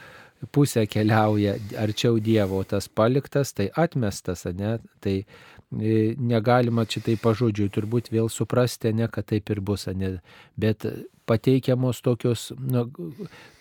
pusę 0.52 0.86
keliauja, 0.88 1.56
arčiau 1.80 2.20
Dievo, 2.20 2.62
tas 2.64 2.88
paliktas, 2.88 3.52
tai 3.56 3.70
atmestas, 3.76 4.44
ne, 4.56 4.78
tai 5.00 5.24
negalima 5.70 6.84
čia 6.84 7.02
tai 7.06 7.14
pažodžiui 7.20 7.70
turbūt 7.70 8.10
vėl 8.10 8.28
suprasti, 8.28 8.92
ne, 8.92 9.06
kad 9.08 9.28
taip 9.30 9.50
ir 9.54 9.60
bus, 9.62 9.86
ne, 9.94 10.16
bet 10.58 10.86
pateikiamos 11.30 12.00
tokios, 12.02 12.48
nu, 12.58 12.88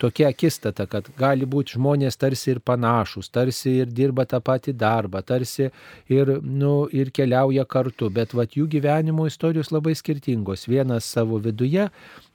tokia 0.02 0.32
akistata, 0.34 0.88
kad 0.90 1.06
gali 1.18 1.46
būti 1.46 1.78
žmonės 1.78 2.18
tarsi 2.18 2.56
ir 2.56 2.64
panašus, 2.66 3.30
tarsi 3.30 3.76
ir 3.84 3.94
dirba 3.94 4.26
tą 4.26 4.42
patį 4.42 4.74
darbą, 4.74 5.22
tarsi 5.22 5.70
ir, 6.10 6.40
nu, 6.42 6.88
ir 6.90 7.14
keliauja 7.14 7.68
kartu, 7.70 8.10
bet 8.10 8.34
vat, 8.34 8.58
jų 8.58 8.66
gyvenimo 8.74 9.30
istorijos 9.30 9.70
labai 9.70 9.94
skirtingos. 9.94 10.66
Vienas 10.66 11.06
savo 11.06 11.38
viduje 11.38 11.92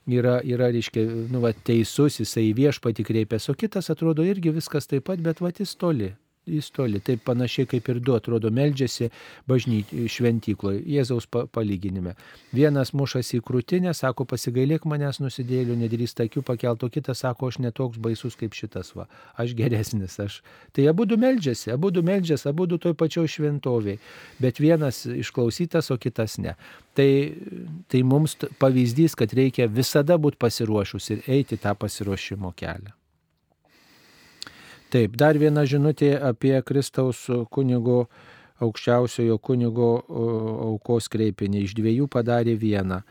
yra, 0.07 0.39
yra 0.39 0.71
reiškia, 0.71 1.03
nu, 1.33 1.43
vat, 1.43 1.59
teisus, 1.67 2.21
jisai 2.23 2.53
viešpati 2.55 3.03
kreipėsi, 3.03 3.51
o 3.51 3.59
kitas 3.59 3.91
atrodo 3.91 4.23
irgi 4.23 4.55
viskas 4.55 4.87
taip 4.87 5.09
pat, 5.11 5.19
bet 5.19 5.43
vat, 5.43 5.59
jis 5.59 5.75
toli 5.75 6.13
jis 6.47 6.69
toli. 6.71 6.99
Taip 7.03 7.23
panašiai 7.25 7.67
kaip 7.69 7.89
ir 7.89 7.99
du 8.03 8.15
atrodo 8.15 8.51
meldžiasi 8.53 9.09
bažnyčiai 9.49 10.09
šventykloje, 10.11 10.81
Jėzaus 10.95 11.27
palyginime. 11.29 12.15
Vienas 12.55 12.93
mušasi 12.97 13.39
į 13.39 13.43
krūtinę, 13.45 13.93
sako, 13.97 14.27
pasigailėk 14.29 14.87
manęs 14.89 15.21
nusidėlių, 15.23 15.77
nedrįsta 15.83 16.27
akių 16.27 16.45
pakelto, 16.45 16.89
kitas 16.93 17.23
sako, 17.25 17.51
aš 17.51 17.59
netoks 17.65 18.01
baisus 18.01 18.37
kaip 18.39 18.55
šitas, 18.57 18.93
va, 18.97 19.07
aš 19.41 19.55
geresnis, 19.57 20.17
aš. 20.21 20.41
Tai 20.75 20.87
abu 20.91 21.07
du 21.09 21.19
meldžiasi, 21.21 21.71
abu 21.75 21.91
du 21.93 22.03
meldžiasi, 22.05 22.49
abu 22.51 22.67
du 22.69 22.79
toj 22.81 22.97
pačioj 22.97 23.29
šventoviai, 23.37 23.99
bet 24.41 24.61
vienas 24.63 25.05
išklausytas, 25.09 25.91
o 25.91 25.99
kitas 26.01 26.39
ne. 26.41 26.55
Tai, 26.95 27.09
tai 27.91 28.03
mums 28.07 28.37
pavyzdys, 28.61 29.17
kad 29.19 29.33
reikia 29.35 29.67
visada 29.67 30.19
būti 30.21 30.39
pasiruošus 30.39 31.11
ir 31.11 31.25
eiti 31.39 31.59
tą 31.59 31.75
pasiruošimo 31.79 32.53
kelią. 32.55 32.95
Taip, 34.95 35.17
dar 35.19 35.35
viena 35.35 35.65
žinutė 35.67 36.13
apie 36.23 36.53
Kristaus 36.63 37.25
kunigo, 37.51 38.05
aukščiausiojo 38.63 39.35
kunigo 39.43 39.89
aukos 40.69 41.09
kreipinį. 41.11 41.65
Iš 41.67 41.73
dviejų 41.75 42.07
padarė 42.13 42.53
vieną. 42.61 43.01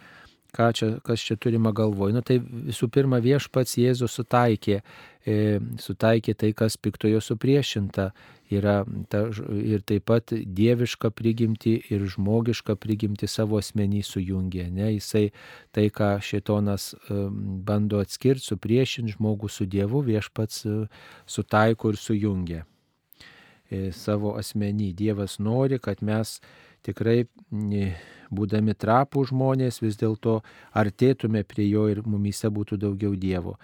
Ką 0.54 0.70
čia, 0.76 0.90
kas 1.04 1.24
čia 1.24 1.36
turima 1.40 1.72
galvoj. 1.74 2.14
Nu, 2.14 2.22
tai 2.26 2.38
visų 2.40 2.88
pirma, 2.92 3.20
viešpats 3.24 3.76
Jėzus 3.80 4.14
sutaikė, 4.18 4.80
e, 5.26 5.36
sutaikė 5.82 6.34
tai, 6.38 6.52
kas 6.56 6.78
piktojo 6.78 7.22
supriešinta. 7.24 8.12
Yra 8.52 8.82
ta, 9.08 9.22
ir 9.56 9.80
taip 9.88 10.04
pat 10.10 10.30
dieviška 10.30 11.08
prigimti 11.16 11.78
ir 11.90 12.04
žmogiška 12.12 12.76
prigimti 12.76 13.26
savo 13.26 13.56
asmenį 13.58 14.02
sujungė. 14.04 14.66
Ne? 14.70 14.90
Jisai 14.98 15.30
tai, 15.74 15.88
ką 15.88 16.18
šitonas 16.22 16.92
e, 16.94 17.18
bando 17.66 18.02
atskirti, 18.04 18.44
supriešinti 18.52 19.16
žmogų 19.16 19.50
su 19.50 19.66
Dievu, 19.66 20.04
viešpats 20.06 20.66
e, 20.68 20.76
sutaiko 21.26 21.94
ir 21.94 21.98
sujungė 21.98 22.60
e, 22.60 23.88
savo 23.96 24.36
asmenį. 24.38 24.92
Dievas 25.00 25.40
nori, 25.40 25.80
kad 25.82 26.04
mes 26.04 26.36
tikrai 26.84 27.24
būdami 28.36 28.74
trapų 28.74 29.24
žmonės 29.30 29.80
vis 29.82 29.98
dėlto 30.00 30.40
artėtume 30.76 31.44
prie 31.48 31.68
jo 31.68 31.88
ir 31.92 32.02
mumyse 32.06 32.50
būtų 32.50 32.80
daugiau 32.86 33.14
Dievo. 33.16 33.58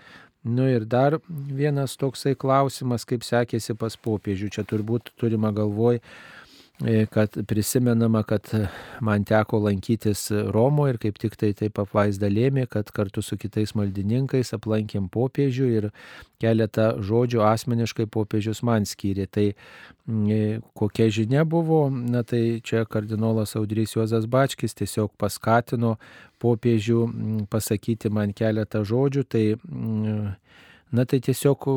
Nu 0.44 0.64
ir 0.72 0.86
dar 0.88 1.18
vienas 1.28 1.98
toksai 2.01 2.32
klausimas, 2.32 3.05
kaip 3.05 3.26
sekėsi 3.26 3.74
pas 3.76 3.97
popiežių. 4.01 4.48
Čia 4.55 4.64
turbūt 4.64 5.12
turima 5.20 5.51
galvoj 5.52 6.01
kad 7.11 7.47
prisimenama, 7.47 8.23
kad 8.23 8.48
man 9.01 9.24
teko 9.24 9.59
lankytis 9.59 10.31
Romoje 10.31 10.94
ir 10.94 10.98
kaip 11.02 11.19
tik 11.20 11.36
tai 11.36 11.52
taip 11.52 11.78
apvaizda 11.82 12.31
lėmė, 12.32 12.65
kad 12.73 12.89
kartu 12.97 13.20
su 13.23 13.36
kitais 13.36 13.74
maldininkais 13.77 14.55
aplankėm 14.57 15.11
popiežių 15.12 15.69
ir 15.77 15.89
keletą 16.40 16.94
žodžių 17.05 17.44
asmeniškai 17.44 18.09
popiežius 18.09 18.62
man 18.65 18.89
skyrė. 18.89 19.28
Tai 19.28 19.47
e, 19.52 20.40
kokia 20.73 21.11
žinia 21.12 21.44
buvo, 21.44 21.82
na 21.90 22.24
tai 22.24 22.62
čia 22.65 22.86
kardinolas 22.89 23.57
Audrys 23.61 23.97
Juozas 23.98 24.24
Bačkis 24.24 24.77
tiesiog 24.81 25.12
paskatino 25.20 25.98
popiežių 26.40 27.01
pasakyti 27.52 28.09
man 28.09 28.32
keletą 28.32 28.86
žodžių. 28.89 29.28
Tai, 29.28 29.47
na 30.97 31.05
tai 31.05 31.20
tiesiog 31.28 31.69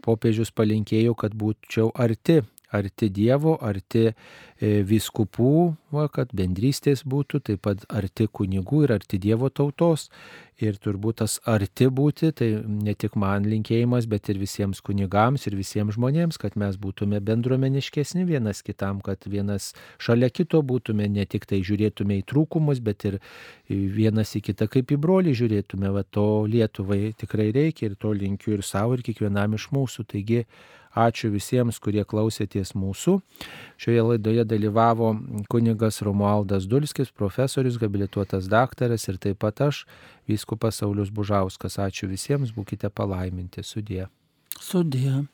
popiežius 0.00 0.54
palinkėjo, 0.56 1.12
kad 1.18 1.36
būčiau 1.36 1.92
arti 1.92 2.46
arti 2.74 3.08
Dievo, 3.08 3.56
arti 3.64 4.08
e, 4.08 4.14
viskupų, 4.84 5.52
va, 5.94 6.08
kad 6.12 6.32
bendrystės 6.36 7.04
būtų, 7.08 7.40
taip 7.46 7.62
pat 7.64 7.86
arti 7.88 8.28
kunigų 8.28 8.84
ir 8.86 8.94
arti 8.98 9.20
Dievo 9.22 9.48
tautos. 9.48 10.08
Ir 10.58 10.74
turbūt 10.82 11.20
tas 11.20 11.36
arti 11.46 11.86
būti, 11.86 12.32
tai 12.34 12.48
ne 12.66 12.90
tik 12.98 13.14
man 13.14 13.44
linkėjimas, 13.46 14.08
bet 14.10 14.26
ir 14.32 14.40
visiems 14.40 14.80
kunigams 14.82 15.46
ir 15.46 15.54
visiems 15.54 15.94
žmonėms, 15.94 16.34
kad 16.42 16.56
mes 16.58 16.74
būtume 16.82 17.20
bendruomeniškesni 17.22 18.24
vienas 18.26 18.64
kitam, 18.66 18.98
kad 18.98 19.22
vienas 19.30 19.70
šalia 20.02 20.32
kito 20.34 20.58
būtume, 20.66 21.06
ne 21.14 21.28
tik 21.30 21.46
tai 21.46 21.60
žiūrėtume 21.62 22.18
į 22.18 22.24
trūkumus, 22.26 22.82
bet 22.82 23.06
ir 23.06 23.20
vienas 23.70 24.34
į 24.34 24.42
kitą 24.50 24.66
kaip 24.72 24.90
į 24.90 24.98
brolį 24.98 25.36
žiūrėtume. 25.38 25.92
Va 25.94 26.02
to 26.02 26.26
Lietuvai 26.50 27.14
tikrai 27.14 27.52
reikia 27.54 27.92
ir 27.92 27.94
to 27.94 28.10
linkiu 28.10 28.56
ir 28.58 28.66
savo, 28.66 28.98
ir 28.98 29.06
kiekvienam 29.06 29.54
iš 29.54 29.70
mūsų. 29.70 30.08
Taigi, 30.10 30.42
Ačiū 30.96 31.30
visiems, 31.32 31.78
kurie 31.82 32.04
klausėties 32.08 32.74
mūsų. 32.78 33.18
Šioje 33.80 34.04
laidoje 34.10 34.44
dalyvavo 34.48 35.12
kunigas 35.52 36.02
Romualdas 36.02 36.66
Dulskis, 36.66 37.12
profesorius, 37.12 37.78
habilituotas 37.82 38.48
daktaras 38.48 39.08
ir 39.08 39.18
taip 39.20 39.40
pat 39.44 39.60
aš, 39.68 39.84
vyskupas 40.28 40.80
Saulis 40.80 41.10
Bužauskas. 41.10 41.78
Ačiū 41.78 42.08
visiems, 42.10 42.54
būkite 42.56 42.90
palaiminti. 42.90 43.62
Sudie. 43.62 44.06
Sudie. 44.58 45.28